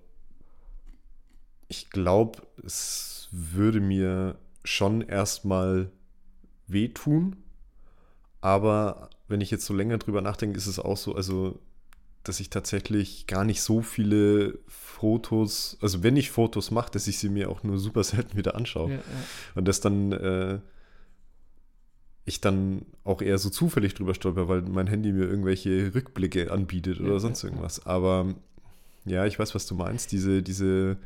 ich 1.69 1.89
glaube, 1.91 2.43
es 2.65 3.29
würde 3.31 3.79
mir 3.81 4.39
schon 4.65 5.03
erstmal 5.03 5.93
wehtun, 6.67 7.44
aber 8.45 9.09
wenn 9.27 9.41
ich 9.41 9.51
jetzt 9.51 9.65
so 9.65 9.73
länger 9.73 9.97
drüber 9.97 10.21
nachdenke, 10.21 10.59
ist 10.59 10.67
es 10.67 10.79
auch 10.79 10.99
so, 10.99 11.15
also, 11.15 11.59
dass 12.25 12.41
ich 12.41 12.51
tatsächlich 12.51 13.27
gar 13.27 13.43
nicht 13.43 13.63
so 13.63 13.81
viele 13.81 14.59
Fotos, 14.69 15.79
also 15.81 16.03
wenn 16.03 16.15
ich 16.15 16.31
Fotos 16.31 16.71
mache, 16.71 16.91
dass 16.91 17.07
ich 17.07 17.17
sie 17.17 17.31
mir 17.31 17.49
auch 17.49 17.63
nur 17.63 17.79
super 17.79 18.05
selten 18.05 18.37
wieder 18.37 18.55
anschaue. 18.55 18.91
Ja, 18.91 18.97
ja. 18.97 19.03
Und 19.55 19.67
dass 19.67 19.81
dann 19.81 20.13
äh, 20.13 20.59
ich 22.27 22.43
dann 22.43 22.85
auch 23.03 23.23
eher 23.23 23.39
so 23.39 23.49
zufällig 23.49 23.95
drüber 23.95 24.13
stolper, 24.13 24.47
weil 24.47 24.61
mein 24.61 24.89
Handy 24.89 25.13
mir 25.13 25.25
irgendwelche 25.25 25.95
Rückblicke 25.95 26.53
anbietet 26.53 27.01
oder 27.01 27.15
Ja, 27.15 27.21
sonst 27.21 27.45
irgendwas. 27.45 27.87
Aber 27.87 28.35
ja, 29.07 29.25
ich 29.25 29.39
weiß, 29.39 29.55
was 29.55 29.65
du 29.65 29.75
meinst. 29.75 30.13
Diese, 30.13 30.43
diese, 30.43 30.99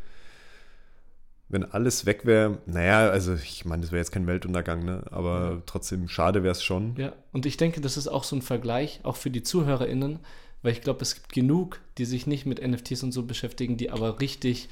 wenn 1.49 1.65
alles 1.65 2.05
weg 2.07 2.27
wäre, 2.27 2.59
naja, 2.67 3.09
also 3.09 3.35
ich 3.35 3.65
meine, 3.65 3.83
das 3.83 3.91
wäre 3.93 4.01
jetzt 4.01 4.13
kein 4.13 4.27
Weltuntergang, 4.27 4.85
ne? 4.85 5.05
Aber 5.11 5.51
Ja. 5.53 5.63
trotzdem 5.67 6.09
schade 6.09 6.43
wäre 6.43 6.53
es 6.53 6.63
schon. 6.63 6.95
Ja, 6.97 7.13
und 7.33 7.47
ich 7.47 7.57
denke, 7.57 7.81
das 7.81 7.97
ist 7.97 8.09
auch 8.09 8.25
so 8.25 8.37
ein 8.37 8.43
Vergleich, 8.43 9.01
auch 9.05 9.17
für 9.17 9.31
die 9.31 9.43
ZuhörerInnen, 9.43 10.19
weil 10.63 10.73
ich 10.73 10.81
glaube, 10.83 11.03
es 11.03 11.15
gibt 11.15 11.33
genug, 11.33 11.81
die 11.97 12.05
sich 12.05 12.27
nicht 12.27 12.45
mit 12.45 12.61
NFTs 12.61 13.03
und 13.03 13.13
so 13.13 13.23
beschäftigen, 13.23 13.77
die 13.77 13.91
aber 13.91 14.21
richtig 14.21 14.69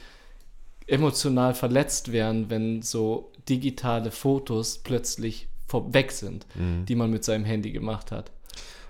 emotional 0.87 1.55
verletzt 1.55 2.13
wären, 2.13 2.51
wenn 2.51 2.83
so 2.83 3.33
digitale 3.49 4.11
Fotos 4.11 4.79
plötzlich 4.79 5.49
vor- 5.67 5.93
weg 5.95 6.13
sind, 6.13 6.47
Mhm. 6.55 6.85
die 6.87 6.95
man 6.95 7.11
mit 7.11 7.25
seinem 7.25 7.45
Handy 7.45 7.73
gemacht 7.73 8.13
hat. 8.13 8.31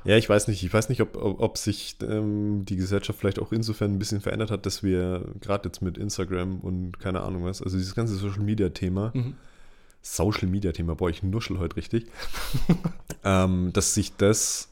Ja, 0.07 0.17
ich 0.17 0.29
weiß 0.29 0.49
nicht. 0.49 0.63
Ich 0.63 0.73
weiß 0.73 0.89
nicht, 0.89 1.01
ob, 1.01 1.17
ob, 1.17 1.41
ob 1.41 1.59
sich 1.59 1.97
ähm, 2.03 2.65
die 2.65 2.77
Gesellschaft 2.77 3.19
vielleicht 3.19 3.41
auch 3.41 3.53
insofern 3.53 3.93
ein 3.93 3.99
bisschen 3.99 4.21
verändert 4.21 4.51
hat, 4.51 4.65
dass 4.65 4.83
wir 4.83 5.27
gerade 5.41 5.69
jetzt 5.69 5.83
mit 5.83 5.99
Instagram 5.99 6.61
und 6.61 6.99
keine 7.01 7.23
Ahnung 7.23 7.45
was, 7.45 7.61
also 7.61 7.77
dieses 7.77 7.95
ganze 7.95 8.15
Social 8.15 8.43
Media 8.43 8.69
Thema, 8.69 9.11
Mhm. 9.15 9.35
Social 10.03 10.47
Media 10.47 10.71
Thema, 10.71 10.95
boah, 10.95 11.11
ich 11.11 11.25
nuschel 11.25 11.59
heute 11.59 11.77
richtig, 11.77 12.07
ähm, 13.25 13.73
dass 13.73 13.95
sich 13.95 14.15
das 14.17 14.69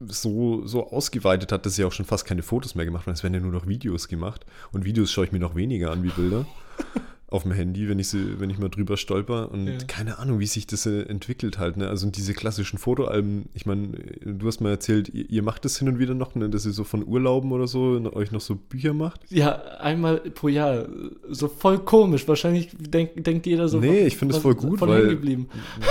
so, 0.00 0.66
so 0.66 0.90
ausgeweitet 0.90 1.52
hat, 1.52 1.64
dass 1.64 1.76
ja 1.76 1.86
auch 1.86 1.92
schon 1.92 2.06
fast 2.06 2.24
keine 2.26 2.42
Fotos 2.42 2.74
mehr 2.74 2.84
gemacht 2.84 3.06
werden. 3.06 3.14
Es 3.14 3.22
werden 3.22 3.34
ja 3.34 3.40
nur 3.40 3.52
noch 3.52 3.68
Videos 3.68 4.08
gemacht. 4.08 4.44
Und 4.72 4.84
Videos 4.84 5.12
schaue 5.12 5.26
ich 5.26 5.32
mir 5.32 5.38
noch 5.38 5.54
weniger 5.54 5.92
an 5.92 6.02
wie 6.02 6.08
Bilder 6.08 6.46
auf 7.32 7.42
dem 7.44 7.52
Handy, 7.52 7.88
wenn 7.88 7.98
ich, 7.98 8.08
sie, 8.08 8.38
wenn 8.40 8.50
ich 8.50 8.58
mal 8.58 8.68
drüber 8.68 8.96
stolper. 8.96 9.50
Und 9.50 9.66
Ja. 9.66 9.78
keine 9.86 10.18
Ahnung, 10.18 10.38
wie 10.38 10.46
sich 10.46 10.66
das 10.66 10.86
äh, 10.86 11.02
entwickelt 11.02 11.58
halt. 11.58 11.76
Ne? 11.76 11.88
Also 11.88 12.10
diese 12.10 12.34
klassischen 12.34 12.78
Fotoalben, 12.78 13.46
ich 13.54 13.66
meine, 13.66 13.88
du 14.24 14.46
hast 14.46 14.60
mal 14.60 14.70
erzählt, 14.70 15.08
ihr, 15.08 15.28
ihr 15.30 15.42
macht 15.42 15.64
das 15.64 15.78
hin 15.78 15.88
und 15.88 15.98
wieder 15.98 16.14
noch, 16.14 16.34
ne? 16.34 16.48
dass 16.50 16.66
ihr 16.66 16.72
so 16.72 16.84
von 16.84 17.06
Urlauben 17.06 17.52
oder 17.52 17.66
so 17.66 18.00
euch 18.14 18.30
noch 18.32 18.40
so 18.40 18.54
Bücher 18.56 18.92
macht. 18.92 19.20
Ja, 19.30 19.52
einmal 19.80 20.18
pro 20.18 20.48
Jahr. 20.48 20.86
So 21.28 21.48
voll 21.48 21.78
komisch. 21.78 22.28
Wahrscheinlich 22.28 22.70
denk, 22.78 23.24
denkt 23.24 23.46
jeder 23.46 23.68
so. 23.68 23.80
Nee, 23.80 24.06
ich 24.06 24.16
finde 24.16 24.32
es 24.32 24.36
was- 24.36 24.42
voll 24.42 24.54
gut, 24.54 24.78
voll 24.78 24.88
weil- 24.88 25.08
geblieben. 25.08 25.48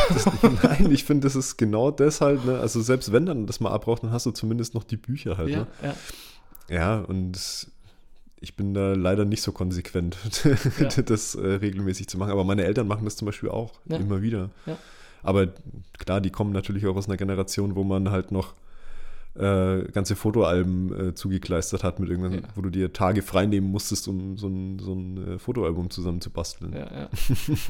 Das, 0.10 0.26
nein, 0.64 0.90
ich 0.92 1.04
finde, 1.04 1.26
das 1.28 1.36
ist 1.36 1.58
genau 1.58 1.92
das 1.92 2.22
halt. 2.22 2.46
Ne? 2.46 2.60
Also 2.60 2.82
selbst 2.82 3.12
wenn 3.12 3.26
dann 3.26 3.46
das 3.48 3.60
mal 3.60 3.72
abbraucht, 3.72 4.04
dann 4.04 4.12
hast 4.12 4.26
du 4.26 4.32
zumindest 4.32 4.74
noch 4.76 4.84
die 4.84 4.98
Bücher 4.98 5.38
halt. 5.38 5.50
Ja, 5.50 5.60
Ne? 5.60 5.68
ja. 5.84 5.94
Ja, 6.70 7.00
und 7.02 7.68
ich 8.42 8.56
bin 8.56 8.74
da 8.74 8.94
leider 8.94 9.24
nicht 9.24 9.42
so 9.44 9.52
konsequent, 9.52 10.18
Ja. 10.80 10.90
das 11.06 11.36
äh, 11.36 11.46
regelmäßig 11.48 12.08
zu 12.10 12.18
machen. 12.18 12.32
Aber 12.32 12.44
meine 12.44 12.64
Eltern 12.66 12.88
machen 12.88 13.06
das 13.06 13.16
zum 13.16 13.28
Beispiel 13.28 13.50
auch 13.50 13.74
Ja. 13.88 13.98
immer 13.98 14.22
wieder. 14.22 14.50
Ja. 14.66 14.78
Aber 15.24 15.48
klar, 16.00 16.20
die 16.20 16.32
kommen 16.32 16.52
natürlich 16.52 16.86
auch 16.88 16.96
aus 16.96 17.08
einer 17.08 17.18
Generation, 17.18 17.76
wo 17.76 17.84
man 17.84 18.10
halt 18.10 18.32
noch 18.32 18.56
äh, 19.36 19.84
ganze 19.94 20.16
Fotoalben 20.18 21.10
äh, 21.10 21.16
zugekleistert 21.16 21.84
hat, 21.86 22.00
mit 22.00 22.10
irgendwann, 22.10 22.34
Ja. 22.34 22.40
wo 22.56 22.62
du 22.62 22.70
dir 22.70 22.92
Tage 22.92 23.22
frei 23.22 23.46
nehmen 23.46 23.68
musstest, 23.72 24.08
um 24.10 24.38
so 24.38 24.48
ein, 24.48 24.80
so 24.80 24.94
ein 24.94 25.36
äh, 25.36 25.40
Fotoalbum 25.40 25.90
zusammen 25.90 26.20
zu 26.20 26.32
basteln. 26.32 26.74
Ja, 26.74 26.80
ja. 27.02 27.10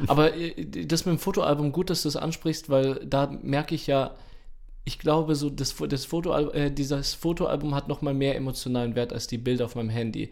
Aber 0.07 0.33
äh, 0.35 0.65
das 0.87 1.05
mit 1.05 1.13
dem 1.17 1.19
Fotoalbum, 1.19 1.71
gut, 1.71 1.89
dass 1.91 2.01
du 2.01 2.07
es 2.07 2.15
ansprichst, 2.15 2.69
weil 2.69 3.05
da 3.05 3.29
merke 3.43 3.75
ich 3.75 3.85
ja, 3.85 4.15
ich 4.83 4.99
glaube, 4.99 5.35
so 5.35 5.49
das, 5.49 5.75
das 5.89 6.05
Fotoalbum, 6.05 6.53
äh, 6.53 6.71
dieses 6.71 7.13
Fotoalbum 7.13 7.75
hat 7.75 7.87
noch 7.87 8.01
mal 8.01 8.13
mehr 8.13 8.35
emotionalen 8.35 8.95
Wert 8.95 9.13
als 9.13 9.27
die 9.27 9.37
Bilder 9.37 9.65
auf 9.65 9.75
meinem 9.75 9.89
Handy. 9.89 10.31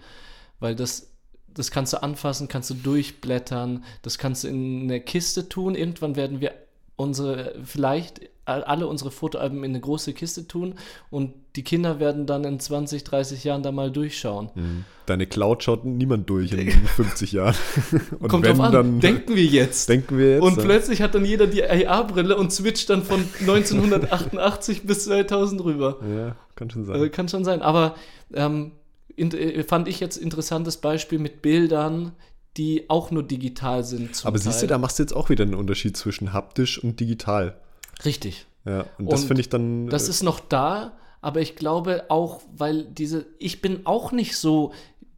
Weil 0.59 0.75
das, 0.75 1.13
das 1.47 1.71
kannst 1.71 1.93
du 1.93 2.01
anfassen, 2.01 2.47
kannst 2.47 2.69
du 2.69 2.73
durchblättern, 2.73 3.83
das 4.01 4.17
kannst 4.17 4.43
du 4.43 4.47
in 4.47 4.83
eine 4.83 5.01
Kiste 5.01 5.49
tun. 5.49 5.75
Irgendwann 5.75 6.15
werden 6.15 6.41
wir 6.41 6.53
unsere, 6.99 7.55
vielleicht 7.63 8.21
all- 8.45 8.63
alle 8.63 8.87
unsere 8.87 9.09
Fotoalben 9.11 9.59
in 9.63 9.71
eine 9.71 9.79
große 9.79 10.13
Kiste 10.13 10.47
tun 10.47 10.75
und 11.09 11.33
die 11.55 11.63
Kinder 11.63 11.99
werden 11.99 12.25
dann 12.25 12.43
in 12.43 12.59
20, 12.59 13.03
30 13.03 13.43
Jahren 13.43 13.63
da 13.63 13.71
mal 13.71 13.89
durchschauen. 13.91 14.49
Mhm. 14.55 14.85
Deine 15.05 15.25
Cloud 15.27 15.63
schaut 15.63 15.85
niemand 15.85 16.29
durch 16.29 16.51
in 16.51 16.69
50 16.71 17.31
Jahren. 17.33 17.55
Und 18.19 18.27
Kommt 18.27 18.45
wenn, 18.45 18.57
drauf 18.57 18.65
an, 18.67 18.71
dann 18.73 18.99
denken 18.99 19.35
wir 19.35 19.43
jetzt. 19.45 19.89
denken 19.89 20.17
wir 20.17 20.33
jetzt. 20.35 20.43
Und 20.43 20.57
äh, 20.57 20.61
plötzlich 20.61 21.01
hat 21.01 21.15
dann 21.15 21.25
jeder 21.25 21.47
die 21.47 21.63
AR-Brille 21.63 22.35
und 22.37 22.51
switcht 22.51 22.89
dann 22.89 23.03
von 23.03 23.21
1988 23.39 24.83
bis 24.83 25.05
2000 25.05 25.63
rüber. 25.63 25.97
Ja, 26.15 26.35
kann 26.55 26.69
schon 26.69 26.85
sein. 26.85 26.95
Also 26.95 27.09
kann 27.09 27.27
schon 27.29 27.43
sein. 27.45 27.61
Aber 27.61 27.95
ähm, 28.33 28.71
äh, 29.17 29.63
fand 29.63 29.87
ich 29.87 29.99
jetzt 29.99 30.17
interessantes 30.17 30.77
Beispiel 30.77 31.17
mit 31.19 31.41
Bildern, 31.41 32.11
die 32.57 32.89
auch 32.89 33.11
nur 33.11 33.23
digital 33.23 33.83
sind. 33.83 34.25
Aber 34.25 34.37
siehst 34.37 34.61
du, 34.61 34.67
da 34.67 34.77
machst 34.77 34.99
du 34.99 35.03
jetzt 35.03 35.13
auch 35.13 35.29
wieder 35.29 35.43
einen 35.43 35.55
Unterschied 35.55 35.95
zwischen 35.95 36.33
haptisch 36.33 36.83
und 36.83 36.99
digital. 36.99 37.59
Richtig. 38.05 38.45
Ja, 38.65 38.85
und 38.97 39.11
das 39.11 39.23
finde 39.25 39.41
ich 39.41 39.49
dann. 39.49 39.87
Das 39.87 40.07
äh, 40.07 40.11
ist 40.11 40.23
noch 40.23 40.39
da, 40.39 40.97
aber 41.21 41.41
ich 41.41 41.55
glaube 41.55 42.05
auch, 42.09 42.41
weil 42.55 42.85
diese, 42.85 43.25
ich 43.39 43.61
bin 43.61 43.85
auch 43.85 44.11
nicht 44.11 44.37
so 44.37 44.73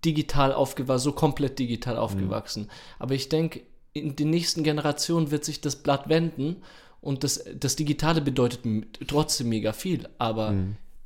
digital 0.05 0.53
aufgewachsen, 0.53 1.03
so 1.03 1.11
komplett 1.11 1.59
digital 1.59 1.97
aufgewachsen. 1.97 2.69
Aber 2.99 3.13
ich 3.13 3.29
denke, 3.29 3.61
in 3.93 4.15
den 4.15 4.29
nächsten 4.29 4.63
Generationen 4.63 5.31
wird 5.31 5.45
sich 5.45 5.61
das 5.61 5.75
Blatt 5.75 6.09
wenden 6.09 6.57
und 7.01 7.23
das, 7.23 7.43
das 7.55 7.75
Digitale 7.75 8.21
bedeutet 8.21 8.61
trotzdem 9.07 9.49
mega 9.49 9.73
viel, 9.73 10.07
aber 10.17 10.53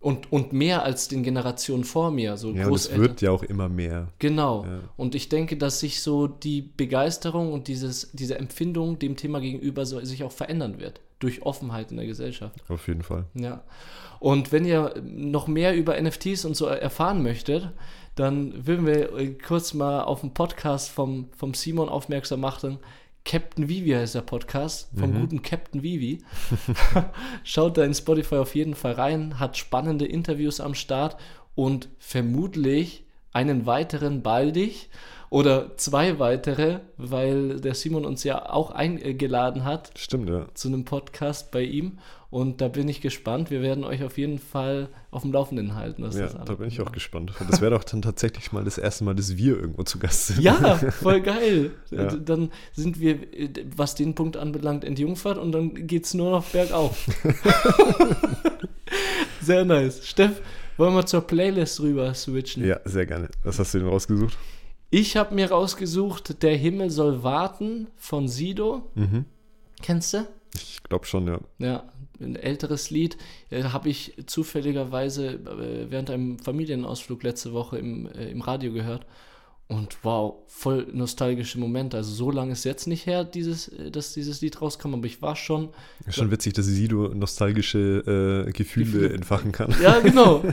und, 0.05 0.31
und 0.31 0.53
mehr 0.53 0.83
als 0.83 1.07
den 1.07 1.23
Generationen 1.23 1.83
vor 1.83 2.11
mir, 2.11 2.37
so 2.37 2.51
ja, 2.51 2.67
und 2.67 2.75
es 2.75 2.95
wird 2.95 3.21
ja 3.21 3.31
auch 3.31 3.41
immer 3.41 3.69
mehr. 3.69 4.09
Genau. 4.19 4.63
Ja. 4.63 4.81
Und 4.97 5.15
ich 5.15 5.29
denke, 5.29 5.57
dass 5.57 5.79
sich 5.79 6.03
so 6.03 6.27
die 6.27 6.61
Begeisterung 6.61 7.51
und 7.51 7.67
dieses, 7.67 8.11
diese 8.13 8.37
Empfindung 8.37 8.99
dem 8.99 9.15
Thema 9.15 9.39
gegenüber 9.41 9.83
so, 9.87 9.99
sich 10.01 10.23
auch 10.23 10.31
verändern 10.31 10.79
wird. 10.79 11.01
Durch 11.17 11.41
Offenheit 11.41 11.89
in 11.89 11.97
der 11.97 12.05
Gesellschaft. 12.05 12.55
Auf 12.67 12.87
jeden 12.87 13.01
Fall. 13.01 13.25
Ja. 13.33 13.63
Und 14.19 14.51
wenn 14.51 14.63
ihr 14.63 14.93
noch 15.03 15.47
mehr 15.47 15.75
über 15.75 15.99
NFTs 15.99 16.45
und 16.45 16.55
so 16.55 16.67
erfahren 16.67 17.23
möchtet, 17.23 17.71
dann 18.13 18.67
würden 18.67 18.85
wir 18.85 19.35
kurz 19.39 19.73
mal 19.73 20.03
auf 20.03 20.21
den 20.21 20.35
Podcast 20.35 20.91
vom, 20.91 21.29
vom 21.35 21.55
Simon 21.55 21.89
aufmerksam 21.89 22.41
machen. 22.41 22.77
Captain 23.25 23.67
Vivi 23.67 23.89
heißt 23.89 24.13
der 24.13 24.21
Podcast, 24.21 24.87
vom 24.95 25.19
guten 25.19 25.41
Captain 25.41 25.81
Vivi. 25.81 26.19
Schaut 27.43 27.75
da 27.75 27.83
in 27.83 27.95
Spotify 27.95 28.35
auf 28.35 28.53
jeden 28.53 28.75
Fall 28.75 28.93
rein, 28.93 29.39
hat 29.39 29.57
spannende 29.57 30.05
Interviews 30.05 30.59
am 30.59 30.75
Start 30.75 31.17
und 31.55 31.89
vermutlich 31.97 33.03
einen 33.33 33.65
weiteren 33.65 34.21
baldig 34.21 34.89
oder 35.31 35.75
zwei 35.75 36.19
weitere, 36.19 36.81
weil 36.97 37.59
der 37.59 37.73
Simon 37.73 38.05
uns 38.05 38.23
ja 38.23 38.47
auch 38.49 38.69
eingeladen 38.69 39.65
hat 39.65 39.91
Stimmt, 39.97 40.29
ja. 40.29 40.45
zu 40.53 40.67
einem 40.67 40.85
Podcast 40.85 41.51
bei 41.51 41.63
ihm. 41.63 41.97
Und 42.35 42.59
da 42.59 42.67
bin 42.67 42.89
ich 42.89 42.99
gespannt. 42.99 43.49
Wir 43.49 43.61
werden 43.61 43.85
euch 43.85 44.03
auf 44.03 44.17
jeden 44.17 44.39
Fall 44.39 44.89
auf 45.09 45.21
dem 45.21 45.31
Laufenden 45.31 45.73
halten. 45.75 46.03
Was 46.03 46.15
Ja, 46.17 46.23
das 46.27 46.35
da 46.43 46.55
bin 46.55 46.67
ich 46.67 46.81
auch 46.81 46.91
gespannt. 46.91 47.31
Das 47.49 47.61
wäre 47.61 47.71
doch 47.71 47.85
dann 47.85 48.01
tatsächlich 48.01 48.51
mal 48.51 48.65
das 48.65 48.77
erste 48.77 49.05
Mal, 49.05 49.15
dass 49.15 49.37
wir 49.37 49.57
irgendwo 49.57 49.83
zu 49.83 49.99
Gast 49.99 50.27
sind. 50.27 50.41
Ja, 50.41 50.75
voll 50.91 51.21
geil. 51.21 51.71
Ja. 51.91 52.07
D- 52.07 52.19
Dann 52.25 52.51
sind 52.73 52.99
wir, 52.99 53.19
was 53.77 53.95
den 53.95 54.15
Punkt 54.15 54.35
anbelangt, 54.35 54.83
entjungfert 54.83 55.37
und 55.37 55.53
dann 55.53 55.87
geht 55.87 56.03
es 56.03 56.13
nur 56.13 56.29
noch 56.31 56.43
bergauf. 56.47 57.05
Sehr 59.41 59.63
nice. 59.63 60.05
Steff, 60.05 60.41
wollen 60.75 60.93
wir 60.93 61.05
zur 61.05 61.21
Playlist 61.21 61.79
rüber 61.79 62.13
switchen? 62.13 62.65
Ja, 62.65 62.81
sehr 62.83 63.05
gerne. 63.05 63.29
Was 63.43 63.59
hast 63.59 63.73
du 63.73 63.79
denn 63.79 63.87
rausgesucht? 63.87 64.37
Ich 64.89 65.15
habe 65.15 65.33
mir 65.35 65.51
rausgesucht, 65.51 66.43
Der 66.43 66.57
Himmel 66.57 66.89
soll 66.89 67.23
warten 67.23 67.87
von 67.95 68.27
Sido. 68.27 68.91
Mhm. 68.95 69.23
Kennst 69.81 70.13
du? 70.13 70.27
Ich 70.55 70.83
glaube 70.83 71.05
schon, 71.05 71.27
ja. 71.27 71.39
Ja, 71.59 71.83
ein 72.19 72.35
älteres 72.35 72.89
Lied 72.89 73.17
äh, 73.49 73.63
habe 73.63 73.89
ich 73.89 74.13
zufälligerweise 74.25 75.33
äh, 75.33 75.91
während 75.91 76.09
einem 76.09 76.39
Familienausflug 76.39 77.23
letzte 77.23 77.53
Woche 77.53 77.77
im, 77.77 78.07
äh, 78.07 78.29
im 78.29 78.41
Radio 78.41 78.71
gehört. 78.71 79.05
Und 79.67 79.97
wow, 80.03 80.43
voll 80.45 80.85
nostalgische 80.93 81.59
Momente. 81.59 81.97
Also 81.97 82.13
so 82.13 82.29
lange 82.29 82.51
ist 82.51 82.65
jetzt 82.65 82.85
nicht 82.85 83.07
her, 83.07 83.23
dieses, 83.23 83.67
äh, 83.69 83.89
dass 83.89 84.13
dieses 84.13 84.41
Lied 84.41 84.61
rauskam, 84.61 84.93
aber 84.93 85.05
ich 85.05 85.23
war 85.23 85.35
schon. 85.35 85.69
Ist 86.05 86.15
schon 86.15 86.29
witzig, 86.29 86.53
dass 86.53 86.67
Sido 86.67 87.07
nostalgische 87.15 88.45
äh, 88.47 88.51
Gefühle, 88.51 88.85
Gefühle. 88.85 89.13
entfachen 89.13 89.51
kann. 89.51 89.73
Ja, 89.81 89.99
genau. 89.99 90.43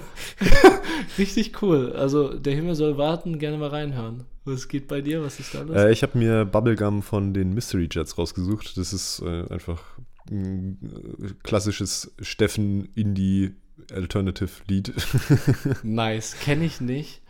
Richtig 1.18 1.60
cool. 1.60 1.92
Also 1.92 2.32
der 2.32 2.54
Himmel 2.54 2.74
soll 2.74 2.96
warten, 2.96 3.38
gerne 3.38 3.58
mal 3.58 3.68
reinhören. 3.68 4.24
Was 4.44 4.68
geht 4.68 4.88
bei 4.88 5.02
dir? 5.02 5.22
Was 5.22 5.38
ist 5.38 5.54
da 5.54 5.62
los? 5.62 5.76
Äh, 5.76 5.92
ich 5.92 6.02
habe 6.02 6.16
mir 6.16 6.46
Bubblegum 6.46 7.02
von 7.02 7.34
den 7.34 7.52
Mystery 7.52 7.88
Jets 7.90 8.16
rausgesucht. 8.16 8.76
Das 8.78 8.94
ist 8.94 9.20
äh, 9.20 9.44
einfach 9.50 9.82
ein 10.30 10.78
äh, 11.22 11.28
klassisches 11.42 12.14
Steffen 12.20 12.86
Indie 12.94 13.52
Alternative 13.92 14.50
Lied. 14.68 14.92
nice, 15.82 16.36
kenne 16.38 16.64
ich 16.64 16.80
nicht, 16.80 17.21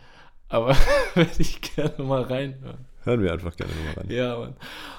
aber 0.53 0.75
werde 1.15 1.31
ich 1.39 1.61
gerne 1.61 2.03
mal 2.03 2.21
reinhören. 2.21 2.77
Hören 3.03 3.21
wir 3.21 3.33
einfach 3.33 3.55
gerne 3.57 3.73
nochmal 3.73 4.05
rein. 4.05 4.15
Ja, 4.15 4.37
Mann. 4.37 4.53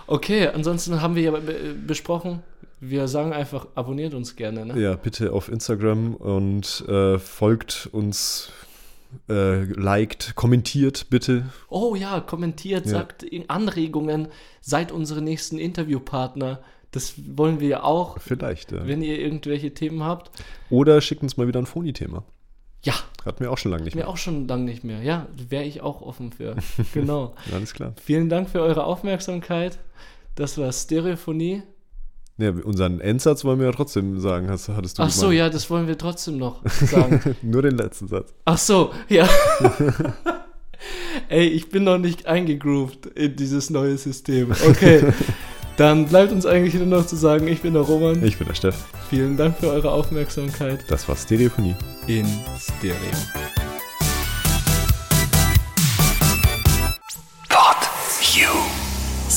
Okay, 0.06 0.48
ansonsten 0.48 1.00
haben 1.00 1.14
wir 1.14 1.22
ja 1.22 1.30
be 1.30 1.74
besprochen, 1.86 2.42
wir 2.80 3.08
sagen 3.08 3.32
einfach, 3.32 3.66
abonniert 3.74 4.12
uns 4.12 4.36
gerne, 4.36 4.66
ne? 4.66 4.78
Ja, 4.78 4.94
bitte 4.96 5.32
auf 5.32 5.48
Instagram 5.48 6.14
und 6.16 6.84
äh, 6.86 7.18
folgt 7.18 7.88
uns, 7.92 8.52
äh, 9.30 9.62
liked, 9.64 10.34
kommentiert 10.34 11.06
bitte. 11.08 11.46
Oh 11.68 11.94
ja, 11.94 12.20
kommentiert, 12.20 12.84
Ja. 12.84 12.92
sagt 12.92 13.24
Anregungen, 13.48 14.28
seid 14.60 14.92
unsere 14.92 15.22
nächsten 15.22 15.56
Interviewpartner. 15.58 16.60
Das 16.90 17.14
wollen 17.36 17.58
wir 17.58 17.68
ja 17.68 17.82
auch, 17.84 18.18
Vielleicht. 18.20 18.70
Ja. 18.72 18.86
wenn 18.86 19.02
ihr 19.02 19.18
irgendwelche 19.18 19.72
Themen 19.72 20.04
habt. 20.04 20.30
Oder 20.68 21.00
schickt 21.00 21.22
uns 21.22 21.36
mal 21.38 21.48
wieder 21.48 21.60
ein 21.60 21.66
Phony-Thema. 21.66 22.22
Ja, 22.84 22.94
Hatten 23.24 23.40
wir 23.42 23.50
auch 23.50 23.58
schon 23.58 23.70
lange 23.72 23.84
nicht 23.84 23.94
mir 23.94 24.02
mehr. 24.02 24.08
auch 24.08 24.16
schon 24.18 24.46
lange 24.46 24.64
nicht 24.64 24.84
mehr. 24.84 25.02
Ja, 25.02 25.26
wäre 25.48 25.64
ich 25.64 25.80
auch 25.80 26.00
offen 26.02 26.32
für. 26.32 26.54
Genau. 26.94 27.34
Alles 27.52 27.72
klar. 27.74 27.94
Vielen 28.04 28.28
Dank 28.28 28.48
für 28.50 28.60
eure 28.60 28.84
Aufmerksamkeit. 28.84 29.78
Das 30.36 30.58
war 30.58 30.70
Stereophonie. 30.72 31.62
Ja, 32.36 32.50
unseren 32.50 33.00
Endsatz 33.00 33.44
wollen 33.44 33.60
wir 33.60 33.66
ja 33.66 33.72
trotzdem 33.72 34.18
sagen, 34.20 34.50
hast, 34.50 34.68
hattest 34.68 34.98
du 34.98 35.02
Ach 35.04 35.10
so, 35.10 35.22
gemeint. 35.28 35.38
ja, 35.38 35.50
das 35.50 35.70
wollen 35.70 35.86
wir 35.86 35.96
trotzdem 35.96 36.36
noch 36.36 36.60
sagen. 36.68 37.36
Nur 37.42 37.62
den 37.62 37.76
letzten 37.76 38.08
Satz. 38.08 38.34
Ach 38.44 38.58
so, 38.58 38.92
ja. 39.08 39.28
Ey, 41.28 41.46
ich 41.46 41.70
bin 41.70 41.84
noch 41.84 41.98
nicht 41.98 42.26
eingegroovt 42.26 43.06
in 43.06 43.36
dieses 43.36 43.70
neue 43.70 43.96
System. 43.96 44.50
Okay, 44.68 45.12
dann 45.76 46.06
bleibt 46.06 46.32
uns 46.32 46.44
eigentlich 46.44 46.74
nur 46.74 46.86
noch 46.86 47.06
zu 47.06 47.16
sagen, 47.16 47.46
ich 47.48 47.62
bin 47.62 47.72
der 47.74 47.82
Roman. 47.82 48.22
Ich 48.24 48.36
bin 48.36 48.46
der 48.48 48.54
Steff. 48.54 48.84
Vielen 49.08 49.36
Dank 49.36 49.56
für 49.58 49.68
eure 49.70 49.92
Aufmerksamkeit 49.92 50.84
Das 50.88 51.08
war 51.08 51.16
Stereophonie. 51.16 51.74
In 52.06 52.26
Stereo. 52.58 53.44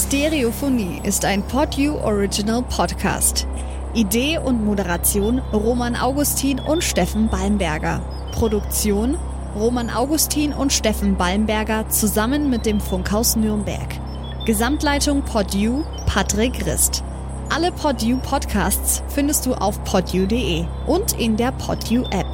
Stereophonie 0.07 1.01
ist 1.03 1.25
ein 1.25 1.43
PodU 1.43 1.97
Original 1.97 2.63
Podcast. 2.63 3.45
Idee 3.93 4.37
und 4.37 4.63
Moderation 4.63 5.39
Roman 5.51 5.97
Augustin 5.97 6.59
und 6.61 6.81
Steffen 6.81 7.27
Balmberger. 7.27 8.01
Produktion 8.31 9.17
Roman 9.53 9.89
Augustin 9.89 10.53
und 10.53 10.71
Steffen 10.71 11.17
Balmberger 11.17 11.89
zusammen 11.89 12.49
mit 12.49 12.65
dem 12.65 12.79
Funkhaus 12.79 13.35
Nürnberg. 13.35 13.87
Gesamtleitung 14.45 15.23
PodU 15.23 15.83
Patrick 16.05 16.65
Rist. 16.65 17.03
Alle 17.49 17.71
PodU 17.71 18.17
Podcasts 18.19 19.03
findest 19.09 19.45
du 19.45 19.53
auf 19.53 19.83
podu.de 19.83 20.65
und 20.85 21.19
in 21.19 21.37
der 21.37 21.51
PodU 21.51 22.03
App. 22.11 22.26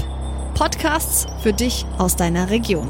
Podcasts 0.54 1.26
für 1.42 1.52
dich 1.52 1.86
aus 1.98 2.16
deiner 2.16 2.52
Region. 2.52 2.88